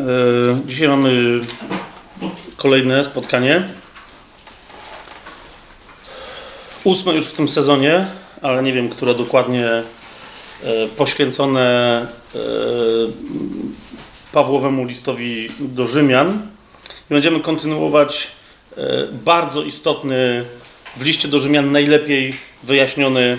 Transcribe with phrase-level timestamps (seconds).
[0.00, 1.40] E, dzisiaj mamy
[2.56, 3.62] kolejne spotkanie.
[6.84, 8.06] Ósme już w tym sezonie,
[8.42, 9.82] ale nie wiem, które dokładnie e,
[10.96, 11.60] poświęcone
[12.34, 12.38] e,
[14.32, 16.46] Pawłowemu listowi do Rzymian.
[17.10, 18.28] I będziemy kontynuować
[19.12, 20.44] bardzo istotny
[20.96, 23.38] w liście do Rzymian najlepiej wyjaśniony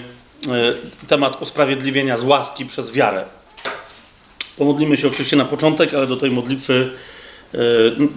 [1.07, 3.25] temat usprawiedliwienia z łaski przez wiarę.
[4.57, 6.91] Pomodlimy się oczywiście na początek, ale do tej modlitwy
[7.53, 7.57] e,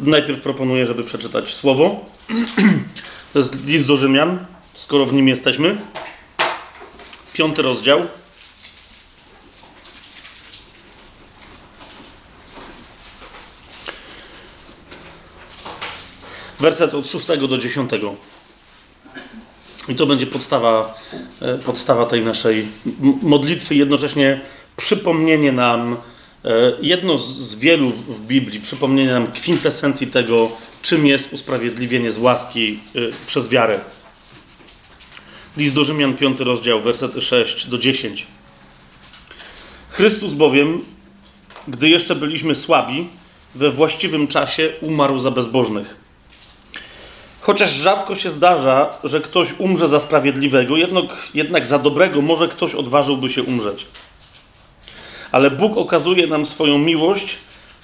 [0.02, 2.04] najpierw proponuję, żeby przeczytać słowo.
[3.32, 5.76] To jest list do Rzymian, skoro w nim jesteśmy.
[7.32, 8.06] Piąty rozdział.
[16.60, 17.90] Werset od 6 do 10.
[19.88, 20.98] I to będzie podstawa,
[21.42, 22.68] e, podstawa tej naszej
[23.22, 24.40] modlitwy, jednocześnie
[24.76, 25.96] przypomnienie nam
[26.80, 30.50] jedno z wielu w Biblii, przypomnienie nam kwintesencji tego,
[30.82, 33.80] czym jest usprawiedliwienie z łaski e, przez wiarę.
[35.56, 38.26] List do Rzymian, 5 rozdział, wersety 6 do 10.
[39.90, 40.84] Chrystus bowiem,
[41.68, 43.08] gdy jeszcze byliśmy słabi,
[43.54, 45.96] we właściwym czasie umarł za bezbożnych.
[47.40, 52.74] Chociaż rzadko się zdarza, że ktoś umrze za sprawiedliwego, jednak, jednak za dobrego może ktoś
[52.74, 53.86] odważyłby się umrzeć.
[55.34, 57.36] Ale Bóg okazuje nam swoją miłość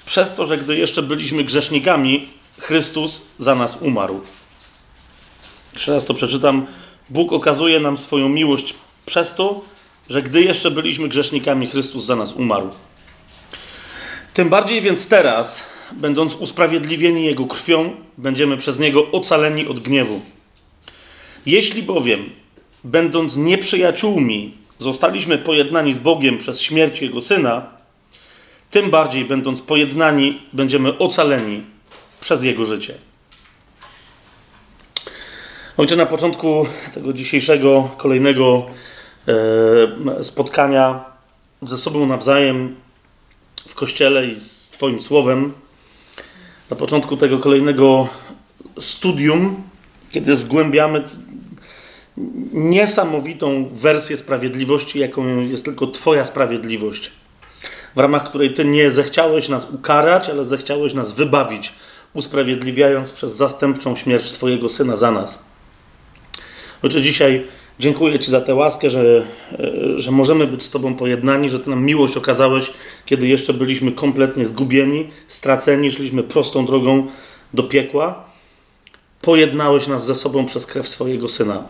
[0.05, 2.27] przez to, że gdy jeszcze byliśmy grzesznikami,
[2.59, 4.21] Chrystus za nas umarł.
[5.73, 6.65] Jeszcze raz to przeczytam.
[7.09, 8.73] Bóg okazuje nam swoją miłość
[9.05, 9.61] przez to,
[10.09, 12.69] że gdy jeszcze byliśmy grzesznikami, Chrystus za nas umarł.
[14.33, 20.21] Tym bardziej więc teraz, będąc usprawiedliwieni Jego krwią, będziemy przez Niego ocaleni od gniewu.
[21.45, 22.29] Jeśli bowiem,
[22.83, 27.65] będąc nieprzyjaciółmi, zostaliśmy pojednani z Bogiem przez śmierć Jego Syna,
[28.71, 31.63] tym bardziej będąc pojednani, będziemy ocaleni
[32.19, 32.93] przez Jego życie.
[35.77, 38.65] Ojcze, na początku tego dzisiejszego, kolejnego
[40.19, 41.05] e, spotkania
[41.61, 42.75] ze sobą nawzajem
[43.67, 45.53] w kościele i z Twoim słowem,
[46.69, 48.07] na początku tego kolejnego
[48.79, 49.63] studium,
[50.11, 51.03] kiedy zgłębiamy
[52.53, 57.11] niesamowitą wersję sprawiedliwości, jaką jest tylko Twoja sprawiedliwość,
[57.95, 61.73] w ramach której Ty nie zechciałeś nas ukarać, ale zechciałeś nas wybawić,
[62.13, 65.43] usprawiedliwiając przez zastępczą śmierć Twojego Syna za nas.
[66.83, 67.47] Ojcze, dzisiaj
[67.79, 69.25] dziękuję Ci za tę łaskę, że,
[69.97, 72.71] że możemy być z Tobą pojednani, że Ty nam miłość okazałeś,
[73.05, 77.07] kiedy jeszcze byliśmy kompletnie zgubieni, straceni, szliśmy prostą drogą
[77.53, 78.23] do piekła.
[79.21, 81.63] Pojednałeś nas ze sobą przez krew swojego Syna.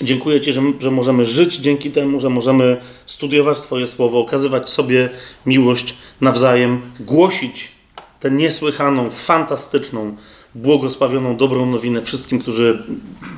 [0.00, 5.10] Dziękuję Ci, że, że możemy żyć dzięki temu, że możemy studiować Twoje słowo, okazywać sobie
[5.46, 7.72] miłość nawzajem, głosić
[8.20, 10.16] tę niesłychaną, fantastyczną,
[10.54, 12.82] błogosławioną, dobrą nowinę wszystkim, którzy,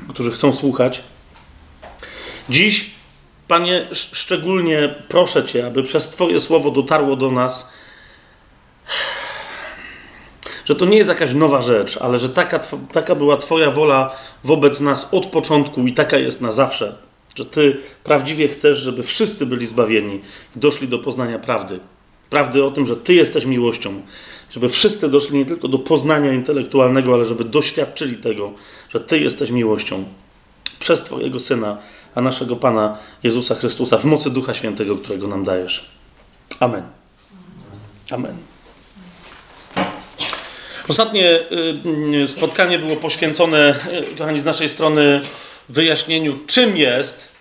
[0.09, 1.03] którzy chcą słuchać.
[2.49, 2.91] Dziś,
[3.49, 7.73] Panie, szczególnie proszę Cię, aby przez Twoje słowo dotarło do nas
[10.67, 12.61] że to nie jest jakaś nowa rzecz, ale że taka,
[12.93, 16.95] taka była Twoja wola wobec nas od początku i taka jest na zawsze.
[17.35, 20.21] Że Ty prawdziwie chcesz, żeby wszyscy byli zbawieni
[20.57, 21.81] i doszli do poznania prawdy.
[22.31, 24.01] Prawdy o tym, że Ty jesteś miłością.
[24.51, 28.53] Żeby wszyscy doszli nie tylko do poznania intelektualnego, ale żeby doświadczyli tego,
[28.89, 30.05] że Ty jesteś miłością.
[30.79, 31.79] Przez Twojego Syna,
[32.15, 35.91] a naszego Pana Jezusa Chrystusa, w mocy Ducha Świętego, którego nam dajesz.
[36.61, 36.83] Amen.
[38.11, 38.37] Amen.
[40.89, 41.45] Ostatnie y,
[42.15, 43.75] y, spotkanie było poświęcone,
[44.13, 45.21] y, kochani, z naszej strony
[45.69, 47.33] wyjaśnieniu, czym jest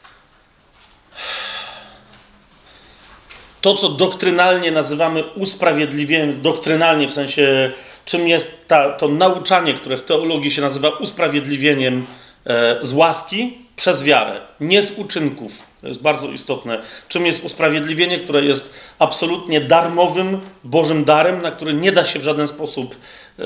[3.62, 7.72] to, co doktrynalnie nazywamy usprawiedliwieniem, doktrynalnie w sensie,
[8.06, 12.06] czym jest ta, to nauczanie, które w teologii się nazywa usprawiedliwieniem
[12.46, 15.64] e, z łaski przez wiarę, nie z uczynków.
[15.86, 16.82] To jest bardzo istotne.
[17.10, 22.24] Czym jest usprawiedliwienie, które jest absolutnie darmowym, Bożym darem, na który nie da się w
[22.24, 22.96] żaden sposób
[23.38, 23.46] yy,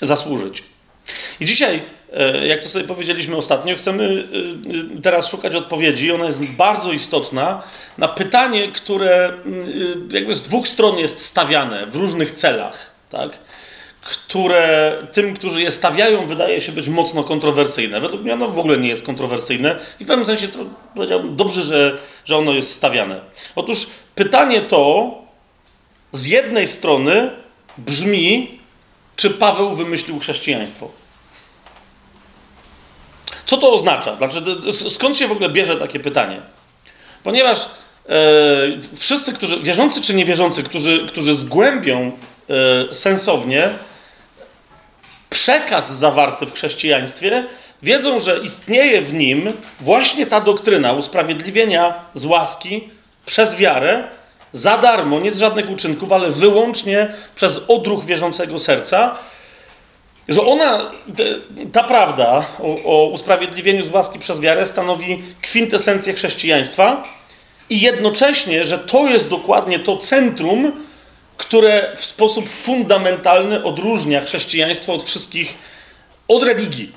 [0.00, 0.62] zasłużyć.
[1.40, 1.82] I dzisiaj,
[2.12, 4.28] yy, jak to sobie powiedzieliśmy ostatnio, chcemy
[4.94, 6.12] yy, teraz szukać odpowiedzi.
[6.12, 7.62] Ona jest bardzo istotna
[7.98, 9.32] na pytanie, które
[10.10, 12.90] jakby z dwóch stron jest stawiane w różnych celach.
[13.10, 13.38] Tak?
[14.00, 18.00] Które tym, którzy je stawiają, wydaje się być mocno kontrowersyjne.
[18.00, 20.58] Według mnie ono w ogóle nie jest kontrowersyjne i w pewnym sensie to
[20.94, 23.20] powiedziałbym dobrze, że, że ono jest stawiane.
[23.54, 25.14] Otóż pytanie to
[26.12, 27.30] z jednej strony
[27.78, 28.58] brzmi,
[29.16, 30.90] czy Paweł wymyślił chrześcijaństwo.
[33.46, 34.16] Co to oznacza?
[34.16, 34.42] Znaczy,
[34.90, 36.40] skąd się w ogóle bierze takie pytanie?
[37.24, 38.16] Ponieważ e,
[38.96, 42.12] wszyscy, którzy, wierzący czy niewierzący, którzy, którzy zgłębią
[42.90, 43.70] e, sensownie
[45.30, 47.44] przekaz zawarty w chrześcijaństwie,
[47.82, 52.88] wiedzą, że istnieje w nim właśnie ta doktryna usprawiedliwienia z łaski
[53.26, 54.04] przez wiarę,
[54.52, 59.16] za darmo, nie z żadnych uczynków, ale wyłącznie przez odruch wierzącego serca,
[60.28, 60.90] że ona,
[61.72, 67.04] ta prawda o, o usprawiedliwieniu z łaski przez wiarę stanowi kwintesencję chrześcijaństwa
[67.70, 70.72] i jednocześnie, że to jest dokładnie to centrum,
[71.40, 75.58] które w sposób fundamentalny odróżnia chrześcijaństwo od wszystkich,
[76.28, 76.92] od religii.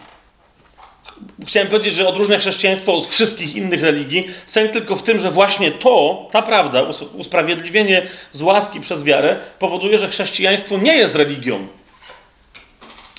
[1.45, 4.27] Chciałem powiedzieć, że odróżnia chrześcijaństwo od wszystkich innych religii.
[4.47, 9.97] Sęk tylko w tym, że właśnie to, ta prawda, usprawiedliwienie z łaski przez wiarę, powoduje,
[9.97, 11.67] że chrześcijaństwo nie jest religią.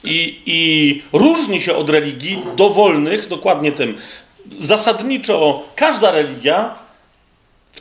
[0.05, 3.99] I, I różni się od religii dowolnych, dokładnie tym.
[4.59, 6.84] Zasadniczo każda religia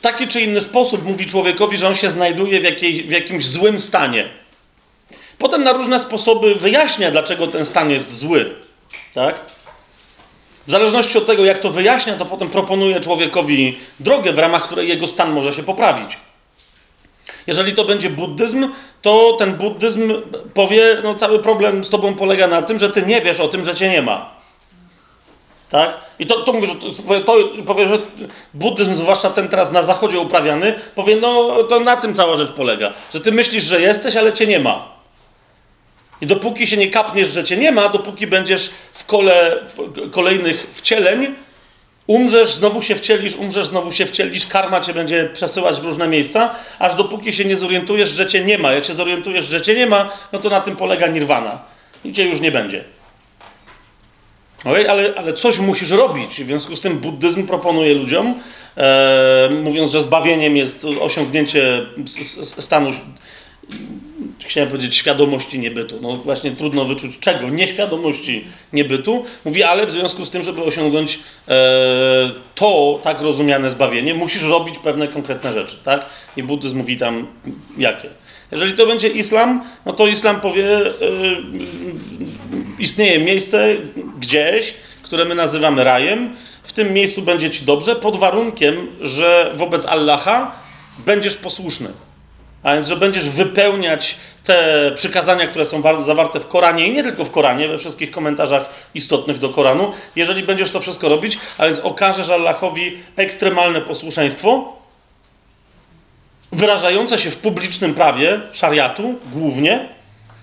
[0.04, 3.80] taki czy inny sposób mówi człowiekowi, że on się znajduje w, jakiej, w jakimś złym
[3.80, 4.28] stanie.
[5.38, 8.54] Potem na różne sposoby wyjaśnia, dlaczego ten stan jest zły.
[9.14, 9.40] Tak?
[10.66, 14.88] W zależności od tego, jak to wyjaśnia, to potem proponuje człowiekowi drogę, w ramach której
[14.88, 16.16] jego stan może się poprawić.
[17.46, 18.68] Jeżeli to będzie buddyzm,
[19.02, 20.12] to ten buddyzm
[20.54, 23.64] powie, no cały problem z tobą polega na tym, że ty nie wiesz o tym,
[23.64, 24.33] że cię nie ma.
[25.70, 25.96] Tak?
[26.18, 27.32] I to, to mówię, że to,
[27.66, 27.98] powie, że
[28.54, 32.92] buddyzm, zwłaszcza ten teraz na zachodzie uprawiany, powie, no to na tym cała rzecz polega.
[33.14, 34.94] Że ty myślisz, że jesteś, ale cię nie ma.
[36.20, 39.56] I dopóki się nie kapniesz, że cię nie ma, dopóki będziesz w kole
[40.10, 41.34] kolejnych wcieleń,
[42.06, 46.54] umrzesz, znowu się wcielisz, umrzesz, znowu się wcielisz, karma cię będzie przesyłać w różne miejsca,
[46.78, 48.72] aż dopóki się nie zorientujesz, że cię nie ma.
[48.72, 51.58] Jak się zorientujesz, że cię nie ma, no to na tym polega nirwana.
[52.04, 52.84] I cię już nie będzie.
[54.64, 54.90] Okay?
[54.90, 56.30] Ale, ale coś musisz robić.
[56.30, 58.34] W związku z tym buddyzm proponuje ludziom,
[58.76, 61.86] e, mówiąc, że zbawieniem jest osiągnięcie
[62.42, 62.90] stanu,
[64.44, 65.98] chciałem powiedzieć, świadomości niebytu.
[66.00, 67.48] No właśnie trudno wyczuć czego?
[67.48, 69.24] Nieświadomości niebytu.
[69.44, 71.18] Mówi, ale w związku z tym, żeby osiągnąć
[71.48, 75.76] e, to tak rozumiane zbawienie, musisz robić pewne konkretne rzeczy.
[75.84, 76.06] Tak?
[76.36, 77.26] I buddyzm mówi tam
[77.78, 78.08] jakie.
[78.52, 81.42] Jeżeli to będzie islam, no to islam powie, yy,
[82.78, 83.68] istnieje miejsce
[84.20, 86.36] gdzieś, które my nazywamy rajem.
[86.62, 90.58] W tym miejscu będzie ci dobrze, pod warunkiem, że wobec Allaha
[91.06, 91.88] będziesz posłuszny.
[92.62, 97.24] A więc, że będziesz wypełniać te przykazania, które są zawarte w Koranie i nie tylko
[97.24, 99.92] w Koranie, we wszystkich komentarzach istotnych do Koranu.
[100.16, 104.76] Jeżeli będziesz to wszystko robić, a więc okażesz Allahowi ekstremalne posłuszeństwo,
[106.54, 109.88] wyrażające się w publicznym prawie, szariatu głównie,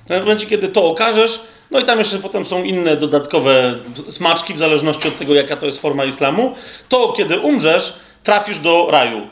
[0.05, 1.41] w momencie, kiedy to okażesz,
[1.71, 3.75] no i tam jeszcze potem są inne dodatkowe
[4.09, 6.55] smaczki, w zależności od tego, jaka to jest forma islamu,
[6.89, 7.93] to kiedy umrzesz,
[8.23, 9.27] trafisz do raju.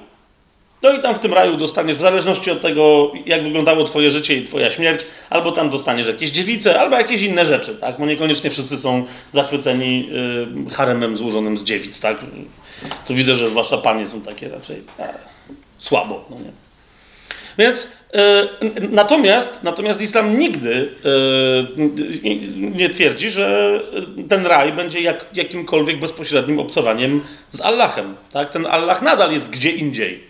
[0.83, 4.35] No i tam w tym raju dostaniesz, w zależności od tego, jak wyglądało twoje życie
[4.35, 7.97] i twoja śmierć, albo tam dostaniesz jakieś dziewice, albo jakieś inne rzeczy, tak?
[7.99, 10.09] Bo niekoniecznie wszyscy są zachwyceni
[10.67, 12.17] y, haremem złożonym z dziewic, tak?
[13.07, 15.13] Tu widzę, że zwłaszcza panie są takie raczej e,
[15.79, 16.68] słabo, no nie?
[17.59, 18.47] Więc e,
[18.91, 23.79] natomiast, natomiast islam nigdy e, nie twierdzi, że
[24.29, 28.15] ten raj będzie jak, jakimkolwiek bezpośrednim obcowaniem z Allahem.
[28.31, 28.49] Tak?
[28.49, 30.29] Ten Allah nadal jest gdzie indziej.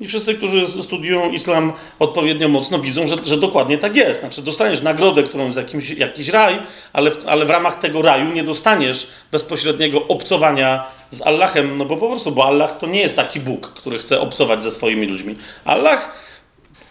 [0.00, 4.20] I wszyscy, którzy studiują islam odpowiednio mocno, widzą, że, że dokładnie tak jest.
[4.20, 6.58] Znaczy, dostaniesz nagrodę, którą jest jakimś, jakiś raj,
[6.92, 11.96] ale w, ale w ramach tego raju nie dostaniesz bezpośredniego obcowania z Allahem, no bo
[11.96, 15.36] po prostu, bo Allah to nie jest taki Bóg, który chce obcować ze swoimi ludźmi.
[15.64, 16.27] Allah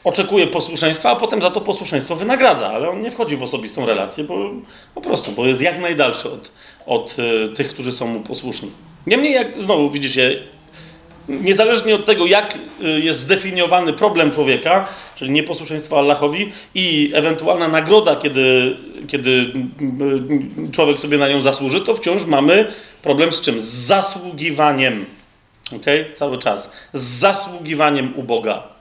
[0.08, 4.24] oczekuje posłuszeństwa, a potem za to posłuszeństwo wynagradza, ale on nie wchodzi w osobistą relację,
[4.24, 4.50] bo
[4.96, 6.52] po prostu, bo jest jak najdalszy od,
[6.86, 8.72] od y, tych, którzy są mu posłuszni.
[9.08, 10.44] Niemniej, jak znowu widzicie,
[11.30, 18.16] niezależnie od tego, jak y, jest zdefiniowany problem człowieka, czyli nieposłuszeństwo Allahowi i ewentualna nagroda,
[18.16, 22.72] kiedy, kiedy y, człowiek sobie na nią zasłuży, to wciąż mamy
[23.02, 23.62] problem z czym?
[23.62, 25.06] Z zasługiwaniem.
[25.76, 25.86] ok?
[26.14, 26.74] Cały czas.
[26.94, 28.76] Z zasługiwaniem u Boga.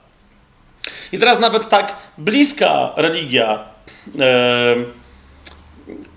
[1.11, 3.59] I teraz nawet tak bliska religia
[4.19, 4.75] e,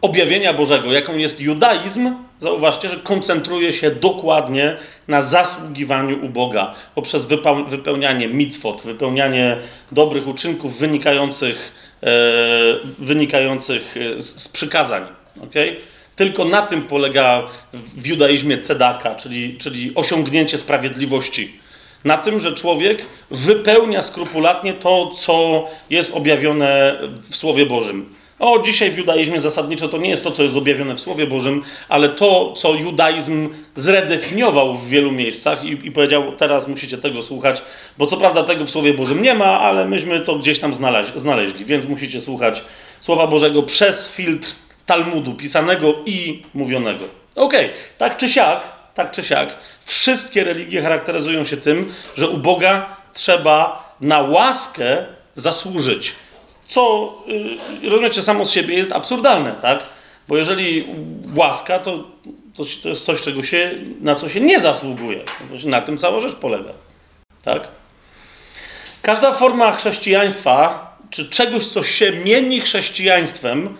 [0.00, 4.76] objawienia Bożego, jaką jest judaizm, zauważcie, że koncentruje się dokładnie
[5.08, 7.26] na zasługiwaniu u Boga poprzez
[7.68, 9.56] wypełnianie mitwot, wypełnianie
[9.92, 11.72] dobrych uczynków wynikających,
[12.02, 12.06] e,
[12.98, 15.04] wynikających z, z przykazań.
[15.44, 15.76] Okay?
[16.16, 21.59] Tylko na tym polega w judaizmie cedaka, czyli, czyli osiągnięcie sprawiedliwości
[22.04, 26.98] na tym, że człowiek wypełnia skrupulatnie to, co jest objawione
[27.30, 28.14] w Słowie Bożym.
[28.40, 31.62] O, dzisiaj w judaizmie zasadniczo to nie jest to, co jest objawione w Słowie Bożym,
[31.88, 37.62] ale to, co judaizm zredefiniował w wielu miejscach i, i powiedział, teraz musicie tego słuchać,
[37.98, 41.20] bo co prawda tego w Słowie Bożym nie ma, ale myśmy to gdzieś tam znaleźli,
[41.20, 42.62] znaleźli więc musicie słuchać
[43.00, 44.48] Słowa Bożego przez filtr
[44.86, 47.04] Talmudu, pisanego i mówionego.
[47.36, 49.54] Okej, okay, tak czy siak, tak czy siak,
[49.84, 56.12] wszystkie religie charakteryzują się tym, że u Boga trzeba na łaskę zasłużyć.
[56.66, 57.14] Co,
[57.82, 59.82] yy, rozumiecie, samo z siebie jest absurdalne, tak?
[60.28, 60.86] Bo jeżeli
[61.34, 61.98] łaska, to,
[62.54, 65.20] to, to jest coś, czego się, na co się nie zasługuje.
[65.64, 66.72] Na tym cała rzecz polega.
[67.42, 67.68] Tak?
[69.02, 73.76] Każda forma chrześcijaństwa, czy czegoś, co się mieni chrześcijaństwem,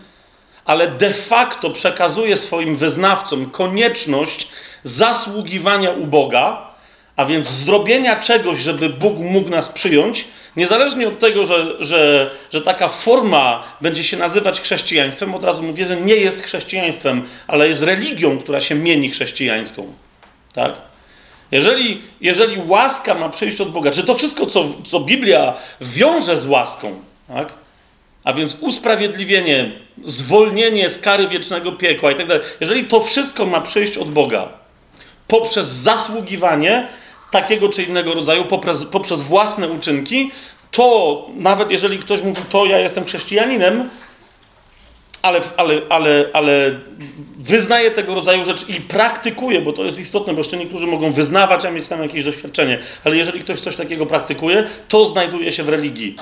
[0.65, 4.49] ale de facto przekazuje swoim wyznawcom konieczność
[4.85, 6.71] zasługiwania u Boga,
[7.17, 10.25] a więc zrobienia czegoś, żeby Bóg mógł nas przyjąć,
[10.57, 15.87] niezależnie od tego, że, że, że taka forma będzie się nazywać chrześcijaństwem, od razu mówię,
[15.87, 19.87] że nie jest chrześcijaństwem, ale jest religią, która się mieni chrześcijańską.
[20.55, 20.73] Tak?
[21.51, 26.47] Jeżeli, jeżeli łaska ma przyjść od Boga, czy to wszystko, co, co Biblia wiąże z
[26.47, 27.53] łaską, tak?
[28.25, 29.73] A więc usprawiedliwienie,
[30.05, 34.61] zwolnienie z kary wiecznego piekła i tak dalej, jeżeli to wszystko ma przyjść od Boga
[35.31, 36.89] poprzez zasługiwanie
[37.31, 40.31] takiego czy innego rodzaju, poprzez, poprzez własne uczynki,
[40.71, 43.91] to nawet jeżeli ktoś mówi, to ja jestem chrześcijaninem,
[45.23, 46.79] ale, ale, ale, ale
[47.39, 51.65] wyznaje tego rodzaju rzeczy i praktykuje, bo to jest istotne, bo jeszcze niektórzy mogą wyznawać,
[51.65, 55.69] a mieć tam jakieś doświadczenie, ale jeżeli ktoś coś takiego praktykuje, to znajduje się w
[55.69, 56.15] religii.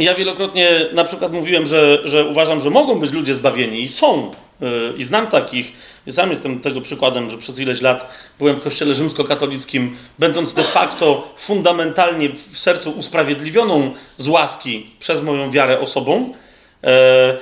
[0.00, 4.30] Ja wielokrotnie na przykład mówiłem, że, że uważam, że mogą być ludzie zbawieni i są.
[4.60, 5.72] Yy, I znam takich.
[6.06, 10.62] I sam jestem tego przykładem, że przez ileś lat byłem w kościele rzymskokatolickim, będąc de
[10.62, 16.34] facto fundamentalnie w sercu usprawiedliwioną z łaski przez moją wiarę osobą.
[16.82, 16.90] Yy,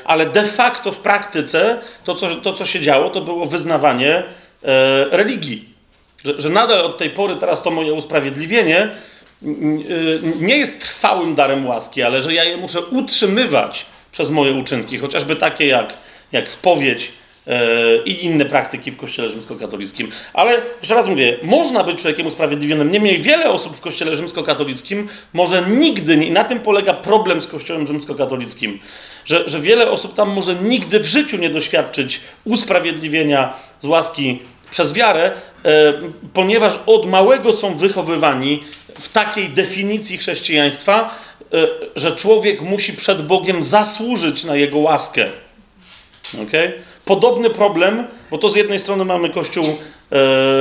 [0.04, 4.22] ale de facto w praktyce to co, to, co się działo, to było wyznawanie
[4.62, 4.68] yy,
[5.10, 5.68] religii.
[6.24, 8.90] Że, że nadal od tej pory teraz to moje usprawiedliwienie
[10.40, 15.36] nie jest trwałym darem łaski, ale że ja je muszę utrzymywać przez moje uczynki, chociażby
[15.36, 15.96] takie jak,
[16.32, 17.12] jak spowiedź
[17.46, 17.62] e,
[18.04, 20.10] i inne praktyki w Kościele Rzymskokatolickim.
[20.32, 22.92] Ale jeszcze raz mówię, można być człowiekiem usprawiedliwionym.
[22.92, 27.86] Niemniej wiele osób w Kościele Rzymskokatolickim może nigdy, i na tym polega problem z Kościołem
[27.86, 28.78] Rzymskokatolickim,
[29.24, 34.38] że, że wiele osób tam może nigdy w życiu nie doświadczyć usprawiedliwienia z łaski
[34.70, 35.32] przez wiarę,
[36.34, 38.64] ponieważ od małego są wychowywani
[39.00, 41.14] w takiej definicji chrześcijaństwa,
[41.52, 45.28] e, że człowiek musi przed Bogiem zasłużyć na jego łaskę.
[46.48, 46.72] Okay?
[47.04, 49.74] Podobny problem, bo to z jednej strony mamy Kościół, e,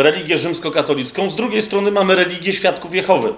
[0.04, 3.34] religię rzymskokatolicką, z drugiej strony mamy religię świadków Jehowy.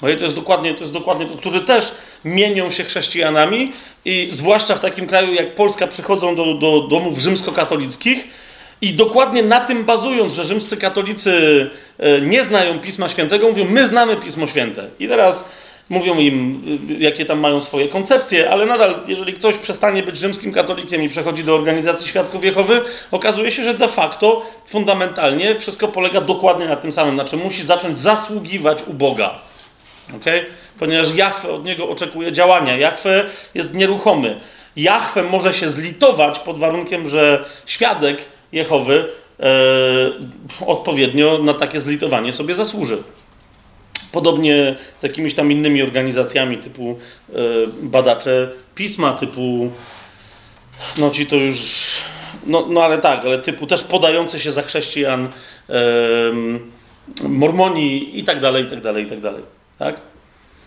[0.00, 1.94] To, jest dokładnie, to jest dokładnie to, którzy też
[2.24, 3.72] mienią się chrześcijanami
[4.04, 8.28] i zwłaszcza w takim kraju jak Polska przychodzą do, do domów rzymskokatolickich
[8.82, 13.88] i dokładnie na tym bazując, że rzymscy katolicy e, nie znają Pisma Świętego, mówią, my
[13.88, 14.88] znamy Pismo Święte.
[14.98, 15.48] I teraz
[15.88, 20.52] mówią im, e, jakie tam mają swoje koncepcje, ale nadal, jeżeli ktoś przestanie być rzymskim
[20.52, 26.20] katolikiem i przechodzi do organizacji Świadków Jehowy, okazuje się, że de facto, fundamentalnie, wszystko polega
[26.20, 27.14] dokładnie na tym samym.
[27.14, 29.34] Znaczy, musi zacząć zasługiwać u Boga.
[30.16, 30.46] Okay?
[30.78, 32.76] Ponieważ Jachwę od niego oczekuje działania.
[32.76, 33.24] Jachwę
[33.54, 34.40] jest nieruchomy.
[34.76, 39.08] Jachwę może się zlitować pod warunkiem, że świadek Jehowy
[39.40, 39.46] e,
[40.66, 43.02] odpowiednio na takie zlitowanie sobie zasłuży.
[44.12, 46.98] Podobnie z jakimiś tam innymi organizacjami typu
[47.30, 47.34] e,
[47.82, 49.70] badacze pisma, typu
[50.98, 51.58] no ci to już
[52.46, 55.28] no, no ale tak, ale typu też podające się za chrześcijan
[55.68, 55.72] e,
[57.22, 59.42] mormoni i tak dalej, i tak dalej, i tak dalej.
[59.78, 59.96] Tak?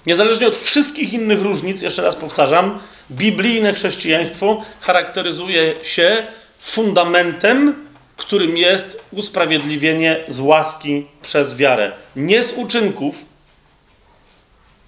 [0.05, 2.79] Niezależnie od wszystkich innych różnic, jeszcze raz powtarzam,
[3.11, 6.23] biblijne chrześcijaństwo charakteryzuje się
[6.65, 11.91] fundamentem, którym jest usprawiedliwienie z łaski przez wiarę.
[12.15, 13.25] Nie z uczynków,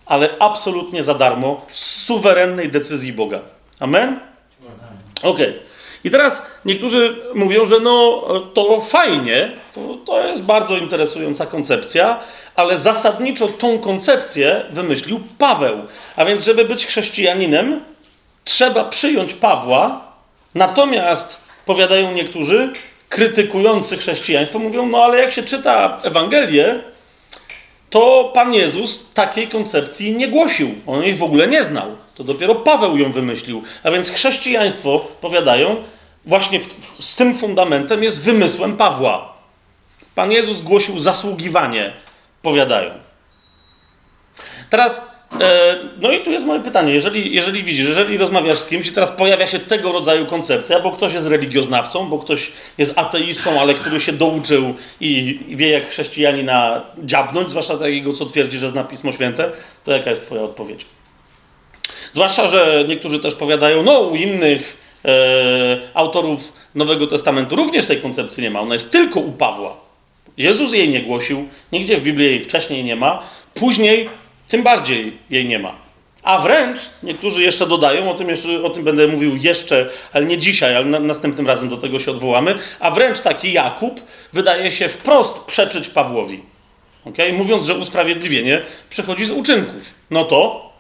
[0.06, 3.40] ale absolutnie za darmo, z suwerennej decyzji Boga.
[3.80, 4.20] Amen?
[5.24, 5.40] Ok.
[6.04, 12.20] I teraz niektórzy mówią, że no to fajnie, to, to jest bardzo interesująca koncepcja,
[12.56, 15.78] ale zasadniczo tą koncepcję wymyślił Paweł.
[16.16, 17.82] A więc, żeby być chrześcijaninem,
[18.44, 20.12] trzeba przyjąć Pawła,
[20.56, 22.70] natomiast powiadają niektórzy,
[23.10, 26.80] krytykujący chrześcijaństwo, mówią, no ale jak się czyta Ewangelię,
[27.90, 30.76] to Pan Jezus takiej koncepcji nie głosił.
[30.88, 31.96] On jej w ogóle nie znał.
[32.16, 33.64] To dopiero Paweł ją wymyślił.
[33.84, 35.76] A więc chrześcijaństwo, powiadają,
[36.26, 39.34] właśnie w, w, z tym fundamentem jest wymysłem Pawła.
[40.16, 41.94] Pan Jezus głosił zasługiwanie,
[42.42, 42.92] powiadają.
[44.70, 45.17] Teraz
[46.02, 46.94] no i tu jest moje pytanie.
[46.94, 50.92] Jeżeli, jeżeli widzisz, jeżeli rozmawiasz z kimś i teraz pojawia się tego rodzaju koncepcja, bo
[50.92, 56.82] ktoś jest religioznawcą, bo ktoś jest ateistą, ale który się douczył i wie jak chrześcijanina
[57.04, 59.52] dziabnąć, zwłaszcza takiego, co twierdzi, że zna Pismo Święte,
[59.84, 60.86] to jaka jest twoja odpowiedź?
[62.14, 68.44] Zwłaszcza, że niektórzy też powiadają, no u innych e, autorów Nowego Testamentu również tej koncepcji
[68.44, 68.60] nie ma.
[68.60, 69.78] Ona jest tylko u Pawła.
[70.38, 74.10] Jezus jej nie głosił, nigdzie w Biblii jej wcześniej nie ma, później
[74.48, 75.88] tym bardziej jej nie ma.
[76.24, 80.38] A wręcz niektórzy jeszcze dodają, o tym, jeszcze, o tym będę mówił jeszcze, ale nie
[80.38, 82.56] dzisiaj, ale na, następnym razem do tego się odwołamy.
[82.80, 84.02] A wręcz taki Jakub
[84.34, 86.42] wydaje się wprost przeczyć Pawłowi.
[87.06, 87.34] Okay?
[87.34, 89.94] Mówiąc, że usprawiedliwienie przychodzi z uczynków.
[90.12, 90.72] No to,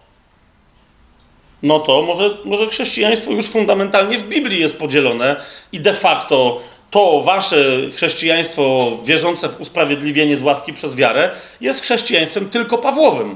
[1.63, 5.35] no to może, może chrześcijaństwo już fundamentalnie w Biblii jest podzielone
[5.71, 11.31] i de facto to wasze chrześcijaństwo wierzące w usprawiedliwienie z łaski przez wiarę
[11.61, 13.35] jest chrześcijaństwem tylko Pawłowym.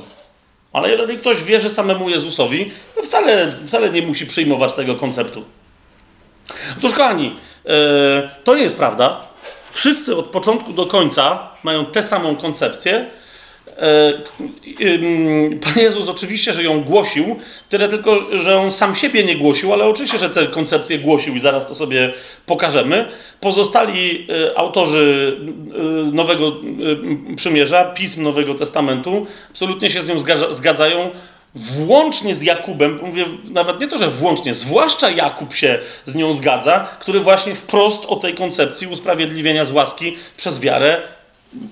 [0.73, 5.43] Ale jeżeli ktoś wierzy samemu Jezusowi, to wcale, wcale nie musi przyjmować tego konceptu.
[6.77, 7.35] Otóż, kochani,
[7.65, 7.73] yy,
[8.43, 9.21] to nie jest prawda.
[9.71, 13.05] Wszyscy od początku do końca mają tę samą koncepcję,
[15.61, 17.35] Pan Jezus oczywiście, że ją głosił,
[17.69, 21.39] tyle tylko, że on sam siebie nie głosił, ale oczywiście, że tę koncepcję głosił i
[21.39, 22.13] zaraz to sobie
[22.45, 23.05] pokażemy.
[23.39, 25.37] Pozostali e, autorzy
[26.09, 26.55] e, Nowego
[27.35, 30.19] Przymierza, pism Nowego Testamentu, absolutnie się z nią
[30.51, 31.09] zgadzają,
[31.55, 36.87] włącznie z Jakubem, mówię nawet nie to, że włącznie, zwłaszcza Jakub się z nią zgadza,
[36.99, 41.01] który właśnie wprost o tej koncepcji usprawiedliwienia z łaski przez wiarę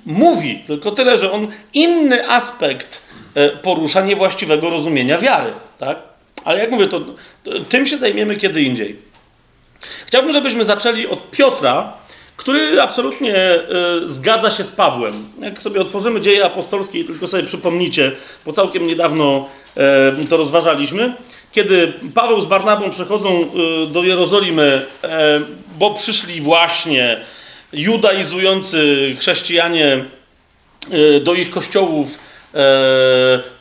[0.06, 3.02] mówi, tylko tyle, że on inny aspekt
[3.36, 5.54] e, porusza niewłaściwego rozumienia wiary.
[5.80, 5.98] Tak?
[6.46, 7.02] Ale jak mówię, to,
[7.70, 8.96] tym się zajmiemy kiedy indziej.
[10.06, 11.94] Chciałbym, żebyśmy zaczęli od Piotra,
[12.38, 15.14] który absolutnie y, zgadza się z Pawłem.
[15.40, 18.12] Jak sobie otworzymy dzieje apostolskie i tylko sobie przypomnicie,
[18.46, 19.50] bo całkiem niedawno
[20.22, 21.14] y, to rozważaliśmy,
[21.52, 23.30] kiedy Paweł z Barnabą przechodzą
[23.84, 24.86] y, do Jerozolimy,
[25.80, 27.18] bo przyszli właśnie
[27.74, 30.06] judaizujący chrześcijanie
[30.92, 32.20] e, do ich kościołów
[32.54, 32.60] e,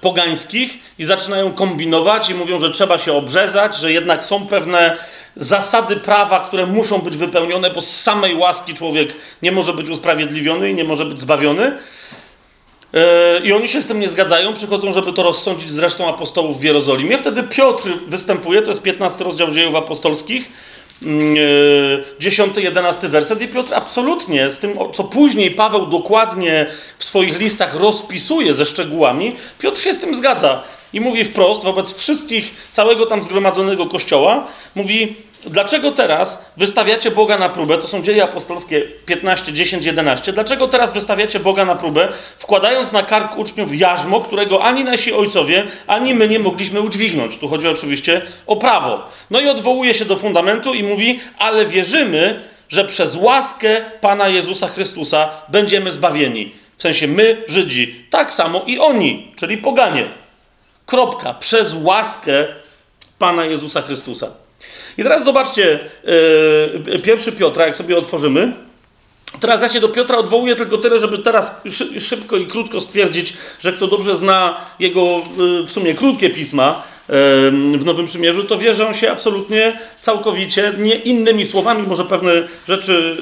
[0.00, 4.96] pogańskich i zaczynają kombinować i mówią, że trzeba się obrzezać, że jednak są pewne
[5.36, 10.70] zasady prawa, które muszą być wypełnione, bo z samej łaski człowiek nie może być usprawiedliwiony
[10.70, 11.72] i nie może być zbawiony.
[12.94, 16.60] E, I oni się z tym nie zgadzają, przychodzą, żeby to rozsądzić z resztą apostołów
[16.60, 17.18] w Jerozolimie.
[17.18, 20.52] Wtedy Piotr występuje, to jest 15 rozdział dziejów apostolskich
[21.02, 23.42] 10-11 mm, werset.
[23.42, 26.66] I Piotr absolutnie z tym, co później Paweł dokładnie
[26.98, 31.94] w swoich listach rozpisuje ze szczegółami, Piotr się z tym zgadza i mówi wprost wobec
[31.98, 38.24] wszystkich, całego tam zgromadzonego kościoła, mówi, dlaczego teraz wystawiacie Boga na próbę, to są dzieje
[38.24, 44.20] apostolskie 15, 10, 11, dlaczego teraz wystawiacie Boga na próbę, wkładając na kark uczniów jarzmo,
[44.20, 47.38] którego ani nasi ojcowie, ani my nie mogliśmy udźwignąć.
[47.38, 49.08] Tu chodzi oczywiście o prawo.
[49.30, 54.68] No i odwołuje się do fundamentu i mówi, ale wierzymy, że przez łaskę Pana Jezusa
[54.68, 56.52] Chrystusa będziemy zbawieni.
[56.76, 60.08] W sensie my, Żydzi, tak samo i oni, czyli poganie.
[60.86, 61.34] Kropka.
[61.34, 62.46] Przez łaskę
[63.18, 64.30] Pana Jezusa Chrystusa.
[64.98, 65.78] I teraz zobaczcie,
[66.86, 68.52] yy, pierwszy Piotra, jak sobie otworzymy.
[69.40, 71.54] Teraz ja się do Piotra odwołuję tylko tyle, żeby teraz
[71.98, 76.82] szybko i krótko stwierdzić, że kto dobrze zna jego yy, w sumie krótkie pisma
[77.78, 82.32] w Nowym Przymierzu, to wie, że on się absolutnie całkowicie, nie innymi słowami, może pewne
[82.68, 83.16] rzeczy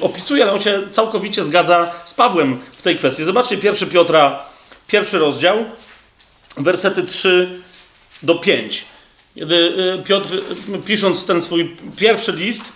[0.00, 3.24] opisuje, ale on się całkowicie zgadza z Pawłem w tej kwestii.
[3.24, 4.42] Zobaczcie pierwszy Piotra,
[4.86, 5.64] pierwszy rozdział,
[6.56, 7.60] wersety 3
[8.22, 8.84] do 5.
[9.34, 10.34] Kiedy y, Piotr,
[10.74, 12.66] y, pisząc ten swój pierwszy list, y,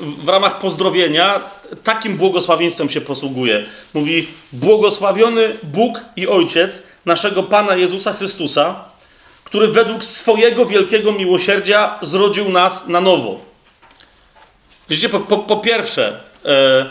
[0.00, 1.40] w ramach pozdrowienia,
[1.84, 3.66] takim błogosławieństwem się posługuje.
[3.94, 8.84] Mówi: Błogosławiony Bóg i Ojciec naszego Pana Jezusa Chrystusa,
[9.44, 13.40] który według swojego wielkiego miłosierdzia zrodził nas na nowo.
[14.88, 16.90] Widzicie, po, po, po pierwsze, e,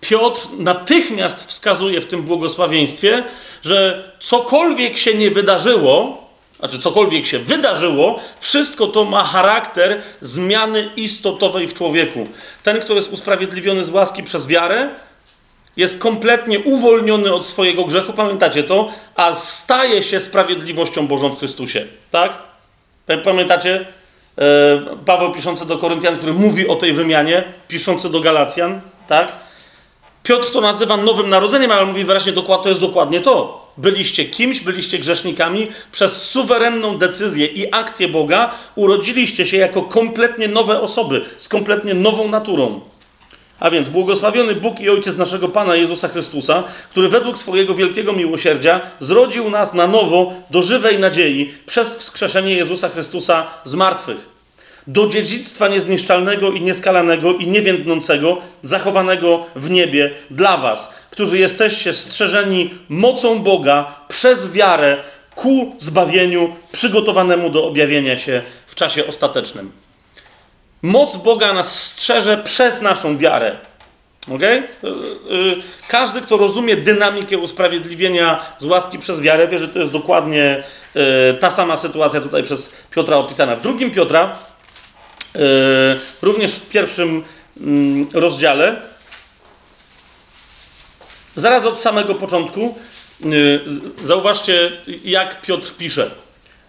[0.00, 3.24] Piotr natychmiast wskazuje w tym błogosławieństwie,
[3.62, 6.29] że cokolwiek się nie wydarzyło,
[6.60, 12.26] znaczy cokolwiek się wydarzyło, wszystko to ma charakter zmiany istotowej w człowieku.
[12.62, 14.88] Ten, kto jest usprawiedliwiony z łaski przez wiarę,
[15.76, 21.86] jest kompletnie uwolniony od swojego grzechu, pamiętacie to, a staje się sprawiedliwością Bożą w Chrystusie.
[22.10, 22.32] Tak?
[23.24, 23.86] Pamiętacie?
[24.38, 29.32] E, Paweł piszący do Koryntian, który mówi o tej wymianie, piszący do Galacjan, tak?
[30.22, 33.59] Piotr to nazywa nowym narodzeniem, ale mówi wyraźnie, to jest dokładnie to.
[33.76, 40.80] Byliście kimś, byliście grzesznikami, przez suwerenną decyzję i akcję Boga urodziliście się jako kompletnie nowe
[40.80, 42.80] osoby, z kompletnie nową naturą.
[43.60, 48.80] A więc błogosławiony Bóg i Ojciec naszego Pana Jezusa Chrystusa, który według swojego wielkiego miłosierdzia
[49.00, 54.39] zrodził nas na nowo do żywej nadziei przez wskrzeszenie Jezusa Chrystusa z martwych.
[54.90, 62.74] Do dziedzictwa niezniszczalnego i nieskalanego i niewiędnącego, zachowanego w niebie dla was, którzy jesteście strzeżeni
[62.88, 64.96] mocą Boga przez wiarę
[65.34, 69.72] ku zbawieniu przygotowanemu do objawienia się w czasie ostatecznym.
[70.82, 73.56] Moc Boga nas strzeże przez naszą wiarę.
[74.34, 74.62] Okay?
[75.88, 80.64] Każdy, kto rozumie dynamikę usprawiedliwienia z łaski przez wiarę, wie, że to jest dokładnie
[80.96, 83.56] y, ta sama sytuacja tutaj przez Piotra opisana.
[83.56, 84.49] W drugim Piotra, y,
[86.22, 87.24] również w pierwszym
[87.60, 88.82] mm, rozdziale,
[91.36, 92.78] zaraz od samego początku,
[93.24, 93.60] y,
[94.02, 94.72] zauważcie,
[95.04, 96.10] jak Piotr pisze.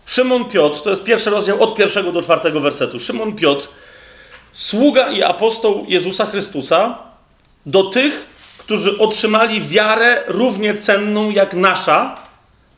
[0.05, 2.99] Szymon Piotr, to jest pierwszy rozdział od pierwszego do czwartego wersetu.
[2.99, 3.67] Szymon Piotr
[4.53, 6.97] sługa i apostoł Jezusa Chrystusa
[7.65, 12.15] do tych, którzy otrzymali wiarę równie cenną jak nasza.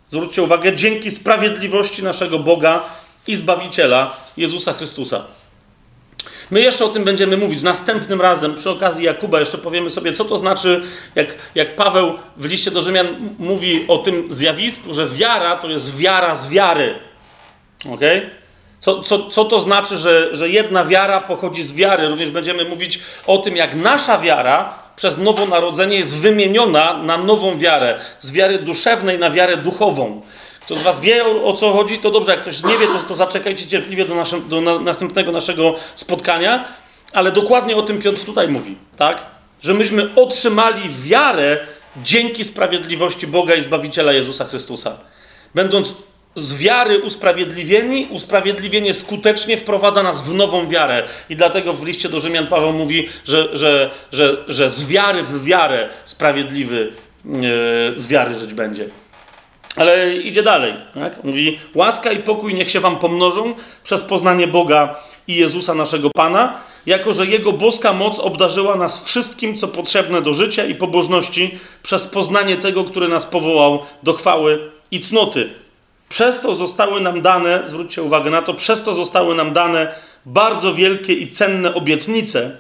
[0.10, 2.82] Zwróćcie uwagę, dzięki sprawiedliwości naszego Boga
[3.28, 5.24] i Zbawiciela Jezusa Chrystusa.
[6.52, 10.26] My jeszcze o tym będziemy mówić następnym razem, przy okazji Jakuba, jeszcze powiemy sobie, co
[10.26, 10.84] to znaczy,
[11.16, 13.08] jak, jak Paweł w liście do Rzymian
[13.40, 16.96] mówi o tym zjawisku, że wiara to jest wiara z wiary.
[17.94, 18.30] Okay?
[18.80, 22.08] Co, co, co to znaczy, że, że jedna wiara pochodzi z wiary?
[22.08, 28.00] Również będziemy mówić o tym, jak nasza wiara przez nowonarodzenie jest wymieniona na nową wiarę.
[28.20, 30.22] Z wiary duszewnej na wiarę duchową.
[30.66, 32.32] Kto z Was wie o, co chodzi, to dobrze.
[32.32, 34.16] Jak ktoś nie wie, to, to zaczekajcie cierpliwie do,
[34.50, 36.66] do na, następnego naszego spotkania.
[37.14, 39.26] Ale dokładnie o tym Piotr tutaj mówi, tak?
[39.62, 41.60] Że myśmy otrzymali wiarę
[41.98, 44.98] dzięki sprawiedliwości Boga i Zbawiciela Jezusa Chrystusa.
[45.56, 45.94] Będąc
[46.36, 51.04] z wiary usprawiedliwieni, usprawiedliwienie skutecznie wprowadza nas w nową wiarę.
[51.30, 55.44] I dlatego w liście do Rzymian Paweł mówi, że, że, że, że z wiary w
[55.44, 56.94] wiarę sprawiedliwy
[57.26, 57.34] yy,
[57.96, 59.03] z wiary żyć będzie.
[59.76, 60.74] Ale idzie dalej.
[60.94, 61.24] Tak?
[61.24, 64.96] Mówi: Łaska i pokój niech się Wam pomnożą przez poznanie Boga
[65.28, 70.34] i Jezusa naszego Pana, jako że Jego boska moc obdarzyła nas wszystkim, co potrzebne do
[70.34, 75.64] życia i pobożności, przez poznanie tego, który nas powołał do chwały i cnoty
[76.14, 80.74] przez to zostały nam dane, zwróćcie uwagę na to, przez to zostały nam dane bardzo
[80.74, 82.58] wielkie i cenne obietnice,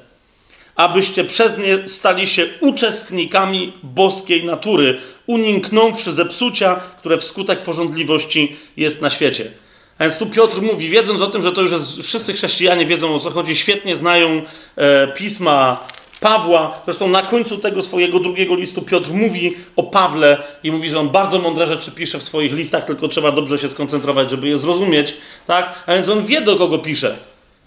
[0.75, 9.09] abyście przez nie stali się uczestnikami boskiej natury, uniknąwszy zepsucia, które wskutek porządliwości jest na
[9.09, 9.51] świecie.
[9.97, 13.15] A więc tu Piotr mówi, wiedząc o tym, że to już jest, wszyscy chrześcijanie wiedzą
[13.15, 14.41] o co chodzi, świetnie znają
[14.75, 15.79] e, pisma
[16.19, 16.81] Pawła.
[16.85, 21.09] Zresztą na końcu tego swojego drugiego listu Piotr mówi o Pawle i mówi, że on
[21.09, 25.13] bardzo mądre rzeczy pisze w swoich listach, tylko trzeba dobrze się skoncentrować, żeby je zrozumieć.
[25.47, 25.83] Tak?
[25.85, 27.17] A więc on wie, do kogo pisze.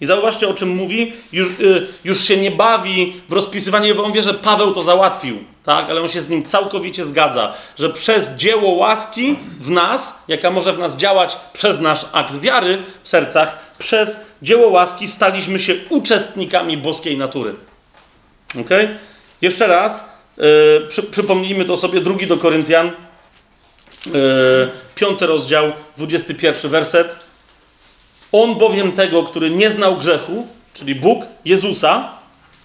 [0.01, 1.13] I zauważcie, o czym mówi.
[1.31, 5.43] Już, y, już się nie bawi w rozpisywanie, bo on wie, że Paweł to załatwił.
[5.63, 5.89] Tak?
[5.89, 10.73] Ale on się z nim całkowicie zgadza, że przez dzieło łaski w nas, jaka może
[10.73, 16.77] w nas działać przez nasz akt wiary w sercach, przez dzieło łaski staliśmy się uczestnikami
[16.77, 17.55] boskiej natury.
[18.61, 18.69] Ok?
[19.41, 20.45] Jeszcze raz, yy,
[20.89, 22.91] przy, przypomnijmy to sobie, drugi do Koryntian,
[24.05, 24.13] yy,
[24.95, 27.26] piąty rozdział, 21 werset.
[28.31, 32.11] On bowiem tego, który nie znał grzechu, czyli Bóg, Jezusa,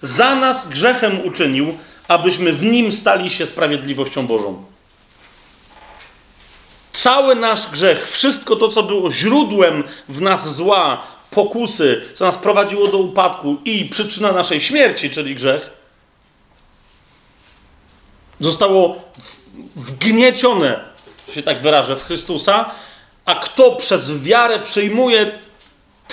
[0.01, 4.63] za nas grzechem uczynił, abyśmy w nim stali się sprawiedliwością Bożą.
[6.93, 12.87] Cały nasz grzech, wszystko to, co było źródłem w nas zła, pokusy, co nas prowadziło
[12.87, 15.71] do upadku i przyczyna naszej śmierci, czyli grzech,
[18.39, 18.95] zostało
[19.75, 20.79] wgniecione,
[21.35, 22.71] się tak wyrażę, w Chrystusa,
[23.25, 25.31] a kto przez wiarę przyjmuje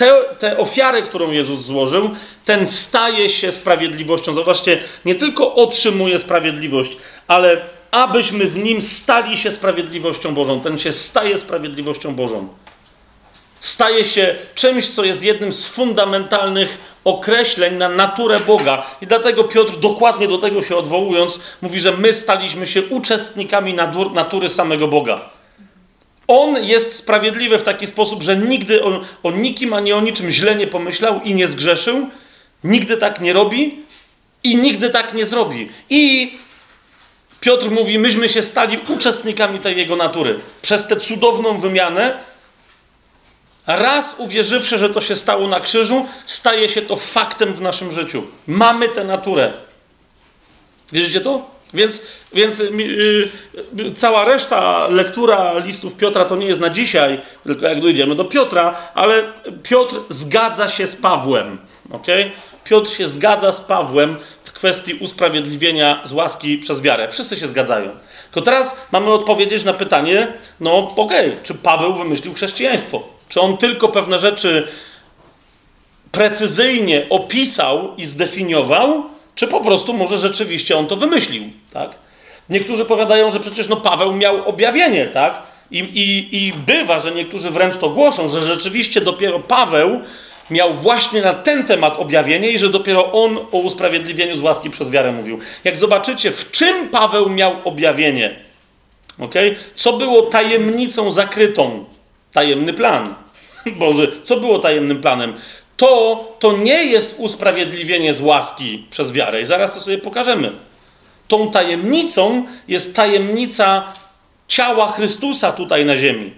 [0.01, 2.09] tę, tę ofiarę, którą Jezus złożył,
[2.45, 4.33] ten staje się sprawiedliwością.
[4.33, 7.61] Zobaczcie, nie tylko otrzymuje sprawiedliwość, ale
[7.91, 10.61] abyśmy w nim stali się sprawiedliwością Bożą.
[10.61, 12.47] Ten się staje sprawiedliwością Bożą
[13.59, 18.85] staje się czymś, co jest jednym z fundamentalnych określeń na naturę Boga.
[19.01, 23.73] I dlatego Piotr, dokładnie do tego się odwołując, mówi, że my staliśmy się uczestnikami
[24.13, 25.40] natury samego Boga.
[26.27, 30.55] On jest sprawiedliwy w taki sposób, że nigdy o, o nikim ani o niczym źle
[30.55, 32.09] nie pomyślał i nie zgrzeszył,
[32.63, 33.79] nigdy tak nie robi
[34.43, 35.69] i nigdy tak nie zrobi.
[35.89, 36.33] I
[37.39, 40.39] Piotr mówi, myśmy się stali uczestnikami tej jego natury.
[40.61, 42.17] Przez tę cudowną wymianę
[43.67, 48.23] Raz uwierzywszy, że to się stało na krzyżu, staje się to faktem w naszym życiu.
[48.47, 49.53] Mamy tę naturę.
[50.91, 51.49] Wierzycie to?
[51.73, 52.01] Więc,
[52.33, 58.15] więc yy, cała reszta lektura listów Piotra to nie jest na dzisiaj, tylko jak dojdziemy
[58.15, 59.23] do Piotra, ale
[59.63, 61.57] Piotr zgadza się z Pawłem.
[61.91, 62.31] Okay?
[62.63, 67.09] Piotr się zgadza z Pawłem w kwestii usprawiedliwienia z łaski przez wiarę.
[67.09, 67.89] Wszyscy się zgadzają.
[68.23, 70.27] Tylko teraz mamy odpowiedzieć na pytanie,
[70.59, 73.03] no okej, okay, czy Paweł wymyślił chrześcijaństwo?
[73.29, 74.67] Czy on tylko pewne rzeczy
[76.11, 79.03] precyzyjnie opisał i zdefiniował,
[79.35, 81.91] czy po prostu może rzeczywiście on to wymyślił, tak?
[82.49, 85.41] Niektórzy powiadają, że przecież no Paweł miał objawienie, tak?
[85.71, 90.01] I, i, I bywa, że niektórzy wręcz to głoszą, że rzeczywiście dopiero Paweł
[90.49, 94.89] miał właśnie na ten temat objawienie i że dopiero on o usprawiedliwieniu z łaski przez
[94.89, 95.39] wiarę mówił.
[95.63, 98.35] Jak zobaczycie, w czym Paweł miał objawienie,
[99.19, 99.55] okay?
[99.75, 101.85] co było tajemnicą zakrytą,
[102.33, 103.15] tajemny plan.
[103.79, 105.33] Boże, co było tajemnym planem?
[105.81, 109.41] To, to nie jest usprawiedliwienie z łaski przez wiarę.
[109.41, 110.51] I zaraz to sobie pokażemy.
[111.27, 113.93] Tą tajemnicą jest tajemnica
[114.47, 116.33] ciała Chrystusa tutaj na ziemi.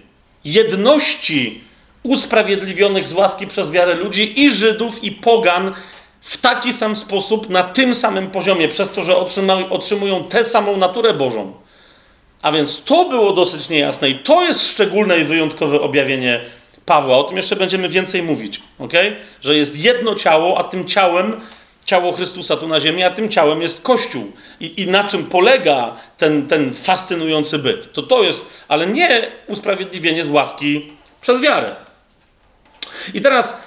[0.45, 1.63] Jedności
[2.03, 5.73] usprawiedliwionych z łaski przez wiarę ludzi i Żydów, i Pogan
[6.21, 9.17] w taki sam sposób, na tym samym poziomie, przez to, że
[9.69, 11.53] otrzymują tę samą naturę Bożą.
[12.41, 16.41] A więc to było dosyć niejasne i to jest szczególne i wyjątkowe objawienie
[16.85, 17.17] Pawła.
[17.17, 18.93] O tym jeszcze będziemy więcej mówić, ok?
[19.41, 21.41] Że jest jedno ciało, a tym ciałem
[21.85, 24.31] ciało Chrystusa tu na ziemi, a tym ciałem jest Kościół.
[24.59, 27.93] I, i na czym polega ten, ten fascynujący byt?
[27.93, 30.91] To to jest, ale nie usprawiedliwienie z łaski
[31.21, 31.75] przez wiarę.
[33.13, 33.57] I teraz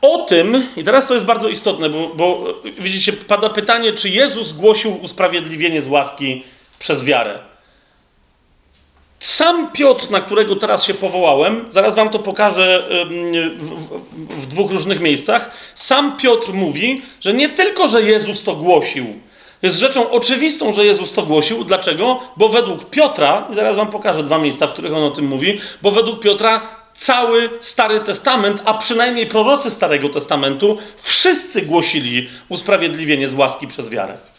[0.00, 4.52] o tym, i teraz to jest bardzo istotne, bo, bo widzicie, pada pytanie, czy Jezus
[4.52, 6.44] głosił usprawiedliwienie z łaski
[6.78, 7.38] przez wiarę.
[9.24, 14.70] Sam Piotr, na którego teraz się powołałem, zaraz wam to pokażę w, w, w, dwóch
[14.70, 15.50] różnych miejscach.
[15.74, 19.06] Sam Piotr mówi, że nie tylko, że Jezus to głosił.
[19.62, 21.64] Jest rzeczą oczywistą, że Jezus to głosił.
[21.64, 22.20] Dlaczego?
[22.36, 25.60] Bo według Piotra, i zaraz wam pokażę dwa miejsca, w których on o tym mówi,
[25.82, 26.60] bo według Piotra
[26.96, 34.33] cały Stary Testament, a przynajmniej prorocy Starego Testamentu, wszyscy głosili usprawiedliwienie z łaski przez wiarę.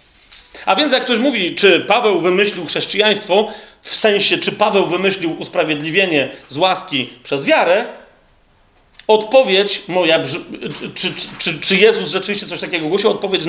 [0.66, 3.48] A więc jak ktoś mówi, czy Paweł wymyślił chrześcijaństwo,
[3.82, 7.86] w sensie, czy Paweł wymyślił usprawiedliwienie z łaski przez wiarę,
[9.08, 10.20] odpowiedź moja,
[10.96, 13.42] czy, czy, czy Jezus rzeczywiście coś takiego głosił, odpowiedź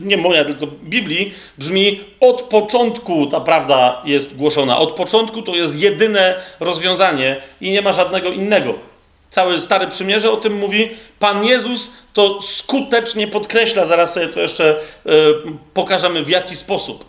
[0.00, 4.78] nie moja, tylko Biblii, brzmi od początku ta prawda jest głoszona.
[4.78, 8.89] Od początku to jest jedyne rozwiązanie i nie ma żadnego innego.
[9.30, 10.90] Całe Stare Przymierze o tym mówi.
[11.18, 15.10] Pan Jezus to skutecznie podkreśla, zaraz sobie to jeszcze y,
[15.74, 17.04] pokażemy w jaki sposób.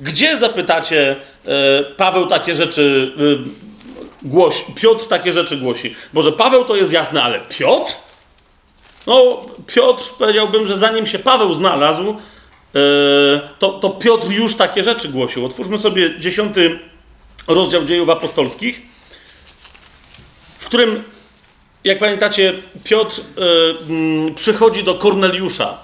[0.00, 1.48] Gdzie zapytacie, y,
[1.96, 5.94] Paweł takie rzeczy y, głosi, Piotr takie rzeczy głosi?
[6.12, 7.92] Może Paweł to jest jasne, ale Piotr?
[9.06, 12.16] No, Piotr, powiedziałbym, że zanim się Paweł znalazł,
[13.58, 15.46] to, to Piotr już takie rzeczy głosił.
[15.46, 16.78] Otwórzmy sobie dziesiąty
[17.48, 18.82] rozdział dziejów apostolskich,
[20.58, 21.04] w którym
[21.86, 22.52] jak pamiętacie,
[22.84, 25.78] Piotr y, przychodzi do Korneliusza,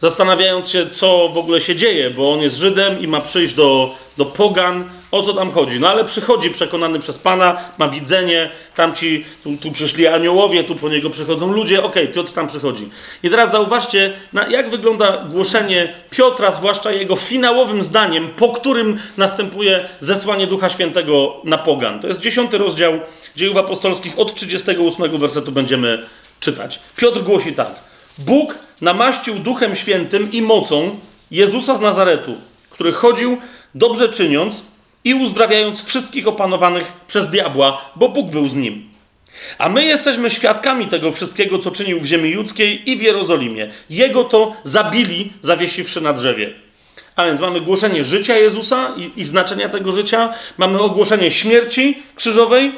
[0.00, 3.94] zastanawiając się, co w ogóle się dzieje, bo on jest Żydem i ma przyjść do,
[4.16, 4.90] do Pogan.
[5.10, 5.80] O co tam chodzi?
[5.80, 10.74] No ale przychodzi przekonany przez Pana, ma widzenie, tam ci, tu, tu przyszli aniołowie, tu
[10.74, 12.88] po niego przychodzą ludzie, okej, okay, Piotr tam przychodzi.
[13.22, 19.88] I teraz zauważcie, na, jak wygląda głoszenie Piotra, zwłaszcza jego finałowym zdaniem, po którym następuje
[20.00, 22.00] zesłanie Ducha Świętego na Pogan.
[22.00, 22.92] To jest dziesiąty rozdział
[23.36, 26.06] dziejów apostolskich, od 38 wersetu będziemy
[26.40, 26.80] czytać.
[26.96, 27.74] Piotr głosi tak.
[28.18, 30.96] Bóg namaścił Duchem Świętym i mocą
[31.30, 32.34] Jezusa z Nazaretu,
[32.70, 33.38] który chodził
[33.74, 34.69] dobrze czyniąc
[35.04, 38.90] i uzdrawiając wszystkich opanowanych przez diabła, bo Bóg był z nim.
[39.58, 43.70] A my jesteśmy świadkami tego wszystkiego, co czynił w ziemi judzkiej i w Jerozolimie.
[43.90, 46.52] Jego to zabili, zawiesiwszy na drzewie.
[47.16, 52.72] A więc mamy głoszenie życia Jezusa i, i znaczenia tego życia, mamy ogłoszenie śmierci krzyżowej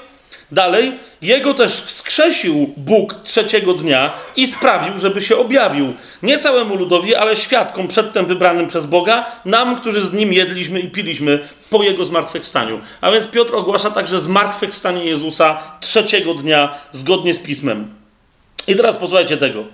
[0.53, 5.95] Dalej, jego też wskrzesił Bóg trzeciego dnia i sprawił, żeby się objawił.
[6.23, 10.91] Nie całemu ludowi, ale świadkom przedtem wybranym przez Boga, nam, którzy z nim jedliśmy i
[10.91, 12.81] piliśmy po jego zmartwychwstaniu.
[13.01, 17.95] A więc Piotr ogłasza także zmartwychwstanie Jezusa trzeciego dnia zgodnie z pismem.
[18.69, 19.65] I teraz posłuchajcie tego.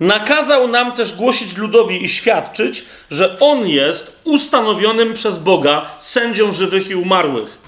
[0.00, 6.90] Nakazał nam też głosić ludowi i świadczyć, że on jest ustanowionym przez Boga sędzią żywych
[6.90, 7.58] i umarłych.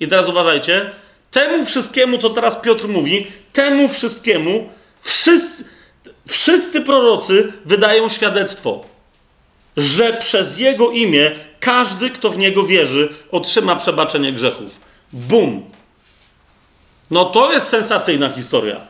[0.00, 0.90] I teraz uważajcie
[1.30, 4.68] Temu wszystkiemu, co teraz Piotr mówi, temu wszystkiemu
[5.00, 5.64] wszyscy,
[6.28, 8.84] wszyscy prorocy wydają świadectwo,
[9.76, 14.80] że przez Jego imię każdy, kto w Niego wierzy, otrzyma przebaczenie grzechów.
[15.12, 15.70] Bum!
[17.10, 18.80] No to jest sensacyjna historia.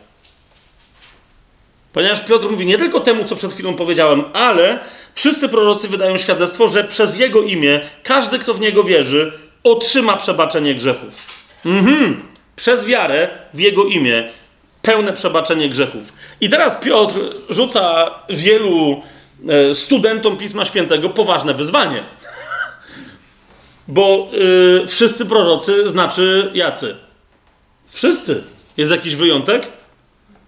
[1.92, 4.78] Ponieważ Piotr mówi nie tylko temu, co przed chwilą powiedziałem, ale
[5.14, 9.32] wszyscy prorocy wydają świadectwo, że przez Jego imię każdy, kto w Niego wierzy,
[9.64, 11.37] otrzyma przebaczenie grzechów.
[11.66, 12.22] Mhm.
[12.56, 14.28] Przez wiarę w Jego imię
[14.82, 16.12] pełne przebaczenie grzechów.
[16.40, 17.18] I teraz Piotr
[17.48, 19.02] rzuca wielu
[19.48, 22.02] e, studentom Pisma Świętego poważne wyzwanie.
[23.88, 26.96] Bo yy, wszyscy prorocy znaczy jacy?
[27.86, 28.44] Wszyscy.
[28.76, 29.66] Jest jakiś wyjątek?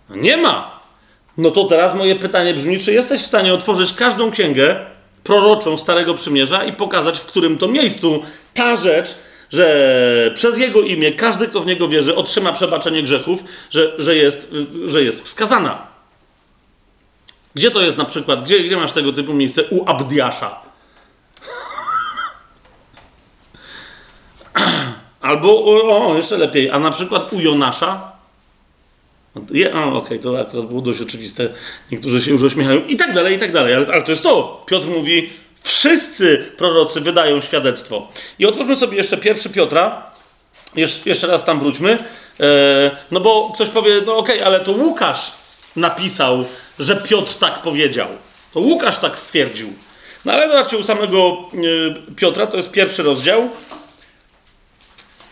[0.09, 0.81] No nie ma.
[1.37, 4.77] No to teraz moje pytanie brzmi, czy jesteś w stanie otworzyć każdą księgę
[5.25, 8.23] proroczą Starego Przymierza i pokazać, w którym to miejscu
[8.55, 9.15] ta rzecz,
[9.51, 14.55] że przez Jego imię każdy, kto w Niego wierzy, otrzyma przebaczenie grzechów, że, że, jest,
[14.87, 15.87] że jest wskazana.
[17.55, 18.43] Gdzie to jest na przykład?
[18.43, 19.65] Gdzie, gdzie masz tego typu miejsce?
[19.65, 20.61] U Abdiasza.
[25.21, 28.13] Albo, o, jeszcze lepiej, a na przykład u Jonasza.
[29.51, 31.49] Je, okej, okay, to akurat było dość oczywiste.
[31.93, 33.75] Niektórzy się już uśmiechają i tak dalej, i tak dalej.
[33.75, 34.65] Ale, ale to jest to.
[34.67, 35.31] Piotr mówi,
[35.63, 38.09] wszyscy prorocy wydają świadectwo.
[38.39, 40.11] I otwórzmy sobie jeszcze pierwszy Piotra.
[40.77, 41.99] Jesz, jeszcze raz tam wróćmy.
[42.41, 45.33] E, no bo ktoś powie, no okej, okay, ale to Łukasz
[45.77, 46.45] napisał,
[46.79, 48.09] że Piotr tak powiedział.
[48.55, 49.73] To Łukasz tak stwierdził.
[50.25, 51.39] No ale zobaczcie, u samego
[52.09, 53.51] e, Piotra, to jest pierwszy rozdział,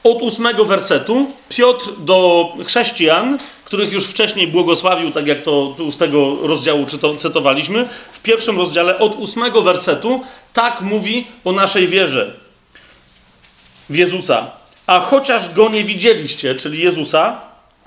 [0.05, 6.37] od ósmego wersetu Piotr do chrześcijan, których już wcześniej błogosławił, tak jak to z tego
[6.43, 6.87] rozdziału
[7.19, 12.35] cytowaliśmy, w pierwszym rozdziale od ósmego wersetu tak mówi o naszej wierze
[13.91, 14.51] w Jezusa.
[14.87, 17.41] A chociaż go nie widzieliście, czyli Jezusa,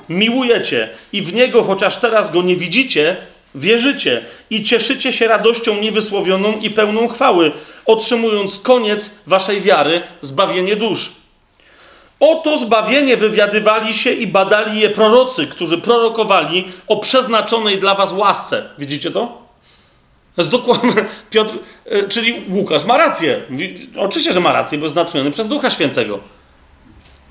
[0.10, 3.18] miłujecie i w niego, chociaż teraz go nie widzicie,
[3.56, 7.52] wierzycie i cieszycie się radością niewysłowioną i pełną chwały,
[7.86, 11.21] otrzymując koniec waszej wiary, zbawienie dusz.
[12.22, 18.70] Oto zbawienie wywiadywali się i badali je prorocy, którzy prorokowali o przeznaczonej dla was łasce.
[18.78, 19.42] Widzicie to?
[20.36, 20.94] To jest dokładnie
[21.30, 21.54] Piotr,
[21.86, 23.42] e, czyli Łukasz ma rację.
[23.98, 26.20] Oczywiście, że ma rację, bo jest natchniony przez Ducha Świętego.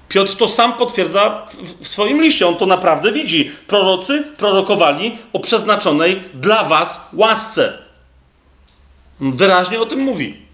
[0.09, 1.47] Piotr to sam potwierdza
[1.81, 2.49] w swoim liście.
[2.49, 3.51] On to naprawdę widzi.
[3.67, 7.79] Prorocy prorokowali o przeznaczonej dla was łasce.
[9.21, 10.50] Wyraźnie o tym mówi.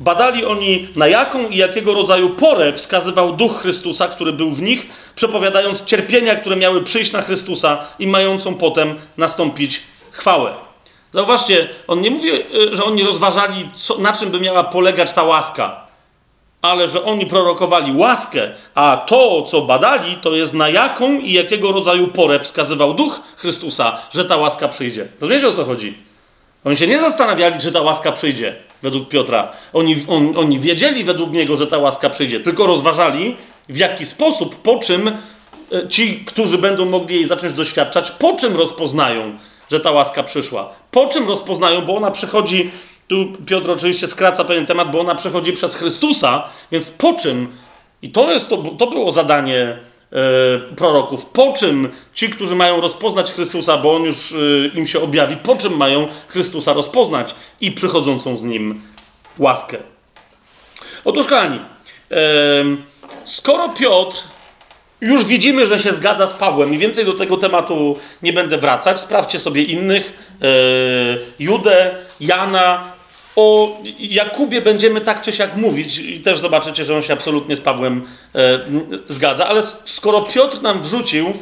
[0.00, 4.86] Badali oni, na jaką i jakiego rodzaju porę wskazywał duch Chrystusa, który był w nich,
[5.14, 10.54] przepowiadając cierpienia, które miały przyjść na Chrystusa i mającą potem nastąpić chwałę.
[11.12, 15.22] Zauważcie, on nie mówi, e, że oni rozważali, co, na czym by miała polegać ta
[15.22, 15.86] łaska,
[16.62, 21.72] ale że oni prorokowali łaskę, a to, co badali, to jest na jaką i jakiego
[21.72, 25.08] rodzaju porę wskazywał duch Chrystusa, że ta łaska przyjdzie.
[25.20, 26.05] Rozumiecie o co chodzi?
[26.66, 29.52] Oni się nie zastanawiali, czy ta łaska przyjdzie według Piotra.
[29.72, 33.36] Oni, on, oni wiedzieli według niego, że ta łaska przyjdzie, tylko rozważali
[33.68, 38.56] w jaki sposób, po czym e, ci, którzy będą mogli jej zacząć doświadczać, po czym
[38.56, 39.38] rozpoznają,
[39.70, 40.72] że ta łaska przyszła.
[40.90, 42.70] Po czym rozpoznają, bo ona przychodzi,
[43.08, 47.56] tu Piotr oczywiście skraca pewien temat, bo ona przychodzi przez Chrystusa, więc po czym,
[48.02, 49.78] i to, jest to, to było zadanie
[50.76, 51.26] proroków.
[51.26, 54.36] Po czym ci, którzy mają rozpoznać Chrystusa, bo on już e,
[54.78, 58.82] im się objawi, po czym mają Chrystusa rozpoznać i przychodzącą z nim
[59.38, 59.78] łaskę.
[61.04, 61.60] Otóż, kochani,
[62.10, 62.16] e,
[63.24, 64.16] skoro Piotr
[65.00, 69.00] już widzimy, że się zgadza z Pawłem i więcej do tego tematu nie będę wracać,
[69.00, 70.36] sprawdźcie sobie innych,
[71.38, 72.95] Judę, Jana,
[73.36, 77.60] o Jakubie będziemy tak czy siak mówić i też zobaczycie, że on się absolutnie z
[77.60, 78.58] Pawłem e,
[79.08, 81.32] zgadza, ale skoro Piotr nam wrzucił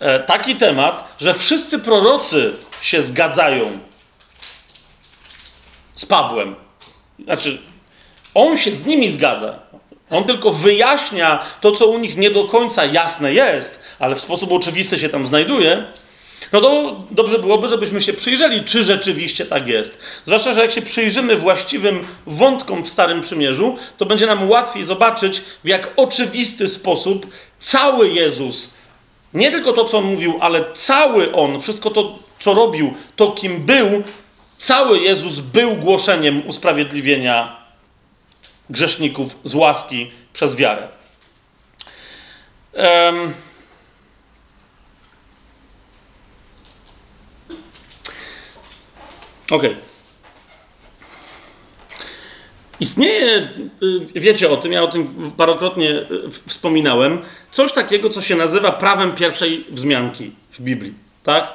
[0.00, 3.78] e, taki temat, że wszyscy prorocy się zgadzają
[5.94, 6.54] z Pawłem,
[7.24, 7.58] znaczy
[8.34, 9.58] on się z nimi zgadza,
[10.10, 14.52] on tylko wyjaśnia to, co u nich nie do końca jasne jest, ale w sposób
[14.52, 15.84] oczywisty się tam znajduje,
[16.52, 20.00] no to dobrze byłoby, żebyśmy się przyjrzeli, czy rzeczywiście tak jest.
[20.24, 25.42] Zwłaszcza, że jak się przyjrzymy właściwym wątkom w Starym Przymierzu, to będzie nam łatwiej zobaczyć,
[25.64, 27.26] w jak oczywisty sposób
[27.60, 28.74] cały Jezus,
[29.34, 34.02] nie tylko to, co mówił, ale cały on, wszystko to, co robił, to kim był,
[34.58, 37.56] cały Jezus był głoszeniem usprawiedliwienia
[38.70, 40.88] grzeszników z łaski przez wiarę.
[42.72, 43.34] Um,
[49.50, 49.70] Okej.
[49.70, 49.74] Okay.
[52.80, 53.48] Istnieje,
[53.82, 56.06] y, wiecie o tym, ja o tym parokrotnie y,
[56.48, 57.18] wspominałem,
[57.52, 60.94] coś takiego, co się nazywa prawem pierwszej wzmianki w Biblii.
[61.24, 61.52] Tak?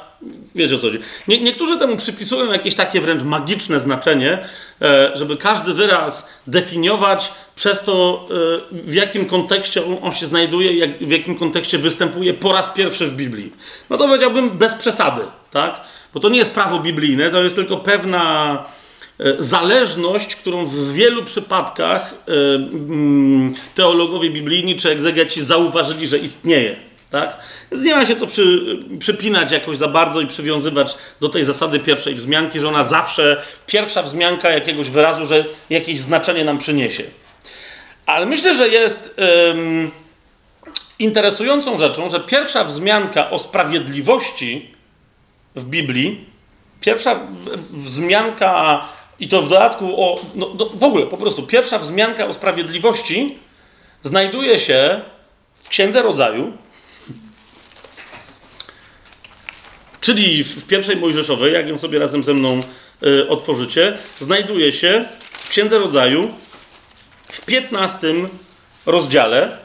[0.56, 1.00] Wiecie o co chodzi.
[1.28, 4.46] Nie, niektórzy temu przypisują jakieś takie wręcz magiczne znaczenie,
[4.82, 8.28] e, żeby każdy wyraz definiować przez to,
[8.72, 13.16] e, w jakim kontekście on, się znajduje, w jakim kontekście występuje po raz pierwszy w
[13.16, 13.54] Biblii.
[13.90, 15.22] No to powiedziałbym bez przesady,
[15.52, 15.82] tak?
[16.14, 18.58] Bo to nie jest prawo biblijne, to jest tylko pewna
[19.20, 26.76] e, zależność, którą w wielu przypadkach e, mm, teologowie biblijni czy egzegeci zauważyli, że istnieje.
[27.10, 27.38] Tak?
[27.72, 31.80] Więc nie ma się co przy, przypinać jakoś za bardzo i przywiązywać do tej zasady
[31.80, 37.04] pierwszej wzmianki, że ona zawsze, pierwsza wzmianka jakiegoś wyrazu, że jakieś znaczenie nam przyniesie.
[38.06, 39.20] Ale myślę, że jest
[41.00, 44.79] interesującą rzeczą, że pierwsza wzmianka o sprawiedliwości
[45.56, 46.26] w Biblii,
[46.82, 47.20] pierwsza
[47.72, 48.82] wzmianka,
[49.20, 50.16] i to w dodatku o.
[50.36, 53.40] No, w ogóle po prostu pierwsza wzmianka o sprawiedliwości
[54.04, 55.02] znajduje się
[55.60, 56.54] w Księdze Rodzaju,
[60.02, 62.62] czyli w pierwszej Mojżeszowej, jak ją sobie razem ze mną
[63.04, 66.34] y, otworzycie, znajduje się w Księdze Rodzaju
[67.28, 68.14] w 15
[68.86, 69.58] rozdziale,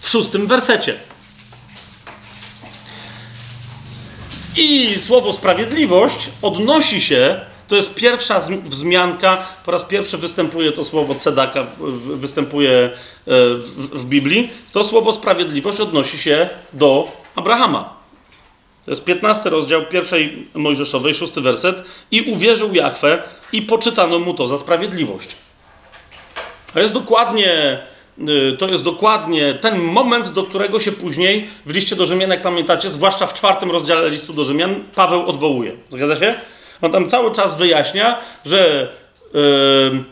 [0.00, 0.98] w szóstym wersecie.
[4.56, 11.14] I słowo sprawiedliwość odnosi się, to jest pierwsza wzmianka, po raz pierwszy występuje to słowo
[11.14, 11.66] cedaka,
[12.16, 12.90] występuje e,
[13.92, 14.50] w, Biblii.
[14.72, 17.96] To słowo sprawiedliwość odnosi się do Abrahama.
[18.84, 21.82] To jest 15 rozdział pierwszej Mojżeszowej, szósty werset.
[22.10, 25.28] I uwierzył Jahwe i poczytano mu to za sprawiedliwość.
[26.72, 27.78] To jest dokładnie
[28.58, 32.90] to jest dokładnie ten moment, do którego się później w liście do Rzymian, jak pamiętacie,
[32.90, 35.72] zwłaszcza w czwartym rozdziale listu do Rzymian, Paweł odwołuje.
[35.90, 36.34] Zgadza się?
[36.82, 38.88] On tam cały czas wyjaśnia, że
[39.34, 40.04] yy,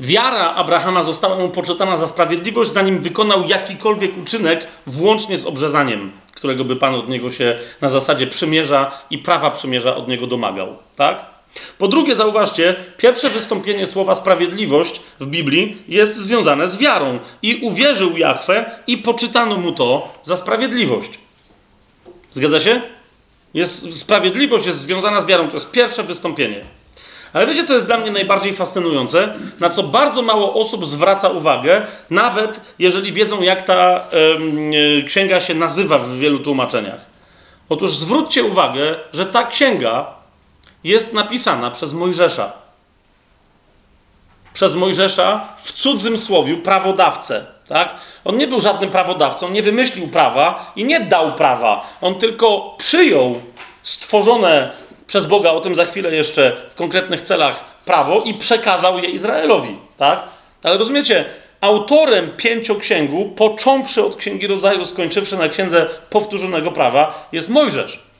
[0.00, 6.64] wiara Abrahama została mu poczytana za sprawiedliwość, zanim wykonał jakikolwiek uczynek, włącznie z obrzezaniem, którego
[6.64, 10.76] by Pan od niego się na zasadzie przymierza i prawa przymierza od niego domagał.
[10.96, 11.31] Tak?
[11.78, 17.18] Po drugie, zauważcie, pierwsze wystąpienie słowa sprawiedliwość w Biblii jest związane z wiarą.
[17.42, 21.10] I uwierzył Jahwe i poczytano mu to za sprawiedliwość.
[22.30, 22.80] Zgadza się?
[23.54, 25.48] Jest, sprawiedliwość jest związana z wiarą.
[25.48, 26.64] To jest pierwsze wystąpienie.
[27.32, 29.34] Ale wiecie, co jest dla mnie najbardziej fascynujące?
[29.60, 34.04] Na co bardzo mało osób zwraca uwagę, nawet jeżeli wiedzą, jak ta
[34.98, 37.06] y, księga się nazywa w wielu tłumaczeniach.
[37.68, 40.21] Otóż zwróćcie uwagę, że ta księga
[40.84, 42.52] jest napisana przez Mojżesza.
[44.54, 47.46] Przez Mojżesza w cudzym słowiu prawodawcę.
[47.68, 47.94] Tak?
[48.24, 51.86] On nie był żadnym prawodawcą, nie wymyślił prawa i nie dał prawa.
[52.00, 53.42] On tylko przyjął
[53.82, 54.72] stworzone
[55.06, 59.76] przez Boga, o tym za chwilę jeszcze w konkretnych celach, prawo i przekazał je Izraelowi.
[59.96, 60.22] Tak?
[60.62, 61.24] Ale rozumiecie,
[61.60, 68.11] autorem pięcioksięgu, począwszy od Księgi Rodzaju, skończywszy na Księdze Powtórzonego Prawa, jest Mojżesz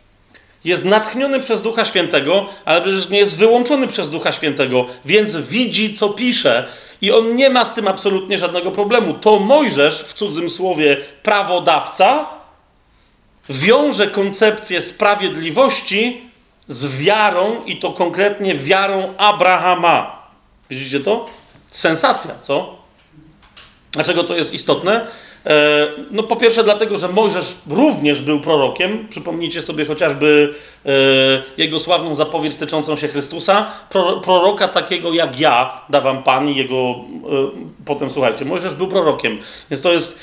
[0.64, 5.94] jest natchniony przez Ducha Świętego, ale przecież nie jest wyłączony przez Ducha Świętego, więc widzi,
[5.94, 6.68] co pisze.
[7.00, 9.14] I on nie ma z tym absolutnie żadnego problemu.
[9.14, 12.26] To Mojżesz, w cudzym słowie prawodawca,
[13.48, 16.30] wiąże koncepcję sprawiedliwości
[16.68, 20.22] z wiarą, i to konkretnie wiarą Abrahama.
[20.70, 21.26] Widzicie to?
[21.70, 22.76] Sensacja, co?
[23.92, 25.06] Dlaczego to jest istotne?
[25.46, 29.08] E, no po pierwsze dlatego, że Mojżesz również był prorokiem.
[29.08, 30.54] Przypomnijcie sobie chociażby
[30.86, 30.90] e,
[31.56, 33.66] jego sławną zapowiedź tyczącą się Chrystusa.
[34.24, 36.76] Proroka takiego jak ja da wam Pan i jego...
[36.76, 36.94] E,
[37.84, 39.38] potem słuchajcie, Mojżesz był prorokiem.
[39.70, 40.18] Więc to jest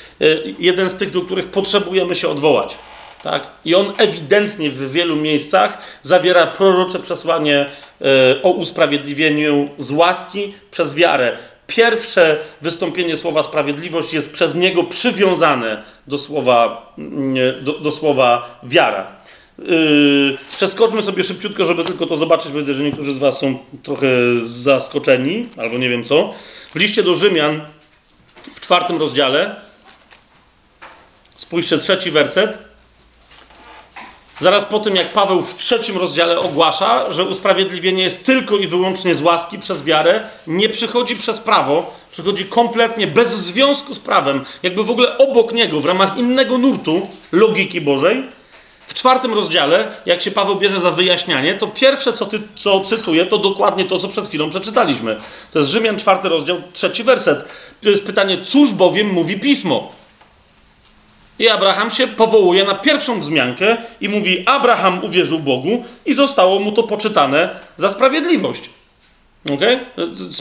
[0.58, 2.78] jeden z tych, do których potrzebujemy się odwołać.
[3.22, 3.46] Tak?
[3.64, 7.66] I on ewidentnie w wielu miejscach zawiera prorocze przesłanie
[8.42, 11.38] o usprawiedliwieniu z łaski przez wiarę
[11.70, 16.92] pierwsze wystąpienie słowa sprawiedliwość jest przez niego przywiązane do słowa,
[17.62, 19.06] do, do słowa wiara.
[19.58, 24.08] Yy, przeskoczmy sobie szybciutko, żeby tylko to zobaczyć, widzę, że niektórzy z Was są trochę
[24.40, 26.34] zaskoczeni, albo nie wiem co.
[26.74, 27.60] W liście do Rzymian
[28.54, 29.56] w czwartym rozdziale,
[31.36, 32.69] spójrzcie, trzeci werset.
[34.40, 39.14] Zaraz po tym, jak Paweł w trzecim rozdziale ogłasza, że usprawiedliwienie jest tylko i wyłącznie
[39.14, 44.84] z łaski przez wiarę, nie przychodzi przez prawo, przychodzi kompletnie bez związku z prawem, jakby
[44.84, 48.24] w ogóle obok niego, w ramach innego nurtu logiki Bożej.
[48.86, 53.26] W czwartym rozdziale, jak się Paweł bierze za wyjaśnianie, to pierwsze, co, ty, co cytuję,
[53.26, 55.16] to dokładnie to, co przed chwilą przeczytaliśmy.
[55.50, 57.44] To jest Rzymian, czwarty rozdział, trzeci werset.
[57.82, 59.99] To jest pytanie, cóż bowiem mówi Pismo?
[61.40, 66.72] I Abraham się powołuje na pierwszą wzmiankę i mówi: Abraham uwierzył Bogu i zostało mu
[66.72, 68.70] to poczytane za sprawiedliwość.
[69.54, 69.86] Okay?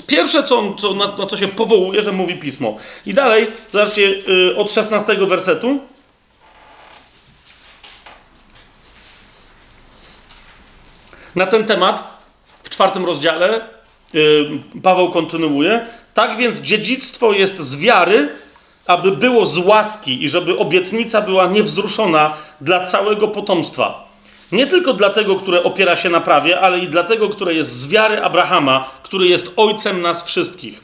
[0.07, 2.77] Pierwsze, co, co, na, na, co się powołuje, że mówi pismo.
[3.05, 5.79] I dalej, zobaczcie, yy, od 16 wersetu.
[11.35, 12.19] Na ten temat
[12.63, 13.61] w czwartym rozdziale
[14.13, 14.49] yy,
[14.83, 15.85] Paweł kontynuuje.
[16.13, 18.29] Tak więc dziedzictwo jest z wiary
[18.89, 24.09] aby było z łaski i żeby obietnica była niewzruszona dla całego potomstwa.
[24.51, 27.71] Nie tylko dla tego, które opiera się na prawie, ale i dla tego, które jest
[27.71, 30.83] z wiary Abrahama, który jest ojcem nas wszystkich.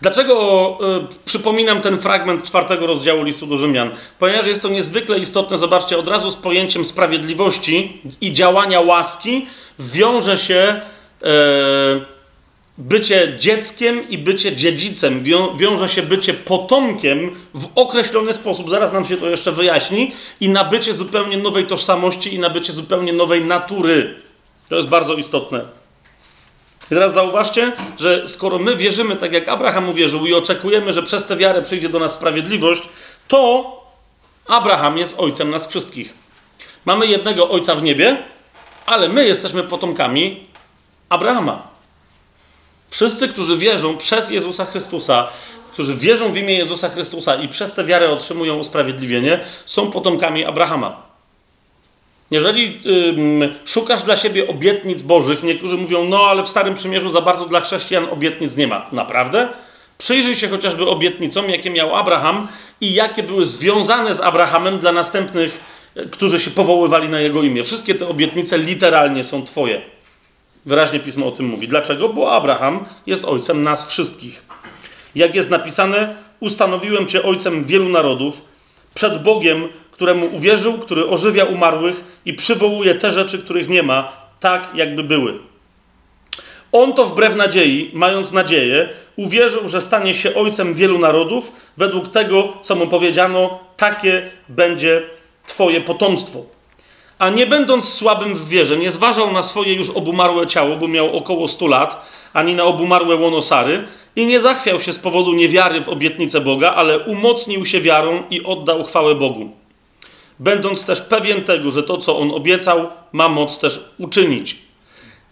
[0.00, 0.78] Dlaczego
[1.14, 3.90] y, przypominam ten fragment czwartego rozdziału listu do Rzymian?
[4.18, 9.46] Ponieważ jest to niezwykle istotne, zobaczcie, od razu z pojęciem sprawiedliwości i działania łaski
[9.78, 10.80] wiąże się
[11.22, 12.13] y,
[12.78, 19.04] bycie dzieckiem i bycie dziedzicem, Wią, wiąże się bycie potomkiem w określony sposób, zaraz nam
[19.04, 24.14] się to jeszcze wyjaśni, i nabycie zupełnie nowej tożsamości i nabycie zupełnie nowej natury.
[24.68, 25.64] To jest bardzo istotne.
[26.84, 31.26] I teraz zauważcie, że skoro my wierzymy tak jak Abraham uwierzył i oczekujemy, że przez
[31.26, 32.82] tę wiarę przyjdzie do nas sprawiedliwość,
[33.28, 33.70] to
[34.46, 36.14] Abraham jest ojcem nas wszystkich.
[36.84, 38.22] Mamy jednego ojca w niebie,
[38.86, 40.46] ale my jesteśmy potomkami
[41.08, 41.73] Abrahama.
[42.94, 45.28] Wszyscy, którzy wierzą przez Jezusa Chrystusa,
[45.72, 51.02] którzy wierzą w imię Jezusa Chrystusa i przez tę wiarę otrzymują usprawiedliwienie, są potomkami Abrahama.
[52.30, 52.80] Jeżeli
[53.64, 57.60] szukasz dla siebie obietnic bożych, niektórzy mówią, no ale w Starym Przymierzu za bardzo dla
[57.60, 58.86] chrześcijan obietnic nie ma.
[58.92, 59.48] Naprawdę?
[59.98, 62.48] Przyjrzyj się chociażby obietnicom, jakie miał Abraham
[62.80, 65.60] i jakie były związane z Abrahamem dla następnych,
[66.12, 67.64] którzy się powoływali na jego imię.
[67.64, 69.93] Wszystkie te obietnice literalnie są Twoje.
[70.66, 71.68] Wyraźnie pismo o tym mówi.
[71.68, 72.08] Dlaczego?
[72.08, 74.42] Bo Abraham jest ojcem nas wszystkich.
[75.14, 78.44] Jak jest napisane, ustanowiłem Cię ojcem wielu narodów,
[78.94, 84.70] przed Bogiem któremu uwierzył, który ożywia umarłych i przywołuje te rzeczy, których nie ma, tak
[84.74, 85.38] jakby były.
[86.72, 92.52] On to wbrew nadziei, mając nadzieję, uwierzył, że stanie się ojcem wielu narodów, według tego,
[92.62, 95.02] co mu powiedziano, takie będzie
[95.46, 96.44] Twoje potomstwo.
[97.18, 101.16] A nie będąc słabym w wierze, nie zważał na swoje już obumarłe ciało, bo miał
[101.16, 103.84] około 100 lat, ani na obumarłe łono Sary,
[104.16, 108.44] i nie zachwiał się z powodu niewiary w obietnicę Boga, ale umocnił się wiarą i
[108.44, 109.50] oddał chwałę Bogu
[110.38, 114.56] będąc też pewien tego, że to, co on obiecał, ma moc też uczynić.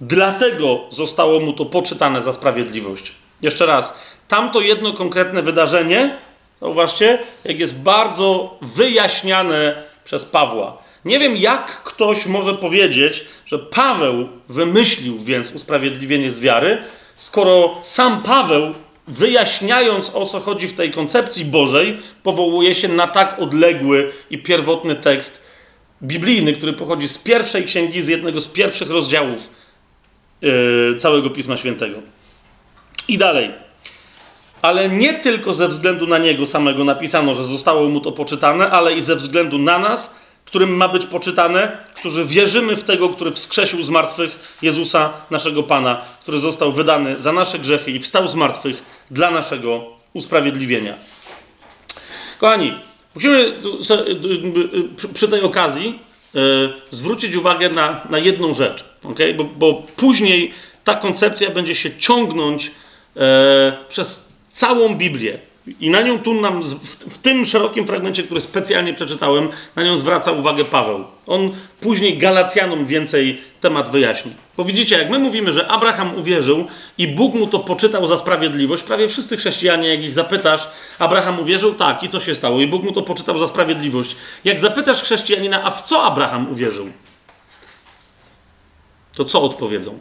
[0.00, 3.12] Dlatego zostało mu to poczytane za sprawiedliwość.
[3.42, 6.18] Jeszcze raz, tamto jedno konkretne wydarzenie,
[6.60, 10.78] zauważcie, jak jest bardzo wyjaśniane przez Pawła.
[11.04, 16.78] Nie wiem, jak ktoś może powiedzieć, że Paweł wymyślił więc usprawiedliwienie z wiary,
[17.16, 18.74] skoro sam Paweł
[19.08, 24.96] wyjaśniając o co chodzi w tej koncepcji Bożej, powołuje się na tak odległy i pierwotny
[24.96, 25.42] tekst
[26.02, 29.54] biblijny, który pochodzi z pierwszej księgi, z jednego z pierwszych rozdziałów
[30.40, 31.98] yy, całego Pisma Świętego.
[33.08, 33.50] I dalej.
[34.62, 38.94] Ale nie tylko ze względu na niego samego napisano, że zostało mu to poczytane, ale
[38.94, 40.14] i ze względu na nas,
[40.52, 46.00] którym ma być poczytane, którzy wierzymy w tego, który wskrzesił z martwych Jezusa, naszego Pana,
[46.22, 50.94] który został wydany za nasze grzechy i wstał z martwych dla naszego usprawiedliwienia.
[52.38, 52.72] Kochani,
[53.14, 53.54] musimy
[55.14, 55.98] przy tej okazji
[56.90, 59.34] zwrócić uwagę na, na jedną rzecz, okay?
[59.34, 60.52] bo, bo później
[60.84, 62.70] ta koncepcja będzie się ciągnąć
[63.16, 65.38] e, przez całą Biblię.
[65.80, 66.62] I na nią tu nam,
[67.10, 71.04] w, tym szerokim fragmencie, który specjalnie przeczytałem, na nią zwraca uwagę Paweł.
[71.26, 71.50] On
[71.80, 74.32] później Galacjanom więcej temat wyjaśni.
[74.56, 76.66] Bo widzicie, jak my mówimy, że Abraham uwierzył
[76.98, 81.74] i Bóg mu to poczytał za sprawiedliwość, prawie wszyscy chrześcijanie, jak ich zapytasz, Abraham uwierzył?
[81.74, 82.60] Tak, i co się stało?
[82.60, 84.16] I Bóg mu to poczytał za sprawiedliwość.
[84.44, 86.86] Jak zapytasz chrześcijanina, a w co Abraham uwierzył?
[89.14, 89.98] To co odpowiedzą?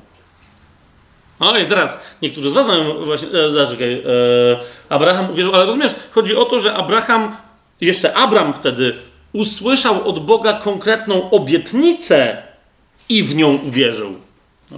[1.42, 4.04] No i teraz niektórzy z Was mają właśnie, e, zaczekaj, e,
[4.90, 7.36] Abraham uwierzył, ale rozumiesz, chodzi o to, że Abraham,
[7.82, 8.94] jeszcze Abram wtedy
[9.34, 12.44] usłyszał od Boga konkretną obietnicę
[13.10, 14.16] i w nią uwierzył.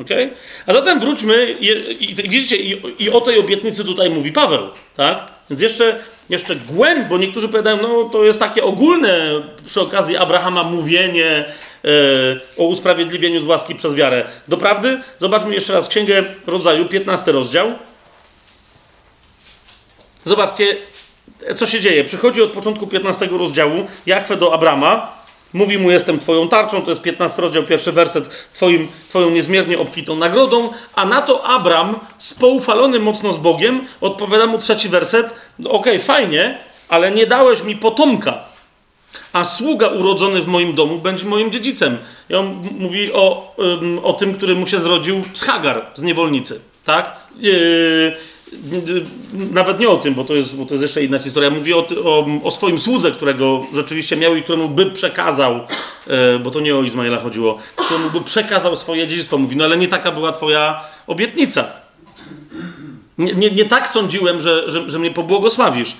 [0.02, 0.32] Okay?
[0.68, 1.68] A zatem wróćmy, i,
[2.10, 5.32] i widzicie, i, i, o tej obietnicy tutaj mówi Paweł, tak?
[5.50, 6.00] Więc jeszcze,
[6.30, 11.46] jeszcze głęb, bo niektórzy powiadają, no to jest takie ogólne przy okazji Abrahama mówienie
[12.58, 14.28] o usprawiedliwieniu z łaski przez wiarę.
[14.48, 15.02] Doprawdy?
[15.20, 17.72] Zobaczmy jeszcze raz Księgę Rodzaju, 15 rozdział.
[20.26, 20.78] Zobaczcie,
[21.56, 22.04] co się dzieje.
[22.04, 25.24] Przychodzi od początku 15 rozdziału Jachwę do Abrama,
[25.54, 30.16] Mówi mu, jestem twoją tarczą, to jest 15 rozdział, pierwszy werset, twoim, twoją niezmiernie obfitą
[30.16, 35.94] nagrodą, a na to Abram, spoufalony mocno z Bogiem, odpowiada mu trzeci werset, no okej,
[35.94, 36.58] okay, fajnie,
[36.90, 38.44] ale nie dałeś mi potomka,
[39.34, 41.98] a sługa urodzony w moim domu będzie moim dziedzicem.
[42.30, 43.56] I on mówi o,
[44.04, 47.16] o tym, który mu się zrodził z Hagar, z niewolnicy, tak?
[47.40, 48.14] Yy,
[49.52, 51.50] nawet nie o tym, bo to jest, bo to jest jeszcze inna historia.
[51.50, 55.60] Mówi o, o, o swoim słudze, którego rzeczywiście miał i któremu by przekazał,
[56.08, 59.38] e, bo to nie o Izmaela chodziło, któremu by przekazał swoje dziedzictwo.
[59.38, 61.83] Mówi, no ale nie taka była twoja obietnica.
[63.18, 65.98] Nie, nie, nie tak sądziłem, że, że, że mnie pobłogosławisz.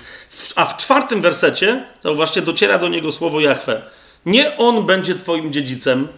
[0.56, 3.82] A w czwartym wersecie, zauważcie, dociera do niego słowo Jahwe.
[4.26, 6.08] Nie on będzie twoim dziedzicem,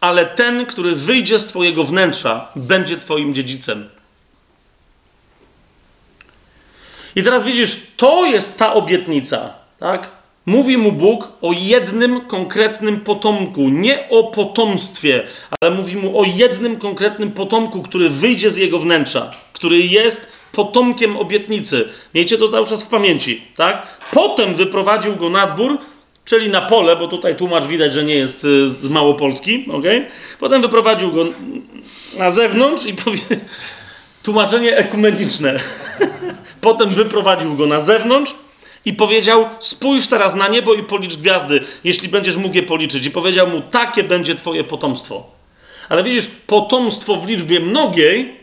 [0.00, 3.88] ale ten, który wyjdzie z twojego wnętrza, będzie twoim dziedzicem.
[7.16, 10.10] I teraz widzisz, to jest ta obietnica, tak?
[10.46, 15.26] Mówi mu Bóg o jednym konkretnym potomku, nie o potomstwie,
[15.60, 21.16] ale mówi mu o jednym konkretnym potomku, który wyjdzie z jego wnętrza, który jest potomkiem
[21.16, 21.88] obietnicy.
[22.14, 23.86] Miejcie to cały czas w pamięci, tak?
[24.12, 25.78] Potem wyprowadził go na dwór,
[26.24, 29.84] czyli na pole, bo tutaj tłumacz widać, że nie jest y, z Małopolski, ok?
[30.40, 31.26] Potem wyprowadził go
[32.16, 33.18] na zewnątrz i powie...
[34.22, 35.60] tłumaczenie ekumeniczne.
[36.60, 38.34] Potem wyprowadził go na zewnątrz
[38.84, 43.06] i powiedział: Spójrz teraz na niebo i policz gwiazdy, jeśli będziesz mógł je policzyć.
[43.06, 45.38] I powiedział mu: Takie będzie Twoje potomstwo.
[45.88, 48.37] Ale widzisz, potomstwo w liczbie mnogiej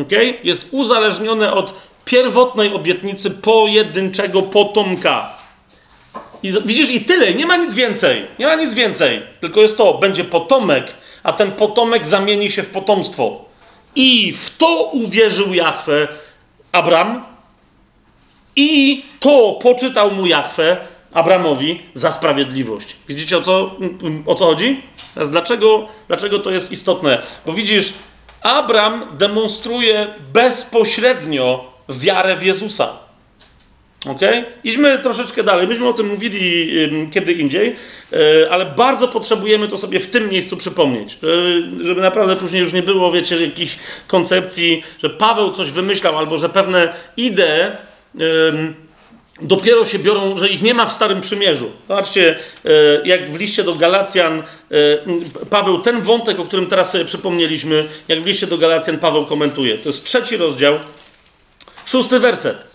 [0.00, 1.74] okay, jest uzależnione od
[2.04, 5.32] pierwotnej obietnicy pojedynczego potomka.
[6.42, 8.26] I widzisz, i tyle, nie ma nic więcej.
[8.38, 9.22] Nie ma nic więcej.
[9.40, 13.44] Tylko jest to: będzie potomek, a ten potomek zamieni się w potomstwo.
[13.94, 16.08] I w to uwierzył Jahwe
[16.72, 17.24] Abram,
[18.56, 20.76] i to poczytał mu Jachwę,
[21.12, 22.96] Abramowi, za sprawiedliwość.
[23.08, 23.76] Widzicie o co,
[24.26, 24.82] o co chodzi?
[25.30, 27.22] Dlaczego, dlaczego to jest istotne?
[27.46, 27.92] Bo widzisz,
[28.42, 32.96] Abram demonstruje bezpośrednio wiarę w Jezusa.
[34.06, 34.20] Ok?
[34.64, 35.68] Idźmy troszeczkę dalej.
[35.68, 36.70] Myśmy o tym mówili
[37.12, 37.76] kiedy indziej,
[38.12, 38.16] e,
[38.50, 41.18] ale bardzo potrzebujemy to sobie w tym miejscu przypomnieć.
[41.82, 46.48] Żeby naprawdę później już nie było, wiecie, jakichś koncepcji, że Paweł coś wymyślał albo że
[46.48, 47.76] pewne idee
[49.40, 51.70] dopiero się biorą, że ich nie ma w Starym Przymierzu.
[51.88, 52.70] Zobaczcie, e,
[53.04, 54.44] jak w liście do Galacjan e,
[55.50, 59.78] Paweł, ten wątek, o którym teraz sobie przypomnieliśmy, jak w liście do Galacjan Paweł komentuje.
[59.78, 60.78] To jest trzeci rozdział,
[61.86, 62.70] szósty werset.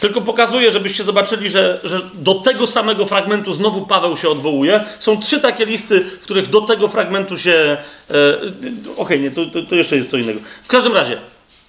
[0.00, 4.84] Tylko pokazuję, żebyście zobaczyli, że, że do tego samego fragmentu znowu Paweł się odwołuje.
[4.98, 7.76] Są trzy takie listy, w których do tego fragmentu się.
[8.10, 10.40] E, Okej, okay, nie, to, to, to jeszcze jest co innego.
[10.62, 11.18] W każdym razie,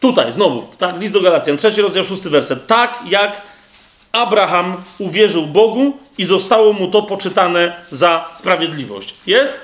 [0.04, 2.68] Tutaj znowu, tak, list do Galacjan, trzeci rozdział, szósty werset.
[2.68, 3.42] Tak jak
[4.12, 9.14] Abraham uwierzył Bogu i zostało mu to poczytane za sprawiedliwość.
[9.28, 9.62] Jest?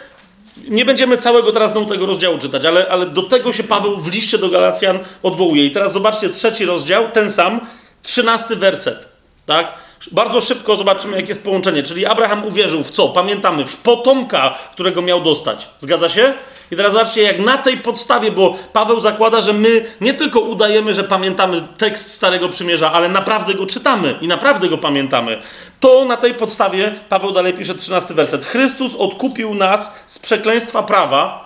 [0.67, 4.11] Nie będziemy całego teraz znowu tego rozdziału czytać, ale, ale do tego się Paweł w
[4.11, 5.65] liście do Galacjan odwołuje.
[5.65, 7.61] I teraz zobaczcie trzeci rozdział, ten sam,
[8.03, 9.07] trzynasty werset.
[9.45, 9.73] Tak?
[10.11, 11.83] Bardzo szybko zobaczymy, jakie jest połączenie.
[11.83, 13.09] Czyli Abraham uwierzył w co?
[13.09, 15.69] Pamiętamy, w potomka, którego miał dostać.
[15.79, 16.33] Zgadza się?
[16.71, 20.93] I teraz zobaczcie, jak na tej podstawie, bo Paweł zakłada, że my nie tylko udajemy,
[20.93, 25.41] że pamiętamy tekst Starego Przymierza, ale naprawdę go czytamy i naprawdę go pamiętamy.
[25.79, 28.45] To na tej podstawie Paweł dalej pisze 13 werset.
[28.45, 31.45] Chrystus odkupił nas z przekleństwa prawa,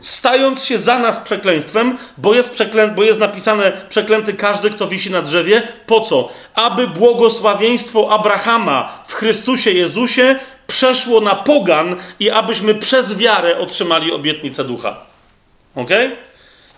[0.00, 2.88] stając się za nas przekleństwem, bo jest, przeklę...
[2.88, 5.62] bo jest napisane przeklęty każdy, kto wisi na drzewie.
[5.86, 6.28] Po co?
[6.54, 10.36] Aby błogosławieństwo Abrahama w Chrystusie Jezusie
[10.72, 14.96] przeszło na pogan i abyśmy przez wiarę otrzymali obietnicę ducha.
[15.76, 15.90] Ok?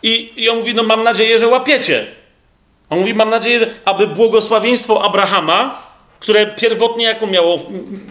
[0.02, 2.06] I, I on mówi, no mam nadzieję, że łapiecie.
[2.90, 5.82] On mówi, mam nadzieję, aby błogosławieństwo Abrahama,
[6.20, 7.58] które pierwotnie jaką miało,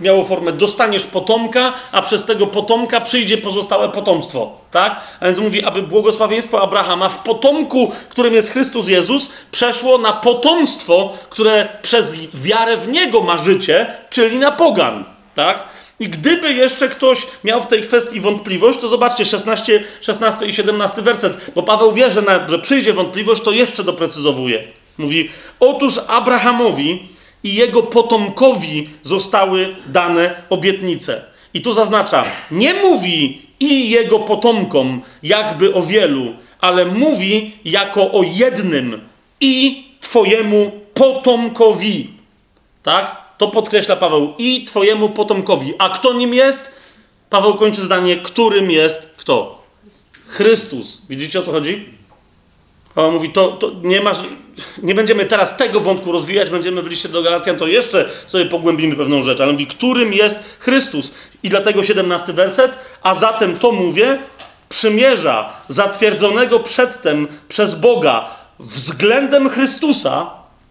[0.01, 4.57] miało formę, dostaniesz potomka, a przez tego potomka przyjdzie pozostałe potomstwo.
[4.71, 5.01] Tak?
[5.19, 11.13] A więc mówi, aby błogosławieństwo Abrahama w potomku, którym jest Chrystus Jezus, przeszło na potomstwo,
[11.29, 15.13] które przez wiarę w Niego ma życie, czyli na pogan.
[15.35, 15.63] Tak?
[15.99, 21.01] I gdyby jeszcze ktoś miał w tej kwestii wątpliwość, to zobaczcie 16, 16 i 17
[21.01, 24.63] werset, bo Paweł wie, że, na, że przyjdzie wątpliwość, to jeszcze doprecyzowuje.
[24.97, 25.29] Mówi:
[25.59, 27.09] Otóż Abrahamowi
[27.43, 31.21] i jego potomkowi zostały dane obietnice.
[31.53, 38.23] I tu zaznacza, nie mówi i jego potomkom, jakby o wielu, ale mówi jako o
[38.23, 39.01] jednym
[39.41, 42.09] i twojemu potomkowi.
[42.83, 43.22] Tak?
[43.43, 45.73] To podkreśla Paweł i Twojemu potomkowi.
[45.77, 46.71] A kto nim jest?
[47.29, 49.63] Paweł kończy zdanie, którym jest kto?
[50.27, 51.01] Chrystus.
[51.09, 51.89] Widzicie o co chodzi?
[52.95, 54.17] Paweł mówi, to, to nie masz,
[54.83, 58.95] nie będziemy teraz tego wątku rozwijać, będziemy w liście do Galacjan, to jeszcze sobie pogłębimy
[58.95, 61.13] pewną rzecz, ale mówi, którym jest Chrystus.
[61.43, 64.17] I dlatego 17 werset, a zatem to mówię,
[64.69, 68.29] przymierza zatwierdzonego przedtem przez Boga
[68.59, 70.29] względem Chrystusa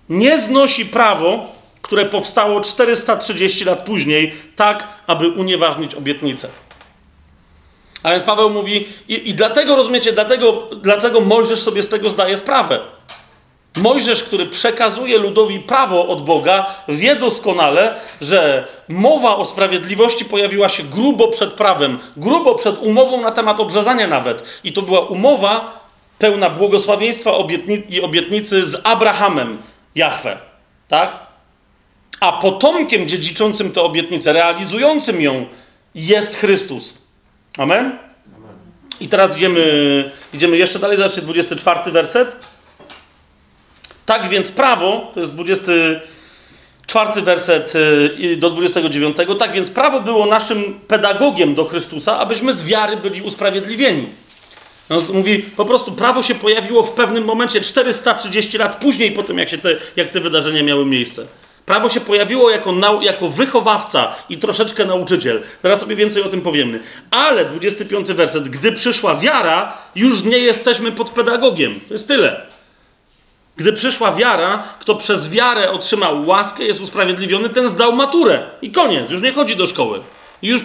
[0.09, 6.49] nie znosi prawo, które powstało 430 lat później, tak, aby unieważnić obietnicę.
[8.03, 12.39] A więc Paweł mówi, i, i dlatego rozumiecie, dlatego, dlatego Mojżesz sobie z tego zdaje
[12.39, 12.81] sprawę.
[13.77, 20.83] Mojżesz, który przekazuje ludowi prawo od Boga, wie doskonale, że mowa o sprawiedliwości pojawiła się
[20.83, 24.45] grubo przed prawem, grubo przed umową na temat obrzezania nawet.
[24.65, 25.81] I to była umowa
[26.19, 27.33] pełna błogosławieństwa
[27.89, 29.59] i obietnicy z Abrahamem,
[29.95, 30.39] Jahwe.
[30.89, 31.32] Tak?
[32.23, 35.47] A potomkiem dziedziczącym tę obietnicę, realizującym ją
[35.95, 36.99] jest Chrystus.
[37.59, 37.99] Amen?
[39.01, 42.37] I teraz idziemy, idziemy jeszcze dalej, zobaczcie 24 werset.
[44.07, 50.81] Tak więc prawo, to jest 24 werset y, do 29, tak więc prawo było naszym
[50.89, 54.07] pedagogiem do Chrystusa, abyśmy z wiary byli usprawiedliwieni.
[54.91, 59.39] No, mówi, po prostu prawo się pojawiło w pewnym momencie 430 lat później po tym,
[59.39, 61.27] jak, się te, jak te wydarzenia miały miejsce.
[61.67, 65.43] Prawo się pojawiło jako, nau, jako wychowawca i troszeczkę nauczyciel.
[65.63, 66.81] Zaraz sobie więcej o tym powiemy.
[67.11, 68.49] Ale 25 werset.
[68.49, 71.81] Gdy przyszła wiara, już nie jesteśmy pod pedagogiem.
[71.89, 72.47] To jest tyle.
[73.57, 78.43] Gdy przyszła wiara, kto przez wiarę otrzymał łaskę, jest usprawiedliwiony, ten zdał maturę.
[78.63, 79.11] I koniec.
[79.11, 80.01] Już nie chodzi do szkoły.
[80.43, 80.61] Już,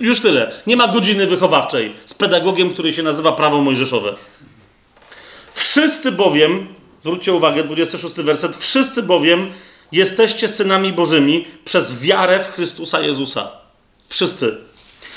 [0.00, 0.52] już tyle.
[0.66, 4.14] Nie ma godziny wychowawczej z pedagogiem, który się nazywa prawo mojżeszowe.
[5.54, 6.66] Wszyscy bowiem,
[6.98, 9.52] zwróćcie uwagę, 26 werset, wszyscy bowiem
[9.92, 13.50] jesteście synami Bożymi przez wiarę w Chrystusa Jezusa.
[14.08, 14.56] Wszyscy.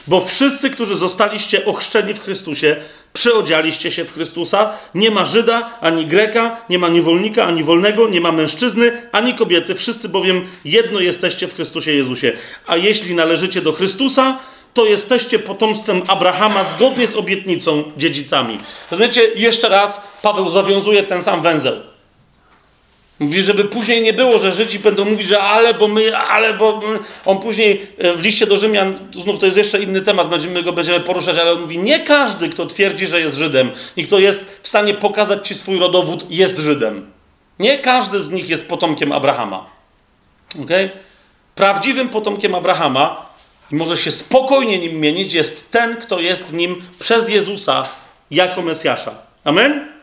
[0.08, 2.76] Bo wszyscy, którzy zostaliście ochrzczeni w Chrystusie,
[3.14, 4.74] przyodzialiście się w Chrystusa.
[4.96, 9.76] Nie ma Żyda, ani Greka, nie ma niewolnika, ani wolnego, nie ma mężczyzny, ani kobiety.
[9.76, 12.34] Wszyscy bowiem jedno jesteście w Chrystusie Jezusie.
[12.68, 14.40] A jeśli należycie do Chrystusa,
[14.74, 18.60] to jesteście potomstwem Abrahama zgodnie z obietnicą dziedzicami.
[18.92, 19.22] Rozumiecie?
[19.36, 21.89] Jeszcze raz Paweł zawiązuje ten sam węzeł.
[23.20, 26.82] Mówi, żeby później nie było, że Żydzi będą mówić, że ale, bo my, ale, bo
[26.82, 27.00] my.
[27.26, 30.74] On później e, w liście do Rzymian, znów to jest jeszcze inny temat, będziemy go
[30.74, 34.60] będziemy poruszać, ale on mówi, nie każdy, kto twierdzi, że jest Żydem i kto jest
[34.64, 37.12] w stanie pokazać ci swój rodowód, jest Żydem.
[37.60, 39.66] Nie każdy z nich jest potomkiem Abrahama.
[40.64, 40.90] Okay?
[41.56, 43.30] Prawdziwym potomkiem Abrahama,
[43.72, 47.84] i może się spokojnie nim mienić, jest ten, kto jest nim przez Jezusa
[48.32, 49.12] jako Mesjasza.
[49.44, 49.99] Amen?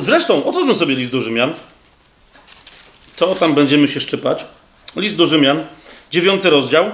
[0.00, 1.54] Zresztą, otwórzmy sobie list do Rzymian.
[3.16, 4.44] Co tam będziemy się szczypać?
[4.96, 5.66] List do Rzymian,
[6.10, 6.90] dziewiąty rozdział.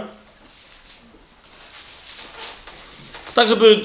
[3.35, 3.81] Tak, żeby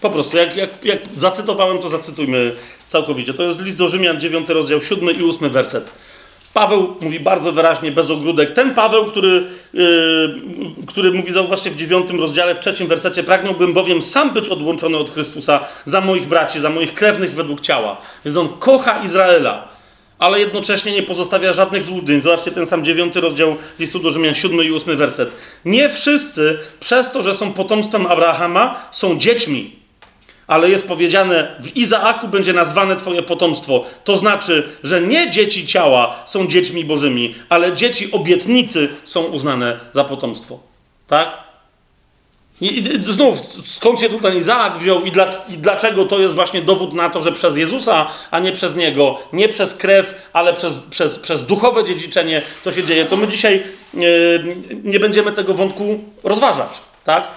[0.00, 2.54] po prostu, jak, jak, jak zacytowałem, to zacytujmy
[2.88, 3.34] całkowicie.
[3.34, 5.90] To jest list do Rzymian, dziewiąty rozdział, siódmy i ósmy werset.
[6.54, 8.50] Paweł mówi bardzo wyraźnie, bez ogródek.
[8.50, 10.36] Ten Paweł, który, yy,
[10.86, 15.10] który mówi, zauważcie, w dziewiątym rozdziale, w trzecim wersecie, pragnąłbym bowiem sam być odłączony od
[15.10, 17.96] Chrystusa za moich braci, za moich krewnych według ciała.
[18.24, 19.68] Więc on kocha Izraela,
[20.18, 22.20] ale jednocześnie nie pozostawia żadnych złudzeń.
[22.20, 25.30] Zobaczcie ten sam dziewiąty rozdział listu do Rzymian, siódmy i ósmy werset.
[25.64, 29.78] Nie wszyscy, przez to, że są potomstwem Abrahama, są dziećmi
[30.48, 33.84] ale jest powiedziane, w Izaaku będzie nazwane Twoje potomstwo.
[34.04, 40.04] To znaczy, że nie dzieci ciała są dziećmi bożymi, ale dzieci obietnicy są uznane za
[40.04, 40.58] potomstwo.
[41.06, 41.48] Tak?
[42.60, 46.62] I, i znów, skąd się tutaj Izaak wziął i, dla, i, dlaczego to jest właśnie
[46.62, 50.74] dowód na to, że przez Jezusa, a nie przez Niego, nie przez krew, ale przez,
[50.90, 53.62] przez, przez duchowe dziedziczenie to się dzieje, to my dzisiaj
[53.94, 56.68] yy, nie będziemy tego wątku rozważać.
[57.04, 57.28] Tak?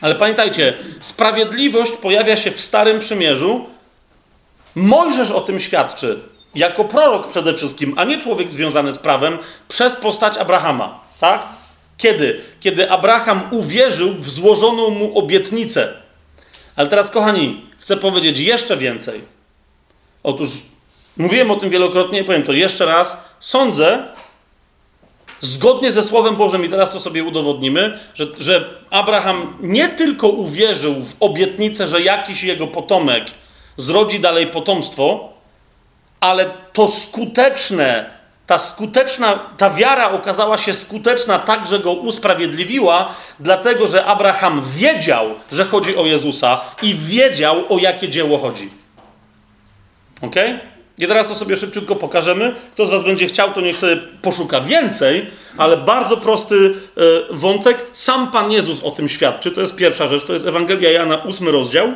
[0.00, 3.66] Ale pamiętajcie, sprawiedliwość pojawia się w Starym Przymierzu.
[4.74, 6.20] Mojżesz o tym świadczy,
[6.54, 9.38] jako prorok przede wszystkim, a nie człowiek związany z prawem,
[9.68, 11.00] przez postać Abrahama.
[11.20, 11.46] Tak?
[11.96, 12.40] Kiedy?
[12.60, 15.94] Kiedy Abraham uwierzył w złożoną mu obietnicę.
[16.76, 19.20] Ale teraz, kochani, chcę powiedzieć jeszcze więcej.
[20.22, 20.50] Otóż
[21.16, 23.24] mówiłem o tym wielokrotnie, powiem to jeszcze raz.
[23.40, 24.02] Sądzę,
[25.40, 30.94] zgodnie ze Słowem Bożym, i teraz to sobie udowodnimy, że, że Abraham nie tylko uwierzył
[30.94, 33.24] w obietnicę, że jakiś jego potomek
[33.76, 35.32] zrodzi dalej potomstwo,
[36.20, 38.10] ale to skuteczne,
[38.46, 45.26] ta skuteczna, ta wiara okazała się skuteczna tak, że go usprawiedliwiła, dlatego że Abraham wiedział,
[45.52, 48.70] że chodzi o Jezusa i wiedział, o jakie dzieło chodzi.
[50.22, 50.54] Okej?
[50.54, 50.77] Okay?
[50.98, 52.54] I teraz to sobie szybciutko pokażemy.
[52.72, 57.00] Kto z Was będzie chciał, to niech sobie poszuka więcej, ale bardzo prosty e,
[57.34, 57.86] wątek.
[57.92, 59.50] Sam Pan Jezus o tym świadczy.
[59.50, 60.24] To jest pierwsza rzecz.
[60.24, 61.92] To jest Ewangelia Jana, 8 rozdział,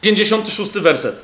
[0.00, 1.22] 56 werset.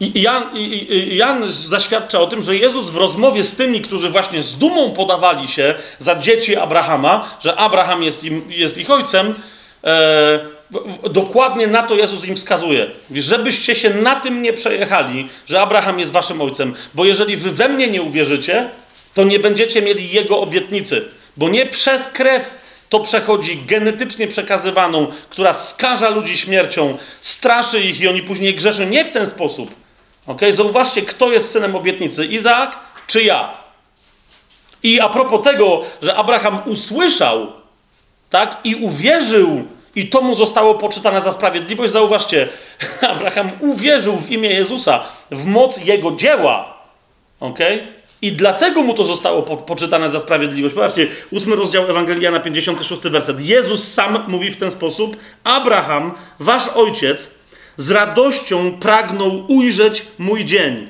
[0.00, 4.42] I Jan, i Jan zaświadcza o tym, że Jezus w rozmowie z tymi, którzy właśnie
[4.42, 9.34] z dumą podawali się za dzieci Abrahama, że Abraham jest, im, jest ich ojcem,
[9.84, 10.59] e,
[11.10, 12.90] dokładnie na to Jezus im wskazuje.
[13.14, 17.68] Żebyście się na tym nie przejechali, że Abraham jest waszym ojcem, bo jeżeli wy we
[17.68, 18.68] mnie nie uwierzycie,
[19.14, 22.54] to nie będziecie mieli jego obietnicy, bo nie przez krew
[22.88, 29.04] to przechodzi genetycznie przekazywaną, która skaża ludzi śmiercią, straszy ich i oni później grzeszą nie
[29.04, 29.74] w ten sposób.
[30.26, 30.40] Ok?
[30.50, 33.52] Zauważcie, kto jest synem obietnicy: Izaak czy ja?
[34.82, 37.52] I a propos tego, że Abraham usłyszał,
[38.30, 39.64] tak, i uwierzył
[39.94, 41.92] i to mu zostało poczytane za sprawiedliwość.
[41.92, 42.48] Zauważcie,
[43.12, 46.74] Abraham uwierzył w imię Jezusa, w moc jego dzieła.
[47.40, 47.58] ok?
[48.22, 50.74] I dlatego mu to zostało po, poczytane za sprawiedliwość.
[50.74, 53.40] Zobaczcie, ósmy rozdział Ewangelia na 56 werset.
[53.40, 57.30] Jezus sam mówi w ten sposób: Abraham, wasz ojciec,
[57.76, 60.88] z radością pragnął ujrzeć mój dzień.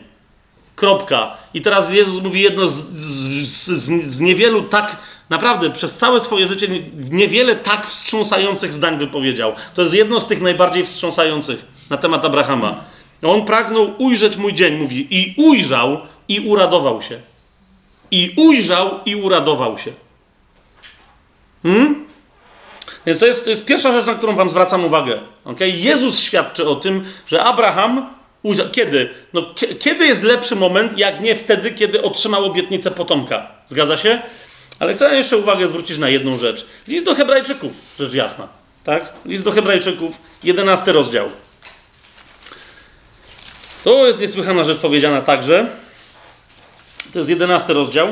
[0.76, 1.36] Kropka.
[1.54, 4.96] I teraz Jezus mówi jedno z, z, z, z niewielu tak,
[5.30, 6.68] naprawdę przez całe swoje życie
[7.10, 9.52] niewiele tak wstrząsających zdań wypowiedział.
[9.74, 12.84] To jest jedno z tych najbardziej wstrząsających na temat Abrahama.
[13.22, 17.18] On pragnął ujrzeć mój dzień, mówi, i ujrzał i uradował się.
[18.10, 19.92] I ujrzał i uradował się.
[21.62, 22.06] Hmm?
[23.06, 25.20] Więc to jest, to jest pierwsza rzecz, na którą Wam zwracam uwagę.
[25.44, 25.68] Okay?
[25.68, 28.66] Jezus świadczy o tym, że Abraham ujrzał.
[28.72, 29.10] Kiedy?
[29.32, 29.42] No,
[29.78, 33.46] kiedy jest lepszy moment, jak nie wtedy, kiedy otrzymał obietnicę potomka?
[33.66, 34.22] Zgadza się?
[34.80, 36.66] Ale chcę jeszcze uwagę zwrócić na jedną rzecz.
[36.88, 38.48] List do Hebrajczyków, rzecz jasna.
[38.84, 39.12] Tak?
[39.24, 41.28] List do Hebrajczyków, jedenasty rozdział.
[43.84, 45.66] To jest niesłychana rzecz powiedziana także.
[47.12, 48.08] To jest jedenasty rozdział.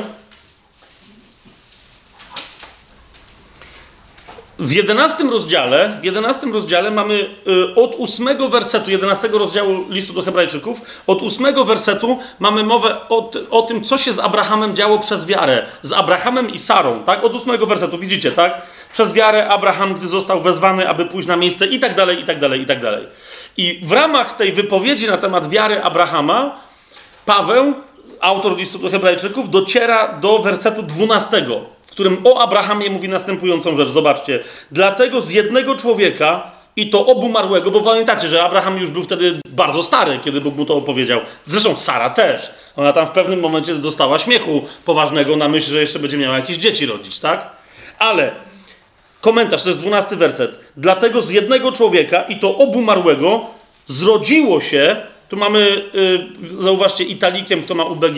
[4.59, 7.13] W jedenastym rozdziale, w jedenastym rozdziale mamy
[7.47, 13.31] y, od ósmego wersetu, jedenastego rozdziału listu do Hebrajczyków, od ósmego wersetu mamy mowę o,
[13.49, 15.65] o, tym, co się z Abrahamem działo przez wiarę.
[15.81, 17.23] Z Abrahamem i Sarą, tak?
[17.23, 18.61] Od ósmego wersetu, widzicie, tak?
[18.93, 22.39] Przez wiarę Abraham, gdy został wezwany, aby pójść na miejsce i tak dalej, i tak
[22.39, 23.07] dalej, i tak dalej.
[23.57, 26.59] I w ramach tej wypowiedzi na temat wiary Abrahama,
[27.25, 27.73] Paweł,
[28.21, 30.83] autor listu do Hebrajczyków, dociera do wersetu
[31.89, 33.89] dwunastego którym o Abrahamie mówi następującą rzecz.
[33.89, 34.39] Zobaczcie.
[34.71, 39.83] Dlatego z jednego człowieka i to obumarłego, bo pamiętacie, że Abraham już był wtedy bardzo
[39.83, 41.21] stary, kiedy Bóg mu to opowiedział.
[41.45, 42.53] Zresztą Sara też.
[42.75, 46.57] Ona tam w pewnym momencie dostała śmiechu poważnego na myśl, że jeszcze będzie miała jakieś
[46.57, 47.51] dzieci rodzić, tak?
[47.99, 48.31] Ale
[49.21, 50.59] komentarz, to jest dwunasty werset.
[50.77, 53.45] Dlatego z jednego człowieka i to obumarłego
[53.85, 54.95] zrodziło się,
[55.29, 58.17] tu mamy, yy, zauważcie, italikiem, kto ma UBG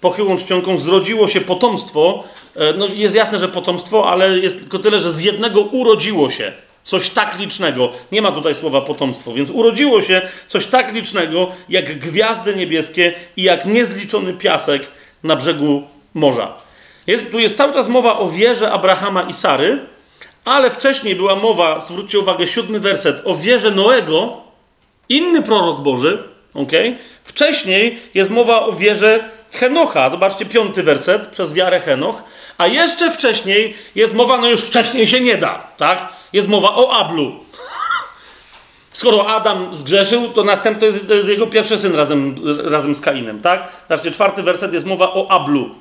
[0.00, 2.24] pochyłą czcionką zrodziło się potomstwo.
[2.56, 6.52] E, no jest jasne, że potomstwo, ale jest tylko tyle, że z jednego urodziło się
[6.84, 7.92] coś tak licznego.
[8.12, 13.42] Nie ma tutaj słowa potomstwo, więc urodziło się coś tak licznego, jak gwiazdy niebieskie i
[13.42, 14.90] jak niezliczony piasek
[15.22, 15.82] na brzegu
[16.14, 16.52] morza.
[17.06, 19.78] Jest, tu jest cały czas mowa o wierze Abrahama i Sary,
[20.44, 24.36] ale wcześniej była mowa, zwróćcie uwagę, siódmy werset, o wierze Noego,
[25.08, 26.22] inny prorok Boży,
[26.54, 26.72] ok?
[27.24, 30.10] Wcześniej jest mowa o wierze Henocha.
[30.10, 32.22] Zobaczcie, piąty werset, przez wiarę Henoch.
[32.58, 36.08] A jeszcze wcześniej jest mowa, no już wcześniej się nie da, tak?
[36.32, 37.32] Jest mowa o Ablu.
[38.92, 42.34] Skoro Adam zgrzeszył, to następny jest, to jest jego pierwszy syn razem,
[42.64, 43.72] razem z Kainem, tak?
[43.88, 45.74] Zobaczcie, czwarty werset jest mowa o Ablu.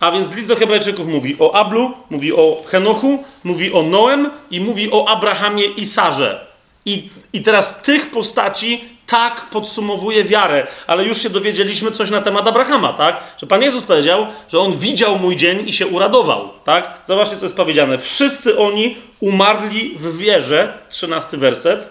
[0.00, 4.60] A więc list do Hebrajczyków mówi o Ablu, mówi o Henochu, mówi o Noem i
[4.60, 6.47] mówi o Abrahamie i Sarze.
[6.88, 12.48] I, I teraz tych postaci tak podsumowuje wiarę, ale już się dowiedzieliśmy coś na temat
[12.48, 13.20] Abrahama, tak?
[13.40, 16.98] Że Pan Jezus powiedział, że on widział mój dzień i się uradował, tak?
[17.06, 17.98] Zobaczcie, co jest powiedziane.
[17.98, 21.88] Wszyscy oni umarli w wierze, trzynasty werset,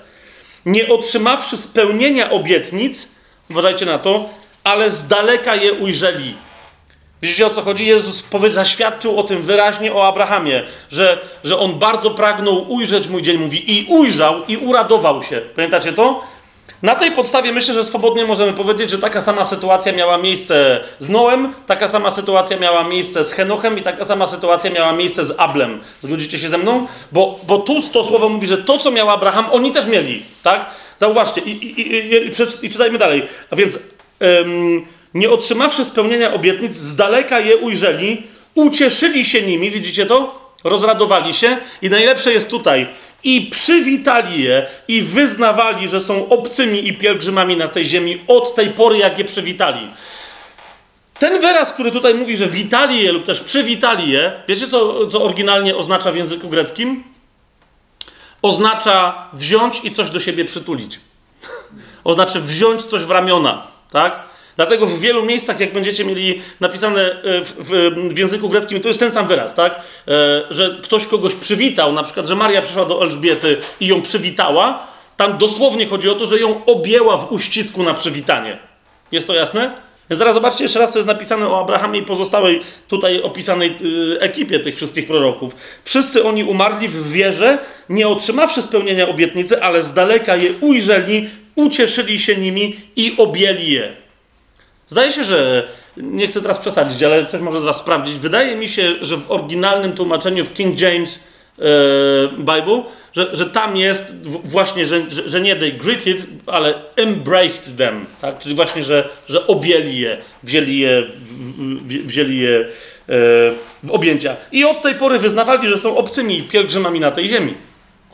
[0.65, 3.07] nie otrzymawszy spełnienia obietnic,
[3.49, 4.29] uważajcie na to,
[4.63, 6.35] ale z daleka je ujrzeli.
[7.21, 7.85] Widzicie o co chodzi?
[7.85, 13.37] Jezus zaświadczył o tym wyraźnie o Abrahamie, że, że on bardzo pragnął ujrzeć mój dzień,
[13.37, 15.41] mówi, i ujrzał, i uradował się.
[15.55, 16.23] Pamiętacie to?
[16.81, 21.09] Na tej podstawie myślę, że swobodnie możemy powiedzieć, że taka sama sytuacja miała miejsce z
[21.09, 25.33] Noem, taka sama sytuacja miała miejsce z Henochem i taka sama sytuacja miała miejsce z
[25.37, 25.79] Ablem.
[26.01, 26.87] Zgodzicie się ze mną?
[27.11, 30.65] Bo, bo tu to słowo mówi, że to, co miał Abraham, oni też mieli, tak?
[30.97, 33.23] Zauważcie i, i, i, i, i czytajmy dalej.
[33.51, 33.79] A więc
[34.21, 38.23] ym, nie otrzymawszy spełnienia obietnic, z daleka je ujrzeli,
[38.55, 40.47] ucieszyli się nimi, widzicie to?
[40.63, 42.87] Rozradowali się i najlepsze jest tutaj
[43.23, 48.69] i przywitali je i wyznawali, że są obcymi i pielgrzymami na tej ziemi od tej
[48.69, 49.87] pory, jak je przywitali.
[51.19, 55.23] Ten wyraz, który tutaj mówi, że witali je lub też przywitali je, wiecie co, co
[55.23, 57.03] oryginalnie oznacza w języku greckim?
[58.41, 60.99] Oznacza wziąć i coś do siebie przytulić.
[62.03, 64.23] oznacza wziąć coś w ramiona, tak?
[64.57, 68.87] Dlatego w wielu miejscach, jak będziecie mieli napisane e, w, w, w, języku greckim, to
[68.87, 69.75] jest ten sam wyraz, tak?
[69.75, 69.81] E,
[70.49, 74.87] że ktoś kogoś przywitał, na przykład, że Maria przyszła do Elżbiety i ją przywitała,
[75.17, 78.57] tam dosłownie chodzi o to, że ją objęła w uścisku na przywitanie.
[79.11, 79.71] Jest to jasne?
[80.09, 84.19] Więc zaraz zobaczcie jeszcze raz, co jest napisane o Abrahamie i pozostałej tutaj opisanej y,
[84.19, 85.55] ekipie tych wszystkich proroków.
[85.83, 87.57] Wszyscy oni umarli w wierze,
[87.89, 94.06] nie otrzymawszy spełnienia obietnicy, ale z daleka je ujrzeli, ucieszyli się nimi i objęli je.
[94.87, 95.67] Zdaje się, że
[95.97, 98.15] nie chcę teraz przesadzić, ale ktoś może z Was sprawdzić.
[98.15, 101.23] Wydaje mi się, że w oryginalnym tłumaczeniu w King James
[101.59, 101.63] e,
[102.37, 102.83] Bible,
[103.13, 108.39] że, że tam jest właśnie, że, że, że, nie they greeted, ale embraced them, tak?
[108.39, 111.33] Czyli właśnie, że, że objęli je, wzięli je, w,
[111.87, 112.65] w, wzięli je e,
[113.83, 114.35] w objęcia.
[114.51, 117.53] I od tej pory wyznawali, że są obcymi pielgrzymami na tej ziemi.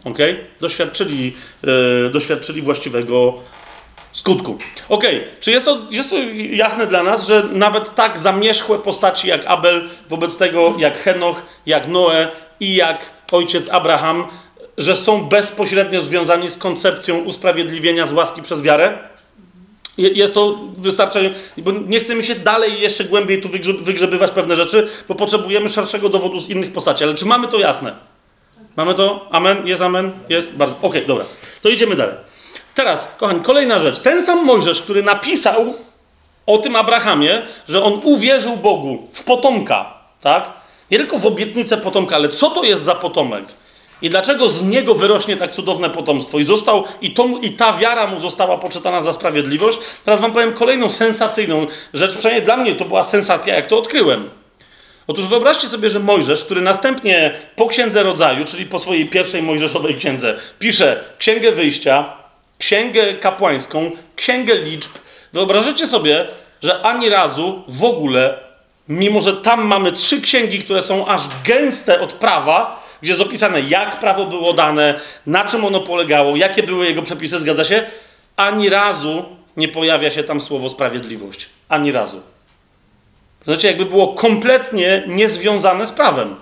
[0.03, 0.37] Okay?
[0.59, 3.39] Doświadczyli, yy, doświadczyli właściwego
[4.23, 4.57] skutku.
[4.89, 5.03] Ok,
[5.39, 6.15] czy jest to, jest to
[6.49, 11.87] jasne dla nas, że nawet tak zamierzchłe postaci jak Abel, wobec tego jak Henoch, jak
[11.87, 12.27] Noe
[12.59, 14.27] i jak ojciec Abraham,
[14.77, 18.97] że są bezpośrednio związani z koncepcją usprawiedliwienia z łaski przez wiarę?
[19.97, 23.49] Jest to wystarczające, bo nie chcemy się dalej jeszcze głębiej tu
[23.81, 27.03] wygrzebywać pewne rzeczy, bo potrzebujemy szerszego dowodu z innych postaci.
[27.03, 27.95] Ale czy mamy to jasne?
[28.77, 29.27] Mamy to?
[29.31, 29.67] Amen?
[29.67, 30.11] Jest amen?
[30.29, 30.55] Jest?
[30.55, 30.75] Bardzo.
[30.77, 31.25] Okej, okay, dobra.
[31.61, 32.15] To idziemy dalej.
[32.75, 33.99] Teraz, kochani, kolejna rzecz.
[33.99, 35.73] Ten sam Mojżesz, który napisał
[36.45, 40.51] o tym Abrahamie, że on uwierzył Bogu w potomka, tak?
[40.91, 43.45] Nie tylko w obietnicę potomka, ale co to jest za potomek?
[44.01, 46.39] I dlaczego z niego wyrośnie tak cudowne potomstwo?
[46.39, 49.77] I został, i, to, i ta wiara mu została poczytana za sprawiedliwość.
[50.05, 52.11] Teraz wam powiem kolejną sensacyjną rzecz.
[52.17, 54.29] Przynajmniej dla mnie to była sensacja, jak to odkryłem.
[55.07, 59.95] Otóż wyobraźcie sobie, że Mojżesz, który następnie po księdze rodzaju, czyli po swojej pierwszej Mojżeszowej
[59.95, 62.22] księdze, pisze księgę wyjścia,
[62.57, 64.91] księgę kapłańską, księgę liczb.
[65.33, 66.27] Wyobraźcie sobie,
[66.61, 68.39] że ani razu w ogóle,
[68.87, 73.61] mimo że tam mamy trzy księgi, które są aż gęste od prawa, gdzie jest opisane,
[73.61, 77.85] jak prawo było dane, na czym ono polegało, jakie były jego przepisy, zgadza się?
[78.35, 79.25] Ani razu
[79.57, 81.49] nie pojawia się tam słowo sprawiedliwość.
[81.69, 82.21] Ani razu.
[83.45, 86.35] Znaczy, jakby było kompletnie niezwiązane z prawem.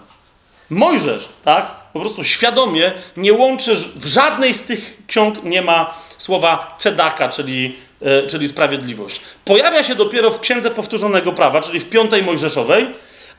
[0.70, 1.81] Mojżesz, tak?
[1.94, 7.76] Po prostu świadomie nie łączy, w żadnej z tych ksiąg nie ma słowa cedaka, czyli,
[8.02, 9.22] e, czyli sprawiedliwość.
[9.46, 12.88] Pojawia się dopiero w Księdze Powtórzonego Prawa, czyli w piątej Mojżeszowej,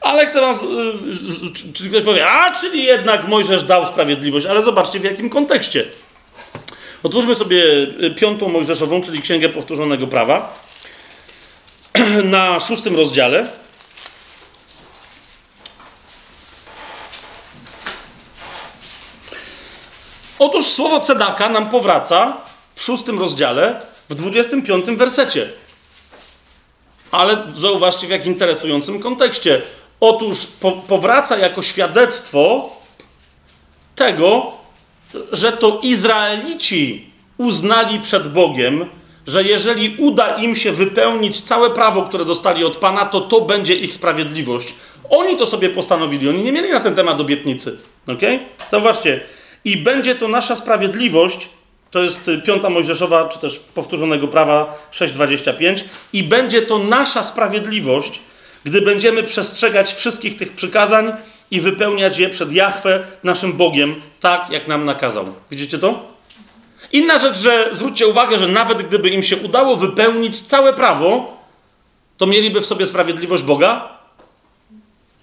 [0.00, 0.58] ale chcę wam,
[1.74, 5.84] czyli ktoś powie, a czyli jednak Mojżesz dał sprawiedliwość, ale zobaczcie w jakim kontekście.
[7.02, 7.64] Otwórzmy sobie
[8.00, 10.58] e, piątą Mojżeszową, czyli Księgę Powtórzonego Prawa,
[12.24, 13.61] na szóstym rozdziale.
[20.42, 22.36] Otóż słowo cedaka nam powraca
[22.74, 25.48] w szóstym rozdziale, w dwudziestym piątym wersecie.
[27.10, 29.62] Ale zauważcie w jak interesującym kontekście.
[30.00, 32.70] Otóż po, powraca jako świadectwo
[33.94, 34.52] tego,
[35.32, 38.86] że to Izraelici uznali przed Bogiem,
[39.26, 43.74] że jeżeli uda im się wypełnić całe prawo, które dostali od Pana, to to będzie
[43.74, 44.74] ich sprawiedliwość.
[45.10, 47.78] Oni to sobie postanowili, oni nie mieli na ten temat obietnicy.
[48.08, 48.20] Ok?
[48.70, 49.20] Zauważcie,
[49.64, 51.48] i będzie to nasza sprawiedliwość,
[51.90, 58.20] to jest piąta Mojżeszowa, czy też powtórzonego prawa 6.25, i będzie to nasza sprawiedliwość,
[58.64, 61.12] gdy będziemy przestrzegać wszystkich tych przykazań
[61.50, 65.24] i wypełniać je przed Jahwe, naszym Bogiem, tak jak nam nakazał.
[65.50, 66.12] Widzicie to?
[66.92, 71.36] Inna rzecz, że zwróćcie uwagę, że nawet gdyby im się udało wypełnić całe prawo,
[72.16, 73.88] to mieliby w sobie sprawiedliwość Boga?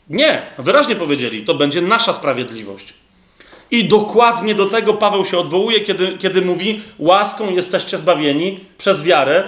[0.10, 2.94] Nie, wyraźnie powiedzieli, to będzie nasza sprawiedliwość.
[3.72, 9.44] I dokładnie do tego Paweł się odwołuje, kiedy, kiedy mówi: Łaską jesteście zbawieni przez wiarę.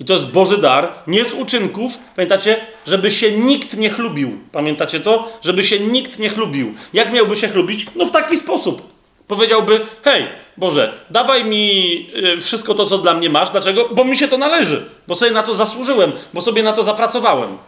[0.00, 1.98] I to jest Boży dar, nie z uczynków.
[2.16, 4.38] Pamiętacie, żeby się nikt nie chlubił.
[4.52, 5.32] Pamiętacie to?
[5.42, 6.74] Żeby się nikt nie chlubił.
[6.92, 7.86] Jak miałby się chlubić?
[7.96, 8.82] No w taki sposób.
[9.28, 10.26] Powiedziałby: Hej,
[10.56, 13.50] Boże, dawaj mi y, wszystko to, co dla mnie masz.
[13.50, 13.88] Dlaczego?
[13.88, 17.58] Bo mi się to należy, bo sobie na to zasłużyłem, bo sobie na to zapracowałem.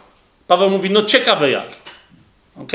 [0.47, 1.65] Paweł mówi: No ciekawe jak.
[2.61, 2.71] Ok?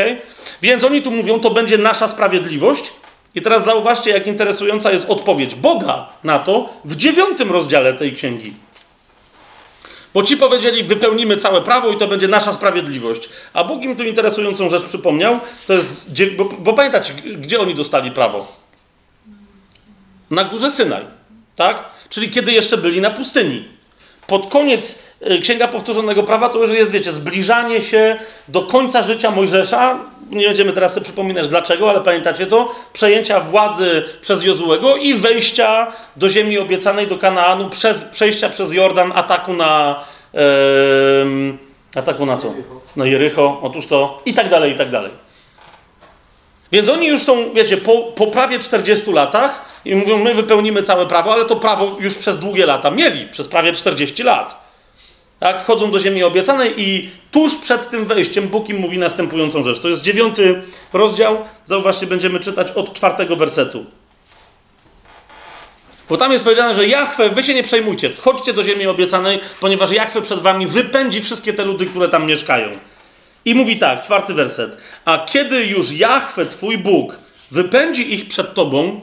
[0.62, 2.92] Więc oni tu mówią, to będzie nasza sprawiedliwość.
[3.34, 8.54] I teraz zauważcie, jak interesująca jest odpowiedź Boga na to w dziewiątym rozdziale tej księgi.
[10.14, 13.28] Bo ci powiedzieli, wypełnimy całe prawo i to będzie nasza sprawiedliwość.
[13.52, 18.10] A Bóg im tu interesującą rzecz przypomniał, to jest, bo, bo pamiętacie, gdzie oni dostali
[18.10, 18.56] prawo?
[20.30, 21.04] Na górze Synaj,
[21.56, 21.84] tak?
[22.08, 23.68] Czyli kiedy jeszcze byli na pustyni
[24.32, 28.16] pod koniec e, Księga Powtórzonego Prawa to już jest, wiecie, zbliżanie się
[28.48, 29.98] do końca życia Mojżesza.
[30.30, 32.74] Nie będziemy teraz sobie przypominać dlaczego, ale pamiętacie to?
[32.92, 39.12] Przejęcia władzy przez Jozułego i wejścia do ziemi obiecanej, do Kanaanu, przez, przejścia przez Jordan,
[39.14, 40.04] ataku na...
[40.34, 40.40] Yy,
[41.94, 42.54] ataku na co?
[42.96, 43.58] Na Jericho.
[43.62, 45.10] Otóż to i tak dalej, i tak dalej.
[46.72, 51.06] Więc oni już są, wiecie, po, po prawie 40 latach i mówią, my wypełnimy całe
[51.06, 54.62] prawo, ale to prawo już przez długie lata mieli, przez prawie 40 lat.
[55.40, 59.78] Tak, wchodzą do ziemi obiecanej i tuż przed tym wejściem Bóg im mówi następującą rzecz.
[59.80, 60.62] To jest dziewiąty
[60.92, 61.44] rozdział.
[61.66, 63.84] Zauważcie, będziemy czytać od czwartego wersetu.
[66.08, 69.92] Bo tam jest powiedziane, że Jachwę, wy się nie przejmujcie, wchodźcie do ziemi obiecanej, ponieważ
[69.92, 72.68] Jachwę przed wami wypędzi wszystkie te ludy, które tam mieszkają.
[73.44, 74.76] I mówi tak, czwarty werset.
[75.04, 77.18] A kiedy już Jachwę, twój Bóg,
[77.50, 79.00] wypędzi ich przed tobą,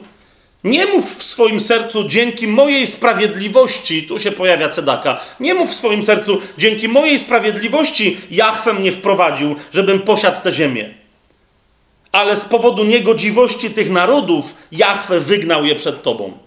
[0.64, 5.74] nie mów w swoim sercu dzięki mojej sprawiedliwości, tu się pojawia cedaka, nie mów w
[5.74, 10.94] swoim sercu dzięki mojej sprawiedliwości Jachwę mnie wprowadził, żebym posiadł tę ziemię.
[12.12, 16.38] ale z powodu niegodziwości tych narodów Jahwe wygnał je przed tobą.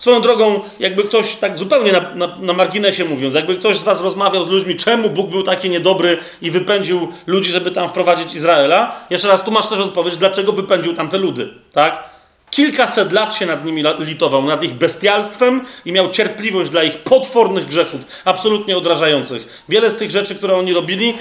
[0.00, 4.02] Swoją drogą, jakby ktoś, tak zupełnie na, na, na, marginesie mówiąc, jakby ktoś z was
[4.02, 8.96] rozmawiał z ludźmi, czemu Bóg był taki niedobry i wypędził ludzi, żeby tam wprowadzić Izraela,
[9.10, 12.04] jeszcze raz tu masz też odpowiedź, dlaczego wypędził tamte ludy, tak?
[12.50, 17.66] Kilkaset lat się nad nimi litował, nad ich bestialstwem i miał cierpliwość dla ich potwornych
[17.66, 19.64] grzechów, absolutnie odrażających.
[19.68, 21.14] Wiele z tych rzeczy, które oni robili,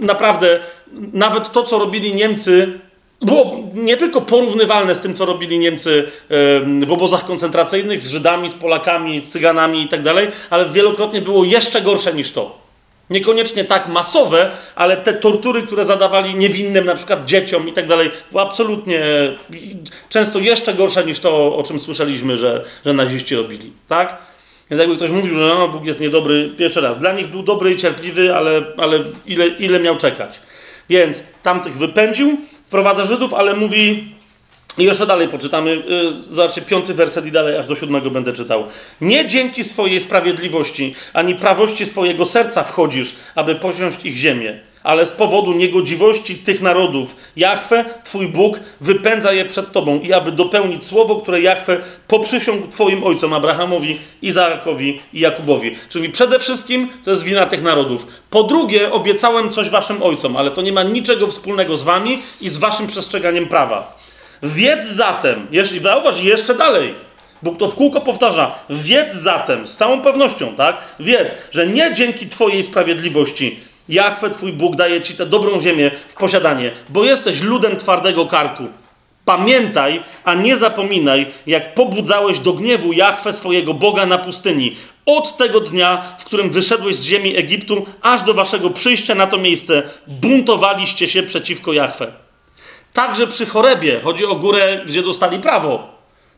[0.00, 0.60] naprawdę,
[1.12, 2.80] nawet to, co robili Niemcy,
[3.22, 6.08] było nie tylko porównywalne z tym, co robili Niemcy
[6.86, 11.44] w obozach koncentracyjnych, z Żydami, z Polakami, z Cyganami i tak dalej, ale wielokrotnie było
[11.44, 12.62] jeszcze gorsze niż to.
[13.10, 18.10] Niekoniecznie tak masowe, ale te tortury, które zadawali niewinnym, na przykład dzieciom i tak dalej,
[18.30, 19.02] były absolutnie
[20.08, 23.72] często jeszcze gorsze niż to, o czym słyszeliśmy, że, że naziści robili.
[23.88, 24.18] Tak?
[24.70, 26.98] Więc jakby ktoś mówił, że no, Bóg jest niedobry, pierwszy raz.
[26.98, 30.40] Dla nich był dobry i cierpliwy, ale, ale ile, ile miał czekać?
[30.88, 32.36] Więc tamtych wypędził,
[32.72, 34.04] wprowadza Żydów, ale mówi
[34.78, 38.64] i jeszcze dalej poczytamy, yy, zobaczcie, piąty werset i dalej, aż do siódmego będę czytał.
[39.00, 45.12] Nie dzięki swojej sprawiedliwości, ani prawości swojego serca wchodzisz, aby posiąść ich ziemię, ale z
[45.12, 51.16] powodu niegodziwości tych narodów, Jahwe, Twój Bóg, wypędza je przed Tobą i aby dopełnić słowo,
[51.16, 55.76] które Jahwe poprzysiągł Twoim ojcom, Abrahamowi, Izaakowi i Jakubowi.
[55.88, 58.06] Czyli przede wszystkim to jest wina tych narodów.
[58.30, 62.48] Po drugie, obiecałem coś Waszym ojcom, ale to nie ma niczego wspólnego z Wami i
[62.48, 64.01] z Waszym przestrzeganiem prawa.
[64.42, 66.94] Wiedz zatem, jeśli zauważ jeszcze dalej,
[67.42, 70.94] Bóg to w kółko powtarza, wiedz zatem, z całą pewnością, tak?
[71.00, 76.14] Wiedz, że nie dzięki Twojej sprawiedliwości Jachwę Twój Bóg daje Ci tę dobrą ziemię w
[76.14, 78.64] posiadanie, bo jesteś ludem twardego karku.
[79.24, 84.76] Pamiętaj, a nie zapominaj, jak pobudzałeś do gniewu Jachwę swojego Boga na pustyni.
[85.06, 89.38] Od tego dnia, w którym wyszedłeś z ziemi Egiptu, aż do waszego przyjścia na to
[89.38, 92.12] miejsce, buntowaliście się przeciwko Jachwę.
[92.92, 95.88] Także przy chorebie, chodzi o górę, gdzie dostali prawo.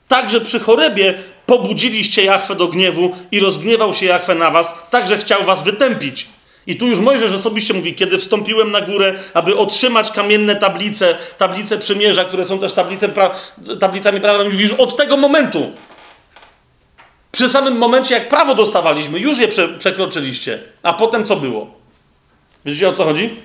[0.08, 1.14] Także przy chorebie
[1.46, 6.26] pobudziliście Jachwę do gniewu i rozgniewał się Jachwę na was, także chciał was wytępić.
[6.66, 11.78] I tu już Mojżesz osobiście mówi, kiedy wstąpiłem na górę, aby otrzymać kamienne tablice, tablice
[11.78, 12.72] przymierza, które są też
[13.14, 13.30] pra,
[13.80, 15.72] tablicami prawa, mówisz od tego momentu.
[17.32, 20.58] Przy samym momencie, jak prawo dostawaliśmy, już je prze, przekroczyliście.
[20.82, 21.66] A potem co było?
[22.64, 23.36] Wiecie o co chodzi?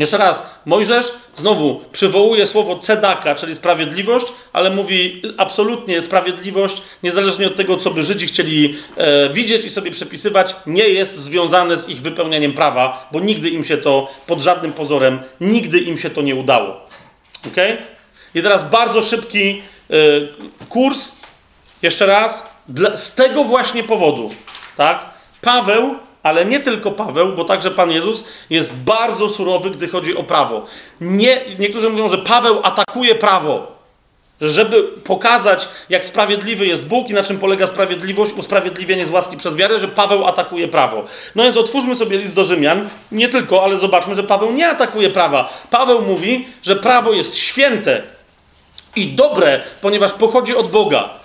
[0.00, 7.56] Jeszcze raz, Mojżesz znowu przywołuje słowo cedaka, czyli sprawiedliwość, ale mówi absolutnie sprawiedliwość, niezależnie od
[7.56, 12.00] tego, co by Żydzi chcieli e, widzieć i sobie przepisywać, nie jest związane z ich
[12.00, 16.34] wypełnianiem prawa, bo nigdy im się to, pod żadnym pozorem, nigdy im się to nie
[16.34, 16.80] udało.
[17.46, 17.56] Ok?
[18.34, 19.94] I teraz bardzo szybki e,
[20.68, 21.12] kurs,
[21.82, 24.30] jeszcze raz, dla, z tego właśnie powodu,
[24.76, 25.04] tak?
[25.40, 30.22] Paweł ale nie tylko Paweł, bo także Pan Jezus jest bardzo surowy, gdy chodzi o
[30.22, 30.66] prawo.
[31.00, 33.80] Nie, niektórzy mówią, że Paweł atakuje prawo.
[34.40, 39.56] Żeby pokazać, jak sprawiedliwy jest Bóg i na czym polega sprawiedliwość, usprawiedliwienie z łaski przez
[39.56, 41.04] wiarę, że Paweł atakuje prawo.
[41.34, 42.88] No więc otwórzmy sobie list do Rzymian.
[43.12, 45.52] Nie tylko, ale zobaczmy, że Paweł nie atakuje prawa.
[45.70, 48.02] Paweł mówi, że prawo jest święte
[48.96, 51.20] i dobre, ponieważ pochodzi od Boga.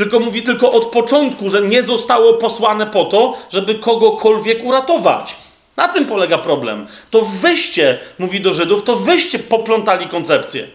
[0.00, 5.36] Tylko mówi tylko od początku, że nie zostało posłane po to, żeby kogokolwiek uratować.
[5.76, 6.86] Na tym polega problem.
[7.10, 10.68] To wyście, mówi do Żydów, to wyście poplątali koncepcję.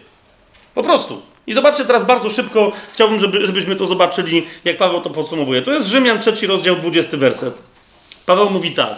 [0.74, 1.22] Po prostu.
[1.46, 5.62] I zobaczcie teraz bardzo szybko, chciałbym, żeby, żebyśmy to zobaczyli, jak Paweł to podsumowuje.
[5.62, 7.58] To jest Rzymian, trzeci rozdział, 20 werset.
[8.26, 8.94] Paweł mówi tak.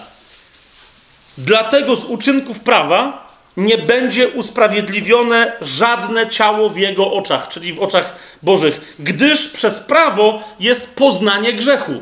[1.39, 3.28] Dlatego z uczynków prawa
[3.59, 10.43] nie będzie usprawiedliwione żadne ciało w jego oczach, czyli w oczach Bożych, gdyż przez prawo
[10.61, 11.93] jest poznanie grzechu.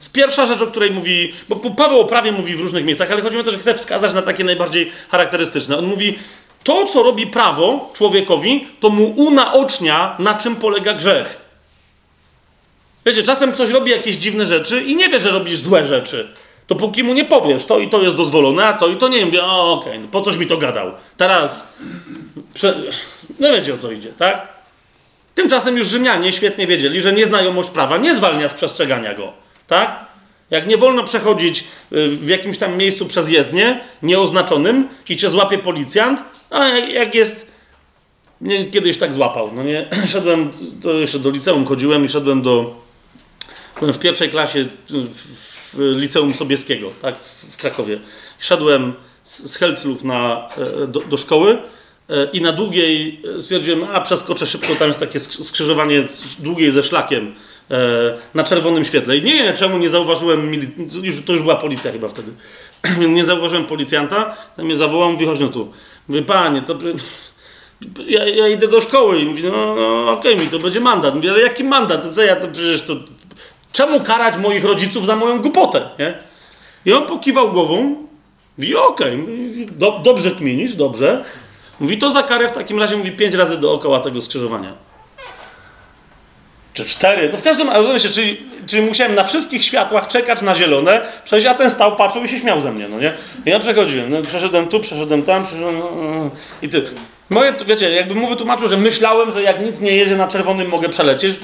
[0.00, 3.22] Z pierwsza rzecz, o której mówi, bo Paweł o prawie mówi w różnych miejscach, ale
[3.22, 5.78] chodzi o to, że chce wskazać na takie najbardziej charakterystyczne.
[5.78, 6.18] On mówi,
[6.64, 11.40] to co robi prawo człowiekowi, to mu unaocznia, na czym polega grzech.
[13.06, 16.28] Wiecie, czasem ktoś robi jakieś dziwne rzeczy i nie wie, że robisz złe rzeczy.
[16.66, 19.26] To póki mu nie powiesz, to i to jest dozwolone, a to i to nie,
[19.26, 20.92] mówię, o okej, okay, no po coś mi to gadał.
[21.16, 21.74] Teraz,
[22.54, 22.74] prze...
[23.38, 24.48] no wiecie o co idzie, tak?
[25.34, 29.32] Tymczasem już Rzymianie świetnie wiedzieli, że nieznajomość prawa nie zwalnia z przestrzegania go,
[29.66, 30.06] tak?
[30.50, 35.58] Jak nie wolno przechodzić y, w jakimś tam miejscu przez jezdnię, nieoznaczonym i cię złapie
[35.58, 36.20] policjant,
[36.50, 37.52] a jak jest...
[38.40, 39.88] Mnie kiedyś tak złapał, no nie?
[40.06, 40.50] Szedłem,
[40.82, 42.74] to jeszcze do liceum chodziłem i szedłem do...
[43.78, 47.98] Byłem w pierwszej klasie w w liceum Sobieskiego, tak, w Krakowie.
[48.38, 48.92] Szedłem
[49.24, 50.46] z Helclów na,
[50.82, 51.58] e, do, do szkoły
[52.08, 56.04] e, i na długiej stwierdziłem, a przeskoczę szybko, tam jest takie skrzyżowanie
[56.38, 57.34] długiej ze szlakiem
[57.70, 57.76] e,
[58.34, 59.16] na czerwonym świetle.
[59.16, 60.54] I nie czemu nie zauważyłem,
[61.02, 62.32] już, to już była policja chyba wtedy,
[63.08, 65.72] nie zauważyłem policjanta, tam mnie zawołał, mówi, chodź no tu.
[66.08, 66.78] Mówię, panie, to
[68.06, 71.14] ja, ja idę do szkoły i mówi, no, no okej, okay, mi to będzie mandat.
[71.14, 72.14] Mówię, ale jaki mandat?
[72.14, 72.96] Co ja to przecież to...
[73.72, 76.14] Czemu karać moich rodziców za moją głupotę, nie?
[76.84, 77.96] I on pokiwał głową,
[78.58, 79.66] mówi, okej, okay.
[79.70, 81.24] do, dobrze kminisz, dobrze.
[81.80, 84.74] Mówi, to za karę w takim razie, mówi, pięć razy dookoła tego skrzyżowania.
[86.74, 87.28] Czy cztery?
[87.32, 88.36] No w każdym razie, czyli,
[88.66, 92.38] czyli musiałem na wszystkich światłach czekać na zielone, przecież ja ten stał, patrzył i się
[92.38, 93.12] śmiał ze mnie, no nie?
[93.46, 95.78] I ja przechodziłem, no, przeszedłem tu, przeszedłem tam, przeszedłem...
[95.78, 96.30] No, no,
[96.62, 96.84] I ty.
[97.30, 100.88] Moje, wiecie, jakby mu wytłumaczył, że myślałem, że jak nic nie jedzie na czerwonym, mogę
[100.88, 101.36] przelecieć.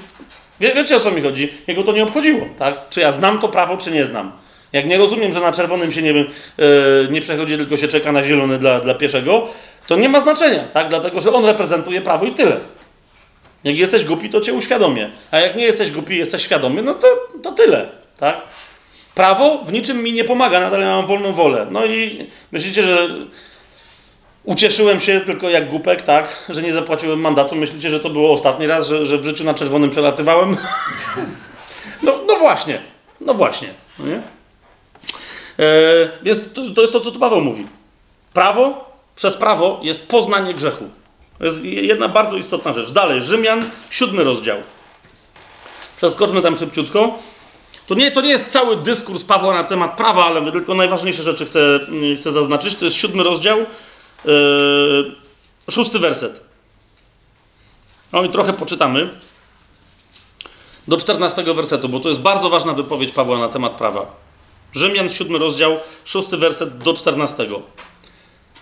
[0.60, 1.52] Wie, wiecie o co mi chodzi?
[1.66, 2.80] Jego to nie obchodziło, tak?
[2.90, 4.32] Czy ja znam to prawo, czy nie znam.
[4.72, 6.26] Jak nie rozumiem, że na czerwonym się nie, wiem,
[6.58, 9.48] yy, nie przechodzi, tylko się czeka na zielony dla, dla pieszego,
[9.86, 10.88] to nie ma znaczenia, tak?
[10.88, 12.56] Dlatego, że on reprezentuje prawo i tyle.
[13.64, 15.10] Jak jesteś głupi, to cię uświadomię.
[15.30, 17.06] A jak nie jesteś głupi, jesteś świadomy, no to,
[17.42, 18.42] to tyle, tak?
[19.14, 21.66] Prawo w niczym mi nie pomaga, nadal mam wolną wolę.
[21.70, 23.08] No i myślicie, że
[24.48, 27.56] ucieszyłem się tylko jak głupek, tak, że nie zapłaciłem mandatu.
[27.56, 30.56] Myślicie, że to było ostatni raz, że, że w życiu na czerwonym przelatywałem?
[32.02, 32.80] No, no właśnie,
[33.20, 33.68] no właśnie.
[33.98, 34.16] No nie?
[35.58, 36.32] E,
[36.74, 37.66] to, jest to, co tu Paweł mówi.
[38.32, 40.84] Prawo przez prawo jest poznanie grzechu.
[41.38, 42.90] To jest jedna bardzo istotna rzecz.
[42.90, 43.60] Dalej, Rzymian,
[43.90, 44.58] siódmy rozdział.
[45.96, 47.18] Przeskoczmy tam szybciutko.
[47.86, 51.46] To nie, to nie jest cały dyskurs Pawła na temat prawa, ale tylko najważniejsze rzeczy
[51.46, 51.80] chcę,
[52.16, 52.76] chcę zaznaczyć.
[52.76, 53.58] To jest siódmy rozdział,
[54.24, 55.14] yy,
[55.70, 56.40] szósty werset.
[58.12, 59.08] No i trochę poczytamy
[60.88, 64.06] do czternastego wersetu, bo to jest bardzo ważna wypowiedź Pawła na temat prawa.
[64.72, 67.62] Rzymian, siódmy rozdział, szósty werset do czternastego.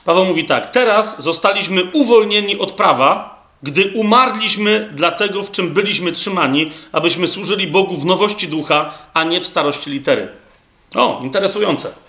[0.05, 6.13] Paweł mówi tak: Teraz zostaliśmy uwolnieni od prawa, gdy umarliśmy dla tego, w czym byliśmy
[6.13, 10.29] trzymani, abyśmy służyli Bogu w nowości ducha, a nie w starości litery.
[10.95, 12.06] O, interesujące.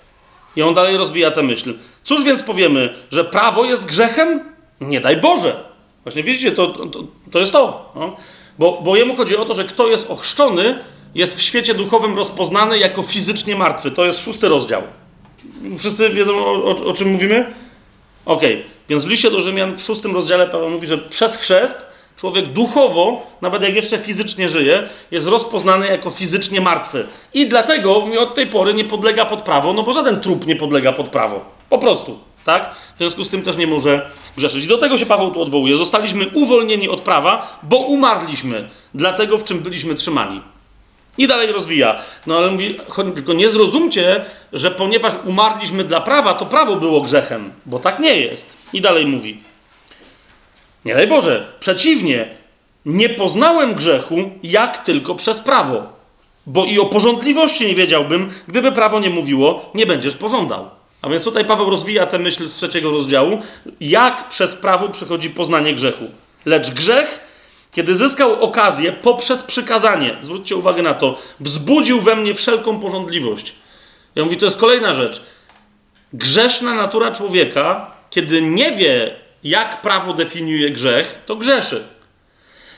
[0.58, 1.74] I on dalej rozwija tę myśl.
[2.04, 4.40] Cóż więc powiemy, że prawo jest grzechem?
[4.82, 5.64] Nie daj Boże.
[6.04, 7.92] Właśnie widzicie, to, to, to jest to.
[7.96, 8.16] No.
[8.60, 10.80] Bo, bo jemu chodzi o to, że kto jest ochrzczony,
[11.16, 13.92] jest w świecie duchowym rozpoznany jako fizycznie martwy.
[13.92, 14.82] To jest szósty rozdział.
[15.78, 17.54] Wszyscy wiedzą, o, o, o czym mówimy?
[18.26, 18.42] Ok,
[18.90, 21.86] więc w liście do Rzymian w szóstym rozdziale Paweł mówi, że przez chrzest
[22.18, 27.08] człowiek duchowo, nawet jak jeszcze fizycznie żyje, jest rozpoznany jako fizycznie martwy.
[27.34, 30.94] I dlatego od tej pory nie podlega pod prawo, no bo żaden trup nie podlega
[30.94, 31.46] pod prawo.
[31.70, 32.76] Po prostu, tak?
[32.96, 34.66] W związku z tym też nie może grzeszyć.
[34.66, 35.78] I do tego się Paweł tu odwołuje.
[35.78, 40.42] Zostaliśmy uwolnieni od prawa, bo umarliśmy dla tego, w czym byliśmy trzymani.
[41.18, 42.00] I dalej rozwija.
[42.28, 42.76] No ale mówi,
[43.16, 48.20] tylko nie zrozumcie, że ponieważ umarliśmy dla prawa, to prawo było grzechem, bo tak nie
[48.20, 48.58] jest.
[48.74, 49.40] I dalej mówi.
[50.88, 52.28] Nie daj Boże, przeciwnie,
[52.86, 55.84] nie poznałem grzechu, jak tylko przez prawo.
[56.46, 60.70] Bo i o porządliwości nie wiedziałbym, gdyby prawo nie mówiło, nie będziesz pożądał.
[61.02, 63.40] A więc tutaj Paweł rozwija tę myśl z trzeciego rozdziału,
[63.80, 66.06] jak przez prawo przychodzi poznanie grzechu.
[66.46, 67.28] Lecz grzech
[67.72, 73.54] kiedy zyskał okazję poprzez przykazanie, zwróćcie uwagę na to, wzbudził we mnie wszelką porządliwość.
[74.16, 75.22] Ja mówię, to jest kolejna rzecz.
[76.14, 81.84] Grzeszna natura człowieka, kiedy nie wie, jak prawo definiuje grzech, to grzeszy.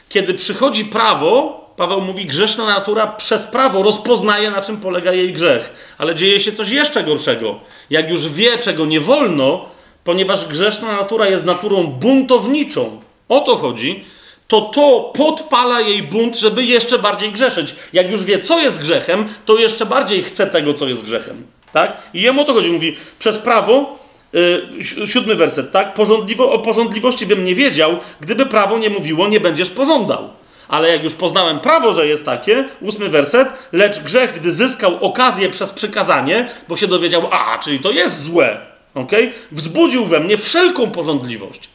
[0.10, 5.94] Kiedy przychodzi prawo, Paweł mówi, grzeszna natura przez prawo rozpoznaje, na czym polega jej grzech.
[5.98, 7.60] Ale dzieje się coś jeszcze gorszego.
[7.90, 9.65] Jak już wie, czego nie wolno,
[10.03, 13.02] ponieważ grzeszna natura jest naturą buntowniczą.
[13.30, 14.06] O to chodzi
[14.49, 17.76] to to podpala jej bunt, żeby jeszcze bardziej grzeszyć.
[17.94, 21.44] Jak już wie, co jest grzechem, to jeszcze bardziej chce tego, co jest grzechem.
[21.73, 22.02] Tak?
[22.14, 22.72] I jemu o to chodzi.
[22.72, 23.98] Mówi, przez prawo,
[24.34, 25.93] yy, siódmy werset, tak?
[25.93, 30.30] Porządliwo, o porządliwości bym nie wiedział, gdyby prawo nie mówiło, nie będziesz pożądał.
[30.68, 35.49] Ale jak już poznałem prawo, że jest takie, ósmy werset, lecz grzech, gdy zyskał okazję
[35.49, 38.57] przez przykazanie, bo się dowiedział, a, czyli to jest złe,
[38.95, 39.11] ok?
[39.51, 41.69] Wzbudził we mnie wszelką porządliwość.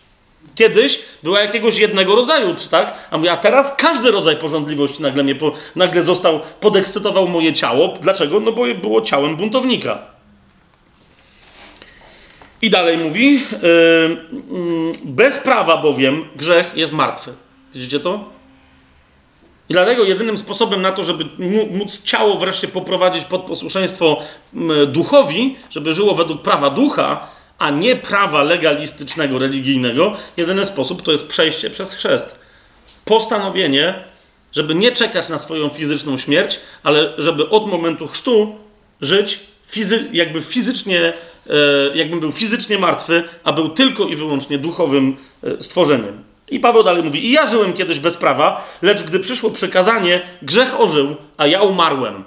[0.55, 2.95] Kiedyś była jakiegoś jednego rodzaju, czy tak?
[3.11, 7.95] A mówię, a teraz każdy rodzaj porządliwości nagle, mnie po, nagle został, podekscytował moje ciało.
[8.01, 8.41] Dlaczego?
[8.41, 10.14] No bo było ciałem buntownika.
[12.65, 17.33] I dalej mówi, yy, yy, bez prawa bowiem grzech jest martwy.
[17.75, 18.25] Widzicie to?
[19.69, 21.25] I dlatego jedynym sposobem na to, żeby
[21.71, 24.23] móc ciało wreszcie poprowadzić pod posłuszeństwo
[24.89, 27.29] duchowi, żeby żyło według prawa ducha,
[27.59, 32.39] a nie prawa legalistycznego, religijnego, jedyny sposób to jest przejście przez chrzest.
[33.05, 33.95] Postanowienie,
[34.53, 38.57] żeby nie czekać na swoją fizyczną śmierć, ale żeby od momentu chrztu
[39.01, 41.13] żyć fizy jakby fizycznie,
[41.95, 46.23] jakbym był fizycznie martwy, a był tylko i wyłącznie duchowym e, stworzeniem.
[46.49, 50.81] I Paweł dalej mówi: I ja żyłem kiedyś bez prawa, lecz gdy przyszło przekazanie, grzech
[50.81, 52.25] ożył, a ja umarłem.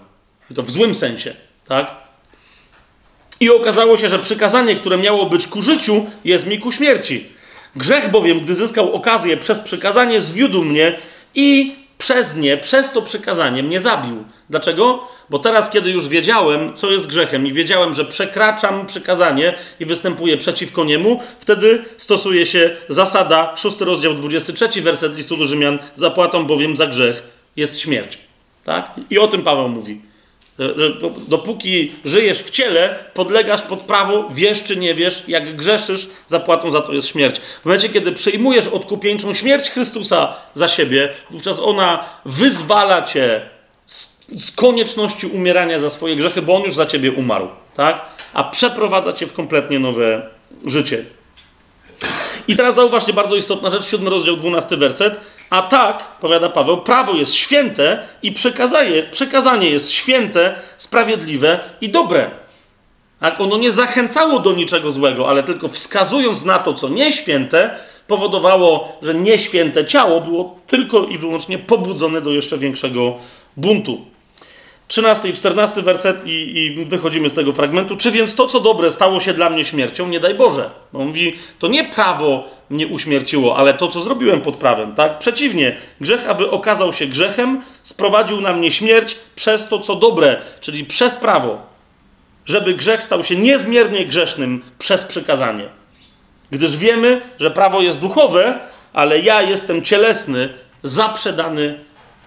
[0.52, 1.35] I to w złym sensie,
[1.68, 1.95] tak?
[3.39, 7.26] I okazało się, że przykazanie, które miało być ku życiu, jest mi ku śmierci.
[7.76, 10.95] Grzech bowiem, gdy zyskał okazję przez przykazanie, zwiódł mnie
[11.35, 14.23] i przez nie, przez to przykazanie mnie zabił.
[14.49, 15.07] Dlaczego?
[15.30, 20.38] Bo teraz, kiedy już wiedziałem, co jest grzechem i wiedziałem, że przekraczam przykazanie i występuję
[20.38, 26.78] przeciwko niemu, wtedy stosuje się zasada, 6 rozdział 23, werset listu do Rzymian, zapłatą bowiem
[26.78, 27.24] za grzech
[27.56, 28.18] jest śmierć.
[28.64, 28.91] Tak?
[29.10, 30.02] I o tym Paweł mówi.
[30.60, 30.94] Że
[31.28, 36.82] dopóki żyjesz w ciele, podlegasz pod prawo, wiesz czy nie wiesz, jak grzeszysz, zapłatą za
[36.82, 37.40] to jest śmierć.
[37.40, 43.41] W momencie, kiedy przyjmujesz odkupieńczą śmierć Chrystusa za siebie, wówczas ona wyzwala cię
[44.36, 48.02] z, konieczności umierania za swoje grzechy, bo on już za ciebie umarł, tak?
[48.34, 50.30] A przeprowadza cię w kompletnie nowe
[50.66, 51.06] życie.
[52.48, 55.20] I teraz zauważcie bardzo istotna rzecz, 7 rozdział, 12 werset.
[55.49, 62.32] A tak, powiada Paweł, prawo jest święte i przekazanie, przekazanie jest święte, sprawiedliwe i dobre.
[63.20, 67.76] Tak, ono nie zachęcało do niczego złego, ale tylko wskazując na to, co nieświęte,
[68.08, 73.18] powodowało, że nieświęte ciało było tylko i wyłącznie pobudzone do jeszcze większego
[73.58, 74.06] buntu.
[74.88, 77.98] 13 i 14 werset i, i, wychodzimy z tego fragmentu.
[77.98, 80.08] Czy więc to, co dobre, stało się dla mnie śmiercią?
[80.08, 80.70] Nie daj Boże.
[80.94, 85.20] Bo on mówi, to nie prawo mnie uśmierciło, ale to, co zrobiłem pod prawem, tak?
[85.20, 90.86] Przeciwnie, grzech, aby okazał się grzechem, sprowadził na mnie śmierć przez to, co dobre, czyli
[90.86, 91.62] przez prawo.
[92.46, 95.66] Żeby grzech stał się niezmiernie grzesznym przez przykazanie.
[96.52, 98.60] Gdyż wiemy, że prawo jest duchowe,
[98.94, 100.54] ale ja jestem cielesny,
[100.84, 101.80] zaprzedany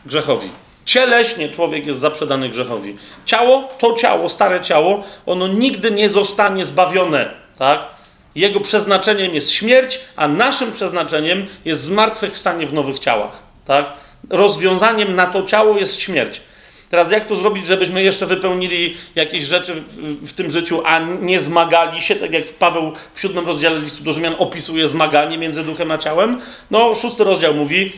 [0.07, 0.49] grzechowi.
[0.91, 2.97] Cieleśnie człowiek jest zaprzedany grzechowi.
[3.25, 7.87] Ciało, to ciało, stare ciało, ono nigdy nie zostanie zbawione, tak?
[8.35, 13.93] Jego przeznaczeniem jest śmierć, a naszym przeznaczeniem jest zmartwychwstanie w nowych ciałach, tak?
[14.31, 16.41] Rozwiązaniem na to ciało jest śmierć.
[16.89, 21.41] Teraz jak to zrobić, żebyśmy jeszcze wypełnili jakieś rzeczy w, w, tym życiu, a nie
[21.41, 25.91] zmagali się, tak jak Paweł w siódmym rozdziale listu do Rzymian opisuje zmaganie między duchem
[25.91, 26.41] a ciałem?
[26.71, 27.93] No, szósty rozdział mówi,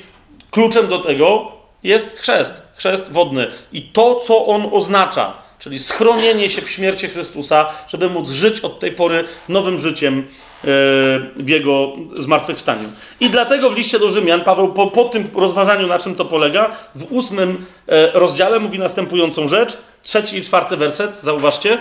[0.51, 3.47] kluczem do tego jest chrzest, chrzest wodny.
[3.73, 8.81] I to, co on oznacza, czyli schronienie się w śmierci Chrystusa, żeby móc żyć od
[8.81, 10.25] tej pory nowym życiem e,
[11.37, 12.89] w Jego zmartwychwstaniu.
[13.21, 16.71] I dlatego w liście do Rzymian Paweł po, po tym rozważaniu, na czym to polega,
[16.95, 21.79] w ósmym e, rozdziale mówi następującą rzecz, trzeci i czwarty werset, zauważcie.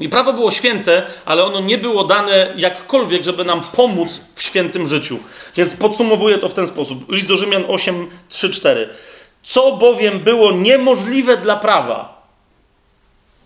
[0.00, 4.86] I prawo było święte, ale ono nie było dane jakkolwiek, żeby nam pomóc w świętym
[4.86, 5.18] życiu.
[5.56, 7.12] Więc podsumowuję to w ten sposób.
[7.12, 8.88] List do Rzymian 8, 3, 4.
[9.42, 12.20] Co bowiem było niemożliwe dla prawa.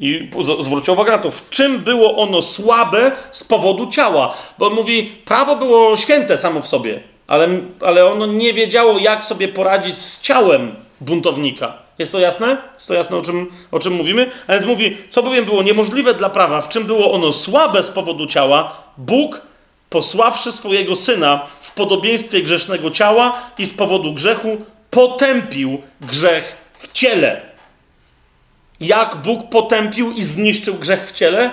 [0.01, 4.35] I zwróćcie uwagę na to, w czym było ono słabe z powodu ciała.
[4.59, 7.49] Bo on mówi, prawo było święte samo w sobie, ale,
[7.81, 11.84] ale ono nie wiedziało, jak sobie poradzić z ciałem buntownika.
[11.99, 12.57] Jest to jasne?
[12.75, 14.31] Jest to jasne, o czym, o czym mówimy?
[14.47, 17.89] A więc mówi, co bowiem było niemożliwe dla prawa, w czym było ono słabe z
[17.89, 19.43] powodu ciała, Bóg,
[19.91, 24.57] posławszy swojego Syna w podobieństwie grzesznego ciała i z powodu grzechu,
[24.91, 27.41] potępił grzech w ciele.
[28.81, 31.53] Jak Bóg potępił i zniszczył grzech w ciele?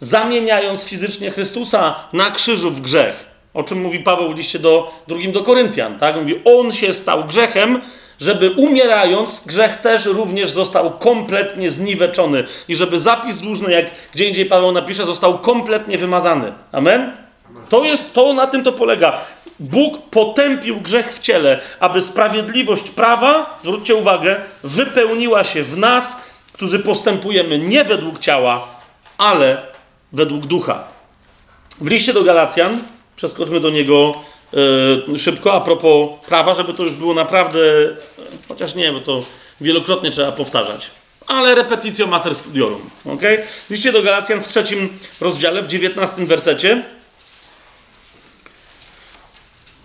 [0.00, 3.26] Zamieniając fizycznie Chrystusa na krzyżu w grzech.
[3.54, 5.98] O czym mówi Paweł w liście do drugim do Koryntian.
[5.98, 6.16] Tak?
[6.16, 7.80] Mówi, on się stał grzechem,
[8.20, 14.46] żeby umierając, grzech też również został kompletnie zniweczony i żeby zapis dłużny, jak gdzie indziej
[14.46, 16.52] Paweł napisze, został kompletnie wymazany.
[16.72, 17.12] Amen?
[17.68, 19.20] To jest, to na tym to polega.
[19.60, 26.16] Bóg potępił grzech w ciele, aby sprawiedliwość prawa, zwróćcie uwagę, wypełniła się w nas,
[26.52, 28.66] którzy postępujemy nie według ciała,
[29.18, 29.62] ale
[30.12, 30.84] według ducha.
[31.80, 32.82] W liście do Galacjan,
[33.16, 34.14] przeskoczmy do niego
[35.18, 37.60] szybko, a propos prawa, żeby to już było naprawdę,
[38.48, 39.20] chociaż nie, bo to
[39.60, 40.90] wielokrotnie trzeba powtarzać.
[41.26, 42.90] Ale repetitio mater studiorum.
[43.66, 46.82] W liście do Galacjan w trzecim rozdziale, w dziewiętnastym wersecie,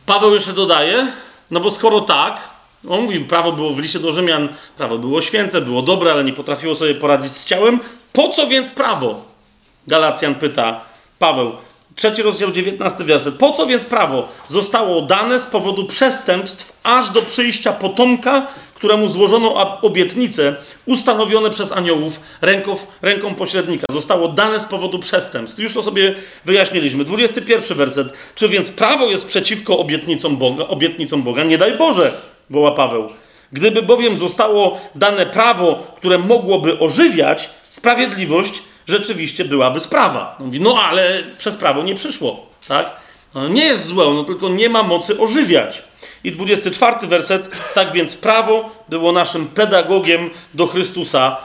[0.09, 1.07] Paweł jeszcze dodaje,
[1.51, 2.41] no bo skoro tak,
[2.89, 6.33] on mówi, prawo było w liście do Rzymian, prawo było święte, było dobre, ale nie
[6.33, 7.79] potrafiło sobie poradzić z ciałem.
[8.13, 9.25] Po co więc prawo?
[9.87, 10.81] Galacjan pyta
[11.19, 11.51] Paweł.
[11.99, 13.35] Trzeci rozdział, 19 werset.
[13.35, 19.81] Po co więc prawo zostało dane z powodu przestępstw aż do przyjścia potomka, któremu złożono
[19.81, 20.55] obietnice
[20.85, 23.85] ustanowione przez aniołów ręką, ręką pośrednika.
[23.91, 25.59] Zostało dane z powodu przestępstw.
[25.59, 26.15] Już to sobie
[26.45, 27.05] wyjaśniliśmy.
[27.05, 28.13] 21 werset.
[28.35, 30.67] Czy więc prawo jest przeciwko obietnicom Boga?
[30.67, 31.43] Obietnicom Boga?
[31.43, 32.13] Nie daj Boże,
[32.49, 33.09] woła Paweł.
[33.51, 40.35] Gdyby bowiem zostało dane prawo, które mogłoby ożywiać sprawiedliwość, rzeczywiście byłaby sprawa.
[40.39, 42.93] No, mówi, no ale przez prawo nie przyszło, tak?
[43.33, 45.83] No, nie jest złe, no tylko nie ma mocy ożywiać.
[46.23, 51.37] I 24 werset, tak więc prawo było naszym pedagogiem do Chrystusa,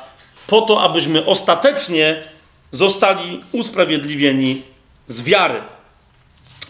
[0.46, 2.22] po to, abyśmy ostatecznie
[2.70, 4.62] zostali usprawiedliwieni
[5.06, 5.62] z wiary.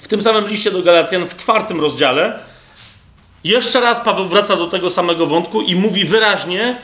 [0.02, 2.38] w tym samym liście do Galacjan, w czwartym rozdziale,
[3.44, 6.76] jeszcze raz Paweł wraca do tego samego wątku i mówi wyraźnie,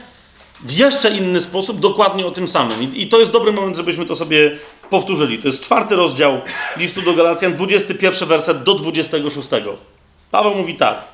[0.63, 2.83] w jeszcze inny sposób, dokładnie o tym samym.
[2.83, 4.59] I, I, to jest dobry moment, żebyśmy to sobie
[4.91, 5.39] powtórzyli.
[5.39, 6.41] To jest czwarty rozdział
[6.77, 9.49] listu do Galacjan, 21 werset do 26.
[10.31, 11.05] Paweł mówi tak.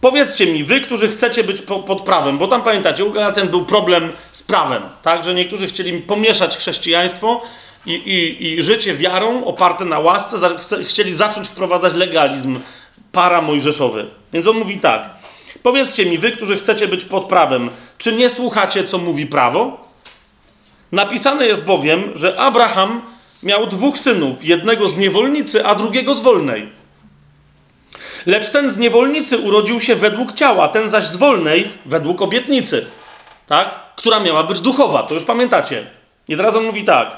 [0.00, 3.64] Powiedzcie mi, wy, którzy chcecie być po, pod prawem, bo tam pamiętacie, u Galacjan był
[3.64, 7.42] problem z prawem, tak, że niektórzy chcieli pomieszać chrześcijaństwo
[7.86, 10.36] i, i, i życie wiarą oparte na łasce,
[10.86, 12.60] chcieli zacząć wprowadzać legalizm
[13.12, 14.06] paramojżeszowy.
[14.32, 15.21] Więc on mówi tak.
[15.62, 19.88] Powiedzcie mi, wy, którzy chcecie być pod prawem, czy nie słuchacie, co mówi prawo?
[20.92, 23.02] Napisane jest bowiem, że Abraham
[23.42, 26.68] miał dwóch synów, jednego z niewolnicy, a drugiego z wolnej.
[28.26, 32.86] Lecz ten z niewolnicy urodził się według ciała, ten zaś z wolnej według obietnicy,
[33.46, 33.80] tak?
[33.96, 35.02] która miała być duchowa.
[35.02, 35.86] To już pamiętacie.
[36.28, 37.16] I teraz on mówi tak.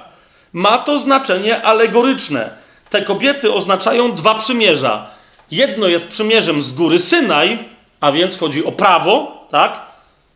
[0.53, 2.51] Ma to znaczenie alegoryczne.
[2.91, 5.11] Te kobiety oznaczają dwa przymierza.
[5.51, 7.59] Jedno jest przymierzem z góry Synaj,
[8.01, 9.83] a więc chodzi o prawo, tak?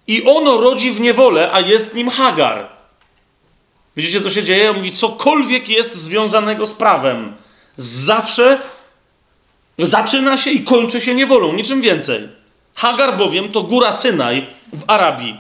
[0.07, 2.67] I ono rodzi w niewolę, a jest nim Hagar.
[3.97, 4.71] Widzicie, co się dzieje?
[4.71, 7.33] On mówi, cokolwiek jest związanego z prawem,
[7.77, 8.61] zawsze
[9.79, 12.29] zaczyna się i kończy się niewolą, niczym więcej.
[12.75, 15.37] Hagar bowiem to góra Synaj w Arabii,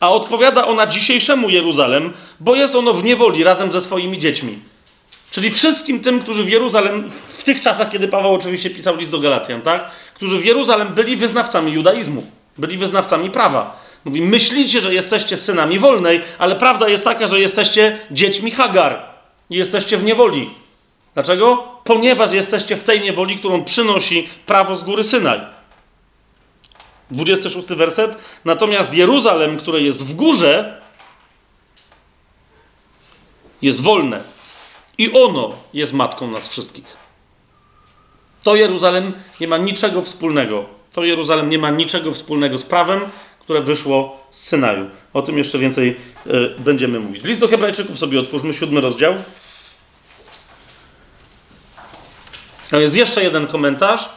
[0.00, 4.58] a odpowiada ona dzisiejszemu Jeruzalem, bo jest ono w niewoli razem ze swoimi dziećmi.
[5.30, 9.18] Czyli wszystkim tym, którzy w Jeruzalem, w tych czasach, kiedy Paweł oczywiście pisał list do
[9.18, 9.90] Galacjan, tak?
[10.24, 12.26] Którzy w Jeruzalem byli wyznawcami judaizmu,
[12.58, 13.80] byli wyznawcami prawa.
[14.04, 19.02] Mówi, myślicie, że jesteście synami wolnej, ale prawda jest taka, że jesteście dziećmi Hagar
[19.50, 20.50] i jesteście w niewoli.
[21.14, 21.68] Dlaczego?
[21.84, 25.40] Ponieważ jesteście w tej niewoli, którą przynosi prawo z góry Synaj.
[27.10, 28.18] 26 werset.
[28.44, 30.82] Natomiast Jeruzalem, które jest w górze,
[33.62, 34.22] jest wolne.
[34.98, 37.03] I ono jest matką nas wszystkich.
[38.44, 40.64] To Jeruzalem nie ma niczego wspólnego.
[40.92, 43.00] To Jeruzalem nie ma niczego wspólnego z prawem,
[43.40, 44.90] które wyszło z Synaju.
[45.12, 45.96] O tym jeszcze więcej
[46.26, 47.24] y, będziemy mówić.
[47.24, 49.14] List do Hebrajczyków sobie otwórzmy, siódmy rozdział.
[52.70, 54.08] Tam jest jeszcze jeden komentarz.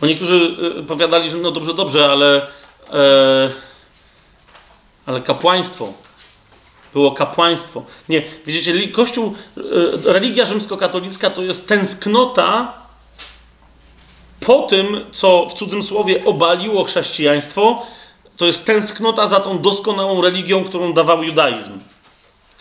[0.00, 2.46] Bo niektórzy y, powiadali, że no dobrze, dobrze, ale,
[2.92, 3.50] e,
[5.06, 6.05] ale kapłaństwo.
[6.96, 7.82] Było kapłaństwo.
[8.08, 12.72] Nie, widzicie, Kościół, e, religia rzymskokatolicka to jest tęsknota
[14.40, 17.86] po tym, co w cudzym słowie obaliło chrześcijaństwo.
[18.36, 21.78] To jest tęsknota za tą doskonałą religią, którą dawał judaizm.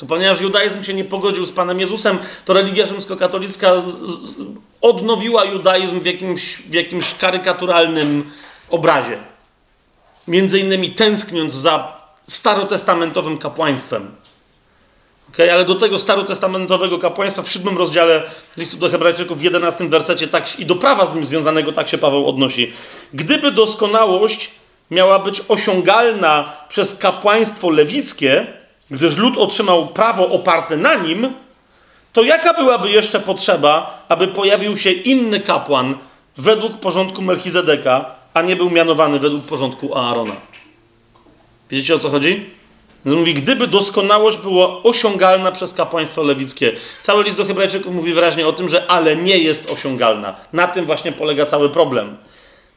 [0.08, 3.72] Ponieważ judaizm się nie pogodził z Panem Jezusem, to religia rzymskokatolicka
[4.82, 8.32] odnowiła judaizm w jakimś, w jakimś karykaturalnym
[8.70, 9.18] obrazie.
[10.28, 14.25] Między innymi tęskniąc za starotestamentowym kapłaństwem.
[15.34, 15.54] Okay?
[15.54, 18.24] Ale do tego starotestamentowego kapłaństwa w siódmym rozdziale
[18.58, 21.98] listu do Hebrajczyków w jedenastym wersecie tak, i do prawa z nim związanego tak się
[21.98, 22.74] Paweł odnosi.
[23.14, 24.52] Gdyby doskonałość
[24.92, 28.48] miała być osiągalna przez kapłaństwo lewickie,
[28.92, 31.34] gdyż lud otrzymał prawo oparte na nim,
[32.14, 35.98] to jaka byłaby jeszcze potrzeba, aby pojawił się inny kapłan
[36.38, 40.36] według porządku Melchizedeka, a nie był mianowany według porządku Aarona?
[41.70, 42.50] Wiecie o co chodzi?
[43.06, 46.72] Mówi, gdyby doskonałość była osiągalna przez kapłaństwo lewickie.
[47.02, 50.36] Cały list do Hebrajczyków mówi wyraźnie o tym, że ale nie jest osiągalna.
[50.54, 52.18] Na tym właśnie polega cały problem.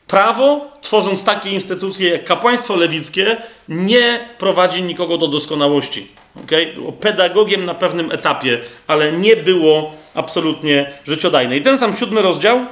[0.06, 3.36] Prawo, tworząc takie instytucje jak kapłaństwo lewickie,
[3.68, 6.09] nie prowadzi nikogo do doskonałości.
[6.44, 6.72] Okay?
[6.74, 11.56] Było pedagogiem na pewnym etapie, ale nie było absolutnie życiodajne.
[11.56, 12.66] I ten sam siódmy rozdział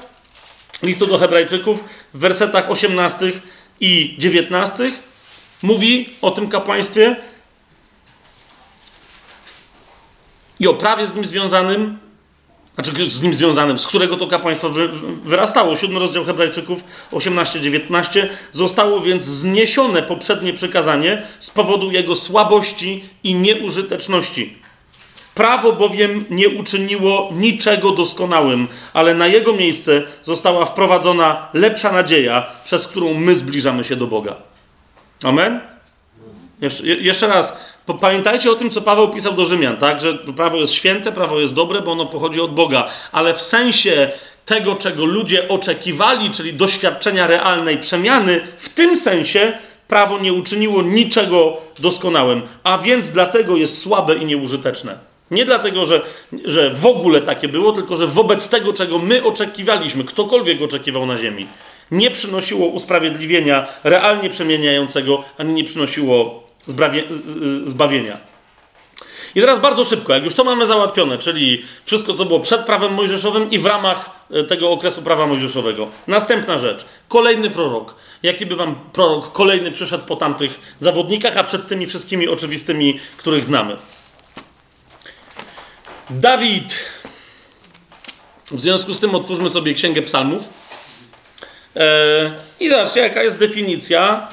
[0.83, 1.85] listu do Hebrajczyków
[2.15, 3.33] w wersetach 18
[3.81, 4.91] i 19
[5.63, 7.17] mówi o tym kapłaństwie
[10.61, 11.99] i o prawie z nim związanym,
[12.75, 14.89] znaczy z nim związanym, z którego to kapłaństwo wy,
[15.25, 15.77] wyrastało.
[15.77, 18.27] Siódmy rozdział Hebrajczyków 18-19.
[18.53, 24.57] Zostało więc zniesione poprzednie przykazanie z powodu jego słabości i nieużyteczności.
[25.35, 32.89] Prawo bowiem nie uczyniło niczego doskonałym, ale na jego miejsce została wprowadzona lepsza nadzieja, przez
[32.89, 34.37] którą my zbliżamy się do Boga.
[35.23, 35.61] Amen?
[36.61, 37.57] Jeszcze, jeszcze raz,
[38.01, 40.01] Pamiętajcie o tym, co Paweł pisał do Rzymian, tak?
[40.01, 44.11] Że prawo jest święte, prawo jest dobre, bo ono pochodzi od Boga, ale w sensie
[44.47, 49.53] tego, czego ludzie oczekiwali, czyli doświadczenia realnej przemiany, w tym sensie
[49.89, 54.99] prawo nie uczyniło niczego doskonałym, a więc dlatego jest słabe i nieużyteczne.
[55.31, 56.03] Nie dlatego, że,
[56.45, 61.17] że w ogóle takie było, tylko że wobec tego, czego my oczekiwaliśmy, ktokolwiek oczekiwał na
[61.17, 61.47] ziemi,
[61.91, 66.46] nie przynosiło usprawiedliwienia realnie przemieniającego, ani nie przynosiło
[67.67, 68.19] zbawienia.
[69.35, 72.95] I teraz bardzo szybko, jak już to mamy załatwione, czyli wszystko, co było przed prawem
[72.95, 75.89] mojżeszowym i w ramach e, tego okresu prawa mojżeszowego.
[76.07, 76.85] Następna rzecz.
[77.09, 77.95] Kolejny prorok.
[78.23, 83.45] Jaki by wam prorok kolejny przyszedł po tamtych zawodnikach, a przed tymi wszystkimi oczywistymi, których
[83.45, 83.77] znamy?
[86.11, 86.75] Dawid.
[88.51, 90.49] W związku z tym otwórzmy sobie Księgę Psalmów.
[91.77, 92.31] E,
[92.61, 94.29] I zobaczcie, jaka jest definicja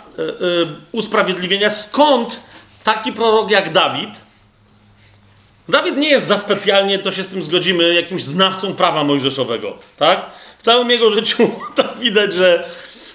[0.91, 1.69] usprawiedliwienia.
[1.69, 2.43] Skąd
[2.83, 4.09] taki prorok jak Dawid?
[5.69, 10.25] Dawid nie jest za specjalnie, to się z tym zgodzimy, jakimś znawcą prawa mojżeszowego, tak?
[10.57, 12.69] W całym jego życiu tak widać, że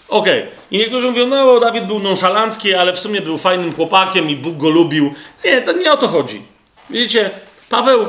[0.08, 0.42] okej.
[0.42, 0.52] Okay.
[0.70, 4.56] I niektórzy mówią, no Dawid był nonszalancki, ale w sumie był fajnym chłopakiem i Bóg
[4.56, 5.14] go lubił.
[5.44, 6.42] Nie, to nie o to chodzi.
[6.90, 7.30] Widzicie,
[7.68, 8.06] Paweł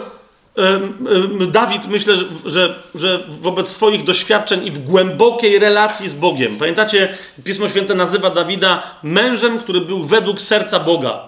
[1.51, 2.15] Dawid myślę,
[2.45, 6.57] że, że, wobec swoich doświadczeń i w głębokiej relacji z Bogiem.
[6.57, 11.27] Pamiętacie, Pismo Święte nazywa Dawida mężem, który był według serca Boga.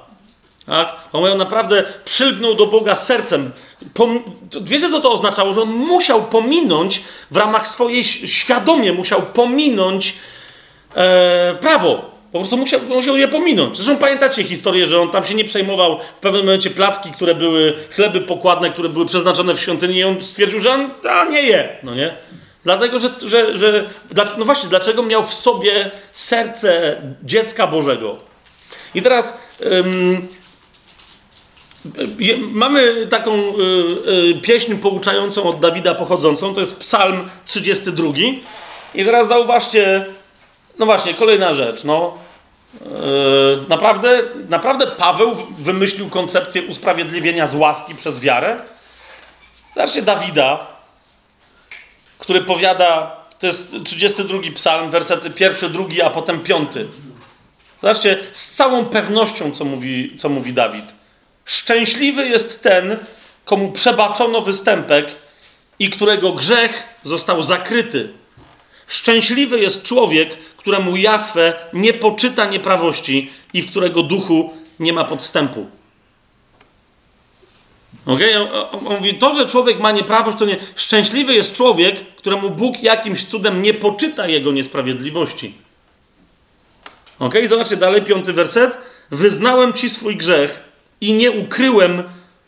[0.66, 0.96] Tak?
[1.14, 3.52] On naprawdę przylgnął do Boga sercem.
[3.94, 4.24] Pom
[4.62, 5.54] Wiecie, co to oznaczało?
[5.54, 10.18] Że on musiał pominąć w ramach swojej, świadomie musiał pominąć
[10.96, 12.12] e, prawo.
[12.32, 13.78] Po prostu musiał, musiał je pominąć.
[13.78, 17.74] Zresztą pamiętacie historię, że on tam się nie przejmował w pewnym momencie placki, które były,
[17.90, 21.78] chleby pokładne, które były przeznaczone w świątyni i on stwierdził, że on a, nie je,
[21.84, 22.18] no nie?
[22.64, 23.86] Dlatego, że, że, że
[24.38, 28.18] no właśnie, dlaczego miał w sobie serce dziecka Bożego?
[28.96, 30.28] I teraz ym,
[32.52, 33.52] mamy taką y,
[34.12, 38.08] y, pieśń pouczającą od Dawida pochodzącą, to jest Psalm 32.
[38.96, 40.06] I teraz zauważcie,
[40.80, 41.84] no właśnie, kolejna rzecz.
[41.84, 42.18] No.
[42.82, 42.90] Yy,
[43.70, 48.58] naprawdę, naprawdę Paweł wymyślił koncepcję usprawiedliwienia z łaski przez wiarę.
[49.76, 50.68] Zobaczcie Dawida,
[52.20, 56.88] który powiada, to jest 32 psalm, wersety pierwszy, drugi, a potem piąty.
[57.82, 60.86] Zobaczcie, z całą pewnością, co mówi, co mówi Dawid.
[61.46, 62.98] Szczęśliwy jest ten,
[63.46, 65.16] komu przebaczono występek
[65.80, 68.10] i którego grzech został zakryty.
[68.88, 75.66] Szczęśliwy jest człowiek, któremu Jahwe nie poczyta nieprawości i w którego duchu nie ma podstępu.
[78.06, 78.40] Okay?
[78.40, 80.58] On, on mówi, to, że człowiek ma nieprawość, to nie.
[80.76, 85.54] Szczęśliwy jest człowiek, któremu Bóg jakimś cudem nie poczyta jego niesprawiedliwości.
[87.20, 88.78] Ok, zobaczcie dalej, piąty werset.
[89.12, 90.64] Wyznałem ci swój grzech
[91.02, 92.04] i nie ukryłem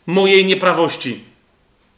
[0.06, 1.33] mojej nieprawości.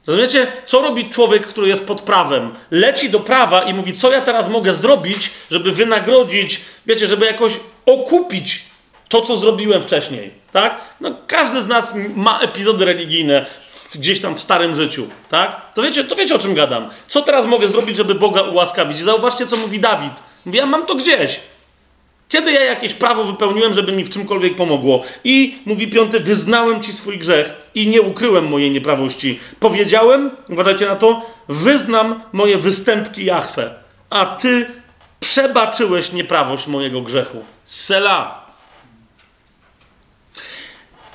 [0.07, 2.55] Rozumiecie, co robi człowiek, który jest pod prawem?
[2.71, 7.53] Leci do prawa i mówi, co ja teraz mogę zrobić, żeby wynagrodzić, wiecie, żeby jakoś
[7.87, 8.65] okupić
[9.09, 10.81] to, co zrobiłem wcześniej, tak?
[11.01, 13.47] No, każdy z nas ma epizody religijne
[13.95, 15.75] gdzieś tam w starym życiu, tak?
[15.75, 16.91] To wiecie, to wiecie, o czym gadam.
[17.09, 18.99] Co teraz mogę zrobić, żeby Boga ułaskawić?
[18.99, 20.13] Zauważcie, co mówi Dawid.
[20.47, 21.41] Mówi, ja mam to gdzieś.
[22.29, 25.03] Kiedy ja jakieś prawo wypełniłem, żeby mi w czymkolwiek pomogło?
[25.25, 29.41] I mówi piąty, wyznałem ci swój grzech i nie ukryłem mojej nieprawości.
[29.61, 33.75] Powiedziałem, uważajcie na to, wyznam moje występki Jachwę,
[34.11, 34.67] a ty
[35.21, 37.45] przebaczyłeś nieprawość mojego grzechu.
[37.65, 38.46] Sela.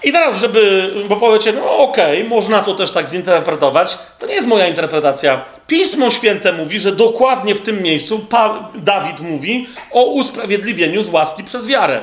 [0.04, 4.34] I teraz, żeby, bo powiecie, no okej, okay, można to też tak zinterpretować, to nie
[4.34, 5.42] jest moja interpretacja.
[5.68, 11.44] Pismo Święte mówi, że dokładnie w tym miejscu pa Dawid mówi o usprawiedliwieniu z łaski
[11.44, 12.02] przez wiarę.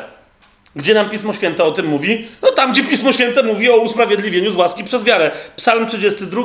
[0.77, 2.29] Gdzie nam Pismo Święte o tym mówi?
[2.43, 5.31] No tam, gdzie Pismo Święte mówi o usprawiedliwieniu z łaski przez wiarę.
[5.57, 6.43] Psalm 32,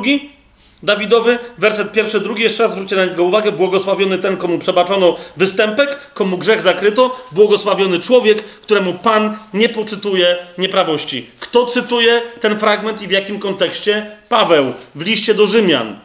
[0.84, 6.12] Dawidowy, werset pierwszy, drugi, jeszcze raz zwróćcie na niego uwagę, błogosławiony ten, komu przebaczono występek,
[6.14, 11.30] komu grzech zakryto, błogosławiony człowiek, któremu Pan nie poczytuje nieprawości.
[11.40, 14.16] Kto cytuje ten fragment i w jakim kontekście?
[14.28, 15.98] Paweł w liście do Rzymian.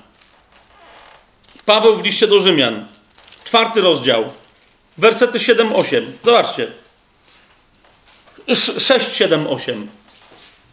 [1.65, 2.85] Paweł w liście do Rzymian,
[3.43, 4.23] czwarty rozdział,
[4.97, 6.01] wersety 7-8.
[6.23, 6.67] Zobaczcie.
[8.79, 9.87] 6, 7, 8.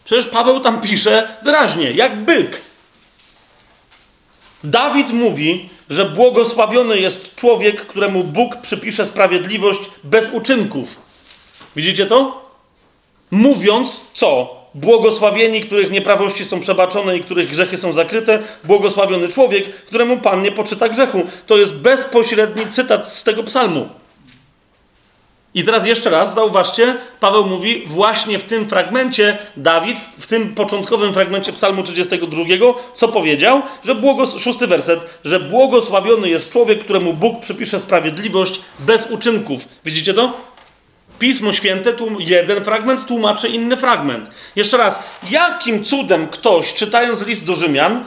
[0.04, 2.60] Przecież Paweł tam pisze wyraźnie, jak byk.
[4.64, 11.00] Dawid mówi, że błogosławiony jest człowiek, któremu Bóg przypisze sprawiedliwość bez uczynków.
[11.76, 12.46] Widzicie to?
[13.30, 14.56] Mówiąc co?
[14.74, 20.52] Błogosławieni, których nieprawości są przebaczone i których grzechy są zakryte, błogosławiony człowiek, któremu Pan nie
[20.52, 21.22] poczyta grzechu.
[21.46, 23.88] To jest bezpośredni cytat z tego psalmu.
[25.56, 31.14] I teraz jeszcze raz zauważcie, Paweł mówi właśnie w tym fragmencie, Dawid, w tym początkowym
[31.14, 32.44] fragmencie Psalmu 32,
[32.94, 34.38] co powiedział, że błogos...
[34.38, 39.68] szósty werset, że błogosławiony jest człowiek, któremu Bóg przypisze sprawiedliwość bez uczynków.
[39.84, 40.32] Widzicie to?
[41.18, 44.30] Pismo Święte, tu jeden fragment tłumaczy inny fragment.
[44.56, 48.04] Jeszcze raz, jakim cudem ktoś, czytając list do Rzymian,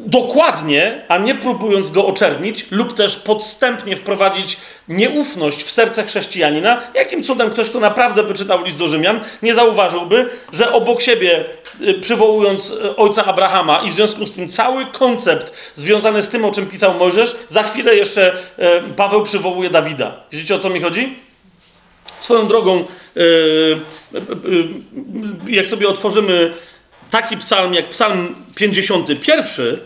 [0.00, 4.56] dokładnie, a nie próbując go oczernić, lub też podstępnie wprowadzić
[4.88, 9.54] nieufność w serce chrześcijanina, jakim cudem ktoś, kto naprawdę by czytał list do Rzymian, nie
[9.54, 11.44] zauważyłby, że obok siebie,
[11.80, 16.44] y, przywołując y, ojca Abrahama i w związku z tym cały koncept związany z tym,
[16.44, 20.16] o czym pisał Mojżesz, za chwilę jeszcze y, Paweł przywołuje Dawida.
[20.32, 21.18] Widzicie, o co mi chodzi?
[22.20, 22.84] Swoją drogą,
[25.48, 26.52] jak sobie otworzymy
[27.10, 29.78] taki psalm jak psalm 51,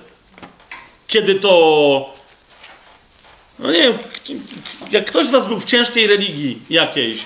[1.07, 2.15] kiedy to.
[3.59, 3.99] No nie wiem,
[4.91, 7.21] jak ktoś z Was był w ciężkiej religii jakiejś,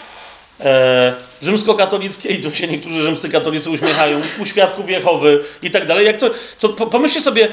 [0.60, 6.18] e, rzymskokatolickiej, tu się niektórzy rzymscy katolicy uśmiechają, u świadków Jehowy i tak dalej, jak
[6.18, 7.48] to, to pomyślcie sobie,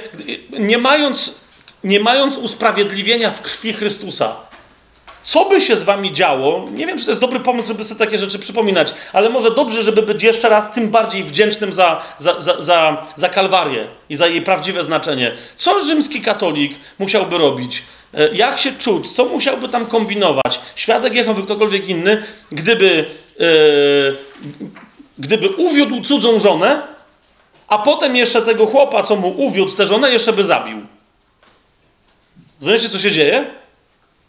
[0.49, 1.35] nie mając,
[1.83, 4.35] nie mając usprawiedliwienia w krwi Chrystusa,
[5.23, 6.69] co by się z wami działo?
[6.71, 9.83] Nie wiem, czy to jest dobry pomysł, żeby sobie takie rzeczy przypominać, ale może dobrze,
[9.83, 14.27] żeby być jeszcze raz tym bardziej wdzięcznym za, za, za, za, za Kalwarię i za
[14.27, 15.31] jej prawdziwe znaczenie.
[15.57, 17.83] Co rzymski katolik musiałby robić?
[18.13, 19.11] E, jak się czuć?
[19.11, 20.59] Co musiałby tam kombinować?
[20.75, 23.05] Świadek Jehowy, ktokolwiek inny, gdyby,
[23.39, 24.17] yy,
[25.17, 26.81] gdyby uwiódł cudzą żonę,
[27.67, 30.81] a potem jeszcze tego chłopa, co mu uwiódł tę żonę, jeszcze by zabił.
[32.59, 33.62] Zrozumiecie, co się dzieje?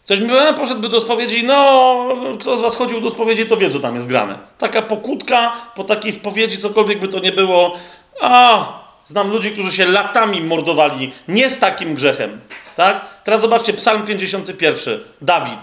[0.05, 2.07] Coś mi poszedłby do spowiedzi, no,
[2.39, 4.37] kto z was chodził do spowiedzi, to wie, co tam jest grane.
[4.57, 7.75] Taka pokutka po takiej spowiedzi, cokolwiek by to nie było.
[8.21, 8.65] A,
[9.05, 12.39] znam ludzi, którzy się latami mordowali, nie z takim grzechem.
[12.75, 13.05] Tak?
[13.23, 15.59] Teraz zobaczcie, Psalm 51, Dawid,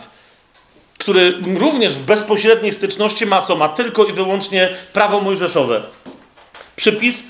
[0.99, 3.57] który również w bezpośredniej styczności ma co?
[3.57, 5.83] Ma tylko i wyłącznie prawo mojżeszowe.
[6.77, 7.25] Przypis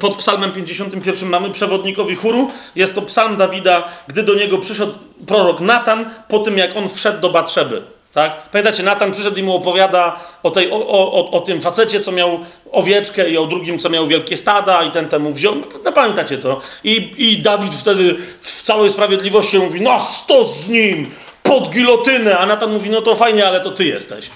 [0.00, 2.50] pod psalmem 51 mamy przewodnikowi chóru.
[2.76, 4.92] Jest to psalm Dawida, gdy do niego przyszedł
[5.26, 7.82] prorok Natan po tym, jak on wszedł do Batrzeby.
[8.14, 8.50] Tak?
[8.50, 12.40] Pamiętacie, Natan przyszedł i mu opowiada o, tej, o, o, o tym facecie, co miał
[12.72, 15.54] owieczkę i o drugim, co miał wielkie stada i ten temu wziął.
[15.84, 16.60] No, pamiętacie to?
[16.84, 21.10] I, I Dawid wtedy w całej sprawiedliwości mówi, no sto z nim,
[21.42, 24.30] pod gilotynę, a Natan mówi, no to fajnie, ale to ty jesteś.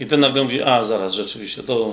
[0.00, 1.92] I ten nagle mówi, a zaraz, rzeczywiście, to...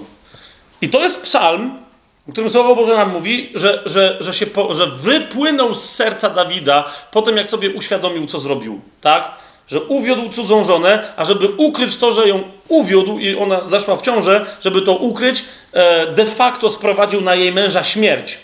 [0.82, 1.80] I to jest psalm,
[2.28, 6.30] w którym Słowo Boże nam mówi, że, że, że, się po, że wypłynął z serca
[6.30, 8.82] Dawida po tym, jak sobie uświadomił, co zrobił.
[9.02, 9.32] Tak?
[9.68, 14.02] Że uwiódł cudzą żonę, a żeby ukryć to, że ją uwiódł i ona zaszła w
[14.02, 15.44] ciążę, żeby to ukryć,
[15.74, 18.38] e, de facto sprowadził na jej męża śmierć.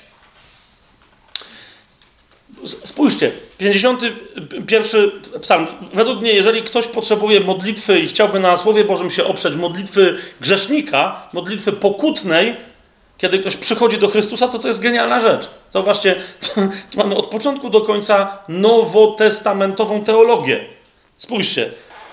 [2.65, 5.11] Spójrzcie, 51
[5.41, 5.67] psalm.
[5.93, 11.27] Według mnie, jeżeli ktoś potrzebuje modlitwy i chciałby na Słowie Bożym się oprzeć, modlitwy grzesznika,
[11.33, 12.55] modlitwy pokutnej,
[13.17, 15.49] kiedy ktoś przychodzi do Chrystusa, to to jest genialna rzecz.
[15.71, 16.15] Zauważcie,
[16.91, 20.65] tu mamy od początku do końca nowotestamentową teologię.
[21.17, 21.71] Spójrzcie.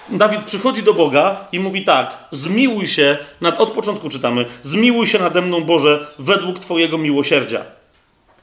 [0.09, 5.19] Dawid przychodzi do Boga i mówi tak: Zmiłuj się, nad, od początku czytamy, zmiłuj się
[5.19, 7.65] nade mną, Boże, według Twojego miłosierdzia.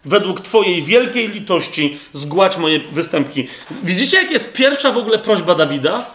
[0.05, 3.47] Według Twojej wielkiej litości zgładź moje występki.
[3.83, 6.05] Widzicie, jak jest pierwsza w ogóle prośba Dawida?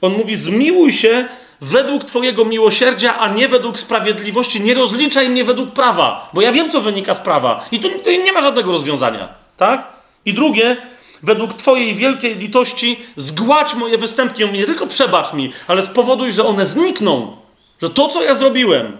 [0.00, 1.28] On mówi: Zmiłuj się
[1.60, 4.60] według Twojego miłosierdzia, a nie według sprawiedliwości.
[4.60, 7.64] Nie rozliczaj mnie według prawa, bo ja wiem, co wynika z prawa.
[7.72, 9.28] I to, to nie ma żadnego rozwiązania.
[9.56, 9.86] Tak?
[10.24, 10.76] I drugie,
[11.22, 14.48] według Twojej wielkiej litości zgładź moje występki.
[14.48, 17.36] Nie tylko przebacz mi, ale spowoduj, że one znikną.
[17.82, 18.98] Że to, co ja zrobiłem,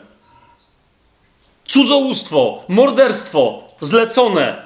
[1.67, 4.63] cudzołóstwo, morderstwo, zlecone,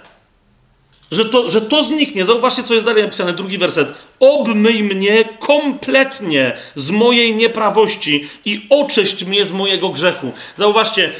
[1.10, 2.24] że to, że to zniknie.
[2.24, 3.88] Zauważcie, co jest dalej napisane, drugi werset.
[4.20, 10.32] Obmyj mnie kompletnie z mojej nieprawości i oczyść mnie z mojego grzechu.
[10.56, 11.12] Zauważcie,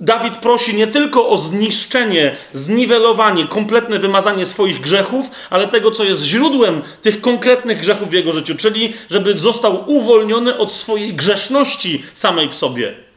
[0.00, 6.22] Dawid prosi nie tylko o zniszczenie, zniwelowanie, kompletne wymazanie swoich grzechów, ale tego, co jest
[6.22, 12.48] źródłem tych konkretnych grzechów w jego życiu, czyli żeby został uwolniony od swojej grzeszności samej
[12.48, 13.07] w sobie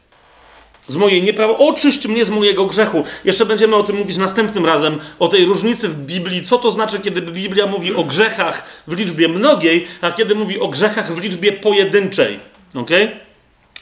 [0.88, 3.04] z mojej nieprawo, oczyść mnie z mojego grzechu.
[3.24, 7.00] Jeszcze będziemy o tym mówić następnym razem, o tej różnicy w Biblii, co to znaczy,
[7.00, 11.52] kiedy Biblia mówi o grzechach w liczbie mnogiej, a kiedy mówi o grzechach w liczbie
[11.52, 12.38] pojedynczej.
[12.74, 12.90] Ok?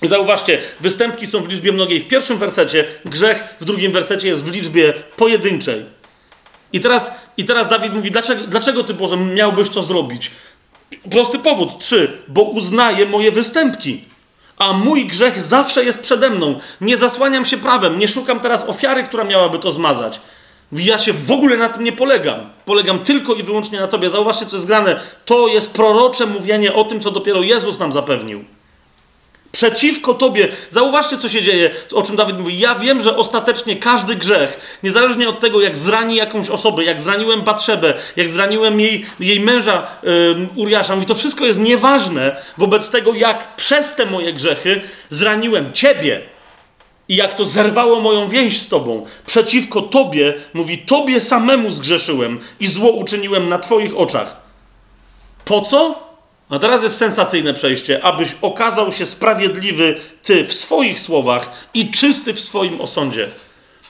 [0.03, 4.53] Zauważcie, występki są w liczbie mnogiej w pierwszym wersecie, grzech w drugim wersecie jest w
[4.53, 5.85] liczbie pojedynczej.
[6.73, 10.31] I teraz, i teraz Dawid mówi, dlaczego, dlaczego ty Boże miałbyś to zrobić?
[11.11, 14.05] Prosty powód, trzy, bo uznaje moje występki
[14.61, 16.61] a mój grzech zawsze jest przede mną.
[16.81, 20.21] Nie zasłaniam się prawem, nie szukam teraz ofiary, która miałaby to zmazać.
[20.73, 22.41] Ja się w ogóle na tym nie polegam.
[22.65, 24.11] Polegam tylko i wyłącznie na Tobie.
[24.11, 25.01] Zauważcie, co jest grane.
[25.25, 28.45] To jest prorocze mówienie o tym, co dopiero Jezus nam zapewnił.
[29.53, 30.49] Przeciwko Tobie.
[30.71, 32.59] Zauważcie, co się dzieje, o czym Dawid mówi.
[32.59, 37.43] Ja wiem, że ostatecznie każdy grzech, niezależnie od tego, jak zrani jakąś osobę, jak zraniłem
[37.43, 43.15] Batrzebę, jak zraniłem jej, jej męża yy, Uriasza, mówi, to wszystko jest nieważne wobec tego,
[43.15, 46.23] jak przez te moje grzechy zraniłem Ciebie.
[47.09, 52.67] I jak to zerwało moją więź z Tobą, przeciwko Tobie, mówi, Tobie samemu zgrzeszyłem i
[52.67, 54.37] zło uczyniłem na Twoich oczach.
[55.45, 56.10] Po co?
[56.51, 62.35] No teraz jest sensacyjne przejście, abyś okazał się sprawiedliwy Ty w swoich słowach i czysty
[62.35, 63.29] w swoim osądzie.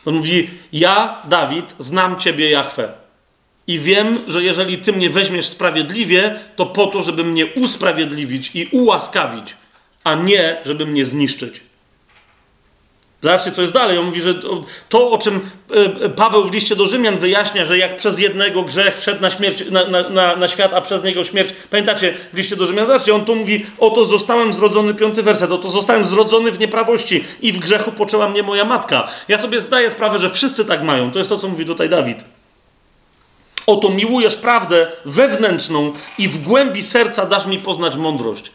[0.05, 2.93] On mówi, ja, Dawid, znam Ciebie, Jahwe.
[3.66, 8.69] I wiem, że jeżeli Ty mnie weźmiesz sprawiedliwie, to po to, żeby mnie usprawiedliwić i
[8.73, 9.57] ułaskawić,
[10.05, 11.61] a nie, żeby mnie zniszczyć.
[13.22, 13.98] Zobaczcie, co jest dalej.
[13.98, 14.34] On mówi, że
[14.88, 15.74] to, o czym e,
[16.05, 19.64] e, Paweł w liście do Rzymian wyjaśnia, że jak przez jednego grzech wszedł na, śmierć,
[19.70, 21.51] na, na, na świat, a przez niego śmierć.
[21.70, 22.86] Pamiętacie w liście do Rzymian?
[22.86, 27.52] Zobaczcie, on tu mówi: Oto zostałem zrodzony, piąty werset, oto zostałem zrodzony w nieprawości i
[27.52, 29.09] w grzechu poczęła mnie moja matka.
[29.28, 31.10] Ja sobie zdaję sprawę, że wszyscy tak mają.
[31.10, 32.24] To jest to, co mówi tutaj Dawid.
[33.66, 38.52] Oto miłujesz prawdę wewnętrzną i w głębi serca dasz mi poznać mądrość.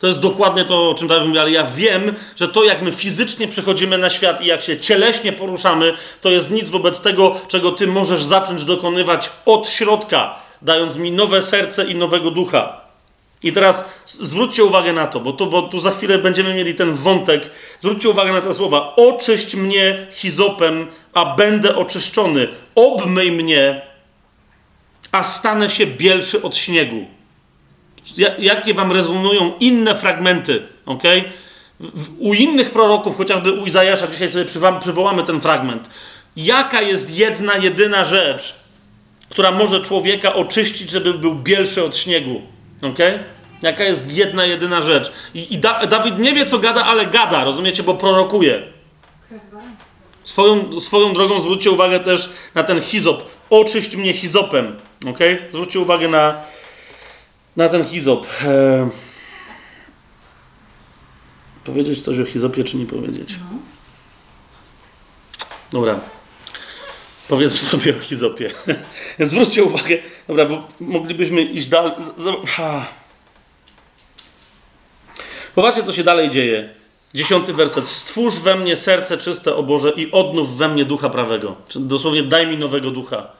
[0.00, 2.92] To jest dokładnie to, o czym Dawid mówi, ale ja wiem, że to, jak my
[2.92, 7.72] fizycznie przychodzimy na świat i jak się cieleśnie poruszamy, to jest nic wobec tego, czego
[7.72, 12.80] ty możesz zacząć dokonywać od środka, dając mi nowe serce i nowego ducha.
[13.42, 16.94] I teraz zwróćcie uwagę na to, bo, to, bo tu za chwilę będziemy mieli ten
[16.94, 17.50] wątek.
[17.78, 18.96] Zwróćcie uwagę na te słowa.
[18.96, 22.48] Oczyść mnie hizopem, a będę oczyszczony.
[22.74, 23.82] Obmyj mnie,
[25.12, 27.19] a stanę się bielszy od śniegu
[28.38, 31.02] jakie wam rezonują inne fragmenty, ok?
[32.18, 34.44] U innych proroków, chociażby u Izajasza, dzisiaj sobie
[34.80, 35.90] przywołamy ten fragment.
[36.36, 38.54] Jaka jest jedna, jedyna rzecz,
[39.28, 42.42] która może człowieka oczyścić, żeby był bielszy od śniegu,
[42.82, 42.98] ok?
[43.62, 45.12] Jaka jest jedna, jedyna rzecz.
[45.34, 48.62] I, i da Dawid nie wie, co gada, ale gada, rozumiecie, bo prorokuje.
[50.24, 53.24] Swoją, swoją drogą zwróćcie uwagę też na ten hizop.
[53.50, 54.76] Oczyść mnie hizopem,
[55.06, 55.18] ok?
[55.50, 56.42] Zwróćcie uwagę na,
[57.56, 58.26] na ten hizop.
[58.44, 58.88] E...
[61.64, 63.34] Powiedzieć coś o hizopie, czy nie powiedzieć?
[63.40, 63.58] No.
[65.72, 66.00] Dobra.
[67.28, 68.50] Powiedzmy sobie o hizopie.
[69.18, 69.98] Zwróćcie uwagę.
[70.28, 71.92] Dobra, bo moglibyśmy iść dalej.
[75.54, 76.74] Popatrzcie, co się dalej dzieje.
[77.14, 77.88] Dziesiąty werset.
[77.88, 81.56] Stwórz we mnie serce czyste, o Boże, i odnów we mnie ducha prawego.
[81.68, 83.39] Czyli dosłownie daj mi nowego ducha.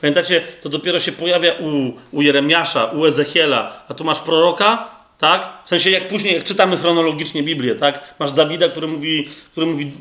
[0.00, 5.48] Pamiętacie, to dopiero się pojawia u, u Jeremiasza, u Ezechiela, a tu masz proroka, tak?
[5.64, 8.14] W sensie jak później, jak czytamy chronologicznie Biblię, tak?
[8.18, 9.92] Masz Dawida, który mówi, który mówi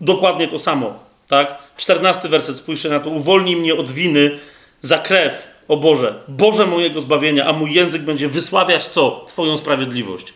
[0.00, 0.98] dokładnie to samo,
[1.28, 1.58] tak?
[1.76, 3.10] Czternasty werset, spójrzcie na to.
[3.10, 4.38] Uwolnij mnie od winy
[4.80, 9.24] za krew, o Boże, Boże mojego zbawienia, a mój język będzie wysławiać co?
[9.28, 10.34] Twoją sprawiedliwość.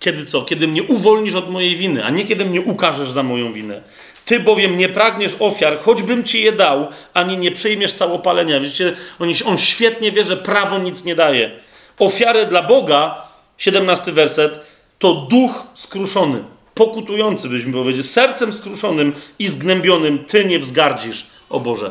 [0.00, 0.42] Kiedy co?
[0.42, 3.82] Kiedy mnie uwolnisz od mojej winy, a nie kiedy mnie ukażesz za moją winę.
[4.28, 8.60] Ty bowiem nie pragniesz ofiar, choćbym ci je dał, ani nie przyjmiesz całopalenia.
[8.60, 11.50] Wiecie, on, on świetnie wie, że prawo nic nie daje.
[11.98, 13.28] Ofiary dla Boga,
[13.58, 14.60] 17 werset,
[14.98, 16.44] to duch skruszony,
[16.74, 21.90] pokutujący, byśmy powiedzieli, sercem skruszonym i zgnębionym, ty nie wzgardzisz, o Boże.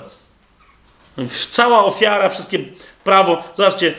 [1.51, 2.59] Cała ofiara, wszystkie
[3.03, 3.93] prawo, zobaczcie,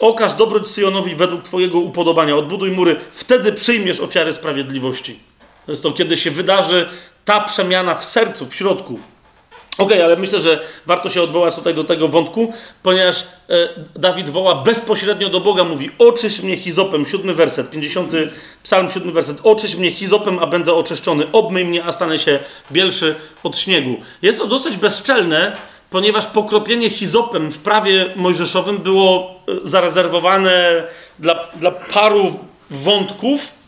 [0.00, 5.18] okaż dobroć Syjonowi według Twojego upodobania, odbuduj mury, wtedy przyjmiesz ofiarę sprawiedliwości.
[5.66, 6.88] To jest to, kiedy się wydarzy
[7.24, 8.98] ta przemiana w sercu, w środku.
[9.78, 14.54] Ok, ale myślę, że warto się odwołać tutaj do tego wątku, ponieważ e, Dawid woła
[14.54, 18.12] bezpośrednio do Boga, mówi: Oczyś mnie hizopem, siódmy werset, 50,
[18.62, 19.38] psalm, siódmy werset.
[19.42, 21.32] Oczyś mnie hizopem, a będę oczyszczony.
[21.32, 22.38] Obmyj mnie, a stanę się
[22.72, 23.96] bielszy od śniegu.
[24.22, 25.56] Jest to dosyć bezczelne,
[25.90, 30.82] ponieważ pokropienie hizopem w prawie mojżeszowym było e, zarezerwowane
[31.18, 32.38] dla, dla paru
[32.70, 33.61] wątków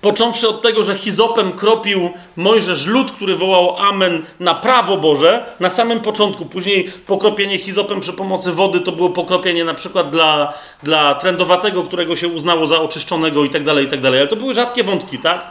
[0.00, 5.70] Począwszy od tego, że hizopem kropił Mojżesz lud, który wołał Amen na prawo Boże, na
[5.70, 6.46] samym początku.
[6.46, 10.52] Później pokropienie hizopem przy pomocy wody to było pokropienie na przykład dla,
[10.82, 14.20] dla trędowatego, którego się uznało za oczyszczonego i tak dalej, i tak dalej.
[14.20, 15.50] Ale to były rzadkie wątki, tak?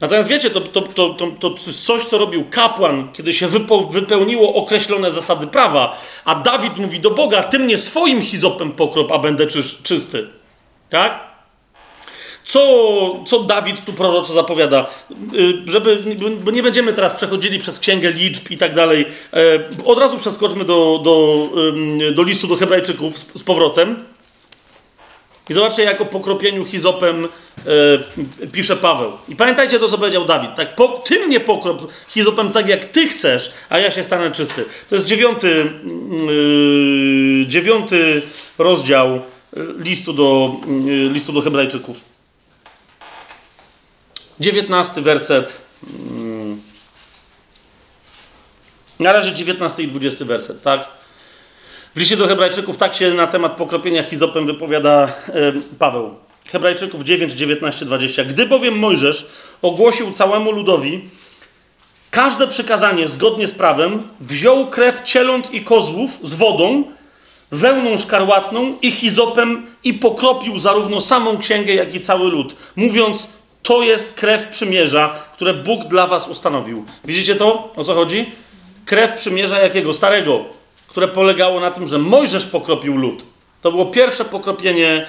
[0.00, 1.50] Natomiast wiecie, to, to, to, to,
[1.84, 3.48] coś, co robił kapłan, kiedy się
[3.90, 9.18] wypełniło określone zasady prawa, a Dawid mówi do Boga, ty mnie swoim hizopem pokrop, a
[9.18, 9.46] będę
[9.82, 10.28] czysty.
[10.90, 11.31] Tak?
[12.44, 14.86] Co, co Dawid tu proroczo zapowiada?
[15.34, 19.06] Y, żeby, bo nie będziemy teraz przechodzili przez księgę liczb i tak dalej.
[19.32, 21.48] E, od razu przeskoczmy do, do,
[22.14, 24.04] do listu do Hebrajczyków z, z powrotem.
[25.50, 27.28] I zobaczcie, jak o pokropieniu hizopem
[28.44, 29.12] e, pisze Paweł.
[29.28, 30.54] I pamiętajcie to, co powiedział Dawid.
[30.54, 34.64] Tak, po, ty mnie pokrop hizopem tak, jak ty chcesz, a ja się stanę czysty.
[34.88, 35.72] To jest dziewiąty,
[36.26, 38.22] yy, dziewiąty
[38.58, 39.20] rozdział
[39.78, 40.56] listu do,
[41.12, 42.11] listu do Hebrajczyków.
[44.42, 45.60] 19 werset.
[49.00, 50.88] Na razie 19 i 20 werset, tak?
[51.94, 55.12] W liście do Hebrajczyków tak się na temat pokropienia hizopem wypowiada
[55.78, 56.14] Paweł.
[56.48, 58.24] Hebrajczyków 9, 19, 20.
[58.24, 59.26] Gdy bowiem Mojżesz
[59.62, 61.08] ogłosił całemu ludowi
[62.10, 66.84] każde przykazanie zgodnie z prawem, wziął krew cieląt i kozłów z wodą,
[67.50, 73.28] wełną szkarłatną i hizopem i pokropił zarówno samą księgę, jak i cały lud, mówiąc,
[73.62, 76.84] to jest krew przymierza, które Bóg dla was ustanowił.
[77.04, 77.72] Widzicie to?
[77.76, 78.26] O co chodzi?
[78.84, 79.94] Krew przymierza jakiego?
[79.94, 80.44] Starego,
[80.86, 83.24] które polegało na tym, że Mojżesz pokropił lud.
[83.62, 85.06] To było pierwsze pokropienie,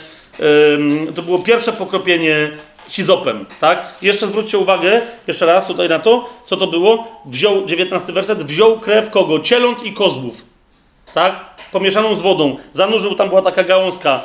[1.15, 2.51] to było pierwsze pokropienie
[2.87, 3.95] hizopem, tak?
[4.01, 7.21] Jeszcze zwróćcie uwagę, jeszcze raz tutaj na to, co to było.
[7.25, 9.39] Wziął, 19 werset, wziął krew kogo?
[9.39, 10.45] Cieląt i kozłów,
[11.13, 11.39] tak?
[11.71, 12.57] Pomieszaną z wodą.
[12.73, 14.21] Zanurzył, tam była taka gałązka,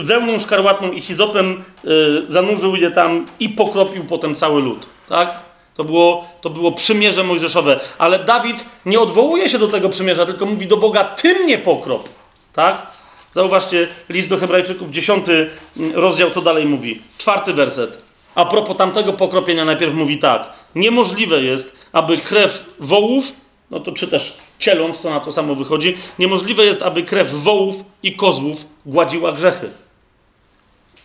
[0.00, 1.88] wełną szkarłatną i hizopem e,
[2.26, 5.34] zanurzył je tam i pokropił potem cały lud, tak?
[5.74, 7.80] To było, to było przymierze mojżeszowe.
[7.98, 12.08] Ale Dawid nie odwołuje się do tego przymierza, tylko mówi do Boga, ty mnie pokrop.
[12.52, 12.86] Tak?
[13.34, 15.50] Zauważcie, list do Hebrajczyków, dziesiąty
[15.94, 17.02] rozdział, co dalej mówi.
[17.18, 17.98] Czwarty werset.
[18.34, 20.50] A propos tamtego pokropienia, najpierw mówi tak.
[20.74, 23.32] Niemożliwe jest, aby krew wołów,
[23.70, 25.96] no to czy też cieląt, to na to samo wychodzi.
[26.18, 29.70] Niemożliwe jest, aby krew wołów i kozłów gładziła grzechy.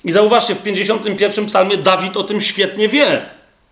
[0.06, 3.26] I zauważcie, w 51 psalmie Dawid o tym świetnie wie.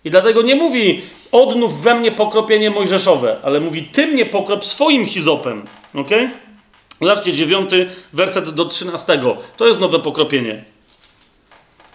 [0.05, 1.01] I dlatego nie mówi,
[1.31, 5.65] odnów we mnie pokropienie mojżeszowe, ale mówi, ty mnie pokrop swoim hizopem.
[5.95, 6.09] ok?
[7.01, 9.37] Zobaczcie, dziewiąty werset do trzynastego.
[9.57, 10.63] To jest nowe pokropienie.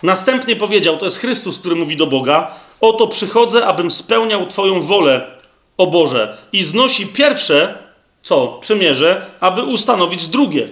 [0.03, 5.38] Następnie powiedział, to jest Chrystus, który mówi do Boga, oto przychodzę, abym spełniał Twoją wolę,
[5.79, 6.37] o Boże.
[6.53, 7.79] I znosi pierwsze,
[8.23, 8.47] co?
[8.61, 10.69] Przymierze, aby ustanowić drugie.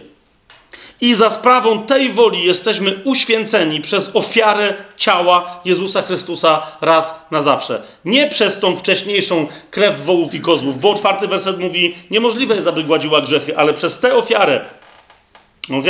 [1.01, 7.83] I za sprawą tej woli jesteśmy uświęceni przez ofiarę ciała Jezusa Chrystusa raz na zawsze.
[8.05, 12.85] Nie przez tą wcześniejszą krew wołów i kozłów, bo czwarty werset mówi, niemożliwe jest, aby
[12.85, 14.67] gładziła grzechy, ale przez tę ofiarę.
[15.71, 15.87] ok?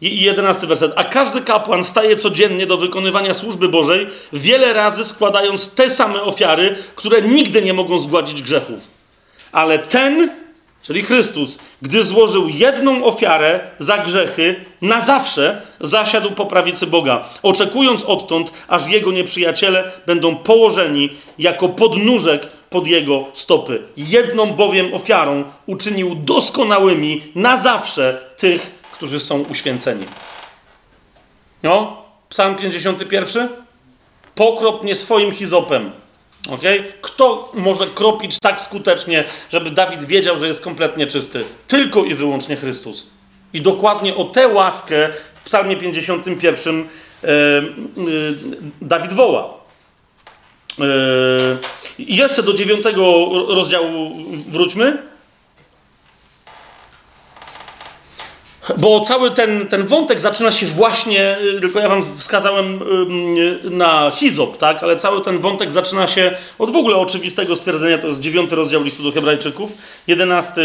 [0.00, 0.92] I jedenasty werset.
[0.96, 6.76] A każdy kapłan staje codziennie do wykonywania służby Bożej, wiele razy składając te same ofiary,
[6.94, 8.88] które nigdy nie mogą zgładzić grzechów.
[9.52, 10.30] Ale ten,
[10.82, 18.04] czyli Chrystus, gdy złożył jedną ofiarę za grzechy, na zawsze zasiadł po prawicy Boga, oczekując
[18.04, 23.82] odtąd, aż jego nieprzyjaciele będą położeni jako podnóżek pod jego stopy.
[23.96, 30.04] Jedną bowiem ofiarą uczynił doskonałymi na zawsze tych, którzy są uświęceni.
[31.62, 33.48] No, Psalm 51.
[34.34, 35.92] Pokrop mnie swoim hizopem
[36.50, 36.92] Okay?
[37.00, 41.44] Kto może kropić tak skutecznie, żeby Dawid wiedział, że jest kompletnie czysty?
[41.68, 43.06] Tylko i wyłącznie Chrystus.
[43.52, 47.32] I dokładnie o tę łaskę w Psalmie 51 e, e,
[48.82, 49.54] Dawid woła.
[50.80, 50.84] E,
[51.98, 54.10] jeszcze do dziewiątego rozdziału
[54.48, 55.02] wróćmy.
[58.76, 62.82] Bo cały ten, ten wątek zaczyna się właśnie, y, tylko ja wam wskazałem
[63.64, 64.82] y, na Hizop, tak?
[64.82, 68.82] Ale cały ten wątek zaczyna się od w ogóle oczywistego stwierdzenia, to jest dziewiąty rozdział
[68.82, 69.72] listu do Hebrajczyków,
[70.06, 70.60] jedenasty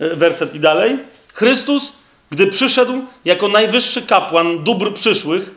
[0.00, 0.98] y, werset i dalej.
[1.34, 1.92] Chrystus,
[2.30, 2.92] gdy przyszedł
[3.24, 5.50] jako najwyższy kapłan dóbr przyszłych,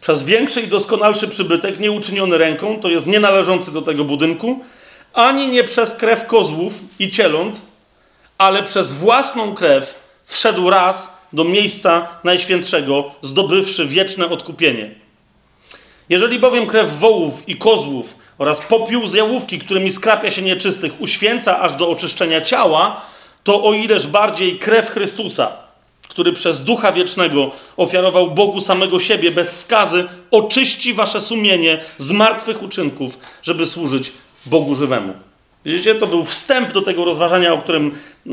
[0.00, 4.60] przez większy i doskonalszy przybytek, nie uczyniony ręką, to jest nienależący do tego budynku,
[5.12, 7.60] ani nie przez krew kozłów i cieląt,
[8.38, 14.94] ale przez własną krew wszedł raz do miejsca najświętszego, zdobywszy wieczne odkupienie.
[16.08, 21.60] Jeżeli bowiem krew wołów i kozłów oraz popiół z jałówki, którymi skrapia się nieczystych, uświęca
[21.60, 23.02] aż do oczyszczenia ciała,
[23.44, 25.52] to o ileż bardziej krew Chrystusa,
[26.08, 32.62] który przez Ducha Wiecznego ofiarował Bogu samego siebie bez skazy, oczyści wasze sumienie z martwych
[32.62, 34.12] uczynków, żeby służyć
[34.46, 35.31] Bogu żywemu.
[35.64, 38.30] Widzicie, to był wstęp do tego rozważania, o którym e,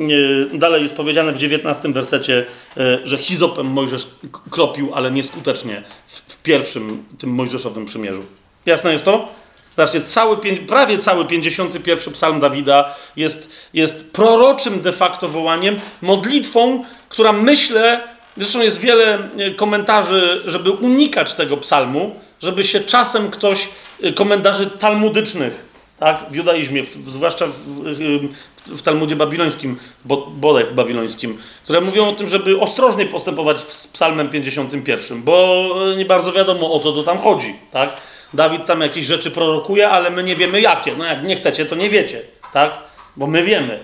[0.58, 2.46] dalej jest powiedziane w 19 wersecie,
[2.78, 4.08] e, że hizopem Mojżesz
[4.52, 8.24] kropił, ale nieskutecznie w pierwszym tym mojżeszowym przymierzu.
[8.66, 9.30] Jasne jest to?
[9.76, 10.38] Zobaczcie, cały,
[10.68, 18.04] prawie cały 51 psalm Dawida jest, jest proroczym de facto wołaniem, modlitwą, która myślę,
[18.38, 23.70] zresztą jest wiele e, komentarzy, żeby unikać tego psalmu, żeby się czasem ktoś,
[24.16, 25.69] komentarzy talmudycznych,
[26.00, 26.26] tak?
[26.32, 32.10] W judaizmie, w, zwłaszcza w, w, w, Talmudzie babilońskim, bo, bodaj w babilońskim, które mówią
[32.10, 35.66] o tym, żeby ostrożnie postępować z psalmem 51, bo
[35.98, 38.02] nie bardzo wiadomo o co to tam chodzi, tak?
[38.34, 40.96] Dawid tam jakieś rzeczy prorokuje, ale my nie wiemy jakie.
[40.96, 42.22] No jak nie chcecie, to nie wiecie,
[42.54, 42.72] tak?
[43.18, 43.84] Bo my wiemy.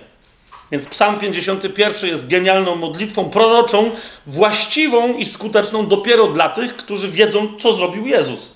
[0.71, 3.91] Więc Psalm 51 jest genialną modlitwą proroczą,
[4.27, 8.54] właściwą i skuteczną dopiero dla tych, którzy wiedzą, co zrobił Jezus.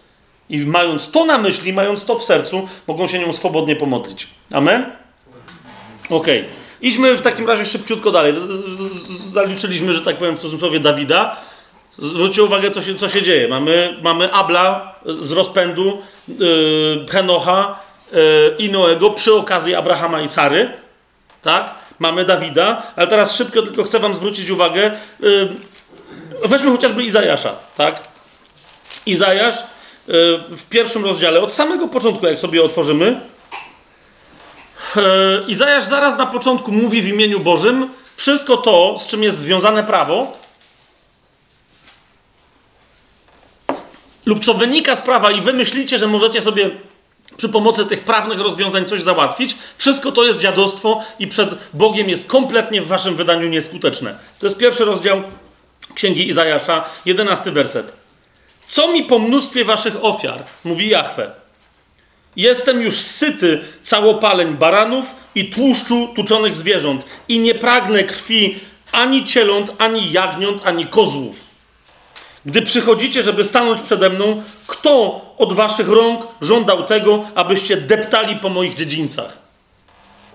[0.49, 4.27] I mając to na myśli, mając to w sercu, mogą się nią swobodnie pomodlić.
[4.51, 4.85] Amen?
[6.09, 6.39] Okej.
[6.39, 6.49] Okay.
[6.81, 8.33] Idźmy w takim razie szybciutko dalej.
[9.29, 11.35] Zaliczyliśmy, że tak powiem w cudzysłowie Dawida.
[11.97, 13.47] Zwróćcie uwagę, co się, co się dzieje.
[13.47, 17.79] Mamy, mamy Abla z rozpędu, yy, Henocha
[18.11, 18.19] yy,
[18.57, 20.69] i Noego przy okazji Abrahama i Sary.
[21.41, 21.75] Tak?
[21.99, 24.91] Mamy Dawida, ale teraz szybko tylko chcę wam zwrócić uwagę.
[25.19, 25.49] Yy,
[26.45, 27.55] weźmy chociażby Izajasza.
[27.77, 28.01] Tak?
[29.05, 29.55] Izajasz
[30.49, 33.21] w pierwszym rozdziale, od samego początku, jak sobie otworzymy,
[34.95, 35.03] yy,
[35.47, 40.37] Izajasz zaraz na początku mówi w imieniu Bożym wszystko to, z czym jest związane prawo,
[44.25, 46.71] lub co wynika z prawa i wy myślicie, że możecie sobie
[47.37, 52.27] przy pomocy tych prawnych rozwiązań coś załatwić, wszystko to jest dziadostwo i przed Bogiem jest
[52.27, 54.17] kompletnie w waszym wydaniu nieskuteczne.
[54.39, 55.23] To jest pierwszy rozdział
[55.95, 58.08] Księgi Izajasza, jedenasty werset.
[58.69, 61.31] Co mi po mnóstwie waszych ofiar, mówi Jahwe.
[62.35, 68.59] Jestem już syty całopaleń baranów i tłuszczu tuczonych zwierząt i nie pragnę krwi
[68.91, 71.43] ani cieląt, ani jagniąt, ani kozłów.
[72.45, 78.49] Gdy przychodzicie, żeby stanąć przede mną, kto od waszych rąk żądał tego, abyście deptali po
[78.49, 79.48] moich dziedzińcach?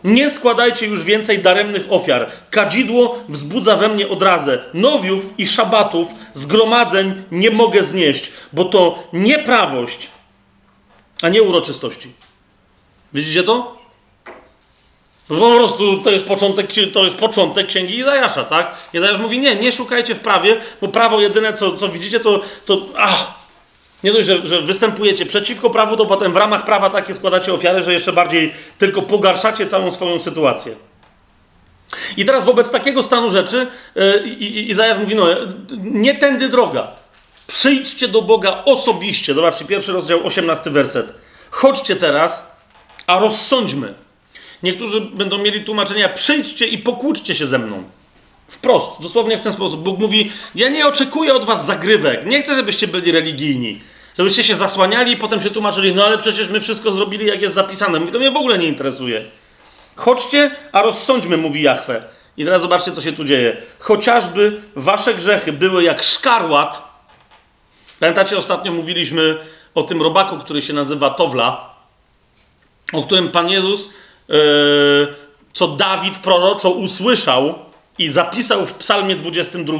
[0.04, 2.30] Nie składajcie już więcej daremnych ofiar.
[2.50, 4.64] Kadzidło wzbudza we mnie odrazę.
[4.74, 10.10] Nowiów i szabatów, zgromadzeń nie mogę znieść, bo to nieprawość,
[11.22, 12.12] a nie uroczystości.
[13.12, 13.84] Widzicie to?
[15.28, 18.76] Po prostu to jest początek, to jest początek księgi Izajasza, tak?
[18.94, 22.80] Izajasz mówi, nie, nie szukajcie w prawie, bo prawo jedyne, co, co widzicie, to, to
[22.96, 23.33] ach,
[24.04, 27.82] nie dość, że, że występujecie przeciwko prawu, to potem w ramach prawa takie składacie ofiary,
[27.82, 30.74] że jeszcze bardziej tylko pogarszacie całą swoją sytuację.
[32.16, 34.18] I teraz wobec takiego stanu rzeczy yy,
[34.48, 35.26] Izajasz mówi, no
[35.78, 36.88] nie tędy droga.
[37.46, 39.34] Przyjdźcie do Boga osobiście.
[39.34, 41.14] Zobaczcie, pierwszy rozdział, 18 werset.
[41.50, 42.50] Chodźcie teraz,
[43.06, 43.94] a rozsądźmy.
[44.62, 47.82] Niektórzy będą mieli tłumaczenia: przyjdźcie i pokłóćcie się ze mną.
[48.48, 49.82] Wprost, dosłownie w ten sposób.
[49.82, 52.26] Bóg mówi: Ja nie oczekuję od was zagrywek.
[52.26, 53.80] Nie chcę, żebyście byli religijni.
[54.18, 57.54] Żebyście się zasłaniali i potem się tłumaczyli: No ale przecież my wszystko zrobili, jak jest
[57.54, 58.00] zapisane.
[58.00, 59.24] Mówi: To mnie w ogóle nie interesuje.
[59.96, 62.02] Chodźcie, a rozsądźmy, mówi Jahwe.
[62.36, 63.56] I teraz zobaczcie, co się tu dzieje.
[63.78, 66.94] Chociażby wasze grzechy były jak szkarłat.
[68.00, 69.38] Pamiętacie, ostatnio mówiliśmy
[69.74, 71.74] o tym robaku, który się nazywa Towla,
[72.92, 73.90] o którym Pan Jezus
[74.28, 75.14] Yy,
[75.52, 77.54] co Dawid proroczo usłyszał
[77.98, 79.78] i zapisał w Psalmie 22,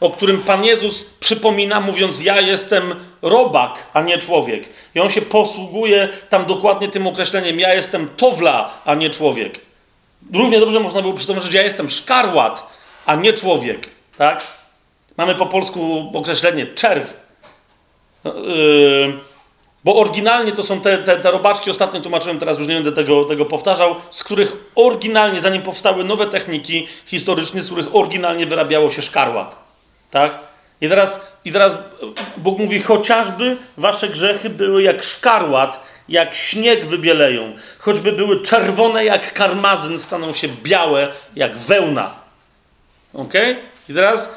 [0.00, 4.68] o którym Pan Jezus przypomina, mówiąc: Ja jestem robak, a nie człowiek.
[4.94, 9.60] I on się posługuje tam dokładnie tym określeniem: Ja jestem towla, a nie człowiek.
[10.32, 12.72] Równie dobrze można było przetłumaczyć: Ja jestem szkarłat,
[13.06, 13.88] a nie człowiek.
[14.18, 14.46] Tak?
[15.16, 17.20] Mamy po polsku określenie czerw.
[18.24, 19.29] Yy,
[19.84, 23.24] bo oryginalnie to są te, te, te robaczki, ostatnio tłumaczyłem, teraz już nie będę tego,
[23.24, 29.02] tego powtarzał, z których oryginalnie, zanim powstały nowe techniki historyczne, z których oryginalnie wyrabiało się
[29.02, 29.56] szkarłat.
[30.10, 30.38] Tak?
[30.80, 31.74] I teraz, I teraz
[32.36, 39.32] Bóg mówi, chociażby wasze grzechy były jak szkarłat, jak śnieg wybieleją, choćby były czerwone jak
[39.32, 42.14] karmazyn, staną się białe jak wełna.
[43.14, 43.34] Ok?
[43.88, 44.34] I teraz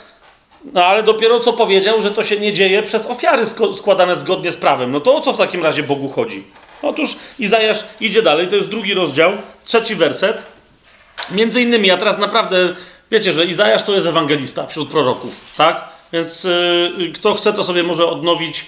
[0.74, 4.58] no ale dopiero co powiedział, że to się nie dzieje przez ofiary składane zgodnie z
[4.58, 4.92] prawem.
[4.92, 6.44] No to o co w takim razie Bogu chodzi?
[6.82, 9.32] Otóż Izajasz idzie dalej, to jest drugi rozdział,
[9.66, 10.44] trzeci werset.
[11.32, 12.76] Między innymi, a teraz naprawdę,
[13.12, 15.82] wiecie, że Izajasz to jest ewangelista wśród proroków, tak?
[16.14, 18.66] Więc yy, kto chce, to sobie może odnowić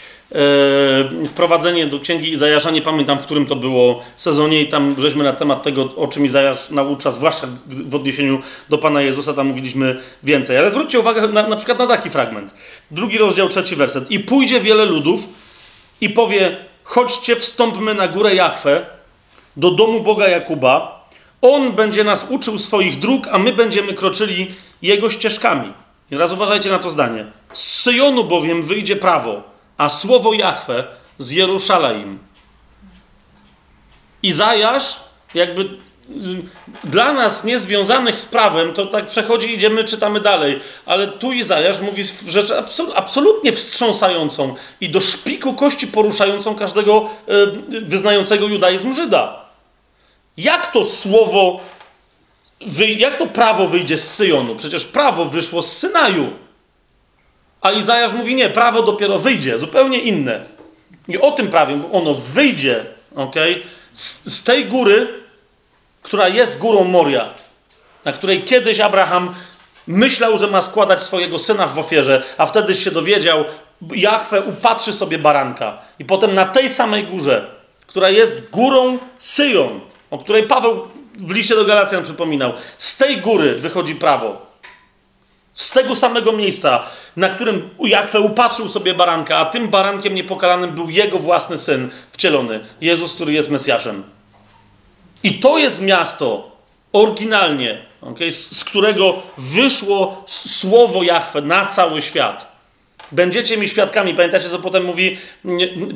[1.28, 2.72] wprowadzenie do księgi Izajasza.
[2.72, 6.26] Nie pamiętam, w którym to było sezonie, i tam żeśmy na temat tego, o czym
[6.26, 8.40] Izajasz naucza, zwłaszcza w odniesieniu
[8.70, 10.58] do Pana Jezusa, tam mówiliśmy więcej.
[10.58, 12.54] Ale zwróćcie uwagę na, na przykład na taki fragment.
[12.92, 14.12] Drugi rozdział, trzeci werset.
[14.12, 15.30] I pójdzie wiele ludów
[16.02, 18.86] i powie: Chodźcie, wstąpmy na górę Jachwę,
[19.58, 21.06] do domu Boga Jakuba.
[21.42, 25.74] On będzie nas uczył swoich dróg, a my będziemy kroczyli jego ścieżkami.
[26.12, 27.26] I teraz uważajcie na to zdanie.
[27.54, 30.84] Z Syjonu bowiem wyjdzie prawo, a słowo Jahwe
[31.20, 32.20] z Jeruszalaim.
[34.24, 35.00] Izajasz,
[35.34, 35.68] jakby y,
[36.84, 40.60] dla nas niezwiązanych z prawem, to tak przechodzi, idziemy, czytamy dalej.
[40.86, 42.54] Ale tu Izajasz mówi rzecz
[42.96, 47.10] absolutnie wstrząsającą i do szpiku kości poruszającą każdego
[47.74, 49.46] y, wyznającego judaizm Żyda.
[50.38, 51.60] Jak to słowo
[52.98, 54.56] jak to prawo wyjdzie z Syjonu?
[54.56, 56.32] Przecież prawo wyszło z Synaju.
[57.66, 60.46] A Izajasz mówi, nie, prawo dopiero wyjdzie, zupełnie inne.
[61.08, 62.86] I o tym prawie, bo ono wyjdzie,
[63.16, 63.36] ok?
[63.94, 65.08] Z, z tej góry,
[66.02, 67.26] która jest górą Moria,
[68.06, 69.34] na której kiedyś Abraham
[69.88, 73.46] myślał, że ma składać swojego syna w ofierze, a wtedy się dowiedział,
[73.96, 75.78] Jachwę upatrzy sobie baranka.
[76.00, 77.46] I potem na tej samej górze,
[77.88, 79.80] która jest górą Syjon,
[80.12, 80.88] o której Paweł
[81.18, 82.54] w liście do Galacjan przypominał.
[82.78, 84.46] Z tej góry wychodzi prawo.
[85.56, 86.84] Z tego samego miejsca,
[87.16, 92.60] na którym Jachwę upatrzył sobie baranka, a tym barankiem niepokalanym był jego własny syn wcielony,
[92.82, 94.04] Jezus, który jest Mesjaszem.
[95.24, 96.52] I to jest miasto
[96.94, 102.56] oryginalnie, okay, z, z którego wyszło słowo Jachwę na cały świat.
[103.12, 104.14] Będziecie mi świadkami.
[104.14, 105.18] Pamiętacie, co potem mówi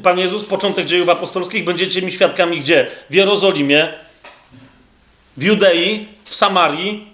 [0.04, 1.64] Pan Jezus, początek dziejów apostolskich?
[1.64, 2.88] Będziecie mi świadkami gdzie?
[3.10, 3.94] W Jerozolimie,
[5.38, 7.14] w Judei, w Samarii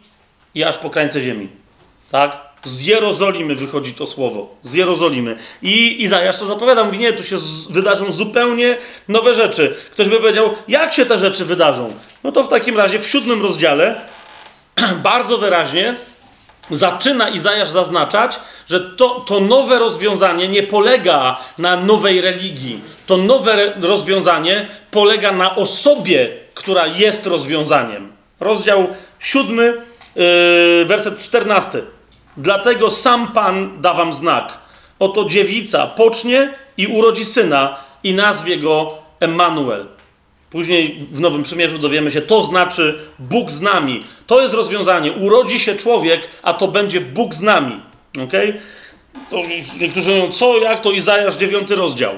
[0.55, 1.64] i aż po krańce ziemi.
[2.11, 2.37] Tak?
[2.63, 4.55] Z Jerozolimy wychodzi to słowo.
[4.61, 5.37] Z Jerozolimy.
[5.61, 6.83] I Izajasz to zapowiada.
[6.83, 7.37] Mówi, nie, tu się
[7.69, 8.77] wydarzą zupełnie
[9.07, 9.75] nowe rzeczy.
[9.91, 11.93] Ktoś by powiedział, jak się te rzeczy wydarzą?
[12.23, 14.01] No to w takim razie w siódmym rozdziale
[15.03, 15.95] bardzo wyraźnie
[16.71, 22.79] zaczyna Izajasz zaznaczać, że to, to nowe rozwiązanie nie polega na nowej religii.
[23.07, 28.11] To nowe rozwiązanie polega na osobie, która jest rozwiązaniem.
[28.39, 28.87] Rozdział
[29.19, 29.81] siódmy,
[30.15, 31.83] yy, werset czternasty.
[32.37, 34.59] Dlatego sam Pan da wam znak.
[34.99, 38.87] Oto dziewica pocznie i urodzi syna i nazwie go
[39.19, 39.85] Emmanuel.
[40.49, 44.03] Później w Nowym Przymierzu dowiemy się, to znaczy Bóg z nami.
[44.27, 45.11] To jest rozwiązanie.
[45.11, 47.79] Urodzi się człowiek, a to będzie Bóg z nami.
[48.25, 48.59] Okay?
[49.29, 49.37] To
[49.81, 52.13] niektórzy mówią, co, jak to Izajasz 9 rozdział.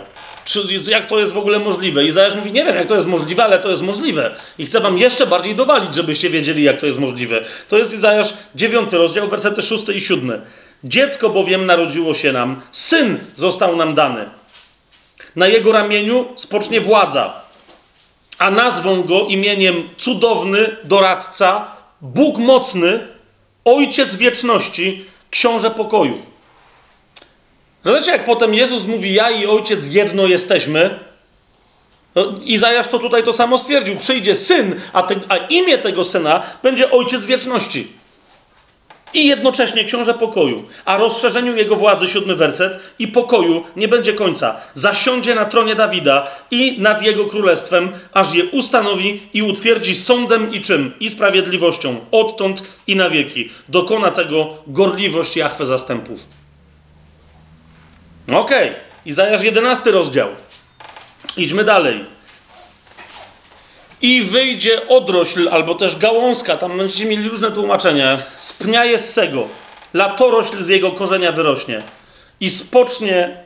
[0.47, 0.59] Czy,
[0.91, 2.05] jak to jest w ogóle możliwe?
[2.05, 4.35] Izajasz mówi, nie wiem, jak to jest możliwe, ale to jest możliwe.
[4.57, 7.45] I chcę wam jeszcze bardziej dowalić, żebyście wiedzieli, jak to jest możliwe.
[7.69, 10.41] To jest Izajasz 9 rozdział, wersety 6 i 7.
[10.83, 14.25] Dziecko bowiem narodziło się nam, syn został nam dany.
[15.35, 17.47] Na jego ramieniu spocznie władza
[18.37, 21.67] a nazwą go imieniem cudowny, doradca,
[22.01, 23.07] Bóg mocny,
[23.65, 26.17] Ojciec wieczności, Książę pokoju.
[27.87, 30.99] Zobaczcie, jak potem Jezus mówi, ja i Ojciec jedno jesteśmy,
[32.15, 33.95] no, Izajasz to tutaj to samo stwierdził.
[33.95, 37.87] Przyjdzie syn, a, te, a imię tego syna będzie Ojciec wieczności
[39.13, 44.55] i jednocześnie książę pokoju, a rozszerzeniu jego władzy, siódmy werset, i pokoju nie będzie końca.
[44.73, 50.61] Zasiądzie na tronie Dawida i nad jego królestwem, aż je ustanowi i utwierdzi sądem i
[50.61, 50.93] czym?
[50.99, 53.49] I sprawiedliwością, odtąd i na wieki.
[53.69, 56.36] Dokona tego gorliwość Jachwę zastępów.
[58.27, 58.81] Okej, okay.
[59.05, 60.29] Izajasz 11 rozdział.
[61.37, 62.05] Idźmy dalej
[64.01, 69.47] i wyjdzie odrośl, albo też gałązka, tam będziecie mieli różne tłumaczenia, z pnia Jessego,
[69.93, 71.81] latorośl z jego korzenia wyrośnie
[72.39, 73.37] i spocznie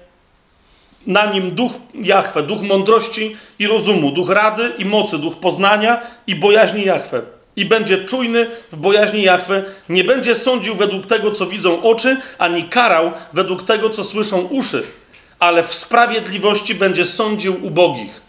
[1.08, 6.36] na nim duch Jachwę, duch mądrości i rozumu, duch rady i mocy, duch poznania i
[6.36, 7.22] bojaźni Jachwę.
[7.56, 12.64] I będzie czujny w bojaźni Jachwę, nie będzie sądził według tego, co widzą oczy, ani
[12.64, 14.84] karał według tego, co słyszą uszy,
[15.40, 18.22] ale w sprawiedliwości będzie sądził ubogich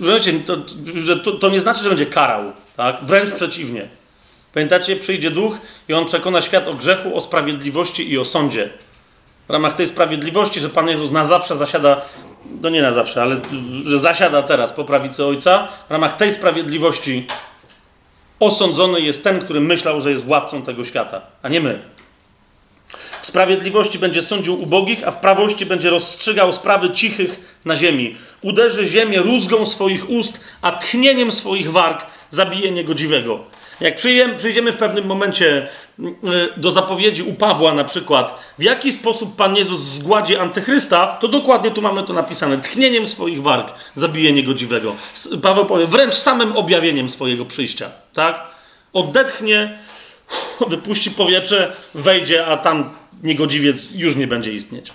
[0.00, 0.56] Rozumiecie, to,
[0.94, 2.96] że to, to nie znaczy, że będzie karał, tak?
[3.02, 3.88] Wręcz przeciwnie.
[4.54, 8.70] Pamiętacie, przyjdzie duch i on przekona świat o grzechu, o sprawiedliwości i o sądzie.
[9.48, 12.00] W ramach tej sprawiedliwości, że Pan Jezus na zawsze zasiada,
[12.62, 13.40] no nie na zawsze, ale
[13.86, 17.26] że zasiada teraz po prawicy Ojca, w ramach tej sprawiedliwości
[18.40, 21.82] osądzony jest ten, który myślał, że jest władcą tego świata, a nie my.
[23.22, 28.16] W sprawiedliwości będzie sądził ubogich, a w prawości będzie rozstrzygał sprawy cichych na ziemi.
[28.42, 33.40] Uderzy ziemię rózgą swoich ust, a tchnieniem swoich warg zabije niegodziwego.
[33.80, 33.96] Jak
[34.36, 35.68] przyjdziemy w pewnym momencie
[35.98, 41.06] mm, y, do zapowiedzi u Pawła na przykład, w jaki sposób Pan Jezus zgładzi antychrysta,
[41.06, 42.58] to dokładnie tu mamy to napisane.
[42.58, 44.94] Tchnieniem swoich warg zabije niegodziwego.
[45.42, 47.90] Paweł powie, wręcz samym objawieniem swojego przyjścia.
[48.12, 48.42] Tak?
[48.92, 49.78] Odetchnie,
[50.68, 52.90] wypuści powietrze, wejdzie, a tam
[53.22, 54.92] niegodziwiec już nie będzie istnieć.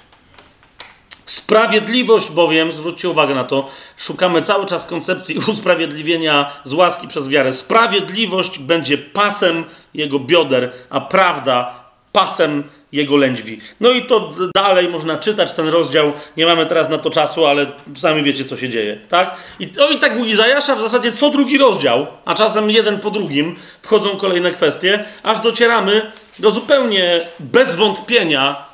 [1.29, 7.53] Sprawiedliwość bowiem, zwróćcie uwagę na to, szukamy cały czas koncepcji usprawiedliwienia z łaski przez wiarę.
[7.53, 13.59] Sprawiedliwość będzie pasem jego bioder, a prawda pasem jego lędźwi.
[13.79, 16.11] No i to dalej można czytać ten rozdział.
[16.37, 17.65] Nie mamy teraz na to czasu, ale
[17.95, 18.99] sami wiecie, co się dzieje.
[19.09, 19.35] Tak?
[19.59, 23.11] I, no i tak u Izajasza w zasadzie co drugi rozdział, a czasem jeden po
[23.11, 28.68] drugim, wchodzą kolejne kwestie, aż docieramy do zupełnie bez wątpienia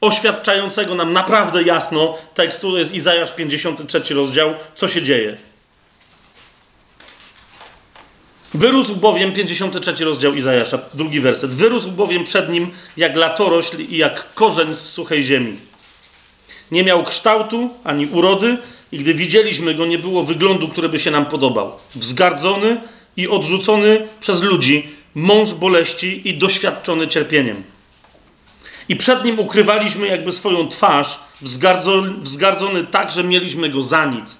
[0.00, 5.36] oświadczającego nam naprawdę jasno tekstu, to jest Izajasz 53 rozdział, co się dzieje.
[8.54, 14.34] Wyrósł bowiem, 53 rozdział Izajasza, drugi werset, wyrósł bowiem przed nim jak latorośl i jak
[14.34, 15.56] korzeń z suchej ziemi.
[16.70, 18.58] Nie miał kształtu ani urody
[18.92, 21.72] i gdy widzieliśmy go, nie było wyglądu, który by się nam podobał.
[21.94, 22.80] Wzgardzony
[23.16, 27.62] i odrzucony przez ludzi, mąż boleści i doświadczony cierpieniem.
[28.90, 31.20] I przed nim ukrywaliśmy jakby swoją twarz,
[32.22, 34.38] wzgardzony, tak, że mieliśmy go za nic.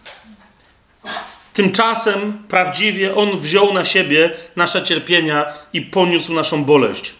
[1.54, 7.14] Tymczasem prawdziwie On wziął na siebie nasze cierpienia i poniósł naszą boleść.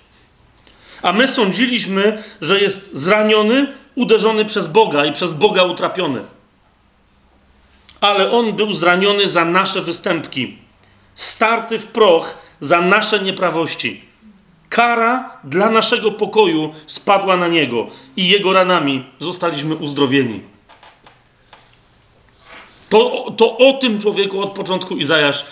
[1.02, 6.20] A my sądziliśmy, że jest zraniony, uderzony przez Boga i przez Boga utrapiony.
[8.00, 10.58] Ale On był zraniony za nasze występki,
[11.14, 14.09] starty w proch za nasze nieprawości.
[14.70, 17.86] Kara dla naszego pokoju spadła na Niego
[18.16, 20.40] i Jego ranami zostaliśmy uzdrowieni.
[22.88, 25.46] To, to o tym człowieku od początku Izajasz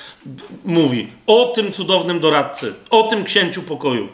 [0.64, 1.08] mówi.
[1.26, 2.74] O tym cudownym doradcy.
[2.90, 4.08] O tym księciu pokoju.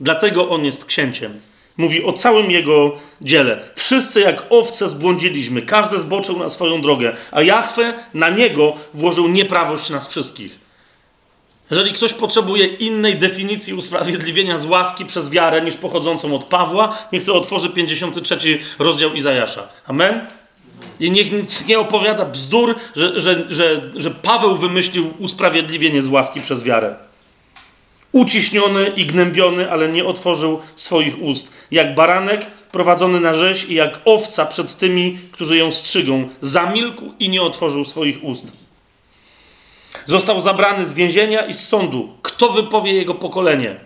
[0.00, 1.40] Dlatego on jest księciem.
[1.76, 3.70] Mówi o całym jego dziele.
[3.74, 9.90] Wszyscy jak owce zbłądziliśmy, każdy zboczył na swoją drogę, a Jahwe na niego włożył nieprawość
[9.90, 10.67] nas wszystkich.
[11.70, 17.22] Jeżeli ktoś potrzebuje innej definicji usprawiedliwienia z łaski przez wiarę niż pochodzącą od Pawła, niech
[17.22, 18.38] sobie otworzy 53
[18.78, 19.68] rozdział Izajasza.
[19.86, 20.26] Amen?
[21.00, 21.26] I niech
[21.66, 26.94] nie opowiada bzdur, że, że, że, że Paweł wymyślił usprawiedliwienie z łaski przez wiarę.
[28.12, 31.52] Uciśniony i gnębiony, ale nie otworzył swoich ust.
[31.70, 36.28] Jak baranek prowadzony na rzeź i jak owca przed tymi, którzy ją strzygą.
[36.40, 38.67] Zamilkł i nie otworzył swoich ust.
[40.04, 42.08] Został zabrany z więzienia i z sądu.
[42.22, 43.76] Kto wypowie jego pokolenie?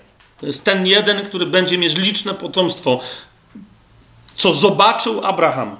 [0.40, 3.00] To jest ten jeden, który będzie mieć liczne potomstwo.
[4.34, 5.76] Co zobaczył Abraham.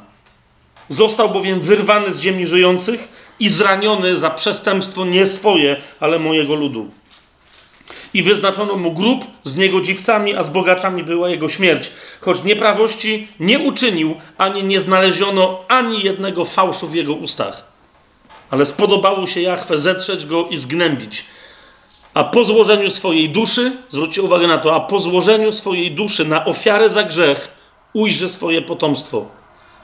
[0.88, 3.08] Został bowiem wyrwany z ziemi żyjących
[3.40, 6.90] i zraniony za przestępstwo nie swoje, ale mojego ludu.
[8.14, 11.90] I wyznaczono mu grób z niegodziwcami, a z bogaczami była jego śmierć.
[12.20, 17.71] Choć nieprawości nie uczynił, ani nie znaleziono ani jednego fałszu w jego ustach.
[18.52, 21.24] Ale spodobało się Jachwę zetrzeć go i zgnębić.
[22.14, 26.44] A po złożeniu swojej duszy, zwróćcie uwagę na to, a po złożeniu swojej duszy na
[26.44, 27.48] ofiarę za grzech
[27.92, 29.26] ujrzy swoje potomstwo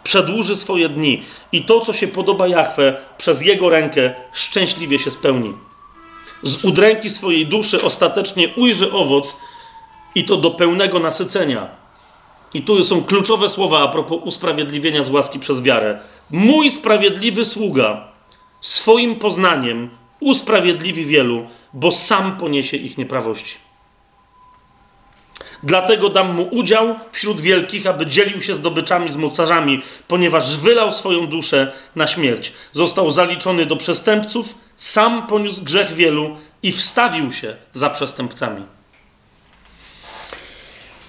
[0.08, 1.22] przedłuży swoje dni
[1.52, 5.52] i to, co się podoba Jahwe, przez jego rękę szczęśliwie się spełni.
[6.42, 9.36] Z udręki swojej duszy ostatecznie ujrzy owoc
[10.14, 11.66] i to do pełnego nasycenia.
[12.54, 15.98] I tu są kluczowe słowa a propos usprawiedliwienia z łaski przez wiarę.
[16.30, 18.07] Mój sprawiedliwy sługa
[18.60, 19.90] swoim poznaniem
[20.20, 23.54] usprawiedliwi wielu, bo sam poniesie ich nieprawości.
[25.62, 31.26] Dlatego dam mu udział wśród wielkich, aby dzielił się zdobyczami z mocarzami, ponieważ wylał swoją
[31.26, 32.52] duszę na śmierć.
[32.72, 38.62] Został zaliczony do przestępców, sam poniósł grzech wielu i wstawił się za przestępcami.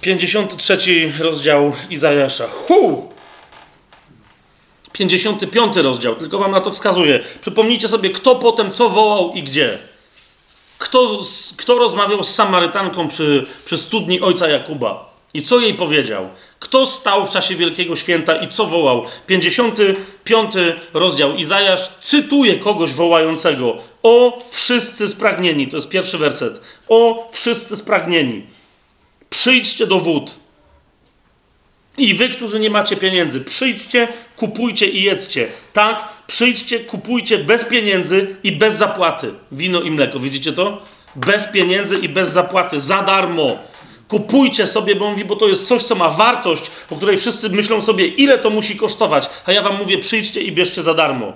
[0.00, 2.46] 53 rozdział Izajasza.
[2.48, 3.08] Hu!
[4.92, 7.20] 55 rozdział, tylko wam na to wskazuję.
[7.40, 9.78] Przypomnijcie sobie, kto potem co wołał i gdzie.
[10.78, 11.22] Kto,
[11.56, 15.10] kto rozmawiał z Samarytanką przy, przy studni ojca Jakuba?
[15.34, 16.28] I co jej powiedział?
[16.58, 19.04] Kto stał w czasie Wielkiego Święta i co wołał?
[19.26, 20.52] 55
[20.94, 21.36] rozdział.
[21.36, 23.76] Izajasz cytuje kogoś wołającego.
[24.02, 25.68] O wszyscy spragnieni.
[25.68, 26.60] To jest pierwszy werset.
[26.88, 28.46] O wszyscy spragnieni.
[29.30, 30.34] Przyjdźcie do wód.
[32.00, 35.48] I wy, którzy nie macie pieniędzy, przyjdźcie, kupujcie i jedzcie.
[35.72, 39.32] Tak, przyjdźcie, kupujcie bez pieniędzy i bez zapłaty.
[39.52, 40.82] Wino i mleko, widzicie to?
[41.16, 43.58] Bez pieniędzy i bez zapłaty, za darmo.
[44.08, 47.82] Kupujcie sobie, bo mówi, bo to jest coś, co ma wartość, o której wszyscy myślą
[47.82, 49.30] sobie, ile to musi kosztować.
[49.46, 51.32] A ja wam mówię, przyjdźcie i bierzcie za darmo.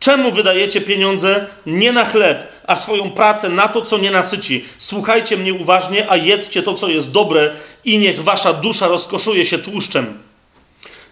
[0.00, 4.64] Czemu wydajecie pieniądze nie na chleb, a swoją pracę na to, co nie nasyci?
[4.78, 7.52] Słuchajcie mnie uważnie, a jedzcie to, co jest dobre,
[7.84, 10.18] i niech wasza dusza rozkoszuje się tłuszczem.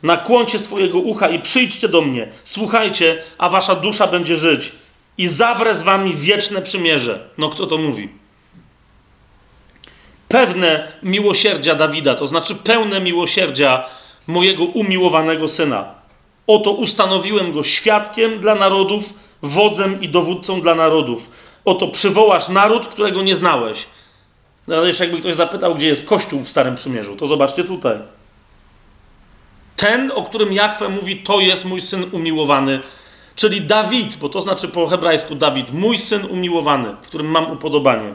[0.03, 2.29] Nakłoncie swojego ucha i przyjdźcie do mnie.
[2.45, 4.73] Słuchajcie, a wasza dusza będzie żyć.
[5.19, 7.29] I zawrę z wami wieczne przymierze.
[7.39, 8.09] No kto to mówi?
[10.29, 13.85] Pewne miłosierdzia Dawida, to znaczy pełne miłosierdzia
[14.27, 15.98] mojego umiłowanego syna.
[16.49, 21.31] Oto ustanowiłem go świadkiem dla narodów, wodzem i dowódcą dla narodów.
[21.65, 23.87] Oto przywołasz naród, którego nie znałeś.
[24.67, 27.99] No ale jeszcze jakby ktoś zapytał, gdzie jest Kościół w Starym Przymierzu, to zobaczcie tutaj.
[29.77, 32.81] Ten, o którym Jachwę mówi, to jest mój syn umiłowany,
[33.37, 38.15] czyli Dawid, bo to znaczy po hebrajsku Dawid, mój syn umiłowany, w którym mam upodobanie.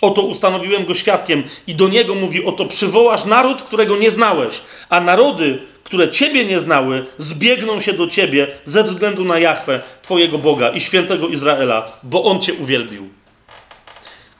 [0.00, 5.00] Oto ustanowiłem go świadkiem i do niego mówi: Oto przywołasz naród, którego nie znałeś, a
[5.00, 10.70] narody, które ciebie nie znały, zbiegną się do ciebie ze względu na Jahwę, twojego Boga
[10.70, 13.08] i świętego Izraela, bo on cię uwielbił.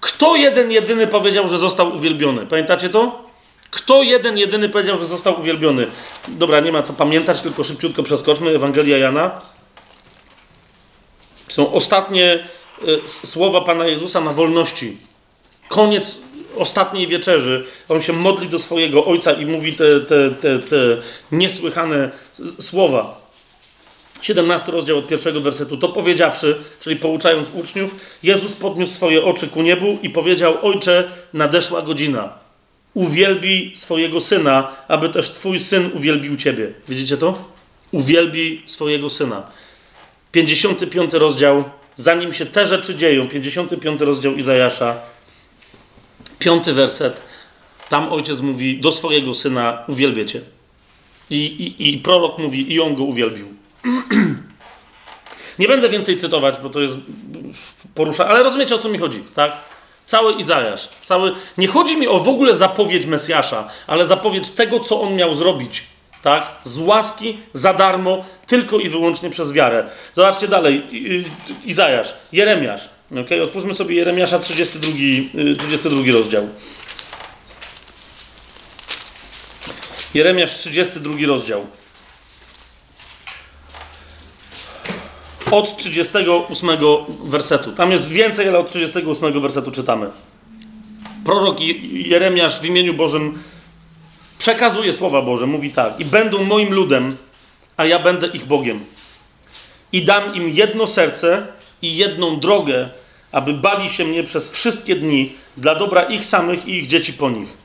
[0.01, 2.47] Kto jeden jedyny powiedział, że został uwielbiony?
[2.47, 3.24] Pamiętacie to?
[3.70, 5.86] Kto jeden jedyny powiedział, że został uwielbiony?
[6.28, 8.51] Dobra, nie ma co pamiętać, tylko szybciutko przeskoczmy.
[8.51, 9.40] Ewangelia Jana.
[11.48, 12.44] Są ostatnie
[12.89, 14.97] y, słowa Pana Jezusa na wolności.
[15.75, 16.21] Koniec
[16.57, 17.65] ostatniej wieczerzy.
[17.89, 20.77] On się modli do swojego ojca i mówi te, te, te, te
[21.33, 22.11] niesłychane
[22.61, 23.21] słowa.
[24.23, 25.77] 17 rozdział od pierwszego wersetu.
[25.77, 31.83] To powiedziawszy, czyli pouczając uczniów, Jezus podniósł swoje oczy ku niebu i powiedział: Ojcze, nadeszła
[31.83, 32.33] godzina.
[32.95, 36.73] Uwielbij swojego syna, aby też twój syn uwielbił ciebie.
[36.89, 37.39] Widzicie to?
[37.93, 39.43] Uwielbij swojego syna.
[40.33, 41.65] 55 rozdział,
[41.97, 45.14] zanim się te rzeczy dzieją, 55 rozdział Izajasza,
[46.39, 47.23] piąty werset.
[47.89, 50.40] Tam ojciec mówi do swojego syna: Uwielbię cię.
[51.31, 53.47] I, i, I prorok mówi, i on go uwielbił.
[55.59, 56.98] Nie będę więcej cytować, bo to jest
[57.94, 59.52] porusza, ale rozumiecie o co mi chodzi, tak?
[60.06, 61.32] Cały Izajasz, cały.
[61.59, 65.82] Nie chodzi mi o w ogóle zapowiedź Mesjasza, ale zapowiedź tego, co on miał zrobić,
[66.23, 66.47] tak?
[66.65, 69.89] Z łaski, za darmo, tylko i wyłącznie przez wiarę.
[70.12, 70.82] Zobaczcie dalej,
[71.65, 72.89] Izajasz, Jeremiasz.
[73.20, 73.43] Okay?
[73.43, 74.93] Otwórzmy sobie Jeremiasza 32,
[75.59, 76.49] 32 rozdział.
[80.15, 81.66] Jeremiasz 32 rozdział.
[85.51, 86.70] Od 38
[87.24, 87.73] wersetu.
[87.73, 90.11] Tam jest więcej, ale od 38 wersetu czytamy.
[91.24, 91.61] Prorok
[91.93, 93.43] Jeremiasz w imieniu Bożym
[94.39, 95.47] przekazuje słowa Boże.
[95.47, 96.01] Mówi tak.
[96.01, 97.16] I będą moim ludem,
[97.77, 98.85] a ja będę ich Bogiem.
[99.93, 101.47] I dam im jedno serce
[101.82, 102.89] i jedną drogę,
[103.35, 107.31] aby bali się mnie przez wszystkie dni dla dobra ich samych i ich dzieci po
[107.31, 107.65] nich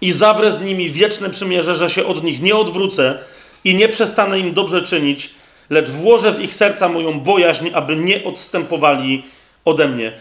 [0.00, 3.18] i zawrę z nimi wieczne przymierze, że się od nich nie odwrócę
[3.64, 5.30] i nie przestanę im dobrze czynić,
[5.70, 9.24] lecz włożę w ich serca moją bojaźń, aby nie odstępowali
[9.64, 10.12] ode mnie.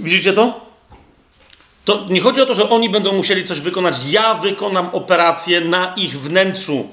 [0.00, 0.66] Widzicie to?
[1.84, 3.94] To nie chodzi o to, że oni będą musieli coś wykonać.
[4.10, 6.88] Ja wykonam operację na ich wnętrzu.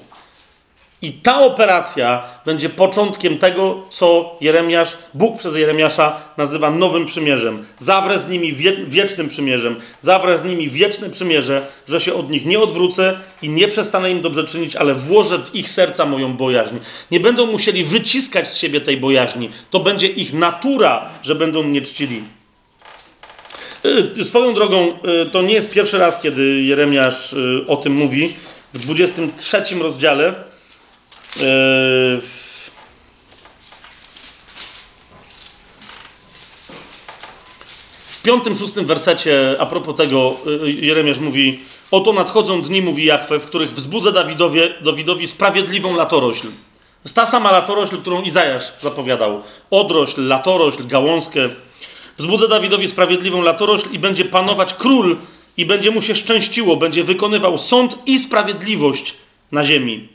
[1.03, 7.65] I ta operacja będzie początkiem tego, co Jeremiasz, Bóg przez Jeremiasza nazywa nowym przymierzem.
[7.77, 9.75] Zawrę z nimi wie, wiecznym przymierzem.
[10.01, 14.21] Zawrę z nimi wieczne przymierze, że się od nich nie odwrócę i nie przestanę im
[14.21, 16.75] dobrze czynić, ale włożę w ich serca moją bojaźń.
[17.11, 19.49] Nie będą musieli wyciskać z siebie tej bojaźni.
[19.69, 22.23] To będzie ich natura, że będą mnie czcili.
[24.19, 24.87] Y, swoją drogą,
[25.23, 28.33] y, to nie jest pierwszy raz, kiedy Jeremiasz y, o tym mówi.
[28.73, 30.52] W 23 rozdziale
[31.35, 32.61] w
[38.23, 41.59] piątym, szóstym wersecie, a propos tego, Jeremiasz mówi:
[41.91, 46.47] Oto nadchodzą dni, mówi Jachwę, w których wzbudzę Dawidowie, Dawidowi sprawiedliwą latorośl.
[47.13, 49.41] Ta sama latorośl, którą Izajasz zapowiadał.
[49.71, 51.49] Odrośl, latorośl, gałązkę.
[52.17, 55.17] Wzbudzę Dawidowi sprawiedliwą latorośl i będzie panować król
[55.57, 59.13] i będzie mu się szczęściło, będzie wykonywał sąd i sprawiedliwość
[59.51, 60.12] na ziemi.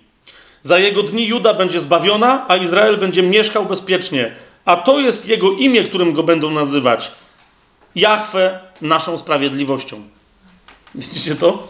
[0.62, 4.34] Za jego dni Juda będzie zbawiona, a Izrael będzie mieszkał bezpiecznie.
[4.64, 7.10] A to jest jego imię, którym go będą nazywać.
[7.94, 10.02] Jahwe naszą sprawiedliwością.
[10.94, 11.68] Widzicie to?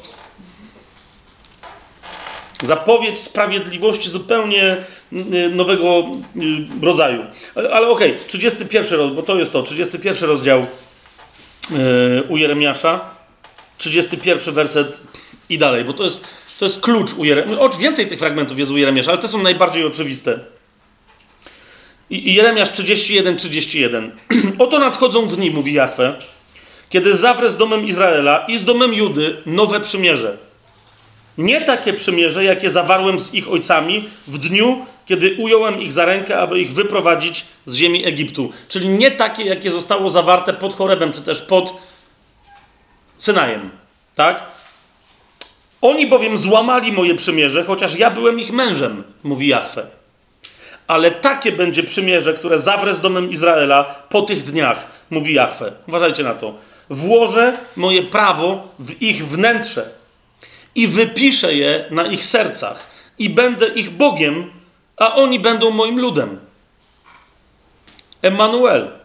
[2.62, 4.76] Zapowiedź sprawiedliwości zupełnie
[5.12, 6.06] y, nowego
[6.36, 7.24] y, rodzaju.
[7.54, 13.00] Ale okej, okay, 31 rozdział, bo to jest to, 31 rozdział y, u Jeremiasza,
[13.78, 15.00] 31 werset
[15.48, 16.24] i dalej, bo to jest
[16.58, 17.68] to jest klucz u Jeremiasza.
[17.78, 20.38] Więcej tych fragmentów jest u Jeremiasza, ale te są najbardziej oczywiste.
[22.10, 24.12] I Jeremiasz 31, 31.
[24.58, 26.18] Oto nadchodzą dni, mówi Jahwe,
[26.88, 30.36] kiedy zawrę z domem Izraela i z domem Judy nowe przymierze.
[31.38, 36.38] Nie takie przymierze, jakie zawarłem z ich ojcami w dniu, kiedy ująłem ich za rękę,
[36.38, 38.52] aby ich wyprowadzić z ziemi Egiptu.
[38.68, 41.78] Czyli nie takie, jakie zostało zawarte pod Chorebem, czy też pod
[43.18, 43.70] Synajem.
[44.14, 44.57] Tak?
[45.80, 49.86] Oni bowiem złamali moje przymierze, chociaż ja byłem ich mężem, mówi Jahwe.
[50.86, 55.72] Ale takie będzie przymierze, które zawrę z domem Izraela po tych dniach, mówi Jahwe.
[55.88, 56.54] Uważajcie na to.
[56.90, 59.90] Włożę moje prawo w ich wnętrze
[60.74, 62.86] i wypiszę je na ich sercach
[63.18, 64.50] i będę ich Bogiem,
[64.96, 66.38] a oni będą moim ludem.
[68.22, 68.97] Emanuel.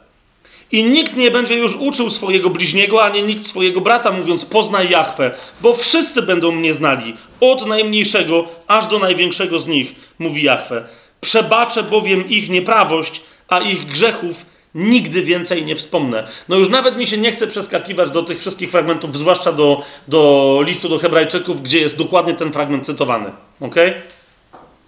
[0.73, 5.31] I nikt nie będzie już uczył swojego bliźniego, ani nikt swojego brata, mówiąc: Poznaj Jahwe,
[5.61, 10.83] bo wszyscy będą mnie znali, od najmniejszego aż do największego z nich, mówi Jahwe.
[11.21, 14.45] Przebaczę bowiem ich nieprawość, a ich grzechów
[14.75, 16.27] nigdy więcej nie wspomnę.
[16.49, 20.59] No już nawet mi się nie chce przeskakiwać do tych wszystkich fragmentów, zwłaszcza do, do
[20.65, 23.31] listu do Hebrajczyków, gdzie jest dokładnie ten fragment cytowany.
[23.61, 23.75] Ok?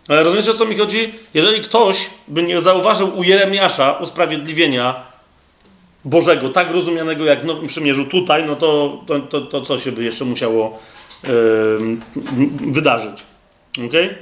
[0.08, 1.14] Ale rozumiecie o co mi chodzi?
[1.34, 5.15] Jeżeli ktoś by nie zauważył u Jeremiasza usprawiedliwienia,
[6.06, 9.92] Bożego, tak rozumianego jak w Nowym Przymierzu tutaj, no to, to, to, to co się
[9.92, 10.80] by jeszcze musiało
[11.24, 11.98] yy,
[12.72, 13.24] wydarzyć.
[13.88, 14.16] Okay?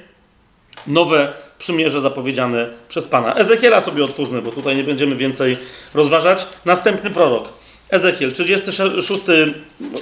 [0.87, 3.35] Nowe przymierze zapowiedziane przez Pana.
[3.35, 5.57] Ezechiela sobie otwórzmy, bo tutaj nie będziemy więcej
[5.93, 6.47] rozważać.
[6.65, 7.53] Następny prorok.
[7.89, 9.21] Ezechiel, 36,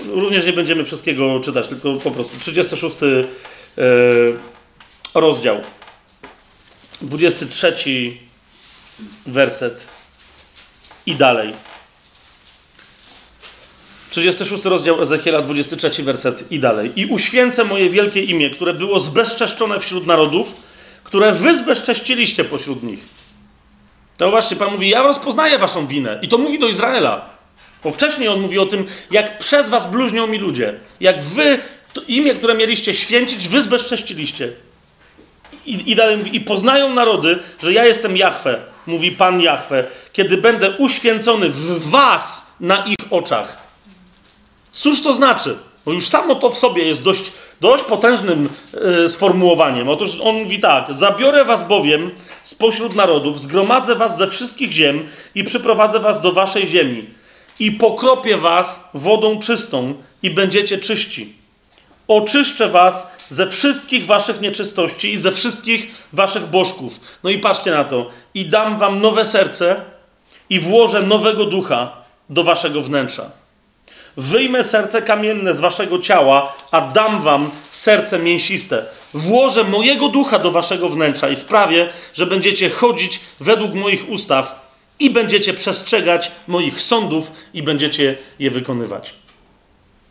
[0.08, 4.38] również nie będziemy wszystkiego czytać, tylko po prostu 36 yy,
[5.16, 5.58] rozdział.
[7.02, 7.74] 23
[9.26, 9.88] werset
[11.06, 11.54] i dalej.
[14.12, 16.92] 36 rozdział Ezechiela, 23 werset i dalej.
[16.96, 20.56] I uświęcę moje wielkie imię, które było zbezczeszczone wśród narodów,
[21.04, 23.06] które wy zbezcześciliście pośród nich.
[24.18, 26.20] To właśnie Pan mówi, ja rozpoznaję waszą winę.
[26.22, 27.30] I to mówi do Izraela.
[27.84, 30.80] Bo wcześniej on mówi o tym, jak przez was bluźnią mi ludzie.
[31.00, 31.60] Jak wy
[31.94, 34.54] to imię, które mieliście święcić, wy zbezcześciliście.
[35.66, 39.84] I, I dalej mówi, i poznają narody, że ja jestem Jahwe, mówi Pan Jahwe,
[40.14, 43.71] kiedy będę uświęcony w was na ich oczach.
[44.72, 45.58] Cóż to znaczy?
[45.86, 47.32] Bo już samo to w sobie jest dość,
[47.62, 49.90] dość potężnym yy, sformułowaniem.
[49.90, 52.12] Otóż on mówi tak: Zabiorę was bowiem
[52.44, 57.06] spośród narodów, zgromadzę was ze wszystkich ziem i przyprowadzę was do waszej ziemi.
[57.60, 59.94] I pokropię was wodą czystą
[60.24, 61.34] i będziecie czyści.
[62.08, 67.00] Oczyszczę was ze wszystkich waszych nieczystości i ze wszystkich waszych bożków.
[67.24, 68.10] No i patrzcie na to.
[68.34, 69.82] I dam wam nowe serce
[70.50, 71.98] i włożę nowego ducha
[72.30, 73.41] do waszego wnętrza
[74.18, 78.86] Wyjmę serce kamienne z waszego ciała, a dam wam serce mięsiste.
[79.14, 85.10] Włożę mojego ducha do waszego wnętrza i sprawię, że będziecie chodzić według moich ustaw i
[85.10, 89.14] będziecie przestrzegać moich sądów i będziecie je wykonywać.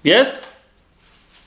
[0.04, 0.38] Jest?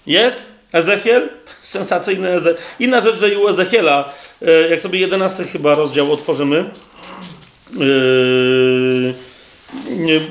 [0.07, 0.43] Jest?
[0.71, 1.29] Ezechiel?
[1.61, 2.63] Sensacyjny Ezechiel.
[2.79, 6.65] Inna rzecz, że i u Ezechiela, e, jak sobie jedenasty chyba rozdział otworzymy,
[7.79, 9.13] yy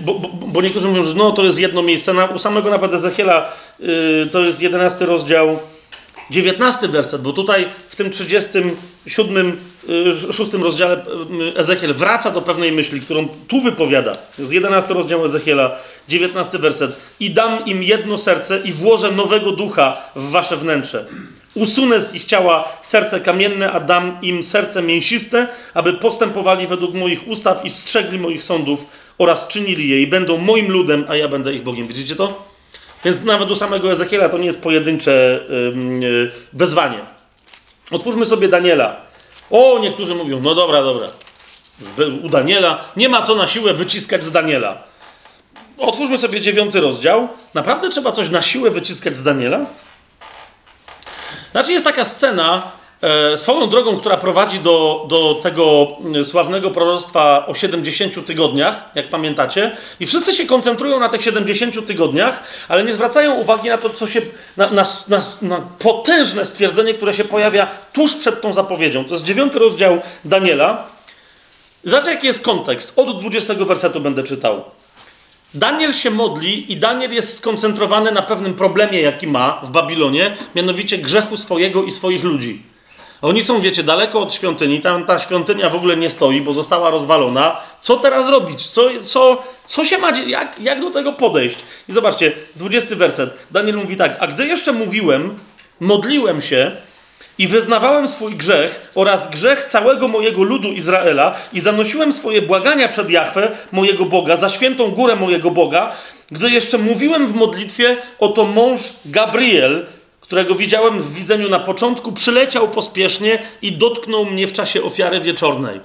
[0.01, 2.12] bo, bo, bo, niektórzy mówią, że no to jest jedno miejsce.
[2.12, 5.59] Na, u samego nawet Ezechiela yy, to jest 11 rozdział,
[6.31, 9.56] 19 werset, bo tutaj w tym 37,
[9.89, 14.16] yy, 6 rozdziale yy, Ezechiel wraca do pewnej myśli, którą tu wypowiada.
[14.39, 15.77] Jest 11 rozdział Ezechiela,
[16.09, 16.97] 19 werset.
[17.20, 21.06] I dam im jedno serce i włożę nowego ducha w wasze wnętrze.
[21.54, 27.28] Usunę z ich ciała serce kamienne, a dam im serce mięsiste, aby postępowali według moich
[27.28, 28.86] ustaw i strzegli moich sądów
[29.18, 31.86] oraz czynili je i będą moim ludem, a ja będę ich Bogiem.
[31.86, 32.44] Widzicie to?
[33.04, 35.40] Więc nawet u samego Ezechiela to nie jest pojedyncze
[36.00, 36.98] yy, wezwanie.
[37.90, 38.96] Otwórzmy sobie Daniela.
[39.50, 41.08] O, niektórzy mówią, no dobra, dobra.
[42.22, 44.82] U Daniela nie ma co na siłę wyciskać z Daniela.
[45.78, 47.28] Otwórzmy sobie dziewiąty rozdział.
[47.54, 49.66] Naprawdę trzeba coś na siłę wyciskać z Daniela?
[51.52, 52.62] Znaczy jest taka scena,
[53.02, 59.10] e, swoją drogą, która prowadzi do, do tego mm, sławnego proroctwa o 70 tygodniach, jak
[59.10, 63.90] pamiętacie, i wszyscy się koncentrują na tych 70 tygodniach, ale nie zwracają uwagi na to,
[63.90, 64.20] co się,
[64.56, 69.04] na, na, na, na potężne stwierdzenie, które się pojawia tuż przed tą zapowiedzią.
[69.04, 70.86] To jest dziewiąty rozdział Daniela.
[71.84, 72.92] Zobaczcie, jaki jest kontekst.
[72.96, 74.64] Od 20 wersetu będę czytał.
[75.54, 80.98] Daniel się modli i Daniel jest skoncentrowany na pewnym problemie, jaki ma w Babilonie, mianowicie
[80.98, 82.62] grzechu swojego i swoich ludzi.
[83.22, 86.90] Oni są, wiecie, daleko od świątyni, tam ta świątynia w ogóle nie stoi, bo została
[86.90, 87.60] rozwalona.
[87.80, 88.70] Co teraz robić?
[88.70, 91.58] Co, co, co się ma, jak, jak do tego podejść?
[91.88, 93.46] I zobaczcie, 20 werset.
[93.50, 95.38] Daniel mówi tak, a gdy jeszcze mówiłem,
[95.80, 96.76] modliłem się,
[97.38, 103.10] i wyznawałem swój grzech oraz grzech całego mojego ludu Izraela i zanosiłem swoje błagania przed
[103.10, 105.92] Jahwe, mojego Boga, za świętą górę mojego Boga,
[106.30, 109.86] gdy jeszcze mówiłem w modlitwie, oto mąż Gabriel,
[110.20, 115.80] którego widziałem w widzeniu na początku, przyleciał pospiesznie i dotknął mnie w czasie ofiary wieczornej.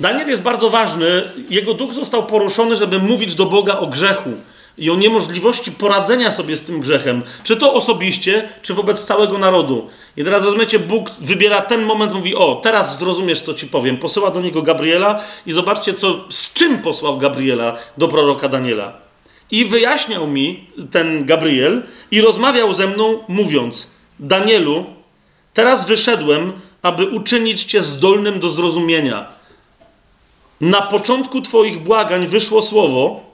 [0.00, 1.32] Daniel jest bardzo ważny.
[1.50, 4.30] Jego duch został poruszony, żeby mówić do Boga o grzechu
[4.78, 9.88] i o niemożliwości poradzenia sobie z tym grzechem, czy to osobiście, czy wobec całego narodu.
[10.16, 13.98] I teraz rozumiecie, Bóg wybiera ten moment, mówi: O, teraz zrozumiesz, co ci powiem.
[13.98, 18.92] Posyła do niego Gabriela i zobaczcie, co, z czym posłał Gabriela do proroka Daniela.
[19.50, 23.90] I wyjaśniał mi ten Gabriel i rozmawiał ze mną, mówiąc:
[24.20, 24.84] Danielu,
[25.54, 29.28] teraz wyszedłem, aby uczynić cię zdolnym do zrozumienia.
[30.60, 33.31] Na początku Twoich błagań wyszło słowo,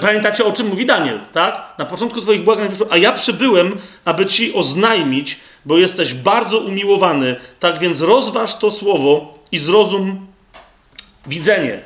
[0.00, 1.74] Pamiętacie, o czym mówi Daniel, tak?
[1.78, 7.36] Na początku swoich błagań wyszło, a ja przybyłem, aby ci oznajmić, bo jesteś bardzo umiłowany.
[7.60, 10.26] Tak więc rozważ to słowo i zrozum
[11.26, 11.80] widzenie.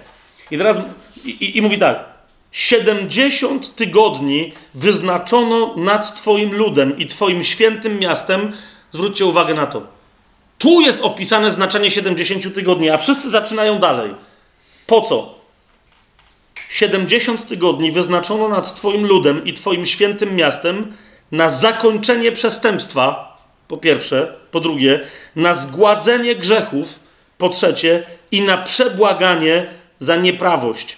[0.51, 0.79] I teraz,
[1.25, 2.05] i, i mówi tak,
[2.53, 8.53] 70 tygodni wyznaczono nad Twoim ludem i Twoim świętym miastem.
[8.91, 9.83] Zwróćcie uwagę na to.
[10.59, 14.15] Tu jest opisane znaczenie 70 tygodni, a wszyscy zaczynają dalej.
[14.87, 15.42] Po co?
[16.73, 20.97] 70 tygodni wyznaczono nad Twoim ludem i Twoim świętym miastem
[21.33, 23.37] na zakończenie przestępstwa,
[23.69, 25.01] po pierwsze, po drugie,
[25.37, 27.01] na zgładzenie grzechów,
[27.39, 29.67] po trzecie, i na przebłaganie
[29.99, 30.97] za nieprawość.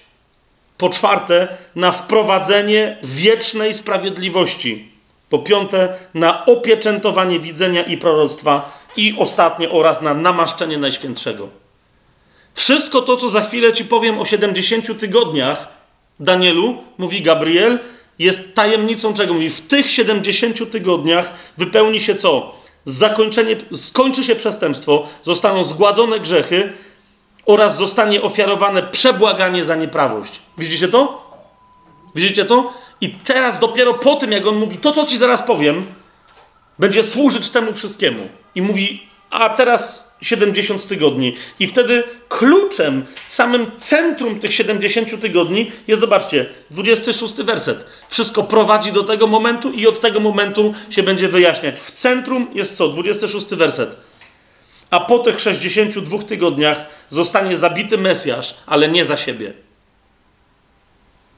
[0.79, 4.89] Po czwarte, na wprowadzenie wiecznej sprawiedliwości.
[5.31, 11.64] Po piąte, na opieczętowanie widzenia i proroctwa i ostatnie oraz na namaszczenie Najświętszego.
[12.55, 15.69] Wszystko to, co za chwilę ci powiem o 70 tygodniach,
[16.21, 17.79] Danielu, mówi Gabriel,
[18.19, 19.35] jest tajemnicą czego?
[19.35, 22.55] Mówi, w tych 70 tygodniach wypełni się co?
[22.85, 26.73] Zakończenie, skończy się przestępstwo, zostaną zgładzone grzechy
[27.47, 30.41] oraz zostanie ofiarowane przebłaganie za nieprawość.
[30.59, 31.31] Widzicie to?
[32.15, 32.73] Widzicie to?
[33.01, 35.87] I teraz dopiero po tym, jak on mówi, to co ci zaraz powiem,
[36.79, 38.29] będzie służyć temu wszystkiemu.
[38.55, 41.37] I mówi, a teraz 70 tygodni.
[41.61, 47.87] I wtedy kluczem, samym centrum tych 70 tygodni jest, zobaczcie, 26 werset.
[48.09, 51.81] Wszystko prowadzi do tego momentu i od tego momentu się będzie wyjaśniać.
[51.81, 52.89] W centrum jest co?
[52.89, 53.97] 26 werset.
[54.91, 59.64] A po tych 62 tygodniach zostanie zabity Mesjasz, ale nie za siebie.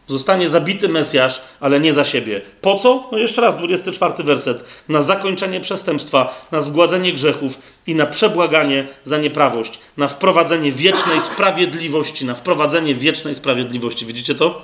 [0.07, 2.41] Zostanie zabity Mesjasz, ale nie za siebie.
[2.61, 3.09] Po co?
[3.13, 4.65] No jeszcze raz, 24 werset.
[4.89, 12.25] Na zakończenie przestępstwa, na zgładzenie grzechów i na przebłaganie za nieprawość, na wprowadzenie wiecznej sprawiedliwości,
[12.25, 14.07] na wprowadzenie wiecznej sprawiedliwości.
[14.07, 14.63] Widzicie to?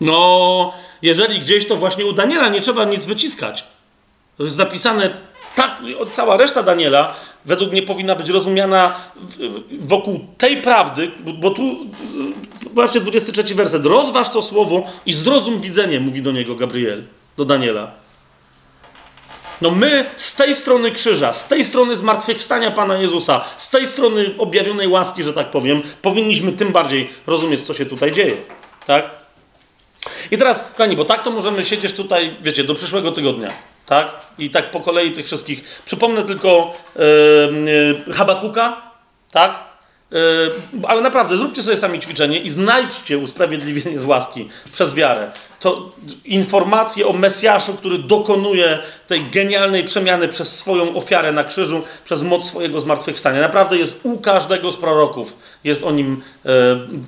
[0.00, 0.72] No,
[1.02, 3.64] jeżeli gdzieś to właśnie u Daniela nie trzeba nic wyciskać.
[4.38, 5.10] To jest napisane
[5.56, 5.82] tak,
[6.12, 7.14] cała reszta Daniela
[7.44, 8.94] według mnie powinna być rozumiana
[9.80, 11.76] wokół tej prawdy, bo tu,
[12.72, 17.04] właśnie 23 werset, rozważ to słowo i zrozum widzenie, mówi do niego Gabriel,
[17.36, 17.90] do Daniela.
[19.60, 24.34] No my z tej strony krzyża, z tej strony zmartwychwstania Pana Jezusa, z tej strony
[24.38, 28.36] objawionej łaski, że tak powiem, powinniśmy tym bardziej rozumieć, co się tutaj dzieje.
[28.86, 29.10] Tak?
[30.30, 33.48] I teraz, kochani, bo tak to możemy siedzieć tutaj, wiecie, do przyszłego tygodnia.
[33.86, 34.12] Tak?
[34.38, 35.82] I tak po kolei tych wszystkich.
[35.84, 38.82] Przypomnę tylko yy, Habakuka,
[39.30, 39.58] tak?
[40.10, 40.18] Yy,
[40.88, 45.30] ale naprawdę, zróbcie sobie sami ćwiczenie i znajdźcie usprawiedliwienie z łaski przez wiarę.
[45.60, 45.90] To
[46.24, 48.78] informacje o Mesjaszu, który dokonuje
[49.08, 53.40] tej genialnej przemiany przez swoją ofiarę na krzyżu, przez moc swojego zmartwychwstania.
[53.40, 56.52] Naprawdę jest u każdego z proroków, jest o nim yy,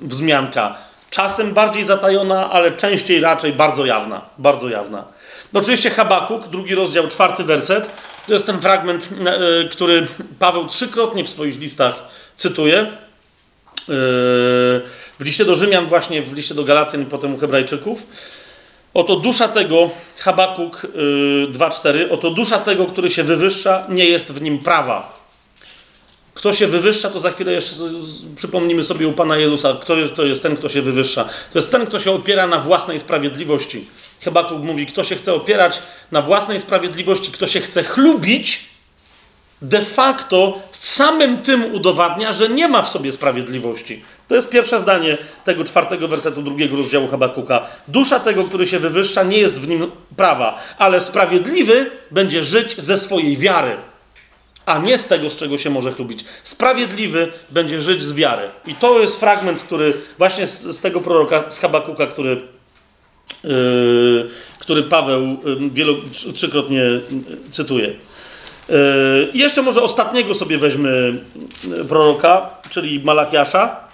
[0.01, 0.77] wzmianka.
[1.09, 4.21] Czasem bardziej zatajona, ale częściej raczej bardzo jawna.
[4.37, 5.14] Bardzo jawna.
[5.55, 7.89] No oczywiście Habakuk, drugi rozdział, czwarty werset.
[8.27, 10.07] To jest ten fragment, e, który
[10.39, 12.03] Paweł trzykrotnie w swoich listach
[12.37, 12.77] cytuje.
[12.79, 12.87] E,
[15.19, 18.07] w liście do Rzymian, właśnie w liście do Galacjan i potem u Hebrajczyków.
[18.93, 20.87] Oto dusza tego, Habakuk
[21.51, 25.14] 2,4, e, oto dusza tego, który się wywyższa, nie jest w nim prawa.
[26.35, 27.75] Kto się wywyższa, to za chwilę jeszcze
[28.35, 31.23] przypomnimy sobie u Pana Jezusa, kto to jest ten, kto się wywyższa.
[31.23, 33.87] To jest ten, kto się opiera na własnej sprawiedliwości.
[34.21, 35.81] Hebakuk mówi, kto się chce opierać
[36.11, 38.65] na własnej sprawiedliwości, kto się chce chlubić,
[39.61, 44.01] de facto samym tym udowadnia, że nie ma w sobie sprawiedliwości.
[44.27, 47.67] To jest pierwsze zdanie tego czwartego wersetu drugiego rozdziału Habakuka.
[47.87, 52.97] Dusza tego, który się wywyższa, nie jest w nim prawa, ale sprawiedliwy będzie żyć ze
[52.97, 53.77] swojej wiary
[54.65, 56.25] a nie z tego, z czego się może chlubić.
[56.43, 58.49] Sprawiedliwy będzie żyć z wiary.
[58.67, 62.41] I to jest fragment, który właśnie z, z tego proroka, z Habakuka, który,
[63.43, 64.29] yy,
[64.59, 65.93] który Paweł yy, wielo,
[66.33, 66.81] trzykrotnie
[67.51, 67.87] cytuje.
[68.69, 68.75] Yy,
[69.33, 71.13] jeszcze może ostatniego sobie weźmy
[71.67, 73.84] yy, proroka, czyli Malachiasza.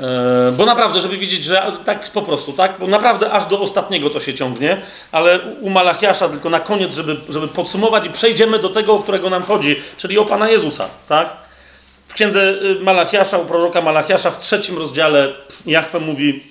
[0.00, 2.74] E, bo naprawdę, żeby widzieć, że tak po prostu, tak?
[2.80, 4.80] Bo naprawdę aż do ostatniego to się ciągnie,
[5.12, 9.30] ale u Malachiasza tylko na koniec, żeby, żeby podsumować i przejdziemy do tego, o którego
[9.30, 11.36] nam chodzi, czyli o Pana Jezusa, tak?
[12.08, 15.32] W księdze y, Malachiasza, u proroka Malachiasza w trzecim rozdziale
[15.66, 16.42] Jachwę mówi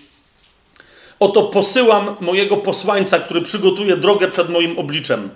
[1.20, 5.30] Oto posyłam mojego posłańca, który przygotuje drogę przed moim obliczem.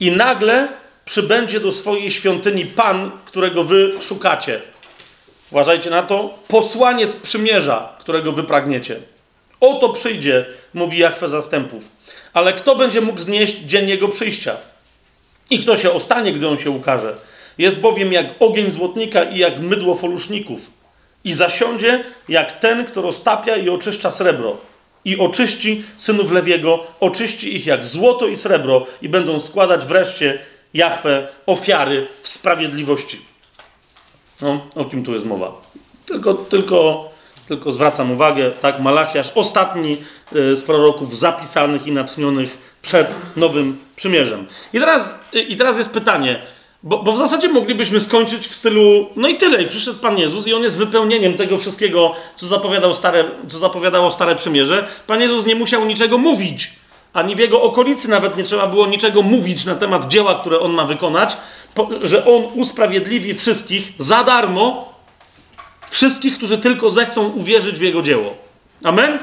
[0.00, 0.68] I nagle
[1.04, 4.60] przybędzie do swojej świątyni Pan, którego wy szukacie
[5.50, 8.96] uważajcie na to, posłaniec przymierza, którego wy pragniecie.
[9.60, 11.88] Oto przyjdzie, mówi Jachwę zastępów.
[12.32, 14.56] Ale kto będzie mógł znieść dzień jego przyjścia?
[15.50, 17.16] I kto się ostanie, gdy on się ukaże?
[17.58, 20.70] Jest bowiem jak ogień złotnika i jak mydło foluszników.
[21.24, 24.56] I zasiądzie jak ten, kto roztapia i oczyszcza srebro.
[25.04, 30.38] I oczyści synów Lewiego, oczyści ich jak złoto i srebro i będą składać wreszcie
[30.74, 33.29] Jachwę ofiary w sprawiedliwości.
[34.42, 35.60] No, o kim tu jest mowa?
[36.06, 37.08] Tylko, tylko,
[37.48, 39.96] tylko zwracam uwagę, tak, Malachiasz, ostatni
[40.34, 44.46] e, z proroków zapisanych i natchnionych przed Nowym Przymierzem.
[44.72, 45.14] I teraz,
[45.48, 46.42] i teraz jest pytanie,
[46.82, 50.46] bo, bo, w zasadzie moglibyśmy skończyć w stylu, no i tyle, i przyszedł Pan Jezus
[50.46, 54.88] i On jest wypełnieniem tego wszystkiego, co, zapowiadał stare, co zapowiadało Stare Przymierze.
[55.06, 56.72] Pan Jezus nie musiał niczego mówić,
[57.12, 60.72] ani w Jego okolicy nawet nie trzeba było niczego mówić na temat dzieła, które On
[60.72, 61.36] ma wykonać,
[62.02, 64.94] że On usprawiedliwi wszystkich za darmo,
[65.90, 68.36] wszystkich, którzy tylko zechcą uwierzyć w Jego dzieło.
[68.84, 69.18] Amen?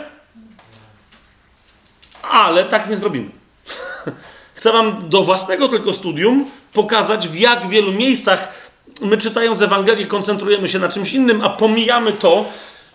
[2.21, 3.29] Ale tak nie zrobimy.
[4.55, 8.67] Chcę wam do własnego tylko studium pokazać, w jak wielu miejscach
[9.01, 12.45] my czytając Ewangelię koncentrujemy się na czymś innym, a pomijamy to,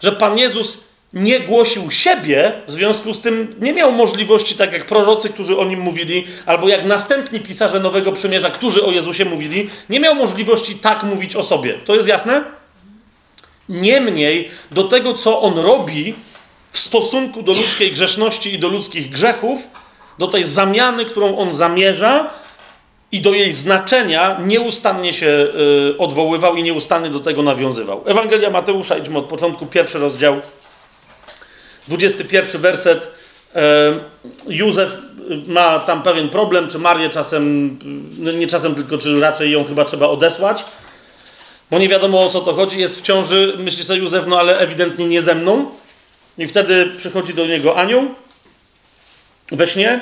[0.02, 0.84] że Pan Jezus
[1.14, 5.64] nie głosił siebie, w związku z tym nie miał możliwości, tak jak prorocy, którzy o
[5.64, 10.74] nim mówili, albo jak następni pisarze Nowego Przymierza, którzy o Jezusie mówili, nie miał możliwości
[10.74, 11.74] tak mówić o sobie.
[11.74, 12.44] To jest jasne?
[13.68, 16.14] Niemniej do tego, co on robi
[16.70, 19.66] w stosunku do ludzkiej grzeszności i do ludzkich grzechów,
[20.18, 22.30] do tej zamiany, którą on zamierza
[23.12, 28.02] i do jej znaczenia nieustannie się y, odwoływał i nieustannie do tego nawiązywał.
[28.06, 30.40] Ewangelia Mateusza, idźmy od początku, pierwszy rozdział,
[31.88, 33.08] 21 werset.
[33.54, 34.00] E,
[34.46, 34.98] Józef
[35.46, 37.78] ma tam pewien problem, czy Marię czasem,
[38.18, 40.64] no nie czasem, tylko czy raczej ją chyba trzeba odesłać,
[41.70, 44.58] bo nie wiadomo o co to chodzi, jest w ciąży, myśli sobie Józef, no ale
[44.58, 45.66] ewidentnie nie ze mną.
[46.38, 48.04] I wtedy przychodzi do niego anioł
[49.52, 50.00] we śnie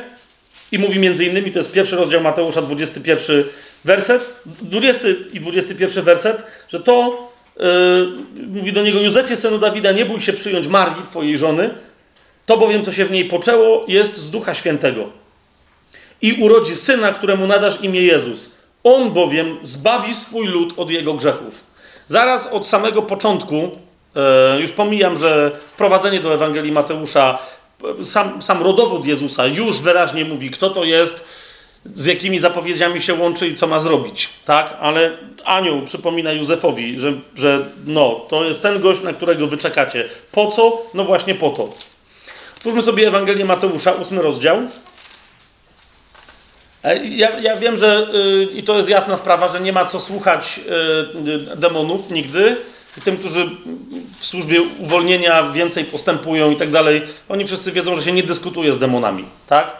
[0.72, 3.44] i mówi między innymi, to jest pierwszy rozdział Mateusza, 21
[3.84, 7.29] werset, 20 i 21 werset, że to
[8.46, 11.70] mówi do niego Józefie, synu Dawida, nie bój się przyjąć Marii, twojej żony,
[12.46, 15.04] to bowiem, co się w niej poczęło, jest z Ducha Świętego.
[16.22, 18.50] I urodzi syna, któremu nadasz imię Jezus.
[18.84, 21.64] On bowiem zbawi swój lud od jego grzechów.
[22.08, 23.70] Zaraz od samego początku,
[24.54, 27.38] yy, już pomijam, że wprowadzenie do Ewangelii Mateusza,
[28.04, 31.24] sam, sam rodowód Jezusa już wyraźnie mówi, kto to jest,
[31.84, 34.76] z jakimi zapowiedziami się łączy i co ma zrobić, tak?
[34.80, 35.10] Ale
[35.44, 40.08] anioł przypomina Józefowi, że, że no, to jest ten gość, na którego wy czekacie.
[40.32, 40.82] Po co?
[40.94, 41.68] No właśnie po to.
[42.60, 44.58] Twórzmy sobie Ewangelię Mateusza, ósmy rozdział.
[46.84, 50.00] E, ja, ja wiem, że yy, i to jest jasna sprawa, że nie ma co
[50.00, 50.60] słuchać
[51.24, 52.56] yy, demonów nigdy.
[53.04, 53.50] Tym, którzy
[54.20, 58.72] w służbie uwolnienia więcej postępują i tak dalej, oni wszyscy wiedzą, że się nie dyskutuje
[58.72, 59.76] z demonami, tak?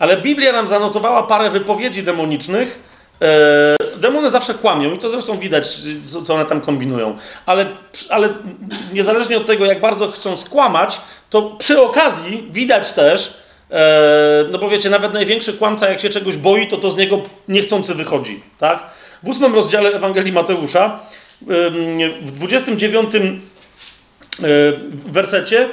[0.00, 2.80] Ale Biblia nam zanotowała parę wypowiedzi demonicznych.
[3.22, 5.78] E, demony zawsze kłamią i to zresztą widać,
[6.26, 7.18] co one tam kombinują.
[7.46, 7.66] Ale,
[8.10, 8.28] ale
[8.92, 11.00] niezależnie od tego, jak bardzo chcą skłamać,
[11.30, 13.34] to przy okazji widać też,
[13.70, 17.22] e, no bo wiecie, nawet największy kłamca, jak się czegoś boi, to to z niego
[17.48, 18.42] niechcący wychodzi.
[18.58, 18.86] Tak?
[19.22, 21.00] W ósmym rozdziale Ewangelii Mateusza,
[22.22, 23.20] w 29 e,
[24.92, 25.68] wersecie,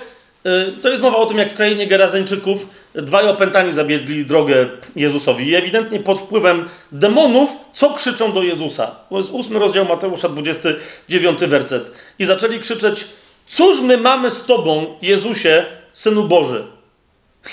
[0.82, 5.56] to jest mowa o tym, jak w krainie Gerazeńczyków dwaj opętani zabiegli drogę Jezusowi i
[5.56, 8.96] ewidentnie pod wpływem demonów, co krzyczą do Jezusa.
[9.10, 11.92] To jest ósmy rozdział Mateusza, 29 werset.
[12.20, 13.06] I zaczęli krzyczeć,
[13.48, 16.64] cóż my mamy z Tobą, Jezusie, Synu Boży?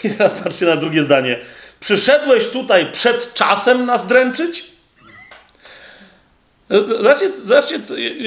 [0.04, 1.40] I teraz patrzcie na drugie zdanie.
[1.80, 4.73] Przyszedłeś tutaj przed czasem nas dręczyć?
[6.70, 7.80] Zobaczcie, zobaczcie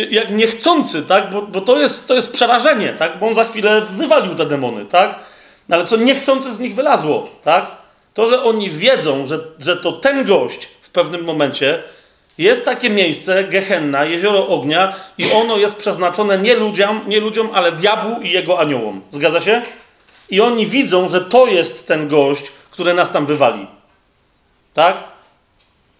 [0.10, 1.30] jak niechcący, tak?
[1.30, 3.20] Bo, bo, to, jest, to jest przerażenie, tak?
[3.20, 5.20] Bo on za chwilę wywalił te demony, tak?
[5.70, 7.72] No ale co niechcący z nich wylazło, tak?
[8.14, 11.84] To, że oni wiedzą, że, że to ten gość w pewnym momencie
[12.38, 17.72] jest takie miejsce, Gehenna, jezioro ognia i ono jest przeznaczone nie ludziom, nie ludziom, ale
[17.72, 19.02] diabłu i jego aniołom.
[19.12, 19.62] Zgadza się?
[20.30, 23.68] I oni widzą, że to jest ten gość, który nas tam wywali.
[24.74, 25.04] Tak?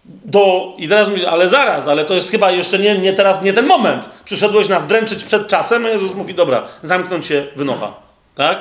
[0.08, 3.52] Do, I teraz mówię, ale zaraz, ale to jest chyba jeszcze nie, nie teraz, nie
[3.52, 4.10] ten moment.
[4.24, 7.92] Przyszedłeś nas dręczyć przed czasem, a Jezus mówi, dobra, zamknąć się wynocha.
[8.34, 8.58] Tak?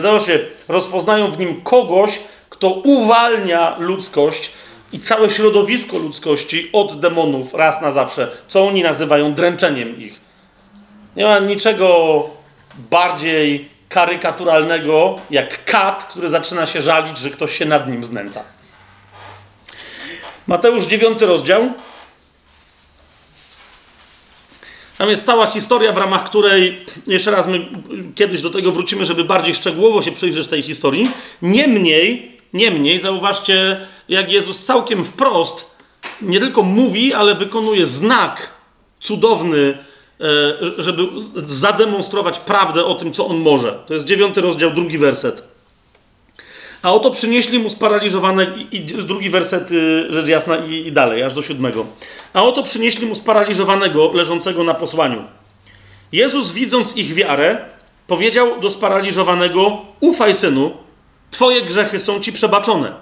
[0.00, 4.50] Zobaczcie, rozpoznają w nim kogoś, kto uwalnia ludzkość
[4.92, 10.20] i całe środowisko ludzkości od demonów raz na zawsze, co oni nazywają dręczeniem ich.
[11.16, 12.24] Nie ma niczego
[12.90, 18.44] bardziej karykaturalnego jak kat, który zaczyna się żalić, że ktoś się nad nim znęca.
[20.50, 21.72] Mateusz 9 rozdział.
[24.98, 27.68] Tam jest cała historia, w ramach której, jeszcze raz my
[28.14, 31.10] kiedyś do tego wrócimy, żeby bardziej szczegółowo się przyjrzeć tej historii.
[31.42, 35.76] Niemniej, niemniej, zauważcie, jak Jezus całkiem wprost
[36.22, 38.50] nie tylko mówi, ale wykonuje znak
[39.00, 39.78] cudowny,
[40.20, 40.24] e,
[40.78, 41.02] żeby
[41.34, 43.78] zademonstrować prawdę o tym, co on może.
[43.86, 45.49] To jest dziewiąty rozdział, drugi werset.
[46.82, 51.34] A oto przynieśli mu sparaliżowane, i drugi werset, y, rzecz jasna, i, i dalej, aż
[51.34, 51.86] do siódmego.
[52.32, 55.24] A oto przynieśli mu sparaliżowanego, leżącego na posłaniu.
[56.12, 57.64] Jezus, widząc ich wiarę,
[58.06, 60.72] powiedział do sparaliżowanego: Ufaj, synu,
[61.30, 62.92] twoje grzechy są ci przebaczone.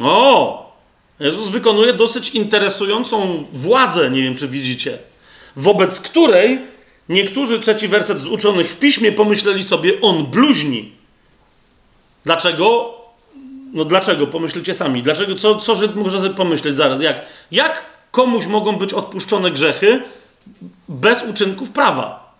[0.00, 0.70] O!
[1.20, 4.98] Jezus wykonuje dosyć interesującą władzę, nie wiem czy widzicie,
[5.56, 6.58] wobec której
[7.08, 10.99] niektórzy trzeci werset z uczonych w piśmie pomyśleli sobie: On bluźni.
[12.24, 12.94] Dlaczego?
[13.72, 14.26] No dlaczego?
[14.26, 15.02] Pomyślcie sami.
[15.02, 15.34] Dlaczego?
[15.34, 17.02] Co, co Żyd może sobie pomyśleć zaraz?
[17.02, 17.22] Jak?
[17.50, 20.02] Jak komuś mogą być odpuszczone grzechy
[20.88, 22.34] bez uczynków prawa?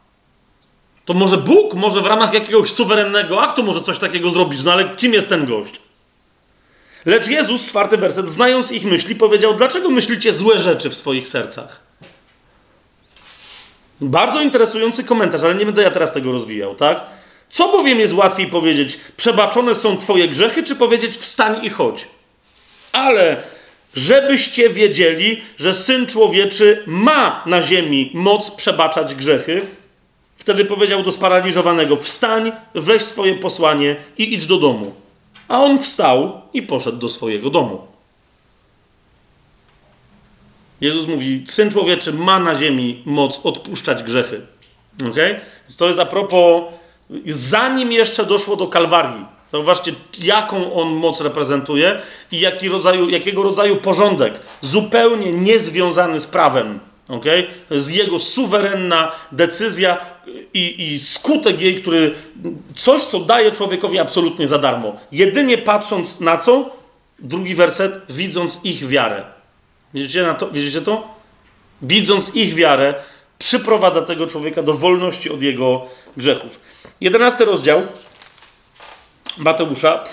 [1.04, 4.88] To może Bóg, może w ramach jakiegoś suwerennego aktu może coś takiego zrobić, no ale
[4.88, 5.80] kim jest ten gość?
[7.04, 11.80] Lecz Jezus, czwarty werset, znając ich myśli, powiedział: Dlaczego myślicie złe rzeczy w swoich sercach?
[14.00, 17.06] Bardzo interesujący komentarz, ale nie będę ja teraz tego rozwijał, tak?
[17.50, 18.98] Co bowiem jest łatwiej powiedzieć?
[19.16, 22.06] Przebaczone są Twoje grzechy, czy powiedzieć wstań i chodź?
[22.92, 23.42] Ale
[23.94, 29.66] żebyście wiedzieli, że syn człowieczy ma na ziemi moc przebaczać grzechy,
[30.36, 34.92] wtedy powiedział do sparaliżowanego: Wstań, weź swoje posłanie i idź do domu.
[35.48, 37.86] A on wstał i poszedł do swojego domu.
[40.80, 44.40] Jezus mówi: Syn człowieczy ma na ziemi moc odpuszczać grzechy.
[45.10, 45.40] Okay?
[45.62, 46.62] Więc to jest a propos,
[47.26, 49.24] zanim jeszcze doszło do Kalwarii.
[49.52, 52.00] Zauważcie, jaką on moc reprezentuje
[52.32, 56.80] i jaki rodzaju, jakiego rodzaju porządek, zupełnie niezwiązany z prawem.
[57.08, 57.46] Okay?
[57.70, 59.98] Jest jego suwerenna decyzja
[60.54, 62.14] i, i skutek jej, który
[62.76, 64.96] coś, co daje człowiekowi absolutnie za darmo.
[65.12, 66.70] Jedynie patrząc na co?
[67.18, 69.22] Drugi werset, widząc ich wiarę.
[69.94, 70.48] Widzicie, na to?
[70.50, 71.08] Widzicie to?
[71.82, 72.94] Widząc ich wiarę,
[73.38, 76.60] przyprowadza tego człowieka do wolności od jego grzechów.
[77.00, 77.86] Jedenasty rozdział
[79.38, 80.04] Mateusza.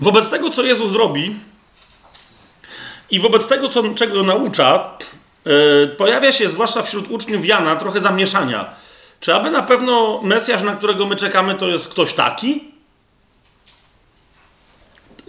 [0.00, 1.36] Wobec tego, co Jezus robi
[3.10, 4.98] i wobec tego, co, czego naucza,
[5.44, 8.74] yy, pojawia się zwłaszcza wśród uczniów Jana trochę zamieszania.
[9.20, 12.64] Czy aby na pewno Mesjasz, na którego my czekamy, to jest ktoś taki?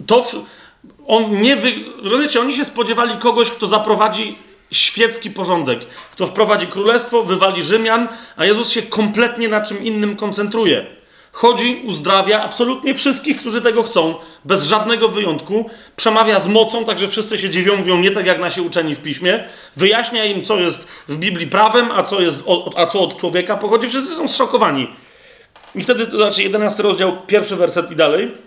[0.06, 0.34] To w,
[1.06, 1.72] on nie wy...
[2.02, 4.38] Rozumiecie, oni się spodziewali kogoś, kto zaprowadzi
[4.70, 5.80] świecki porządek,
[6.12, 10.86] kto wprowadzi królestwo, wywali Rzymian, a Jezus się kompletnie na czym innym koncentruje.
[11.32, 14.14] Chodzi, uzdrawia absolutnie wszystkich, którzy tego chcą,
[14.44, 15.70] bez żadnego wyjątku.
[15.96, 19.00] Przemawia z mocą, tak że wszyscy się dziwią, mówią nie tak jak nasi uczeni w
[19.00, 19.44] piśmie.
[19.76, 22.42] Wyjaśnia im, co jest w Biblii prawem, a co, jest,
[22.76, 23.88] a co od człowieka pochodzi.
[23.88, 24.88] Wszyscy są zszokowani.
[25.74, 28.45] I wtedy, to znaczy 11 rozdział, pierwszy werset i dalej.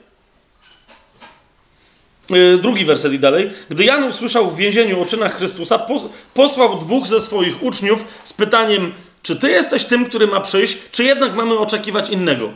[2.29, 3.51] Yy, drugi werset i dalej.
[3.69, 5.85] Gdy Jan usłyszał w więzieniu o czynach Chrystusa,
[6.33, 8.93] posłał dwóch ze swoich uczniów z pytaniem,
[9.23, 12.49] czy ty jesteś tym, który ma przyjść, czy jednak mamy oczekiwać innego?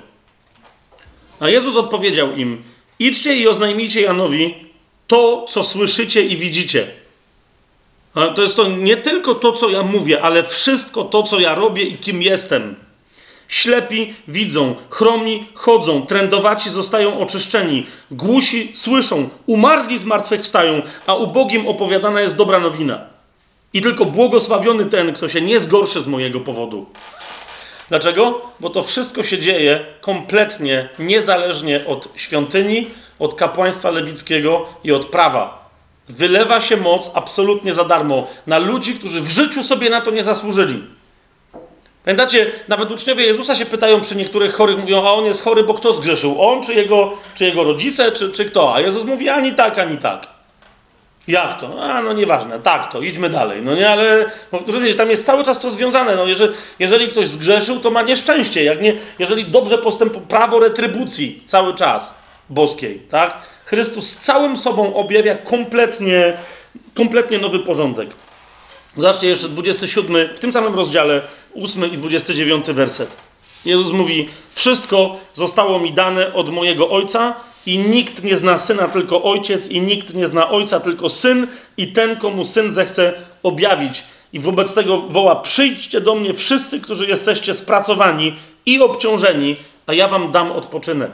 [1.40, 2.64] A Jezus odpowiedział im:
[3.00, 4.56] Idźcie i oznajmijcie Janowi
[5.08, 6.88] to, co słyszycie i widzicie.
[8.14, 11.56] A to jest to nie tylko to, co ja mówię, ale wszystko to, co ja
[11.56, 12.76] robię i kim jestem.
[13.54, 22.36] Ślepi widzą, chromi chodzą, trędowaci zostają oczyszczeni, głusi słyszą, umarli zmartwychwstają, a ubogim opowiadana jest
[22.36, 23.02] dobra nowina.
[23.74, 26.86] I tylko błogosławiony ten, kto się nie zgorszy z mojego powodu.
[27.90, 28.42] Dlaczego?
[28.60, 32.88] Bo to wszystko się dzieje kompletnie niezależnie od świątyni,
[33.20, 35.70] od kapłaństwa lewickiego i od prawa.
[36.10, 40.24] Wylewa się moc absolutnie za darmo na ludzi, którzy w życiu sobie na to nie
[40.24, 40.84] zasłużyli.
[42.06, 45.74] Pamiętacie, nawet uczniowie Jezusa się pytają przy niektórych chorych, mówią, a on jest chory, bo
[45.74, 46.42] kto zgrzeszył?
[46.42, 48.76] On, czy jego, czy jego rodzice, czy, czy kto?
[48.76, 50.28] A Jezus mówi, ani tak, ani tak.
[51.28, 51.84] Jak to?
[51.84, 53.62] A, no nieważne, tak to, idźmy dalej.
[53.62, 56.16] No nie, ale rozumiecie, tam jest cały czas to związane.
[56.16, 58.64] No, jeżeli, jeżeli ktoś zgrzeszył, to ma nieszczęście.
[58.64, 62.18] Jak nie, jeżeli dobrze postępuje, prawo retrybucji cały czas
[62.50, 63.38] boskiej, tak?
[63.66, 66.34] Chrystus całym sobą objawia kompletnie,
[66.96, 68.10] kompletnie nowy porządek.
[68.98, 71.22] Zobaczcie jeszcze 27, w tym samym rozdziale,
[71.64, 73.18] 8 i 29 werset.
[73.66, 79.24] Jezus mówi: Wszystko zostało mi dane od mojego Ojca, i nikt nie zna syna, tylko
[79.24, 81.48] ojciec, i nikt nie zna ojca, tylko syn,
[81.78, 83.14] i ten, komu syn zechce
[83.44, 84.04] objawić.
[84.34, 89.56] I wobec tego woła: Przyjdźcie do mnie wszyscy, którzy jesteście spracowani i obciążeni,
[89.88, 91.12] a ja wam dam odpoczynek.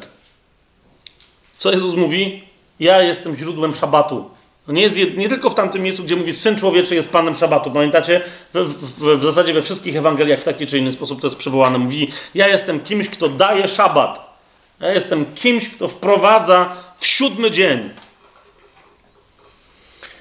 [1.58, 2.44] Co Jezus mówi?
[2.80, 4.30] Ja jestem źródłem szabatu.
[4.70, 7.72] To nie jest nie tylko w tamtym miejscu, gdzie mówi Syn Człowieczy jest Panem Szabatu.
[7.72, 8.22] Pamiętacie?
[8.54, 11.78] W, w, w zasadzie we wszystkich Ewangeliach w taki czy inny sposób to jest przywołane.
[11.78, 14.40] Mówi, ja jestem kimś, kto daje szabat.
[14.80, 17.90] Ja jestem kimś, kto wprowadza w siódmy dzień.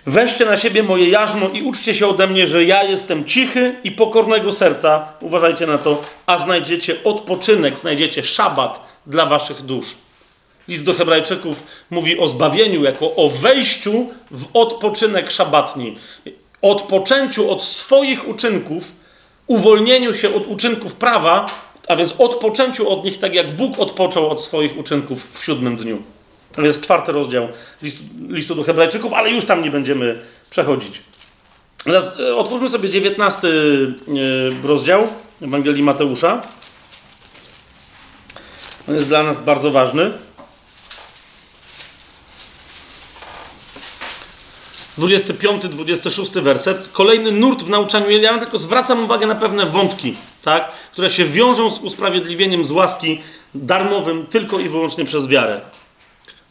[0.06, 3.90] Weźcie na siebie moje jarzmo i uczcie się ode mnie, że ja jestem cichy i
[3.90, 5.08] pokornego serca.
[5.20, 10.07] Uważajcie na to, a znajdziecie odpoczynek, znajdziecie szabat dla waszych dusz.
[10.68, 15.98] List do Hebrajczyków mówi o zbawieniu jako o wejściu w odpoczynek szabatni.
[16.62, 18.92] Odpoczęciu od swoich uczynków,
[19.46, 21.44] uwolnieniu się od uczynków prawa
[21.88, 26.02] a więc odpoczęciu od nich, tak jak Bóg odpoczął od swoich uczynków w siódmym dniu.
[26.52, 27.48] To jest czwarty rozdział
[27.82, 30.18] listu, listu do Hebrajczyków, ale już tam nie będziemy
[30.50, 31.02] przechodzić.
[31.84, 33.48] Teraz e, otwórzmy sobie dziewiętnasty
[34.62, 35.06] e, rozdział
[35.42, 36.42] Ewangelii Mateusza.
[38.88, 40.12] On jest dla nas bardzo ważny.
[44.98, 46.88] 25-26 werset.
[46.92, 48.10] Kolejny nurt w nauczaniu.
[48.10, 50.14] Ja tylko zwracam uwagę na pewne wątki
[50.48, 50.72] tak?
[50.92, 53.20] które się wiążą z usprawiedliwieniem z łaski
[53.54, 55.60] darmowym tylko i wyłącznie przez wiarę.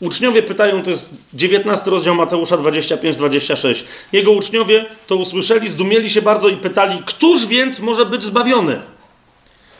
[0.01, 3.84] Uczniowie pytają, to jest 19 rozdział Mateusza 25-26.
[4.11, 8.82] Jego uczniowie to usłyszeli, zdumieli się bardzo i pytali, któż więc może być zbawiony?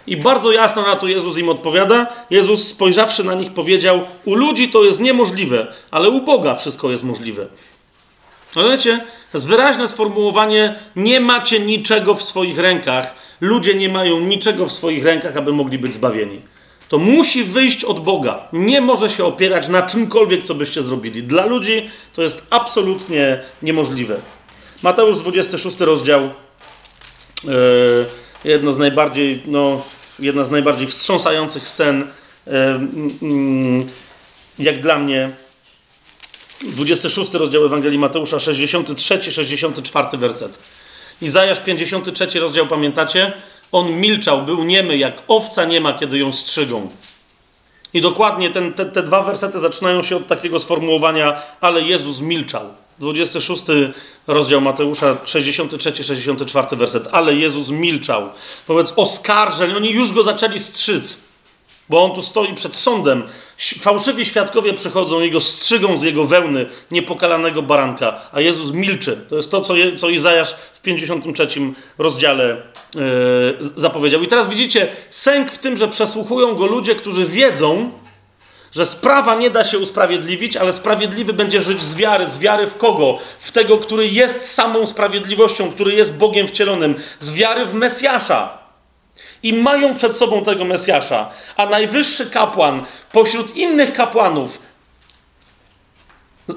[0.08, 2.08] I bardzo jasno na to Jezus im odpowiada.
[2.30, 7.04] Jezus spojrzawszy na nich powiedział, u ludzi to jest niemożliwe, ale u Boga wszystko jest
[7.04, 7.48] możliwe.
[8.64, 8.98] Wiecie,
[9.32, 13.16] to jest wyraźne sformułowanie, nie macie niczego w swoich rękach.
[13.42, 16.42] Ludzie nie mają niczego w swoich rękach, aby mogli być zbawieni.
[16.90, 18.48] To musi wyjść od Boga.
[18.54, 21.24] Nie może się opierać na czymkolwiek, co byście zrobili.
[21.24, 24.20] Dla ludzi to jest absolutnie niemożliwe.
[24.84, 26.22] Mateusz 26 rozdział.
[27.44, 28.06] Yy,
[28.44, 29.82] jedno z najbardziej, no,
[30.20, 32.08] jedna z najbardziej wstrząsających scen,
[32.48, 32.54] yy,
[33.22, 33.86] yy,
[34.60, 35.30] jak dla mnie.
[36.62, 40.60] 26 rozdział Ewangelii Mateusza, 63, 64 werset.
[41.22, 43.34] Izajasz 53 rozdział, pamiętacie?
[43.72, 46.90] On milczał, był niemy, jak owca nie ma, kiedy ją strzygą.
[47.94, 52.70] I dokładnie ten, te, te dwa wersety zaczynają się od takiego sformułowania, ale Jezus milczał.
[53.00, 53.64] 26
[54.28, 57.08] rozdział Mateusza, 63-64 werset.
[57.12, 58.30] Ale Jezus milczał.
[58.68, 61.27] Wobec oskarżeń, oni już go zaczęli strzyc.
[61.90, 63.24] Bo on tu stoi przed sądem.
[63.58, 69.26] Fałszywi świadkowie przychodzą i go strzygą z jego wełny niepokalanego baranka, a Jezus milczy.
[69.30, 71.48] To jest to, co, je, co Izajasz w 53
[71.98, 72.62] rozdziale
[72.96, 73.02] yy,
[73.76, 74.22] zapowiedział.
[74.22, 77.92] I teraz widzicie sęk w tym, że przesłuchują go ludzie, którzy wiedzą,
[78.72, 82.28] że sprawa nie da się usprawiedliwić, ale sprawiedliwy będzie żyć z wiary.
[82.28, 83.20] Z wiary w kogo?
[83.40, 86.96] W tego, który jest samą sprawiedliwością, który jest Bogiem wcielonym.
[87.20, 88.67] Z wiary w Mesjasza
[89.44, 94.68] i mają przed sobą tego Mesjasza, a najwyższy kapłan pośród innych kapłanów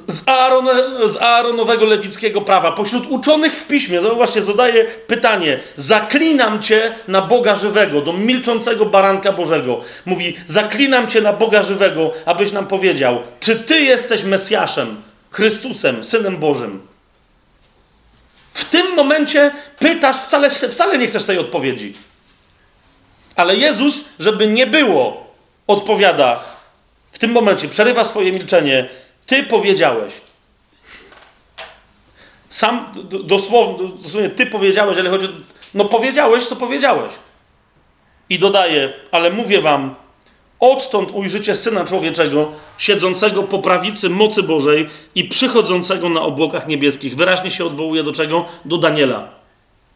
[0.06, 0.68] z, Aaron,
[1.06, 7.54] z Aaronowego lewickiego prawa, pośród uczonych w piśmie, zobaczcie, zadaje pytanie: Zaklinam cię na Boga
[7.54, 9.80] żywego, do milczącego baranka Bożego.
[10.06, 16.36] Mówi: Zaklinam cię na Boga żywego, abyś nam powiedział, czy ty jesteś Mesjaszem, Chrystusem, synem
[16.36, 16.80] Bożym.
[18.54, 21.94] W tym momencie pytasz, wcale, wcale nie chcesz tej odpowiedzi.
[23.40, 25.26] Ale Jezus, żeby nie było,
[25.66, 26.40] odpowiada
[27.12, 28.88] w tym momencie, przerywa swoje milczenie.
[29.26, 30.14] Ty powiedziałeś.
[32.48, 32.92] Sam
[33.24, 35.28] dosłownie, dosłownie ty powiedziałeś, ale chodzi.
[35.74, 37.12] No powiedziałeś, co powiedziałeś.
[38.30, 39.94] I dodaje, ale mówię wam,
[40.60, 47.16] odtąd ujrzycie syna człowieczego, siedzącego po prawicy mocy Bożej i przychodzącego na obłokach niebieskich.
[47.16, 48.44] Wyraźnie się odwołuje do czego?
[48.64, 49.28] Do Daniela.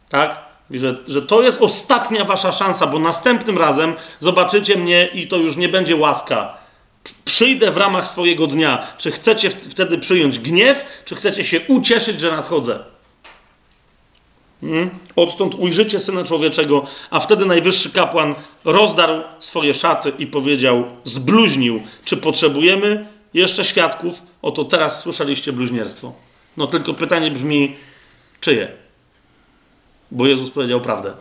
[0.09, 0.44] Tak?
[0.71, 5.37] I że, że to jest ostatnia wasza szansa, bo następnym razem zobaczycie mnie i to
[5.37, 6.57] już nie będzie łaska.
[7.25, 8.87] Przyjdę w ramach swojego dnia.
[8.97, 12.79] Czy chcecie wtedy przyjąć gniew, czy chcecie się ucieszyć, że nadchodzę?
[14.61, 14.89] Hmm?
[15.15, 22.17] Odtąd ujrzycie Syna Człowieczego, a wtedy najwyższy kapłan rozdarł swoje szaty i powiedział, zbluźnił, czy
[22.17, 24.21] potrzebujemy jeszcze świadków?
[24.41, 26.13] Oto teraz słyszeliście bluźnierstwo.
[26.57, 27.75] No tylko pytanie brzmi,
[28.39, 28.84] czyje?
[30.11, 31.13] Bo Jezus powiedział prawdę.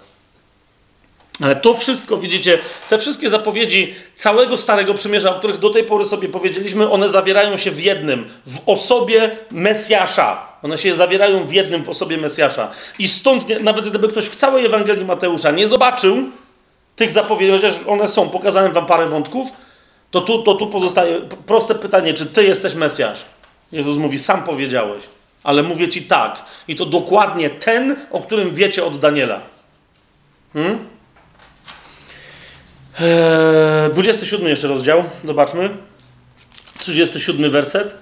[1.42, 2.58] Ale to wszystko, widzicie,
[2.90, 7.56] te wszystkie zapowiedzi całego Starego Przymierza, o których do tej pory sobie powiedzieliśmy, one zawierają
[7.56, 10.46] się w jednym, w osobie Mesjasza.
[10.62, 12.70] One się zawierają w jednym, w osobie Mesjasza.
[12.98, 16.16] I stąd, nawet gdyby ktoś w całej Ewangelii Mateusza nie zobaczył
[16.96, 19.48] tych zapowiedzi, chociaż one są, pokazałem wam parę wątków,
[20.10, 23.24] to tu, to tu pozostaje proste pytanie, czy ty jesteś Mesjasz?
[23.72, 25.02] Jezus mówi, sam powiedziałeś
[25.44, 26.44] ale mówię ci tak.
[26.68, 29.40] I to dokładnie ten, o którym wiecie od Daniela.
[30.52, 30.78] Hmm?
[33.00, 35.04] Eee, 27 jeszcze rozdział.
[35.24, 35.70] Zobaczmy.
[36.78, 37.96] 37 werset.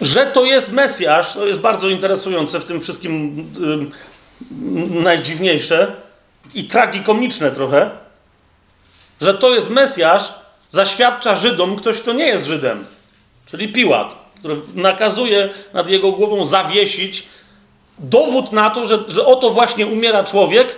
[0.00, 5.96] Że to jest Mesjasz, to jest bardzo interesujące w tym wszystkim yy, najdziwniejsze
[6.54, 7.90] i tragikomiczne trochę,
[9.20, 10.41] że to jest Mesjasz,
[10.72, 12.84] zaświadcza Żydom ktoś, kto nie jest Żydem,
[13.46, 17.26] czyli Piłat, który nakazuje nad jego głową zawiesić
[17.98, 20.74] dowód na to, że, że oto właśnie umiera człowiek,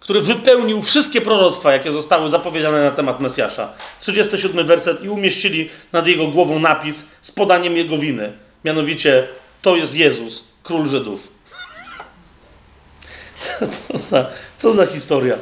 [0.00, 3.72] który wypełnił wszystkie proroctwa, jakie zostały zapowiedziane na temat Mesjasza.
[4.00, 8.32] 37 werset i umieścili nad jego głową napis z podaniem jego winy.
[8.64, 9.28] Mianowicie,
[9.62, 11.28] to jest Jezus, król Żydów.
[13.88, 15.36] co, za, co za historia.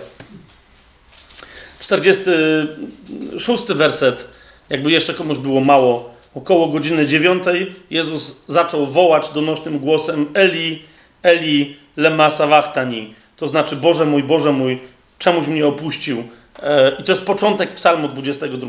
[1.87, 4.29] 46 werset,
[4.71, 7.45] jakby jeszcze komuś było mało, około godziny 9
[7.91, 10.83] Jezus zaczął wołać donośnym głosem Eli,
[11.23, 13.15] Eli, lema sabachthani.
[13.37, 14.79] To znaczy, Boże mój, Boże mój,
[15.19, 16.25] czemuś mnie opuścił.
[16.63, 18.69] E, I to jest początek psalmu 22.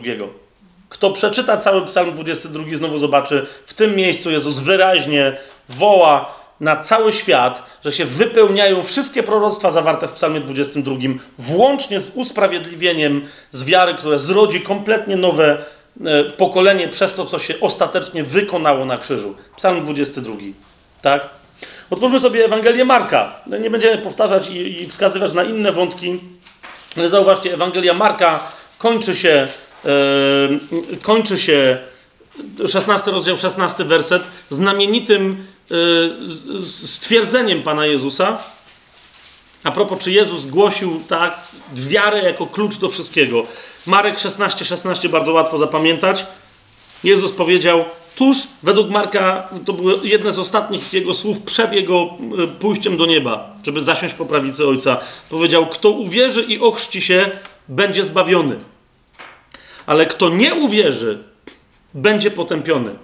[0.90, 5.38] Kto przeczyta cały psalm 22, znowu zobaczy, w tym miejscu Jezus wyraźnie
[5.70, 10.95] woła na cały świat, że się wypełniają wszystkie proroctwa zawarte w Psalmie 22,
[11.38, 15.66] włącznie z usprawiedliwieniem z wiary, które zrodzi kompletnie nowe
[16.06, 19.36] e, pokolenie przez to, co się ostatecznie wykonało na krzyżu.
[19.56, 20.36] Psalm 22.
[21.02, 21.30] Tak?
[21.90, 23.36] Otwórzmy sobie Ewangelię Marka.
[23.61, 26.19] Nie będziemy powtarzać i, wskazywać na inne wątki,
[26.98, 28.40] ale zauważcie, Ewangelia Marka
[28.77, 29.48] kończy się,
[29.86, 31.77] yy, kończy się
[32.68, 35.45] 16 rozdział, 16 werset, znamienitym
[36.68, 38.38] stwierdzeniem Pana Jezusa.
[39.64, 43.46] A propos, czy Jezus głosił tak wiarę jako klucz do wszystkiego.
[43.88, 46.26] Marek 16, 16 bardzo łatwo zapamiętać.
[47.04, 52.10] Jezus powiedział, tuż według Marka, to były jedne z ostatnich jego słów przed jego
[52.44, 54.98] e, pójściem do nieba, żeby zasiąść po prawicy Ojca.
[55.30, 57.32] Powiedział, kto uwierzy i ochrzci się,
[57.68, 58.56] będzie zbawiony.
[59.86, 61.24] Ale kto nie uwierzy,
[61.94, 62.96] będzie potępiony.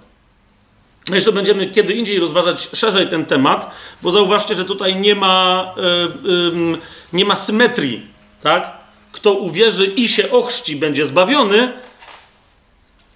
[1.08, 3.70] No jeszcze będziemy kiedy indziej rozważać szerzej ten temat,
[4.02, 5.74] bo zauważcie, że tutaj nie ma,
[6.24, 6.78] yy, yy,
[7.12, 8.06] nie ma symetrii.
[8.42, 8.78] Tak?
[9.12, 11.72] Kto uwierzy i się ochrzci, będzie zbawiony,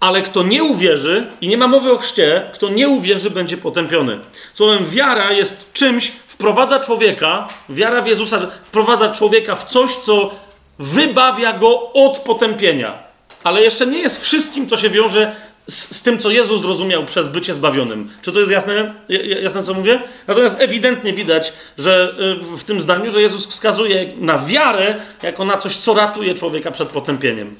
[0.00, 4.18] ale kto nie uwierzy, i nie ma mowy o chrzcie, kto nie uwierzy, będzie potępiony.
[4.54, 10.30] Słowem, wiara jest czymś, wprowadza człowieka, wiara w Jezusa wprowadza człowieka w coś, co
[10.78, 12.98] wybawia go od potępienia.
[13.44, 15.36] Ale jeszcze nie jest wszystkim, co się wiąże
[15.70, 18.10] z, z, tym, co Jezus zrozumiał przez bycie zbawionym.
[18.22, 18.94] Czy to jest jasne,
[19.42, 20.02] jasne, co mówię?
[20.26, 22.14] Natomiast ewidentnie widać, że
[22.52, 26.70] y, w tym zdaniu, że Jezus wskazuje na wiarę jako na coś, co ratuje człowieka
[26.70, 27.54] przed potępieniem.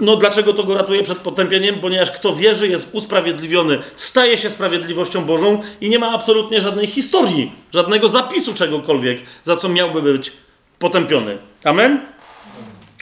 [0.00, 1.80] No dlaczego to go ratuje przed potępieniem?
[1.80, 7.52] Ponieważ kto wierzy, jest usprawiedliwiony, staje się sprawiedliwością Bożą i nie ma absolutnie żadnej historii,
[7.72, 10.32] żadnego zapisu czegokolwiek, za co miałby być
[10.78, 11.38] potępiony.
[11.64, 12.00] Amen?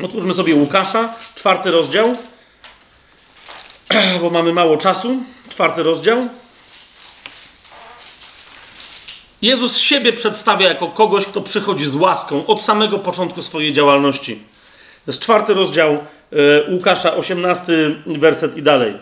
[0.05, 2.13] Otwórzmy sobie Łukasza, czwarty rozdział,
[4.23, 5.23] bo mamy mało czasu.
[5.49, 6.29] Czwarty rozdział.
[9.43, 14.35] Jezus siebie przedstawia jako kogoś, kto przychodzi z łaską od samego początku swojej działalności.
[15.05, 15.99] To jest czwarty rozdział e,
[16.71, 18.95] Łukasza, osiemnasty werset i dalej.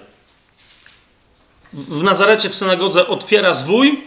[1.72, 4.00] W Nazarecie w synagodze otwiera zwój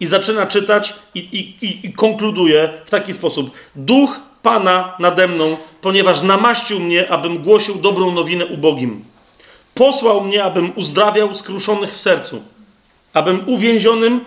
[0.00, 3.50] i zaczyna czytać i, i, i, i konkluduje w taki sposób.
[3.76, 9.04] Duch Pana nade mną, ponieważ namaścił mnie, abym głosił dobrą nowinę ubogim.
[9.76, 12.42] Posłał mnie, abym uzdrawiał skruszonych w sercu,
[13.12, 14.24] abym uwięzionym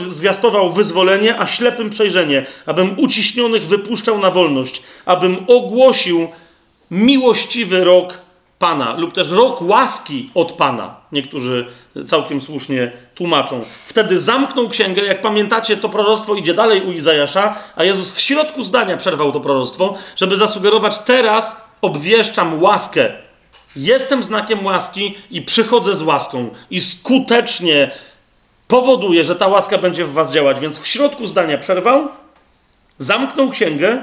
[0.00, 6.28] zwiastował wyzwolenie, a ślepym przejrzenie, abym uciśnionych wypuszczał na wolność, abym ogłosił
[6.90, 8.20] miłościwy rok
[8.58, 10.96] Pana, lub też rok łaski od Pana.
[11.12, 11.66] Niektórzy
[12.06, 13.64] całkiem słusznie tłumaczą.
[13.86, 15.02] Wtedy zamknął księgę.
[15.02, 19.40] Jak pamiętacie, to proroctwo idzie dalej u Izajasza, a Jezus w środku zdania przerwał to
[19.40, 23.27] proroctwo, żeby zasugerować: Teraz obwieszczam łaskę.
[23.78, 26.50] Jestem znakiem łaski i przychodzę z łaską.
[26.70, 27.90] I skutecznie
[28.68, 30.60] powoduje, że ta łaska będzie w was działać.
[30.60, 32.08] Więc w środku zdania przerwał,
[32.98, 34.02] zamknął księgę,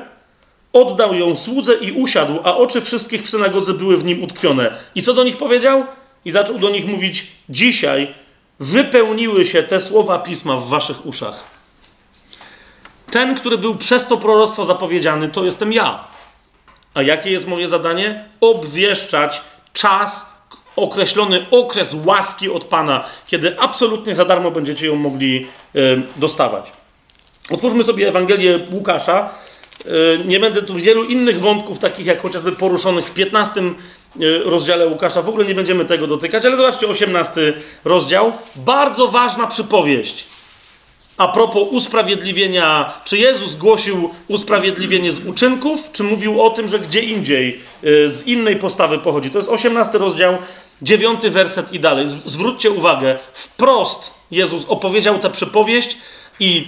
[0.74, 4.78] oddał ją słudze i usiadł, a oczy wszystkich w synagodze były w nim utkwione.
[4.96, 5.86] I co do nich powiedział?
[6.26, 8.14] I zaczął do nich mówić: Dzisiaj
[8.60, 11.44] wypełniły się te słowa pisma w waszych uszach.
[13.12, 16.04] Ten, który był przez to proroctwo zapowiedziany, to jestem ja.
[16.94, 18.26] A jakie jest moje zadanie?
[18.42, 19.42] Obwieszczać
[19.76, 20.26] czas
[20.76, 26.72] określony okres łaski od Pana, kiedy absolutnie za darmo będziecie ją mogli y, dostawać.
[27.50, 29.30] Otwórzmy sobie Ewangelię Łukasza.
[29.86, 34.88] Y, nie będę tu wielu innych wątków, takich jak chociażby poruszonych w 15 y, rozdziale
[34.88, 37.54] Łukasza, w ogóle nie będziemy tego dotykać, ale zobaczcie 18
[37.86, 38.32] rozdział.
[38.56, 40.35] Bardzo ważna przypowieść.
[41.18, 47.02] A propos usprawiedliwienia, czy Jezus głosił usprawiedliwienie z uczynków, czy mówił o tym, że gdzie
[47.02, 49.30] indziej z innej postawy pochodzi?
[49.30, 50.38] To jest 18 rozdział,
[50.82, 52.08] dziewiąty werset i dalej.
[52.08, 55.98] Zwróćcie uwagę, wprost Jezus opowiedział tę przypowieść
[56.40, 56.68] i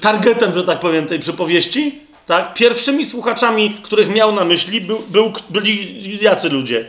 [0.00, 5.32] targetem, że tak powiem, tej przypowieści, tak, pierwszymi słuchaczami, których miał na myśli, był, był,
[5.50, 6.84] byli jacy ludzie.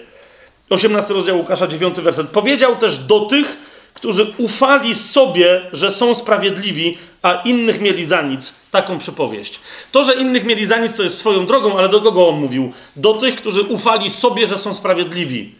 [0.70, 2.28] 18 rozdział Łukasza, 9 werset.
[2.28, 3.58] Powiedział też do tych,
[3.94, 8.54] którzy ufali sobie, że są sprawiedliwi, a innych mieli za nic.
[8.72, 9.60] Taką przypowieść.
[9.92, 12.74] To, że innych mieli za nic, to jest swoją drogą, ale do kogo on mówił?
[12.96, 15.56] Do tych, którzy ufali sobie, że są sprawiedliwi.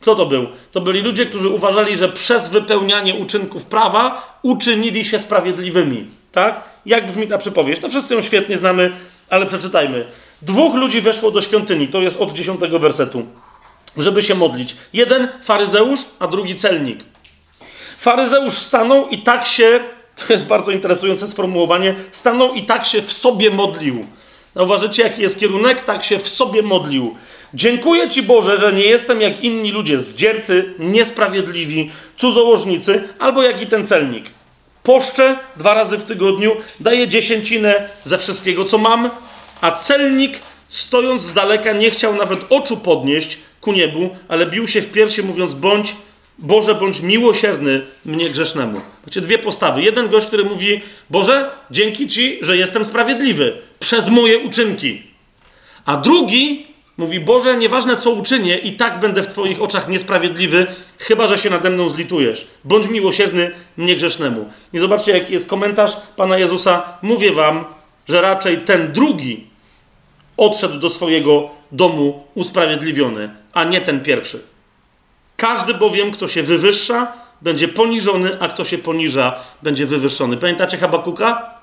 [0.00, 0.46] Kto to był?
[0.72, 6.06] To byli ludzie, którzy uważali, że przez wypełnianie uczynków prawa uczynili się sprawiedliwymi.
[6.32, 6.64] Tak?
[6.86, 7.80] Jak brzmi ta przypowieść?
[7.80, 8.92] To wszyscy ją świetnie znamy,
[9.30, 10.04] ale przeczytajmy.
[10.42, 13.26] Dwóch ludzi weszło do świątyni, to jest od dziesiątego wersetu,
[13.96, 14.76] żeby się modlić.
[14.92, 17.04] Jeden faryzeusz, a drugi celnik.
[18.02, 19.80] Faryzeusz stanął i tak się,
[20.16, 24.06] to jest bardzo interesujące sformułowanie, stanął i tak się w sobie modlił.
[24.56, 25.82] Zauważycie, jaki jest kierunek?
[25.82, 27.16] Tak się w sobie modlił.
[27.54, 33.66] Dziękuję Ci Boże, że nie jestem jak inni ludzie, zdziercy, niesprawiedliwi, cudzołożnicy, albo jak i
[33.66, 34.30] ten celnik.
[34.82, 39.10] Poszczę dwa razy w tygodniu, daję dziesięcinę ze wszystkiego, co mam,
[39.60, 44.82] a celnik, stojąc z daleka, nie chciał nawet oczu podnieść ku niebu, ale bił się
[44.82, 45.94] w piersi, mówiąc: Bądź
[46.38, 48.80] Boże, bądź miłosierny mnie grzesznemu.
[49.06, 49.82] Macie dwie postawy.
[49.82, 50.80] Jeden gość, który mówi:
[51.10, 55.02] Boże, dzięki Ci, że jestem sprawiedliwy przez moje uczynki.
[55.84, 60.66] A drugi mówi: Boże, nieważne co uczynię, i tak będę w Twoich oczach niesprawiedliwy,
[60.98, 62.46] chyba że się nade mną zlitujesz.
[62.64, 64.50] Bądź miłosierny mnie grzesznemu.
[64.72, 66.82] I zobaczcie, jaki jest komentarz Pana Jezusa.
[67.02, 67.64] Mówię Wam,
[68.08, 69.46] że raczej ten drugi
[70.36, 74.51] odszedł do swojego domu usprawiedliwiony, a nie ten pierwszy.
[75.36, 77.12] Każdy bowiem, kto się wywyższa,
[77.42, 80.36] będzie poniżony, a kto się poniża, będzie wywyższony.
[80.36, 81.54] Pamiętacie Habakuka?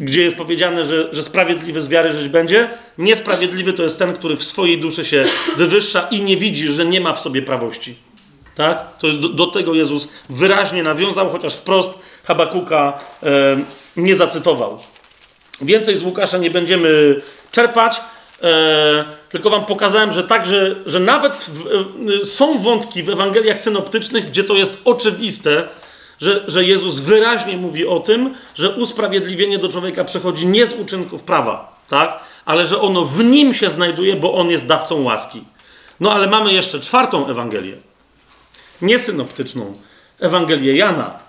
[0.00, 2.70] Gdzie jest powiedziane, że, że sprawiedliwy z wiary żyć będzie?
[2.98, 5.24] Niesprawiedliwy to jest ten, który w swojej duszy się
[5.56, 7.96] wywyższa i nie widzi, że nie ma w sobie prawości.
[8.54, 8.98] Tak?
[8.98, 13.56] To do, do tego Jezus wyraźnie nawiązał, chociaż wprost Habakuka e,
[13.96, 14.78] nie zacytował.
[15.60, 18.00] Więcej z Łukasza nie będziemy czerpać.
[18.42, 24.26] E, tylko wam pokazałem, że także, że nawet w, w, są wątki w Ewangeliach synoptycznych,
[24.26, 25.68] gdzie to jest oczywiste,
[26.20, 31.22] że, że Jezus wyraźnie mówi o tym, że usprawiedliwienie do człowieka przychodzi nie z uczynków
[31.22, 32.20] prawa, tak?
[32.44, 35.44] ale że ono w nim się znajduje, bo on jest dawcą łaski.
[36.00, 37.76] No ale mamy jeszcze czwartą Ewangelię,
[38.82, 39.74] niesynoptyczną,
[40.20, 41.25] Ewangelię Jana.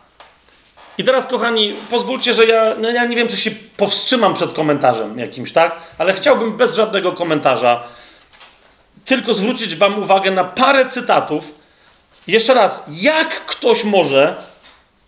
[0.98, 5.20] I teraz, kochani, pozwólcie, że ja, no ja nie wiem, czy się powstrzymam przed komentarzem
[5.20, 5.76] jakimś, tak?
[5.98, 7.84] Ale chciałbym bez żadnego komentarza
[9.06, 11.60] tylko zwrócić Wam uwagę na parę cytatów.
[12.28, 14.36] Jeszcze raz, jak ktoś może,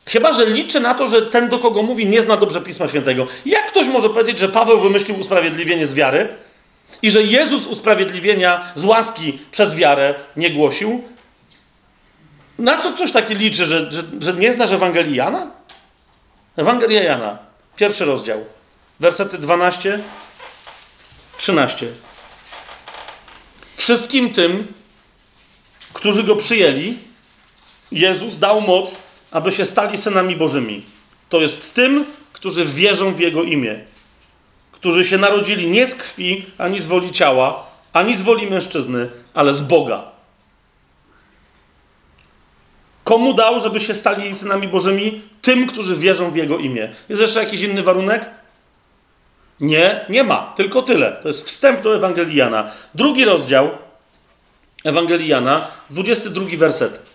[0.05, 3.27] chyba że liczy na to, że ten, do kogo mówi, nie zna dobrze Pisma Świętego,
[3.45, 6.29] jak ktoś może powiedzieć, że Paweł wymyślił usprawiedliwienie z wiary
[7.01, 11.03] i że Jezus usprawiedliwienia z łaski przez wiarę nie głosił?
[12.59, 15.58] Na co ktoś taki liczy, że, że, że nie znasz Ewangelii Jana?
[16.59, 17.37] Ewangelia Jana,
[17.75, 18.45] pierwszy rozdział,
[18.99, 19.99] wersety 12,
[21.37, 21.87] 13.
[23.75, 24.67] Wszystkim tym,
[25.93, 26.97] którzy go przyjęli,
[27.91, 28.97] Jezus dał moc,
[29.31, 30.85] aby się stali synami Bożymi.
[31.29, 33.79] To jest tym, którzy wierzą w Jego imię,
[34.71, 39.53] którzy się narodzili nie z krwi, ani z woli ciała, ani z woli mężczyzny, ale
[39.53, 40.08] z Boga.
[43.09, 45.21] Komu dał, żeby się stali synami Bożymi?
[45.41, 46.89] Tym, którzy wierzą w Jego imię.
[47.09, 48.29] Jest jeszcze jakiś inny warunek?
[49.59, 50.53] Nie, nie ma.
[50.55, 51.17] Tylko tyle.
[51.21, 52.71] To jest wstęp do Ewangeliana.
[52.95, 53.69] Drugi rozdział
[54.83, 57.09] Ewangeliana, 22 werset.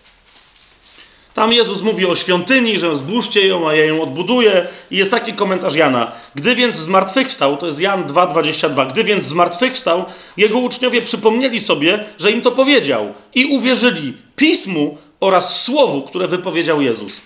[1.33, 4.67] Tam Jezus mówi o świątyni, że zbóżcie ją, a ja ją odbuduję.
[4.91, 6.11] I jest taki komentarz Jana.
[6.35, 10.05] Gdy więc zmartwychwstał, to jest Jan 2,22, gdy więc zmartwychwstał,
[10.37, 16.81] jego uczniowie przypomnieli sobie, że im to powiedział i uwierzyli Pismu oraz słowu, które wypowiedział
[16.81, 17.21] Jezus.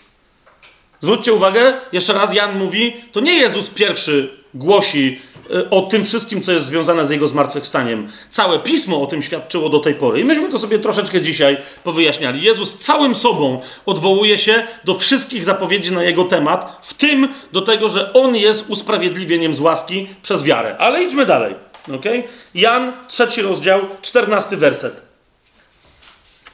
[1.00, 6.42] Zwróćcie uwagę, jeszcze raz Jan mówi, to nie Jezus pierwszy głosi e, o tym wszystkim,
[6.42, 8.12] co jest związane z jego zmartwychwstaniem.
[8.30, 10.20] Całe pismo o tym świadczyło do tej pory.
[10.20, 12.42] I myśmy to sobie troszeczkę dzisiaj powyjaśniali.
[12.42, 17.90] Jezus całym sobą odwołuje się do wszystkich zapowiedzi na jego temat, w tym do tego,
[17.90, 20.76] że on jest usprawiedliwieniem z łaski przez wiarę.
[20.78, 21.56] Ale idźmy dalej.
[21.96, 22.24] Okay?
[22.56, 25.02] Jan, trzeci rozdział, czternasty werset.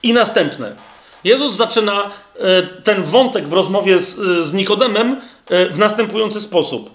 [0.03, 0.94] I następne.
[1.25, 4.15] Jezus zaczyna e, ten wątek w rozmowie z,
[4.47, 6.91] z Nikodemem e, w następujący sposób.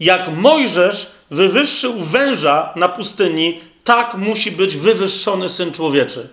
[0.00, 6.28] Jak Mojżesz wywyższył węża na pustyni, tak musi być wywyższony syn człowieczy.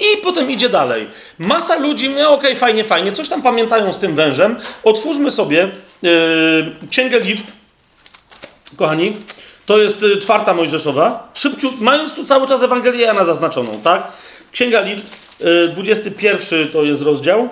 [0.00, 1.06] I potem idzie dalej.
[1.38, 4.60] Masa ludzi, no okej, okay, fajnie, fajnie, coś tam pamiętają z tym wężem.
[4.84, 5.68] Otwórzmy sobie
[6.02, 6.10] yy,
[6.90, 7.46] Księgę Liczb,
[8.76, 9.16] kochani.
[9.66, 11.30] To jest czwarta Mojżeszowa.
[11.34, 14.06] Szybciu, mając tu cały czas Ewangelię Jana zaznaczoną, tak?
[14.52, 15.06] Księga Liczb,
[15.72, 17.48] 21 y, to jest rozdział.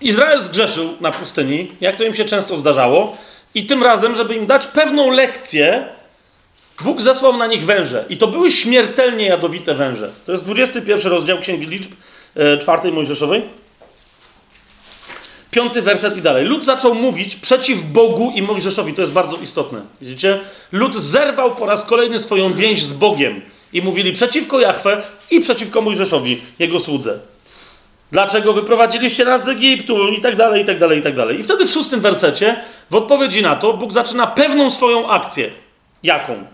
[0.00, 3.16] Izrael zgrzeszył na pustyni, jak to im się często zdarzało,
[3.54, 5.84] i tym razem, żeby im dać pewną lekcję,
[6.84, 8.04] Bóg zesłał na nich węże.
[8.08, 10.10] I to były śmiertelnie jadowite węże.
[10.26, 11.92] To jest 21 rozdział Księgi Liczb,
[12.36, 13.42] y, czwartej Mojżeszowej.
[15.52, 16.44] Piąty werset i dalej.
[16.44, 18.94] Lud zaczął mówić przeciw Bogu i Mojżeszowi.
[18.94, 19.80] To jest bardzo istotne.
[20.00, 20.40] Widzicie?
[20.72, 23.40] Lud zerwał po raz kolejny swoją więź z Bogiem.
[23.72, 27.18] I mówili przeciwko Jachwę i przeciwko Mojżeszowi, jego słudze.
[28.12, 30.08] Dlaczego wyprowadziliście nas z Egiptu?
[30.08, 31.40] I tak dalej, i tak dalej, i tak dalej.
[31.40, 32.56] I wtedy w szóstym wersecie,
[32.90, 35.50] w odpowiedzi na to, Bóg zaczyna pewną swoją akcję.
[36.02, 36.44] Jaką?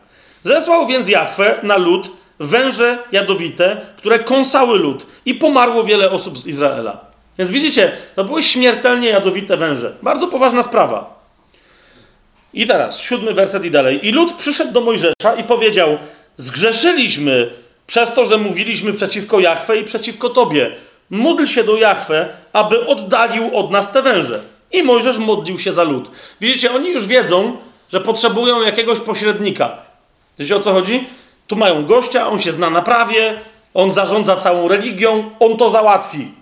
[0.43, 2.11] Zesłał więc Jachwę na lud
[2.41, 7.08] węże jadowite, które kąsały lud i pomarło wiele osób z Izraela.
[7.39, 9.95] Więc widzicie, to były śmiertelnie jadowite węże.
[10.03, 11.19] Bardzo poważna sprawa.
[12.55, 14.07] I teraz, siódmy werset i dalej.
[14.07, 15.99] I lud przyszedł do Mojżesza i powiedział:
[16.37, 17.51] Zgrzeszyliśmy
[17.87, 20.77] przez to, że mówiliśmy przeciwko Jachwę i przeciwko Tobie.
[21.11, 24.41] Módl się do Jachwę, aby oddalił od nas te węże.
[24.73, 26.11] I Mojżesz modlił się za lud.
[26.41, 27.57] Widzicie, oni już wiedzą,
[27.93, 29.79] że potrzebują jakiegoś pośrednika.
[30.39, 31.07] Wiecie o co chodzi?
[31.47, 33.41] Tu mają gościa, on się zna na prawie,
[33.75, 36.38] on zarządza całą religią, on to załatwi.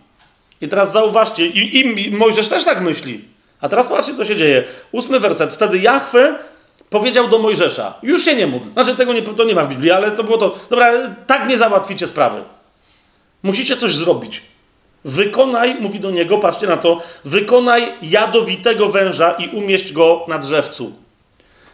[0.60, 3.24] I teraz zauważcie, i, i Mojżesz też tak myśli.
[3.60, 4.64] A teraz patrzcie, co się dzieje.
[4.92, 5.52] Ósmy werset.
[5.52, 6.38] Wtedy Jachwę
[6.90, 8.72] powiedział do Mojżesza: Już się nie módl.
[8.72, 10.58] Znaczy, tego nie, to nie ma w Biblii, ale to było to.
[10.70, 10.92] Dobra,
[11.26, 12.42] tak nie załatwicie sprawy.
[13.42, 14.42] Musicie coś zrobić.
[15.04, 20.92] Wykonaj, mówi do niego, patrzcie na to, wykonaj jadowitego węża i umieść go na drzewcu.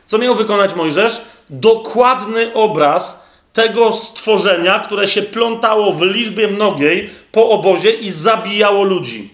[0.07, 1.21] Co miał wykonać Mojżesz?
[1.51, 3.22] Dokładny obraz
[3.53, 9.31] tego stworzenia, które się plątało w liczbie mnogiej po obozie i zabijało ludzi.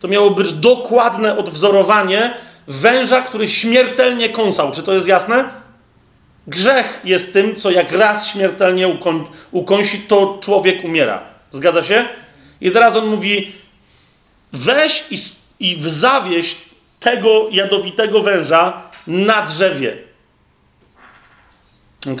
[0.00, 2.34] To miało być dokładne odwzorowanie
[2.66, 4.72] węża, który śmiertelnie kąsał.
[4.72, 5.50] Czy to jest jasne?
[6.46, 11.22] Grzech jest tym, co jak raz śmiertelnie uką ukąsi, to człowiek umiera.
[11.50, 12.08] Zgadza się?
[12.60, 13.52] I teraz on mówi:
[14.52, 15.18] weź i,
[15.60, 16.56] i zawieź
[17.00, 19.96] tego jadowitego węża na drzewie.
[22.12, 22.20] Ok?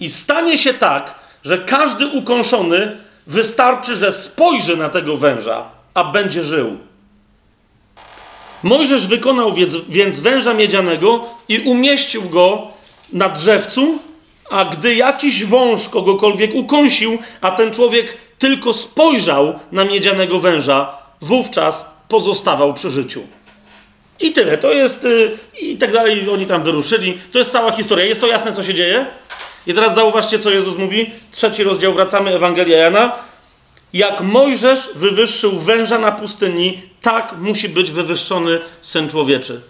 [0.00, 6.44] I stanie się tak, że każdy ukąszony wystarczy, że spojrzy na tego węża, a będzie
[6.44, 6.76] żył.
[8.62, 9.52] Mojżesz wykonał
[9.88, 12.66] więc, węża miedzianego i umieścił go
[13.12, 13.98] na drzewcu,
[14.50, 21.86] a gdy jakiś wąż kogokolwiek ukąsił, a ten człowiek tylko spojrzał na miedzianego węża, wówczas
[22.08, 23.22] pozostawał przy życiu.
[24.20, 24.58] I tyle.
[24.58, 25.04] To jest.
[25.04, 26.28] Yy, I tak dalej.
[26.30, 27.18] Oni tam wyruszyli.
[27.32, 28.04] To jest cała historia.
[28.04, 29.06] Jest to jasne, co się dzieje?
[29.66, 31.10] I teraz zauważcie, co Jezus mówi.
[31.30, 33.12] Trzeci rozdział, wracamy, Ewangelia Jana.
[33.92, 39.60] Jak Mojżesz wywyższył węża na pustyni, tak musi być wywyższony Syn Człowieczy.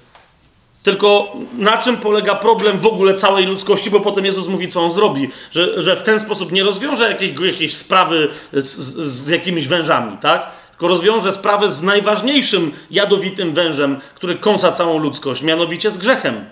[0.82, 4.92] Tylko na czym polega problem w ogóle całej ludzkości, bo potem Jezus mówi, co on
[4.92, 8.76] zrobi, że, że w ten sposób nie rozwiąże jakiejś, jakiejś sprawy z,
[9.06, 10.46] z jakimiś wężami, tak?
[10.70, 16.44] Tylko rozwiąże sprawę z najważniejszym jadowitym wężem, który kąsa całą ludzkość, mianowicie z grzechem.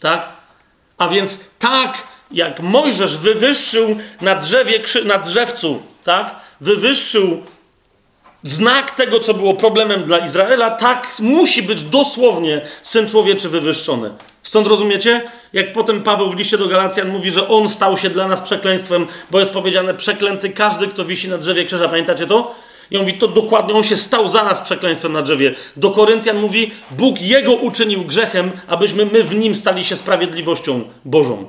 [0.00, 0.28] Tak?
[0.98, 6.36] A więc tak, jak Mojżesz wywyższył na drzewie, na drzewcu, tak?
[6.60, 7.42] Wywyższył
[8.42, 14.10] znak tego, co było problemem dla Izraela, tak musi być dosłownie Syn Człowieczy wywyższony.
[14.42, 15.22] Stąd rozumiecie?
[15.52, 19.06] Jak potem Paweł w liście do Galacjan mówi, że On stał się dla nas przekleństwem,
[19.30, 21.88] bo jest powiedziane przeklęty każdy, kto wisi na drzewie krzyża.
[21.88, 22.54] Pamiętacie to?
[22.90, 25.54] I on mówi, to dokładnie, on się stał za nas przekleństwem na drzewie.
[25.76, 31.46] Do Koryntian mówi, Bóg Jego uczynił grzechem, abyśmy my w Nim stali się sprawiedliwością Bożą.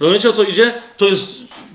[0.00, 0.72] Rozumiecie, o co idzie?
[0.96, 1.24] To jest,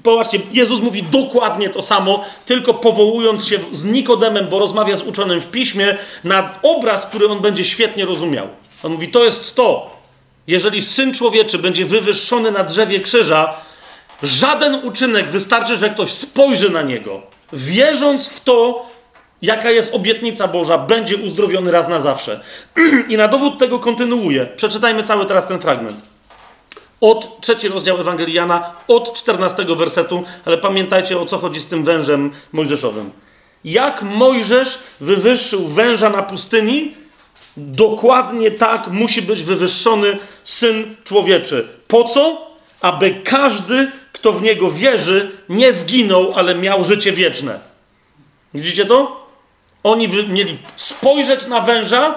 [0.03, 5.41] popatrzcie, Jezus mówi dokładnie to samo, tylko powołując się z Nikodemem, bo rozmawia z uczonym
[5.41, 8.47] w Piśmie, na obraz, który on będzie świetnie rozumiał.
[8.83, 9.95] On mówi, to jest to.
[10.47, 13.55] Jeżeli Syn Człowieczy będzie wywyższony na drzewie krzyża,
[14.23, 17.21] żaden uczynek wystarczy, że ktoś spojrzy na Niego,
[17.53, 18.85] wierząc w to,
[19.41, 22.39] jaka jest obietnica Boża, będzie uzdrowiony raz na zawsze.
[23.09, 24.45] I na dowód tego kontynuuję.
[24.55, 26.14] Przeczytajmy cały teraz ten fragment.
[27.01, 32.31] Od trzeci rozdział Ewangeliana, od 14 wersetu, ale pamiętajcie o co chodzi z tym wężem
[32.51, 33.11] mojżeszowym.
[33.65, 36.95] Jak Mojżesz wywyższył węża na pustyni,
[37.57, 41.67] dokładnie tak musi być wywyższony syn człowieczy.
[41.87, 42.51] Po co?
[42.81, 47.59] Aby każdy, kto w niego wierzy, nie zginął, ale miał życie wieczne.
[48.53, 49.25] Widzicie to?
[49.83, 52.15] Oni mieli spojrzeć na węża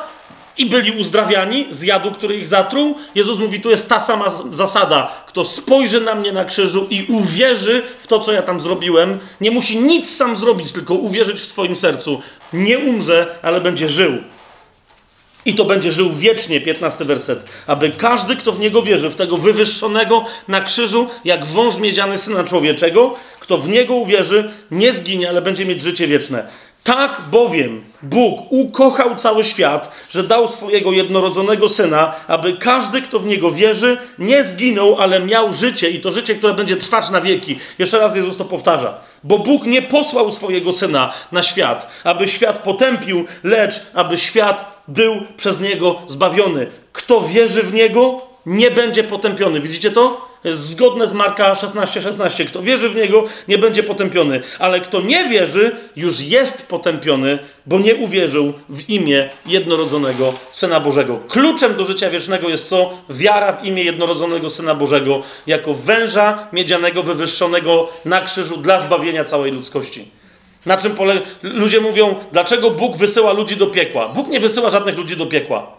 [0.59, 2.97] i byli uzdrawiani z jadu, który ich zatruł.
[3.15, 5.25] Jezus mówi, tu jest ta sama zasada.
[5.27, 9.51] Kto spojrzy na mnie na krzyżu i uwierzy w to, co ja tam zrobiłem, nie
[9.51, 12.23] musi nic sam zrobić, tylko uwierzyć w swoim sercu.
[12.53, 14.13] Nie umrze, ale będzie żył.
[15.45, 17.45] I to będzie żył wiecznie, 15 werset.
[17.67, 22.45] Aby każdy, kto w niego wierzy, w tego wywyższonego na krzyżu, jak wąż miedziany syna
[22.45, 26.47] człowieczego, kto w niego uwierzy, nie zginie, ale będzie mieć życie wieczne.
[26.89, 33.27] Tak bowiem Bóg ukochał cały świat, że dał swojego jednorodzonego syna, aby każdy, kto w
[33.27, 37.59] niego wierzy, nie zginął, ale miał życie i to życie, które będzie trwać na wieki.
[37.79, 38.95] Jeszcze raz Jezus to powtarza.
[39.25, 45.21] Bo Bóg nie posłał swojego syna na świat, aby świat potępił, lecz aby świat był
[45.37, 46.67] przez niego zbawiony.
[46.93, 49.61] Kto wierzy w niego, nie będzie potępiony.
[49.61, 50.28] Widzicie to?
[50.49, 52.01] Jest zgodne z Marka 16:16.
[52.01, 52.45] 16.
[52.45, 57.79] Kto wierzy w niego, nie będzie potępiony, ale kto nie wierzy, już jest potępiony, bo
[57.79, 61.19] nie uwierzył w imię jednorodzonego Syna Bożego.
[61.29, 62.91] Kluczem do życia wiecznego jest co?
[63.11, 69.53] Wiara w imię jednorodzonego Syna Bożego, jako węża miedzianego wywyższonego na krzyżu dla zbawienia całej
[69.53, 70.09] ludzkości.
[70.67, 71.21] Na czym polega?
[71.43, 74.09] Ludzie mówią, dlaczego Bóg wysyła ludzi do piekła?
[74.09, 75.79] Bóg nie wysyła żadnych ludzi do piekła.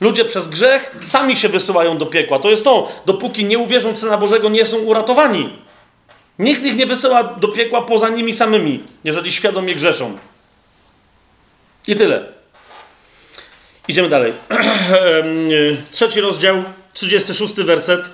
[0.00, 2.38] Ludzie przez grzech sami się wysyłają do piekła.
[2.38, 5.48] To jest to, dopóki nie uwierzą w Syna Bożego, nie są uratowani.
[6.38, 10.18] Nikt ich nie wysyła do piekła poza nimi samymi, jeżeli świadomie grzeszą.
[11.88, 12.24] I tyle.
[13.88, 14.32] Idziemy dalej.
[15.90, 18.08] Trzeci rozdział, 36 werset.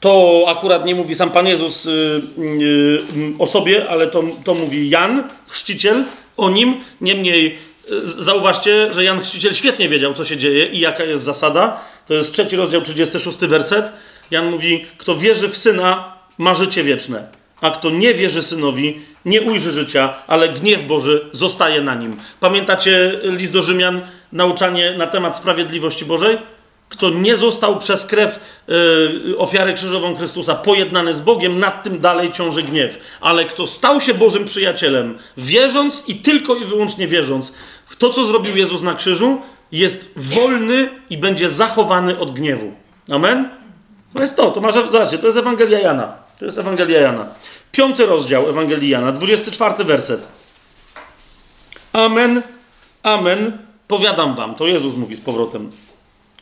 [0.00, 1.90] To akurat nie mówi sam Pan Jezus y,
[2.38, 3.02] y,
[3.38, 6.04] o sobie, ale to, to mówi Jan, chrzciciel,
[6.36, 6.80] o nim.
[7.00, 7.58] Niemniej
[8.04, 11.80] zauważcie, że Jan Chrzciciel świetnie wiedział, co się dzieje i jaka jest zasada.
[12.06, 13.92] To jest trzeci rozdział, 36 werset.
[14.30, 17.26] Jan mówi, kto wierzy w Syna, ma życie wieczne,
[17.60, 22.16] a kto nie wierzy Synowi, nie ujrzy życia, ale gniew Boży zostaje na nim.
[22.40, 24.00] Pamiętacie list do Rzymian,
[24.32, 26.38] nauczanie na temat sprawiedliwości Bożej?
[26.88, 32.32] Kto nie został przez krew yy, ofiarę krzyżową Chrystusa pojednany z Bogiem, nad tym dalej
[32.32, 33.18] ciąży gniew.
[33.20, 37.54] Ale kto stał się Bożym przyjacielem, wierząc i tylko i wyłącznie wierząc
[37.98, 39.40] to, co zrobił Jezus na krzyżu,
[39.72, 42.72] jest wolny i będzie zachowany od gniewu.
[43.10, 43.48] Amen?
[44.14, 46.12] To jest to, to masz, zobaczcie, to jest Ewangelia Jana.
[46.38, 47.26] To jest Ewangelia Jana.
[47.72, 50.28] Piąty rozdział Ewangelii Jana, 24 werset.
[51.92, 52.42] Amen,
[53.02, 55.70] amen, powiadam wam, to Jezus mówi z powrotem.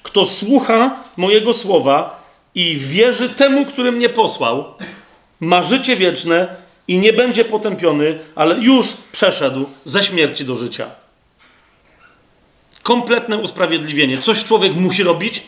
[0.02, 4.65] Kto słucha mojego słowa i wierzy temu, który mnie posłał,
[5.41, 6.57] ma życie wieczne
[6.89, 10.91] i nie będzie potępiony, ale już przeszedł ze śmierci do życia.
[12.86, 14.16] Kompletne usprawiedliwienie.
[14.16, 15.42] Coś człowiek musi robić?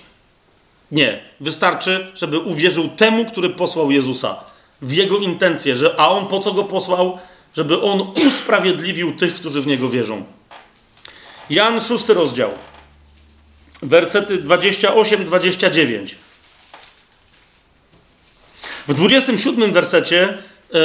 [0.93, 1.21] Nie.
[1.41, 4.37] Wystarczy, żeby uwierzył temu, który posłał Jezusa.
[4.83, 7.19] W jego intencje, że, a on po co go posłał?
[7.57, 10.25] Żeby on usprawiedliwił tych, którzy w niego wierzą.
[11.51, 12.51] Jan, szósty rozdział
[13.83, 16.15] wersety 28-29.
[18.89, 20.39] W 27 wersecie
[20.75, 20.79] e,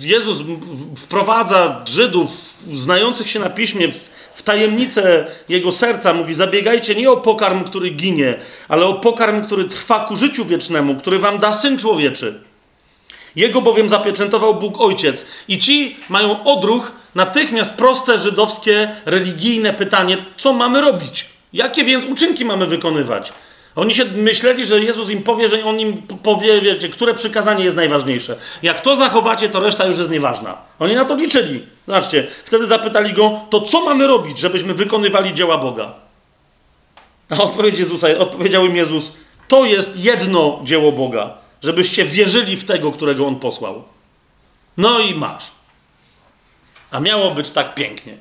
[0.00, 0.38] Jezus
[0.96, 6.14] wprowadza Żydów znających się na piśmie w, w tajemnicę jego serca.
[6.14, 10.94] Mówi: Zabiegajcie nie o pokarm, który ginie, ale o pokarm, który trwa ku życiu wiecznemu,
[10.94, 12.40] który wam da syn człowieczy.
[13.36, 15.26] Jego bowiem zapieczętował Bóg Ojciec.
[15.48, 21.26] I ci mają odruch, natychmiast proste żydowskie, religijne pytanie: co mamy robić?
[21.52, 23.32] Jakie więc uczynki mamy wykonywać?
[23.78, 27.76] Oni się myśleli, że Jezus im powie, że on im powie, wiecie, które przykazanie jest
[27.76, 28.36] najważniejsze.
[28.62, 30.56] Jak to zachowacie, to reszta już jest nieważna.
[30.78, 31.66] Oni na to liczyli.
[31.86, 35.94] Zobaczcie, wtedy zapytali go, to co mamy robić, żebyśmy wykonywali dzieła Boga?
[37.30, 39.16] A odpowiedź Jezusa, odpowiedział im Jezus,
[39.48, 43.82] to jest jedno dzieło Boga, żebyście wierzyli w tego, którego On posłał.
[44.76, 45.44] No i masz.
[46.90, 48.16] A miało być tak pięknie.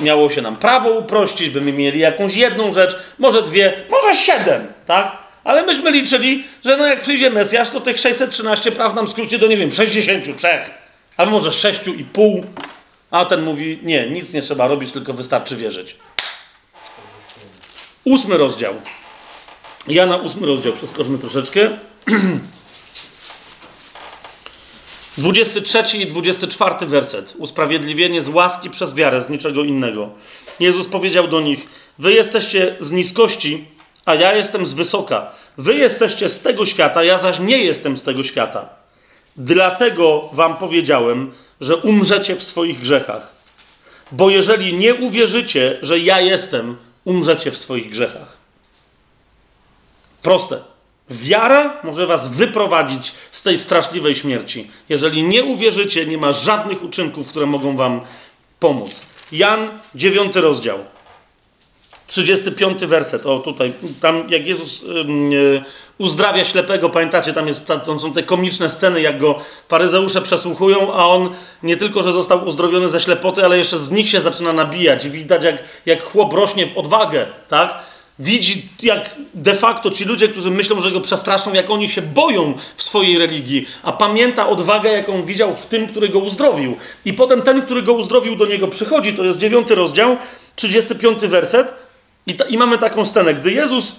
[0.00, 4.66] Miało się nam prawo uprościć, by my mieli jakąś jedną rzecz, może dwie, może siedem,
[4.86, 5.16] tak?
[5.44, 9.46] Ale myśmy liczyli, że no jak przyjdzie Mesjasz, to tych 613 praw nam skróci do,
[9.46, 10.48] nie wiem, 63,
[11.16, 12.42] albo może 6,5.
[13.10, 15.96] A ten mówi, nie, nic nie trzeba robić, tylko wystarczy wierzyć.
[18.04, 18.74] Ósmy rozdział.
[19.88, 21.60] Ja na ósmy rozdział przeskoczmy troszeczkę.
[25.18, 27.34] 23 i 24 werset.
[27.38, 30.10] Usprawiedliwienie z łaski przez wiarę, z niczego innego.
[30.60, 33.64] Jezus powiedział do nich: Wy jesteście z niskości,
[34.04, 35.30] a ja jestem z wysoka.
[35.58, 38.68] Wy jesteście z tego świata, ja zaś nie jestem z tego świata.
[39.36, 43.34] Dlatego wam powiedziałem, że umrzecie w swoich grzechach.
[44.12, 48.36] Bo jeżeli nie uwierzycie, że ja jestem, umrzecie w swoich grzechach.
[50.22, 50.75] Proste.
[51.10, 54.70] Wiara może was wyprowadzić z tej straszliwej śmierci.
[54.88, 58.00] Jeżeli nie uwierzycie, nie ma żadnych uczynków, które mogą wam
[58.60, 59.02] pomóc.
[59.32, 60.78] Jan, 9 rozdział.
[62.06, 63.26] 35 werset.
[63.26, 65.64] O, tutaj, tam jak Jezus yy,
[65.98, 71.06] uzdrawia ślepego, pamiętacie, tam, jest, tam są te komiczne sceny, jak go faryzeusze przesłuchują, a
[71.06, 71.30] on
[71.62, 75.08] nie tylko, że został uzdrowiony ze ślepoty, ale jeszcze z nich się zaczyna nabijać.
[75.08, 77.78] Widać, jak, jak chłop rośnie w odwagę, tak?
[78.18, 82.54] Widzi, jak de facto ci ludzie, którzy myślą, że go przestraszą, jak oni się boją
[82.76, 86.76] w swojej religii, a pamięta odwagę, jaką widział w tym, który go uzdrowił.
[87.04, 89.14] I potem ten, który go uzdrowił, do niego przychodzi.
[89.14, 90.16] To jest dziewiąty rozdział,
[90.56, 91.74] 35 werset.
[92.26, 93.34] I, ta, I mamy taką scenę.
[93.34, 93.96] Gdy Jezus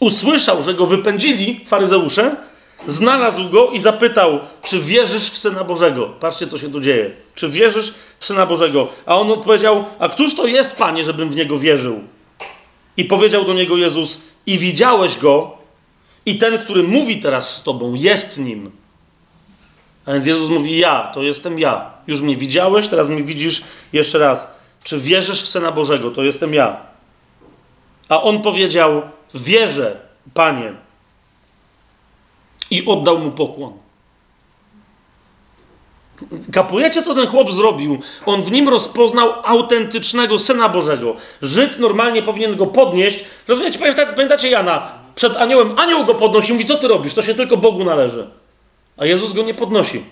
[0.00, 2.36] usłyszał, że go wypędzili faryzeusze,
[2.86, 6.08] znalazł go i zapytał, czy wierzysz w Syna Bożego?
[6.20, 7.10] Patrzcie, co się tu dzieje.
[7.34, 8.88] Czy wierzysz w Syna Bożego?
[9.06, 12.00] A on odpowiedział, a któż to jest, Panie, żebym w Niego wierzył?
[12.96, 15.56] I powiedział do niego Jezus: I widziałeś go,
[16.26, 18.70] i ten, który mówi teraz z tobą, jest nim.
[20.06, 21.90] A więc Jezus mówi: Ja, to jestem ja.
[22.06, 24.60] Już mnie widziałeś, teraz mnie widzisz jeszcze raz.
[24.84, 26.10] Czy wierzysz w Syna Bożego?
[26.10, 26.76] To jestem ja.
[28.08, 29.02] A on powiedział:
[29.34, 30.00] Wierzę,
[30.34, 30.72] panie.
[32.70, 33.72] I oddał mu pokłon.
[36.52, 37.98] Kapujecie, co ten chłop zrobił?
[38.26, 41.16] On w nim rozpoznał autentycznego Syna Bożego.
[41.42, 43.24] Żyd normalnie powinien go podnieść.
[43.48, 43.78] Rozumiecie,
[44.16, 44.92] pamiętacie Jana?
[45.14, 47.14] Przed aniołem anioł go podnosi, mówi, co ty robisz?
[47.14, 48.30] To się tylko Bogu należy.
[48.96, 50.04] A Jezus go nie podnosi,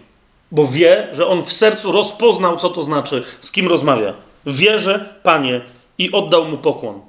[0.52, 4.12] bo wie, że on w sercu rozpoznał, co to znaczy, z kim rozmawia.
[4.46, 5.60] Wierzę, Panie,
[5.98, 7.00] i oddał mu pokłon.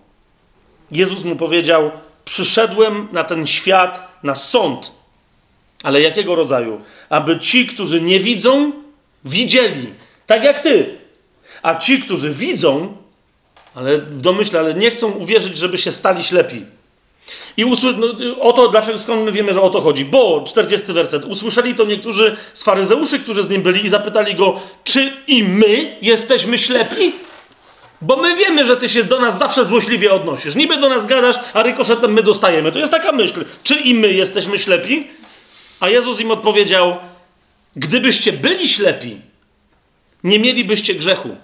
[0.92, 1.92] Jezus mu powiedział:
[2.26, 4.92] Przyszedłem na ten świat na sąd.
[5.84, 6.82] Ale jakiego rodzaju?
[7.10, 8.72] Aby ci, którzy nie widzą,
[9.26, 9.94] widzieli.
[10.28, 10.98] Tak jak ty.
[11.64, 12.98] A ci, którzy widzą,
[13.76, 16.66] ale w domyśle, ale nie chcą uwierzyć, żeby się stali ślepi.
[17.58, 17.94] I usły...
[17.98, 18.08] no,
[18.40, 20.06] o to, dlaczego skąd my wiemy, że o to chodzi?
[20.06, 21.26] Bo 40 werset.
[21.26, 25.98] Usłyszeli to niektórzy z faryzeuszy, którzy z nim byli, i zapytali go, czy i my
[26.02, 27.14] jesteśmy ślepi?
[28.02, 30.56] Bo my wiemy, że ty się do nas zawsze złośliwie odnosisz.
[30.56, 32.72] Niby do nas gadasz, a rykoszetem my dostajemy.
[32.72, 33.46] To jest taka myśl.
[33.64, 35.08] Czy i my jesteśmy ślepi?
[35.80, 36.98] A Jezus im odpowiedział:
[37.76, 39.18] Gdybyście byli ślepi,
[40.24, 41.36] nie mielibyście grzechu.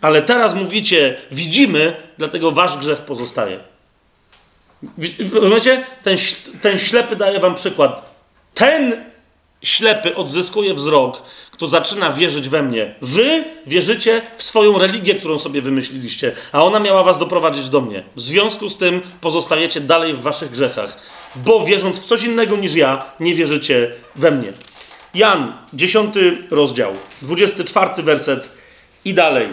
[0.00, 3.60] Ale teraz mówicie, widzimy, dlatego wasz grzech pozostaje.
[5.32, 5.84] Rozumiecie?
[6.02, 6.16] Ten,
[6.62, 8.14] ten ślepy daje wam przykład.
[8.54, 9.04] Ten
[9.62, 12.94] ślepy odzyskuje wzrok, kto zaczyna wierzyć we mnie.
[13.02, 18.02] Wy wierzycie w swoją religię, którą sobie wymyśliliście, a ona miała was doprowadzić do mnie.
[18.16, 20.98] W związku z tym pozostajecie dalej w waszych grzechach,
[21.36, 24.48] bo wierząc w coś innego niż ja, nie wierzycie we mnie.
[25.16, 26.14] Jan, 10
[26.50, 28.48] rozdział, 24 werset
[29.04, 29.46] i dalej.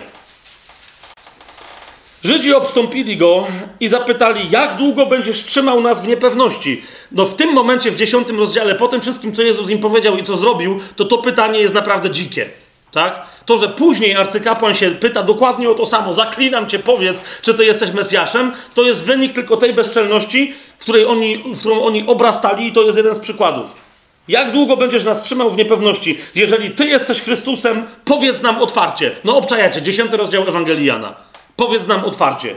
[2.24, 3.48] Żydzi obstąpili go
[3.80, 6.84] i zapytali, jak długo będziesz trzymał nas w niepewności.
[7.12, 10.24] No w tym momencie, w dziesiątym rozdziale, po tym wszystkim, co Jezus im powiedział i
[10.24, 12.50] co zrobił, to to pytanie jest naprawdę dzikie.
[12.92, 13.26] Tak?
[13.46, 17.66] To, że później arcykapłan się pyta dokładnie o to samo, zaklinam cię, powiedz, czy ty
[17.66, 22.68] jesteś Mesjaszem, to jest wynik tylko tej bezczelności, w, której oni, w którą oni obrastali
[22.68, 23.83] i to jest jeden z przykładów.
[24.28, 26.18] Jak długo będziesz nas trzymał w niepewności?
[26.36, 29.16] Jeżeli ty jesteś Chrystusem, powiedz nam otwarcie.
[29.24, 31.16] No obczajacie, dziesiąty rozdział Ewangelii Jana.
[31.56, 32.56] Powiedz nam otwarcie.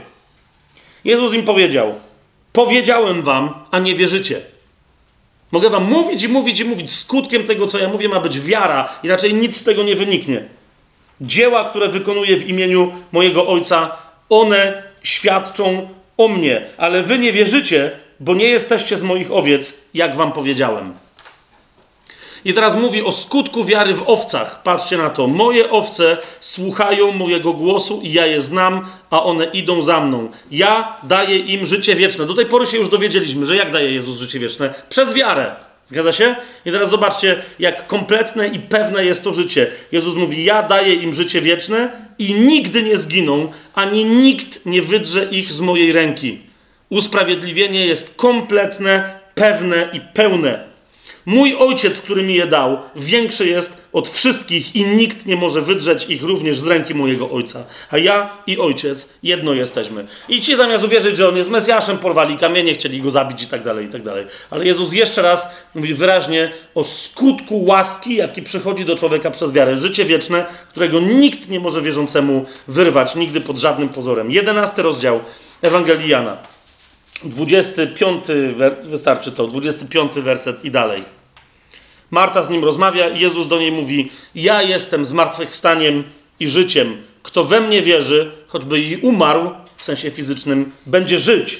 [1.03, 1.95] Jezus im powiedział:
[2.53, 4.41] Powiedziałem wam, a nie wierzycie.
[5.51, 6.91] Mogę wam mówić i mówić i mówić.
[6.91, 10.43] Skutkiem tego, co ja mówię, ma być wiara, inaczej nic z tego nie wyniknie.
[11.21, 13.97] Dzieła, które wykonuję w imieniu mojego Ojca,
[14.29, 20.15] one świadczą o mnie, ale wy nie wierzycie, bo nie jesteście z moich owiec, jak
[20.15, 20.93] wam powiedziałem.
[22.45, 24.63] I teraz mówi o skutku wiary w owcach.
[24.63, 25.27] Patrzcie na to.
[25.27, 30.29] Moje owce słuchają mojego głosu i ja je znam, a one idą za mną.
[30.51, 32.25] Ja daję im życie wieczne.
[32.25, 34.73] Do tej pory się już dowiedzieliśmy, że jak daje Jezus życie wieczne?
[34.89, 35.55] Przez wiarę.
[35.85, 36.35] Zgadza się?
[36.65, 39.71] I teraz zobaczcie, jak kompletne i pewne jest to życie.
[39.91, 45.27] Jezus mówi: Ja daję im życie wieczne i nigdy nie zginą, ani nikt nie wydrze
[45.31, 46.39] ich z mojej ręki.
[46.89, 50.67] Usprawiedliwienie jest kompletne, pewne i pełne.
[51.27, 56.05] Mój ojciec, który mi je dał, większy jest od wszystkich i nikt nie może wydrzeć
[56.09, 57.63] ich również z ręki mojego ojca.
[57.91, 60.07] A ja i ojciec jedno jesteśmy.
[60.29, 63.63] I ci zamiast uwierzyć, że on jest Mesjaszem, porwali kamienie, chcieli go zabić i tak
[63.63, 64.25] dalej, i tak dalej.
[64.49, 69.77] Ale Jezus jeszcze raz mówi wyraźnie o skutku łaski, jaki przychodzi do człowieka przez wiarę.
[69.77, 74.31] Życie wieczne, którego nikt nie może wierzącemu wyrwać, nigdy pod żadnym pozorem.
[74.31, 75.19] Jedenasty rozdział
[75.61, 76.37] Ewangelii Jana.
[77.23, 78.25] 25
[78.83, 81.16] wystarczy to, 25 werset i dalej.
[82.11, 86.03] Marta z nim rozmawia i Jezus do niej mówi: Ja jestem zmartwychwstaniem
[86.39, 87.03] i życiem.
[87.23, 91.59] Kto we mnie wierzy, choćby i umarł, w sensie fizycznym, będzie żyć.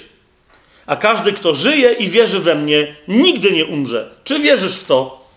[0.86, 4.10] A każdy, kto żyje i wierzy we mnie, nigdy nie umrze.
[4.24, 5.28] Czy wierzysz w to?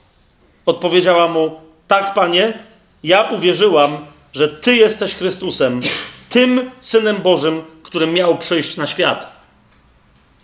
[0.66, 2.58] Odpowiedziała mu: Tak, panie,
[3.04, 3.98] ja uwierzyłam,
[4.32, 5.80] że ty jesteś Chrystusem,
[6.28, 9.39] tym synem Bożym, którym miał przyjść na świat.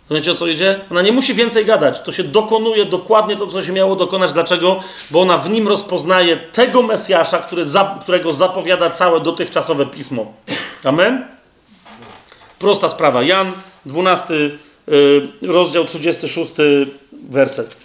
[0.09, 0.79] Rozumiecie o co idzie?
[0.91, 2.01] Ona nie musi więcej gadać.
[2.01, 4.33] To się dokonuje dokładnie to, co się miało dokonać.
[4.33, 4.83] Dlaczego?
[5.11, 10.33] Bo ona w nim rozpoznaje tego Mesjasza, który za, którego zapowiada całe dotychczasowe pismo.
[10.83, 11.27] Amen?
[12.59, 13.23] Prosta sprawa.
[13.23, 13.51] Jan,
[13.85, 14.51] 12 y,
[15.41, 16.51] rozdział, 36
[17.11, 17.77] werset.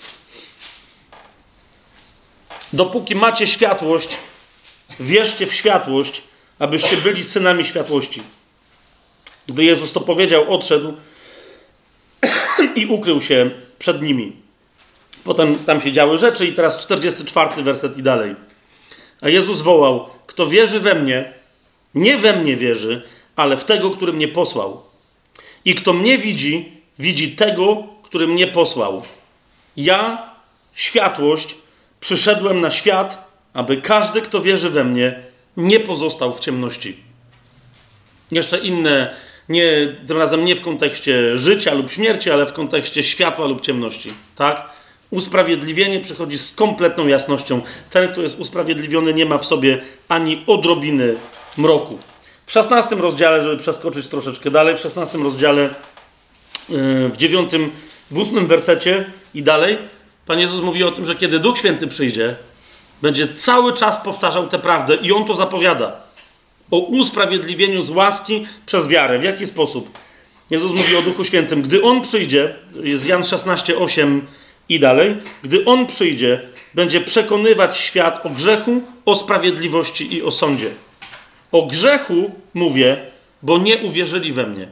[2.73, 4.09] Dopóki macie światłość,
[5.01, 6.23] wierzcie w światłość,
[6.59, 8.23] abyście byli synami światłości.
[9.47, 10.93] Gdy Jezus to powiedział, odszedł
[12.77, 14.33] i ukrył się przed nimi.
[15.25, 18.35] Potem tam się działy rzeczy i teraz 44 werset i dalej.
[19.21, 21.33] A Jezus wołał, kto wierzy we mnie,
[21.95, 23.03] nie we mnie wierzy,
[23.37, 24.83] ale w tego, który mnie posłał.
[25.65, 29.03] I kto mnie widzi, widzi tego, który mnie posłał.
[29.77, 30.31] Ja,
[30.75, 31.57] światłość,
[32.01, 35.23] przyszedłem na świat, aby każdy, kto wierzy we mnie,
[35.57, 36.97] nie pozostał w ciemności.
[38.31, 39.15] Jeszcze inne
[39.49, 44.11] nie, tym razem nie w kontekście życia lub śmierci, ale w kontekście światła lub ciemności.
[44.37, 44.71] Tak?
[45.11, 47.61] Usprawiedliwienie przychodzi z kompletną jasnością.
[47.91, 51.15] Ten, kto jest usprawiedliwiony, nie ma w sobie ani odrobiny
[51.57, 51.99] mroku.
[52.47, 55.63] W 16 rozdziale, żeby przeskoczyć troszeczkę dalej, w 16 rozdziale,
[56.69, 57.53] yy, w 9,
[58.11, 59.05] w 8 wersecie
[59.35, 59.79] i dalej,
[60.27, 62.37] Pan Jezus mówi o tym, że kiedy Duch Święty przyjdzie,
[63.03, 66.12] będzie cały czas powtarzał tę prawdę i On to zapowiada.
[66.73, 69.19] O usprawiedliwieniu z łaski przez wiarę.
[69.19, 69.99] W jaki sposób?
[70.51, 71.63] Jezus mówi o Duchu Świętym.
[71.63, 74.27] Gdy On przyjdzie, jest Jan 16, 8
[74.69, 76.41] i dalej, gdy On przyjdzie,
[76.75, 80.71] będzie przekonywać świat o grzechu, o sprawiedliwości i o sądzie.
[81.53, 82.97] O grzechu mówię,
[83.43, 84.69] bo nie uwierzyli we mnie.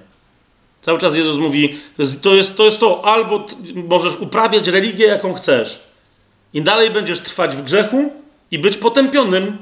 [0.82, 1.78] Cały czas Jezus mówi,
[2.22, 5.80] to jest to, jest to albo możesz uprawiać religię, jaką chcesz,
[6.54, 8.12] i dalej będziesz trwać w grzechu
[8.50, 9.58] i być potępionym,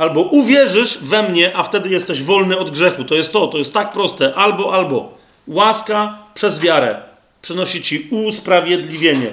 [0.00, 3.04] albo uwierzysz we mnie, a wtedy jesteś wolny od grzechu.
[3.04, 4.34] To jest to, to jest tak proste.
[4.34, 5.18] Albo, albo.
[5.46, 7.02] Łaska przez wiarę
[7.42, 9.26] przynosi ci usprawiedliwienie.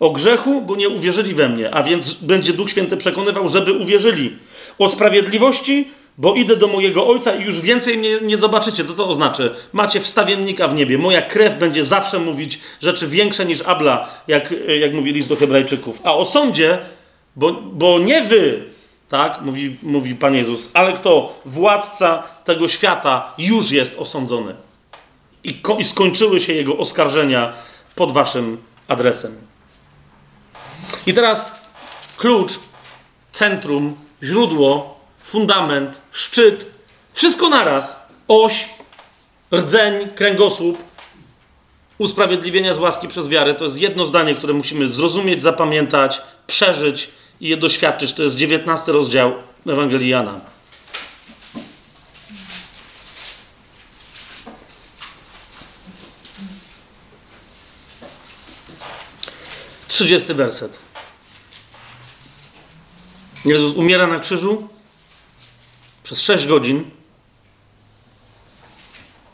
[0.00, 4.36] O grzechu, bo nie uwierzyli we mnie, a więc będzie Duch Święty przekonywał, żeby uwierzyli.
[4.78, 5.88] O sprawiedliwości,
[6.18, 8.84] bo idę do mojego ojca i już więcej mnie nie zobaczycie.
[8.84, 9.42] Co to oznacza?
[9.72, 10.98] Macie wstawiennika w niebie.
[10.98, 16.00] Moja krew będzie zawsze mówić rzeczy większe niż Abla, jak, jak mówi do Hebrajczyków.
[16.04, 16.78] A o sądzie,
[17.36, 18.72] bo, bo nie wy,
[19.12, 21.40] tak, mówi, mówi Pan Jezus, ale kto?
[21.44, 24.54] Władca tego świata już jest osądzony.
[25.44, 27.52] I, ko- I skończyły się jego oskarżenia
[27.94, 29.36] pod waszym adresem.
[31.06, 31.52] I teraz
[32.16, 32.52] klucz,
[33.32, 36.66] centrum, źródło, fundament, szczyt,
[37.12, 37.96] wszystko naraz,
[38.28, 38.68] oś,
[39.54, 40.78] rdzeń, kręgosłup
[41.98, 43.54] usprawiedliwienia z łaski przez wiarę.
[43.54, 47.08] To jest jedno zdanie, które musimy zrozumieć, zapamiętać, przeżyć
[47.40, 48.12] i je doświadczyć.
[48.12, 49.32] To jest 19 rozdział
[49.66, 50.40] Ewangelii Jana.
[59.88, 60.78] Trzydziesty werset.
[63.44, 64.68] Jezus umiera na krzyżu
[66.02, 66.90] przez 6 godzin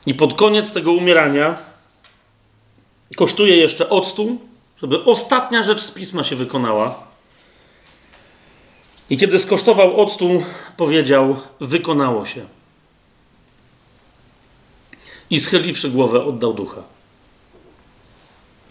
[0.07, 1.59] i pod koniec tego umierania
[3.17, 4.39] kosztuje jeszcze octu,
[4.83, 7.08] żeby ostatnia rzecz z pisma się wykonała.
[9.11, 10.43] I kiedy skosztował octu,
[10.77, 12.47] powiedział: Wykonało się.
[15.31, 16.83] I schyliwszy głowę, oddał ducha.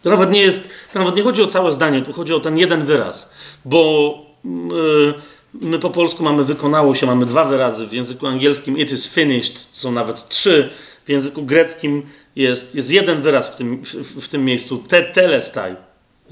[0.04, 2.58] To nawet nie jest, to nawet nie chodzi o całe zdanie, tu chodzi o ten
[2.58, 3.34] jeden wyraz,
[3.66, 5.14] bo yy,
[5.54, 9.70] my po polsku mamy wykonało się, mamy dwa wyrazy, w języku angielskim it is finished,
[9.72, 10.70] są nawet trzy,
[11.06, 12.04] w języku greckim
[12.36, 15.76] jest, jest jeden wyraz w tym, w, w tym miejscu, te telestai.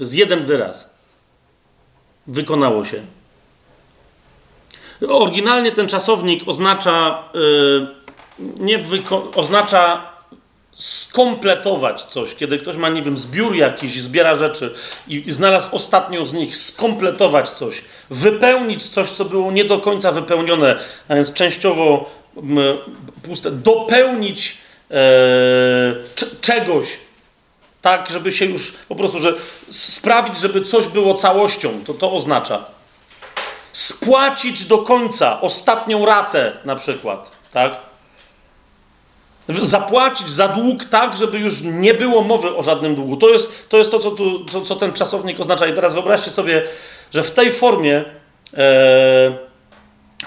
[0.00, 0.94] Jest jeden wyraz.
[2.26, 3.02] Wykonało się.
[5.08, 7.86] Oryginalnie ten czasownik oznacza, yy,
[8.38, 8.84] nie
[9.34, 10.16] oznacza
[10.76, 14.74] skompletować coś, kiedy ktoś ma, nie wiem, zbiór jakiś, zbiera rzeczy
[15.08, 20.12] i, i znalazł ostatnią z nich, skompletować coś, wypełnić coś, co było nie do końca
[20.12, 22.10] wypełnione, a więc częściowo
[23.22, 24.58] puste, dopełnić
[24.90, 24.96] e,
[26.40, 26.86] czegoś,
[27.82, 29.34] tak, żeby się już po prostu, że
[29.68, 32.75] sprawić, żeby coś było całością, to to oznacza.
[33.76, 37.76] Spłacić do końca ostatnią ratę, na przykład, tak?
[39.48, 43.16] Zapłacić za dług tak, żeby już nie było mowy o żadnym długu.
[43.16, 45.66] To jest to, jest to co, tu, co, co ten czasownik oznacza.
[45.66, 46.62] I teraz wyobraźcie sobie,
[47.14, 48.04] że w tej formie, e,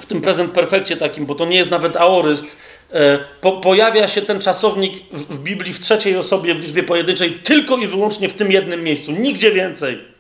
[0.01, 2.57] w tym prezent perfekcie takim, bo to nie jest nawet aoryst,
[2.93, 7.31] e, po, pojawia się ten czasownik w, w Biblii w trzeciej osobie w liczbie pojedynczej
[7.31, 9.11] tylko i wyłącznie w tym jednym miejscu.
[9.11, 10.18] Nigdzie więcej.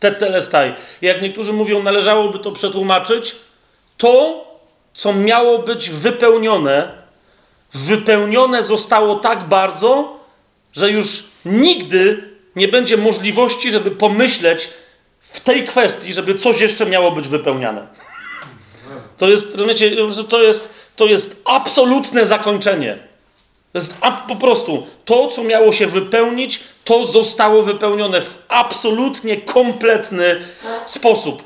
[0.00, 0.74] Tetelestaj.
[1.02, 3.36] Jak niektórzy mówią, należałoby to przetłumaczyć,
[3.96, 4.44] to,
[4.94, 6.92] co miało być wypełnione,
[7.74, 10.16] wypełnione zostało tak bardzo,
[10.72, 14.68] że już nigdy nie będzie możliwości, żeby pomyśleć
[15.20, 17.86] w tej kwestii, żeby coś jeszcze miało być wypełniane.
[19.16, 19.56] To jest,
[20.28, 22.98] to jest, to jest absolutne zakończenie.
[23.76, 23.96] To jest
[24.28, 30.40] po prostu to, co miało się wypełnić, to zostało wypełnione w absolutnie kompletny
[30.86, 31.42] sposób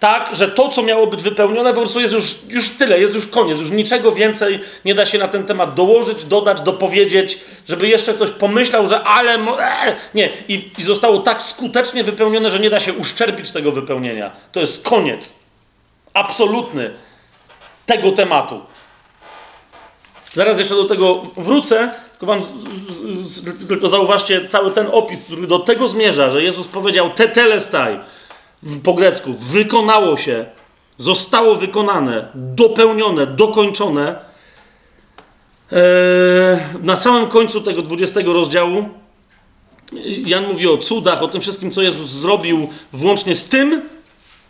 [0.00, 3.26] tak, że to, co miało być wypełnione, po prostu jest już, już tyle, jest już
[3.26, 8.14] koniec, już niczego więcej nie da się na ten temat dołożyć, dodać, dopowiedzieć, żeby jeszcze
[8.14, 9.34] ktoś pomyślał, że ale.
[9.34, 14.30] E, nie, I, i zostało tak skutecznie wypełnione, że nie da się uszczerpić tego wypełnienia.
[14.52, 15.34] To jest koniec.
[16.14, 16.90] Absolutny
[17.86, 18.60] tego tematu.
[20.36, 22.42] Zaraz jeszcze do tego wrócę, tylko, wam,
[23.68, 28.00] tylko zauważcie cały ten opis, który do tego zmierza, że Jezus powiedział tetelestaj
[28.82, 30.46] po grecku, wykonało się,
[30.96, 34.18] zostało wykonane, dopełnione, dokończone.
[35.72, 35.78] Eee,
[36.82, 38.88] na samym końcu tego 20 rozdziału
[40.26, 43.82] Jan mówi o cudach, o tym wszystkim, co Jezus zrobił, włącznie z tym,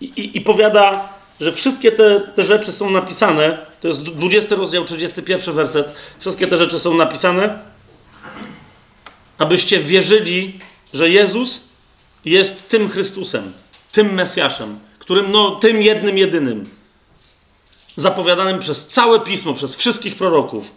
[0.01, 1.09] i, i, i powiada,
[1.41, 3.67] że wszystkie te, te rzeczy są napisane.
[3.81, 5.95] To jest 20 rozdział, 31 werset.
[6.19, 7.59] Wszystkie te rzeczy są napisane,
[9.39, 10.59] abyście wierzyli,
[10.95, 11.65] że Jezus
[12.25, 13.53] jest tym Chrystusem,
[13.93, 16.69] tym Mesjaszem, którym, no, tym jednym, jedynym,
[17.97, 20.71] zapowiadanym przez całe pismo, przez wszystkich proroków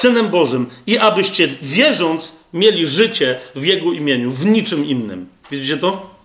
[0.00, 5.26] Synem Bożym i abyście wierząc mieli życie w Jego imieniu, w niczym innym.
[5.50, 6.19] Widzicie to?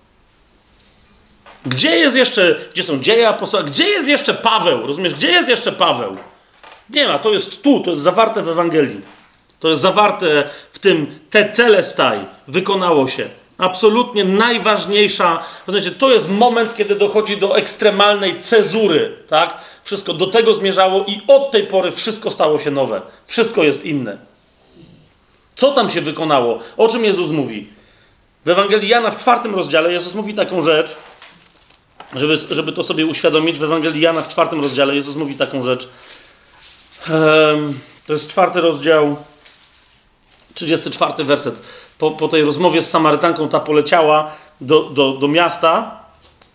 [1.65, 4.87] Gdzie jest jeszcze, gdzie są dzieje apostoła, gdzie jest jeszcze Paweł?
[4.87, 6.17] Rozumiesz, gdzie jest jeszcze Paweł?
[6.89, 9.01] Nie ma, to jest tu, to jest zawarte w Ewangelii.
[9.59, 13.29] To jest zawarte w tym tetelestaj, wykonało się.
[13.57, 19.57] Absolutnie najważniejsza, rozumiecie, to jest moment, kiedy dochodzi do ekstremalnej cezury, tak?
[19.83, 23.01] Wszystko do tego zmierzało i od tej pory wszystko stało się nowe.
[23.25, 24.17] Wszystko jest inne.
[25.55, 26.59] Co tam się wykonało?
[26.77, 27.67] O czym Jezus mówi?
[28.45, 30.95] W Ewangelii Jana w czwartym rozdziale Jezus mówi taką rzecz,
[32.15, 33.59] żeby, żeby to sobie uświadomić.
[33.59, 35.89] W Ewangelii Jana w czwartym rozdziale Jezus mówi taką rzecz.
[38.07, 39.15] To jest czwarty rozdział,
[40.53, 41.55] 34 werset.
[41.97, 45.99] Po, po tej rozmowie z Samarytanką ta poleciała do, do, do miasta.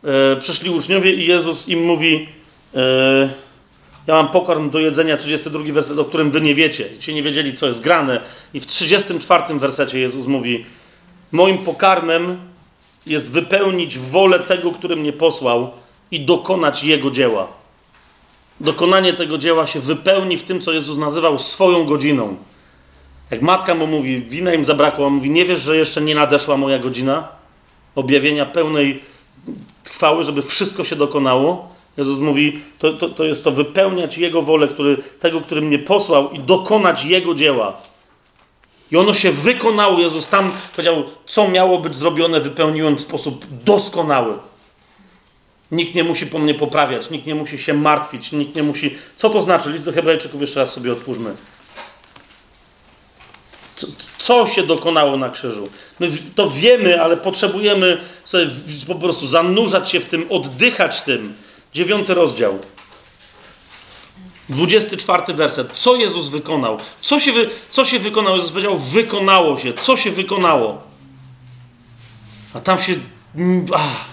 [0.05, 2.29] E, przyszli uczniowie i Jezus im mówi
[2.75, 3.29] E,
[4.07, 6.99] ja mam pokarm do jedzenia, 32 werset, o którym wy nie wiecie.
[6.99, 8.21] Ci nie wiedzieli, co jest grane.
[8.55, 10.65] I w 34 wersecie Jezus mówi:
[11.33, 12.39] Moim pokarmem
[13.07, 15.71] jest wypełnić wolę tego, który mnie posłał
[16.11, 17.49] i dokonać jego dzieła.
[18.61, 22.37] Dokonanie tego dzieła się wypełni w tym, co Jezus nazywał swoją godziną.
[23.31, 26.57] Jak matka mu mówi, wina im zabrakło, on mówi: Nie wiesz, że jeszcze nie nadeszła
[26.57, 27.29] moja godzina
[27.95, 29.03] objawienia pełnej
[29.85, 31.69] chwały, żeby wszystko się dokonało.
[31.97, 36.31] Jezus mówi, to, to, to jest to wypełniać Jego wolę, który, tego, który mnie posłał
[36.31, 37.83] i dokonać Jego dzieła.
[38.93, 40.01] I ono się wykonało.
[40.01, 44.35] Jezus tam powiedział, co miało być zrobione, wypełniłem w sposób doskonały.
[45.71, 48.95] Nikt nie musi po mnie poprawiać, nikt nie musi się martwić, nikt nie musi.
[49.17, 49.71] Co to znaczy?
[49.71, 51.35] List do Hebrajczyków jeszcze raz sobie otwórzmy.
[53.77, 53.87] Co,
[54.19, 55.69] co się dokonało na krzyżu?
[56.01, 58.51] My to wiemy, ale potrzebujemy sobie
[58.87, 61.35] po prostu zanurzać się w tym, oddychać tym
[61.73, 62.59] Dziewiąty rozdział.
[64.51, 65.73] 24 werset.
[65.73, 66.79] Co Jezus wykonał?
[67.01, 68.37] Co się, wy, co się wykonało?
[68.37, 69.73] Jezus powiedział, wykonało się.
[69.73, 70.83] Co się wykonało?
[72.55, 72.95] A tam się.
[73.75, 74.05] Ach.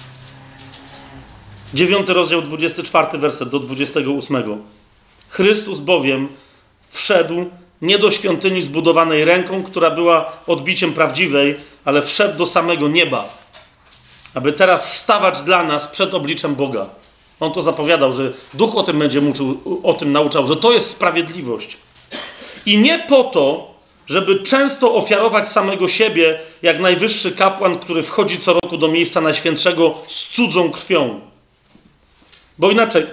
[1.74, 4.44] Dziewiąty rozdział, 24 werset do 28.
[5.30, 6.28] Chrystus bowiem
[6.90, 7.46] wszedł
[7.82, 13.30] nie do świątyni zbudowanej ręką, która była odbiciem prawdziwej, ale wszedł do samego nieba,
[14.34, 16.90] aby teraz stawać dla nas przed obliczem Boga.
[17.40, 20.90] On to zapowiadał, że duch o tym będzie uczył, o tym nauczał, że to jest
[20.90, 21.78] sprawiedliwość.
[22.66, 23.72] I nie po to,
[24.08, 29.96] żeby często ofiarować samego siebie, jak najwyższy kapłan, który wchodzi co roku do miejsca najświętszego
[30.08, 31.22] z cudzą krwią.
[32.58, 33.06] Bo inaczej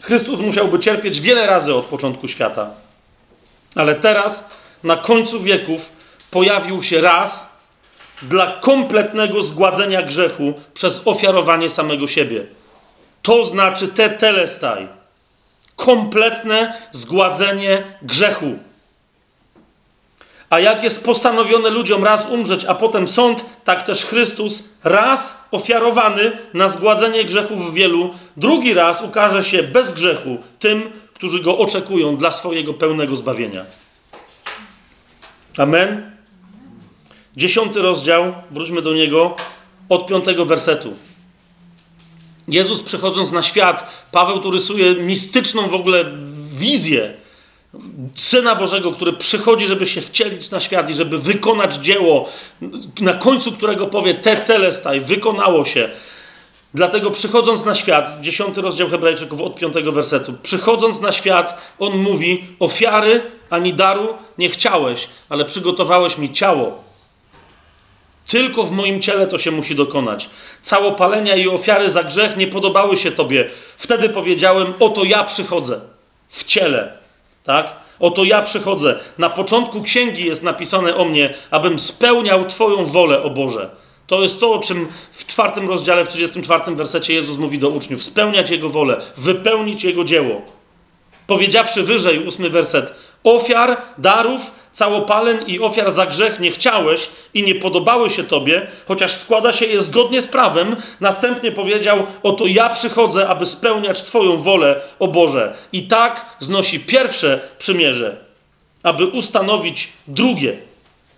[0.00, 2.70] Chrystus musiałby cierpieć wiele razy od początku świata.
[3.74, 5.92] Ale teraz, na końcu wieków,
[6.30, 7.56] pojawił się raz
[8.22, 12.46] dla kompletnego zgładzenia grzechu przez ofiarowanie samego siebie.
[13.22, 14.88] To znaczy te telestaj.
[15.76, 18.58] Kompletne zgładzenie grzechu.
[20.50, 26.38] A jak jest postanowione ludziom raz umrzeć, a potem sąd, tak też Chrystus raz ofiarowany
[26.54, 32.30] na zgładzenie grzechów wielu, drugi raz ukaże się bez grzechu tym, którzy go oczekują dla
[32.30, 33.64] swojego pełnego zbawienia.
[35.58, 36.10] Amen.
[37.36, 39.36] Dziesiąty rozdział, wróćmy do niego,
[39.88, 40.94] od piątego wersetu.
[42.50, 46.04] Jezus przychodząc na świat, Paweł tu rysuje mistyczną w ogóle
[46.52, 47.14] wizję
[48.14, 52.28] Syna Bożego, który przychodzi, żeby się wcielić na świat i żeby wykonać dzieło,
[53.00, 55.88] na końcu którego powie te telestaj, wykonało się.
[56.74, 62.44] Dlatego przychodząc na świat, dziesiąty rozdział Hebrajczyków od piątego wersetu, przychodząc na świat, on mówi:
[62.58, 66.89] Ofiary ani daru nie chciałeś, ale przygotowałeś mi ciało
[68.30, 70.30] tylko w moim ciele to się musi dokonać.
[70.62, 73.50] Całopalenia i ofiary za grzech nie podobały się Tobie.
[73.76, 75.80] Wtedy powiedziałem: Oto ja przychodzę
[76.28, 76.92] w ciele.
[77.44, 77.76] Tak?
[78.00, 78.98] Oto ja przychodzę.
[79.18, 83.70] Na początku księgi jest napisane o mnie, abym spełniał Twoją wolę, o Boże.
[84.06, 88.02] To jest to, o czym w czwartym rozdziale, w 34 wersecie Jezus mówi do uczniów:
[88.02, 90.42] spełniać Jego wolę, wypełnić Jego dzieło.
[91.26, 92.94] Powiedziawszy wyżej, ósmy werset,
[93.24, 99.14] ofiar, darów, całopaleń i ofiar za grzech nie chciałeś i nie podobały się tobie, chociaż
[99.14, 104.80] składa się je zgodnie z prawem, następnie powiedział: Oto ja przychodzę, aby spełniać Twoją wolę,
[104.98, 105.54] o Boże.
[105.72, 108.16] I tak znosi pierwsze przymierze,
[108.82, 110.56] aby ustanowić drugie.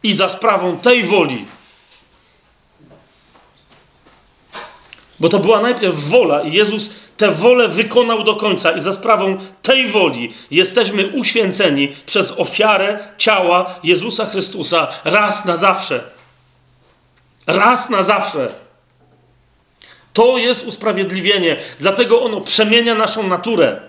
[0.02, 1.44] i za sprawą tej woli.
[5.20, 6.90] Bo to była najpierw wola i Jezus
[7.23, 13.75] tę wolę wykonał do końca i za sprawą tej woli jesteśmy uświęceni przez ofiarę ciała
[13.84, 16.01] Jezusa Chrystusa raz na zawsze.
[17.47, 18.49] Raz na zawsze.
[20.12, 23.81] To jest usprawiedliwienie, dlatego ono przemienia naszą naturę.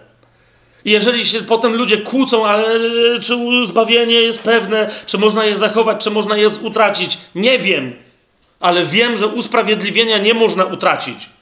[0.86, 2.80] Jeżeli się potem ludzie kłócą, ale
[3.20, 7.94] czy zbawienie jest pewne, czy można je zachować, czy można je utracić, nie wiem,
[8.60, 11.33] ale wiem, że usprawiedliwienia nie można utracić.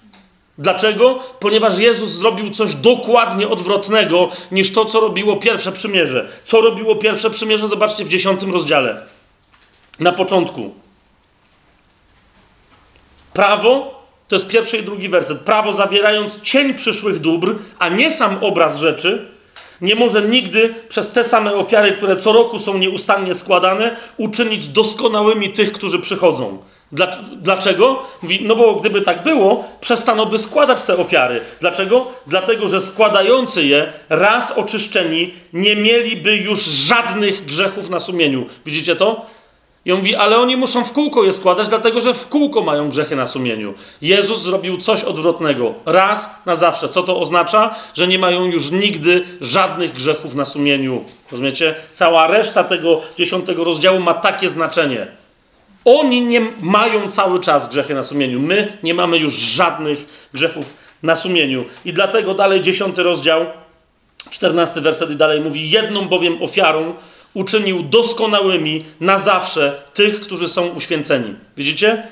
[0.61, 1.19] Dlaczego?
[1.39, 6.29] Ponieważ Jezus zrobił coś dokładnie odwrotnego niż to, co robiło pierwsze przymierze.
[6.43, 7.67] Co robiło pierwsze przymierze?
[7.67, 9.01] Zobaczcie w dziesiątym rozdziale.
[9.99, 10.71] Na początku.
[13.33, 15.39] Prawo to jest pierwszy i drugi werset.
[15.39, 19.27] Prawo zawierając cień przyszłych dóbr, a nie sam obraz rzeczy,
[19.81, 25.49] nie może nigdy przez te same ofiary, które co roku są nieustannie składane, uczynić doskonałymi
[25.49, 26.57] tych, którzy przychodzą.
[27.31, 28.03] Dlaczego?
[28.21, 31.41] Mówi, no bo gdyby tak było, przestano by składać te ofiary.
[31.59, 32.07] Dlaczego?
[32.27, 38.45] Dlatego, że składający je, raz oczyszczeni, nie mieliby już żadnych grzechów na sumieniu.
[38.65, 39.25] Widzicie to?
[39.85, 42.89] I on mówi, ale oni muszą w kółko je składać, dlatego że w kółko mają
[42.89, 43.73] grzechy na sumieniu.
[44.01, 45.73] Jezus zrobił coś odwrotnego.
[45.85, 46.89] Raz na zawsze.
[46.89, 47.75] Co to oznacza?
[47.93, 51.03] Że nie mają już nigdy żadnych grzechów na sumieniu.
[51.31, 51.75] Rozumiecie?
[51.93, 55.07] Cała reszta tego dziesiątego rozdziału ma takie znaczenie.
[55.85, 58.39] Oni nie mają cały czas grzechy na sumieniu.
[58.39, 61.65] My nie mamy już żadnych grzechów na sumieniu.
[61.85, 63.45] I dlatego dalej dziesiąty rozdział,
[64.29, 66.93] czternasty werset i dalej mówi, jedną bowiem ofiarą
[67.33, 71.35] uczynił doskonałymi na zawsze tych, którzy są uświęceni.
[71.57, 72.03] Widzicie?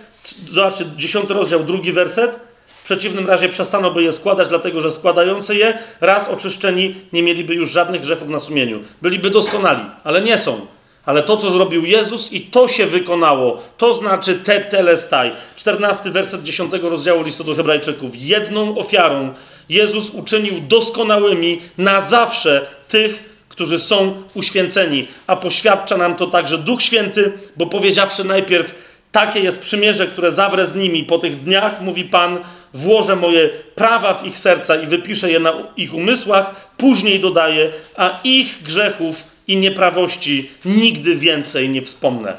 [0.49, 2.39] Zobaczcie, dziesiąty rozdział, drugi werset.
[2.67, 7.55] W przeciwnym razie przestano by je składać, dlatego że składający je, raz oczyszczeni, nie mieliby
[7.55, 8.79] już żadnych grzechów na sumieniu.
[9.01, 10.67] Byliby doskonali, ale nie są.
[11.09, 15.31] Ale to, co zrobił Jezus i to się wykonało, to znaczy te telestaj.
[15.55, 18.11] 14 werset 10 rozdziału listu do hebrajczyków.
[18.15, 19.33] Jedną ofiarą
[19.69, 25.07] Jezus uczynił doskonałymi na zawsze tych, którzy są uświęceni.
[25.27, 28.75] A poświadcza nam to także Duch Święty, bo powiedziawszy najpierw,
[29.11, 32.39] takie jest przymierze, które zawrę z nimi po tych dniach, mówi Pan,
[32.73, 38.19] włożę moje prawa w ich serca i wypiszę je na ich umysłach, później dodaję, a
[38.23, 42.37] ich grzechów i nieprawości nigdy więcej nie wspomnę.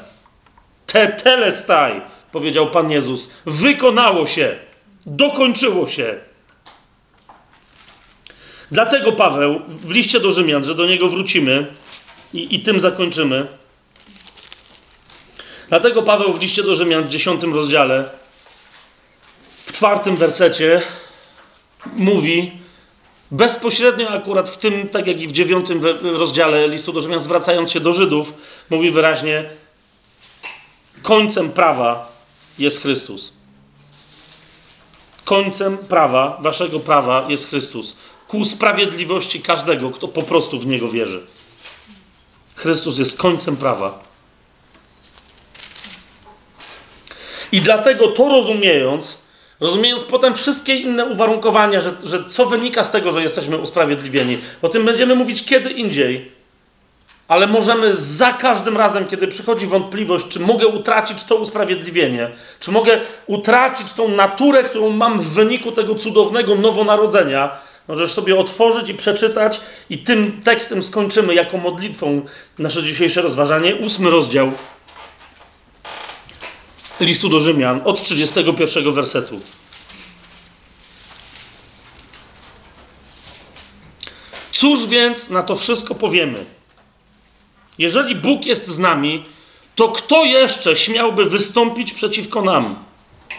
[0.85, 4.55] Te telestaj, powiedział Pan Jezus, wykonało się,
[5.05, 6.15] dokończyło się.
[8.71, 11.67] Dlatego Paweł w liście do Rzymian, że do niego wrócimy
[12.33, 13.47] i, i tym zakończymy.
[15.69, 18.09] Dlatego Paweł w liście do Rzymian w dziesiątym rozdziale,
[19.65, 20.81] w czwartym wersecie
[21.95, 22.60] mówi,
[23.31, 27.79] bezpośrednio akurat w tym, tak jak i w dziewiątym rozdziale listu do Rzymian, zwracając się
[27.79, 28.33] do Żydów,
[28.69, 29.49] mówi wyraźnie:
[31.01, 32.11] końcem prawa
[32.59, 33.33] jest Chrystus.
[35.25, 37.95] Końcem prawa, waszego prawa jest Chrystus.
[38.27, 41.21] Ku sprawiedliwości każdego, kto po prostu w niego wierzy.
[42.55, 44.03] Chrystus jest końcem prawa.
[47.51, 49.17] I dlatego to rozumiejąc,
[49.61, 54.37] Rozumiejąc potem wszystkie inne uwarunkowania, że, że co wynika z tego, że jesteśmy usprawiedliwieni.
[54.61, 56.31] O tym będziemy mówić kiedy indziej.
[57.27, 62.99] Ale możemy za każdym razem, kiedy przychodzi wątpliwość, czy mogę utracić to usprawiedliwienie, czy mogę
[63.27, 67.51] utracić tą naturę, którą mam w wyniku tego cudownego nowonarodzenia,
[67.87, 72.21] możesz sobie otworzyć i przeczytać, i tym tekstem skończymy jako modlitwą
[72.59, 73.75] nasze dzisiejsze rozważanie.
[73.75, 74.51] Ósmy rozdział
[77.05, 79.39] listu do Rzymian od 31 wersetu.
[84.51, 86.45] Cóż więc na to wszystko powiemy?
[87.77, 89.25] Jeżeli Bóg jest z nami,
[89.75, 92.75] to kto jeszcze śmiałby wystąpić przeciwko nam?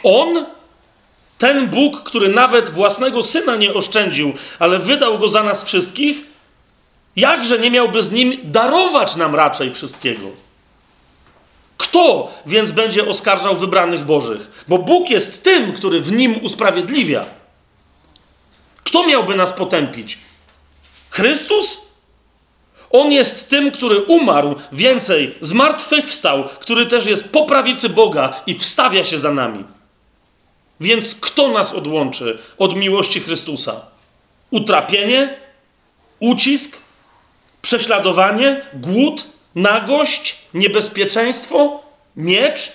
[0.03, 0.47] On?
[1.39, 6.25] Ten Bóg, który nawet własnego syna nie oszczędził, ale wydał go za nas wszystkich?
[7.17, 10.29] Jakże nie miałby z nim darować nam raczej wszystkiego?
[11.83, 14.65] Kto więc będzie oskarżał wybranych Bożych?
[14.69, 17.25] Bo Bóg jest tym, który w nim usprawiedliwia.
[18.85, 20.19] Kto miałby nas potępić?
[21.11, 21.81] Chrystus?
[22.91, 29.05] On jest tym, który umarł, więcej, zmartwychwstał, który też jest po prawicy Boga i wstawia
[29.05, 29.65] się za nami.
[30.81, 33.81] Więc kto nas odłączy od miłości Chrystusa?
[34.51, 35.39] Utrapienie?
[36.21, 36.79] Ucisk?
[37.63, 38.63] Prześladowanie?
[38.75, 39.32] Głód?
[39.55, 41.83] Nagość, niebezpieczeństwo,
[42.17, 42.73] miecz.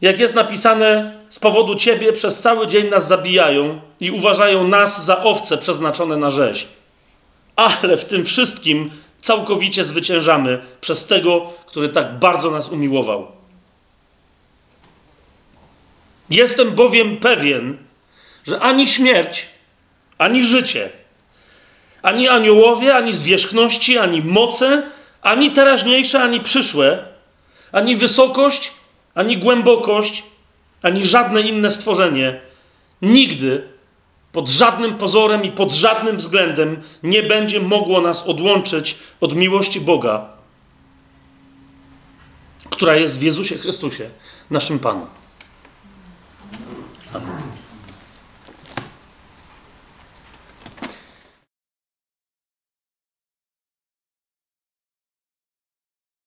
[0.00, 5.22] Jak jest napisane, z powodu ciebie przez cały dzień nas zabijają i uważają nas za
[5.24, 6.68] owce przeznaczone na rzeź.
[7.56, 8.90] Ale w tym wszystkim
[9.22, 13.26] całkowicie zwyciężamy przez tego, który tak bardzo nas umiłował.
[16.30, 17.78] Jestem bowiem pewien,
[18.46, 19.46] że ani śmierć,
[20.18, 20.90] ani życie,
[22.02, 24.82] ani aniołowie, ani zwierzchności, ani moce,
[25.22, 27.04] ani teraźniejsze, ani przyszłe,
[27.72, 28.72] ani wysokość,
[29.14, 30.22] ani głębokość,
[30.82, 32.40] ani żadne inne stworzenie
[33.02, 33.68] nigdy
[34.32, 40.26] pod żadnym pozorem i pod żadnym względem nie będzie mogło nas odłączyć od miłości Boga,
[42.70, 44.10] która jest w Jezusie Chrystusie,
[44.50, 45.06] naszym Panu.
[47.14, 47.47] Amen.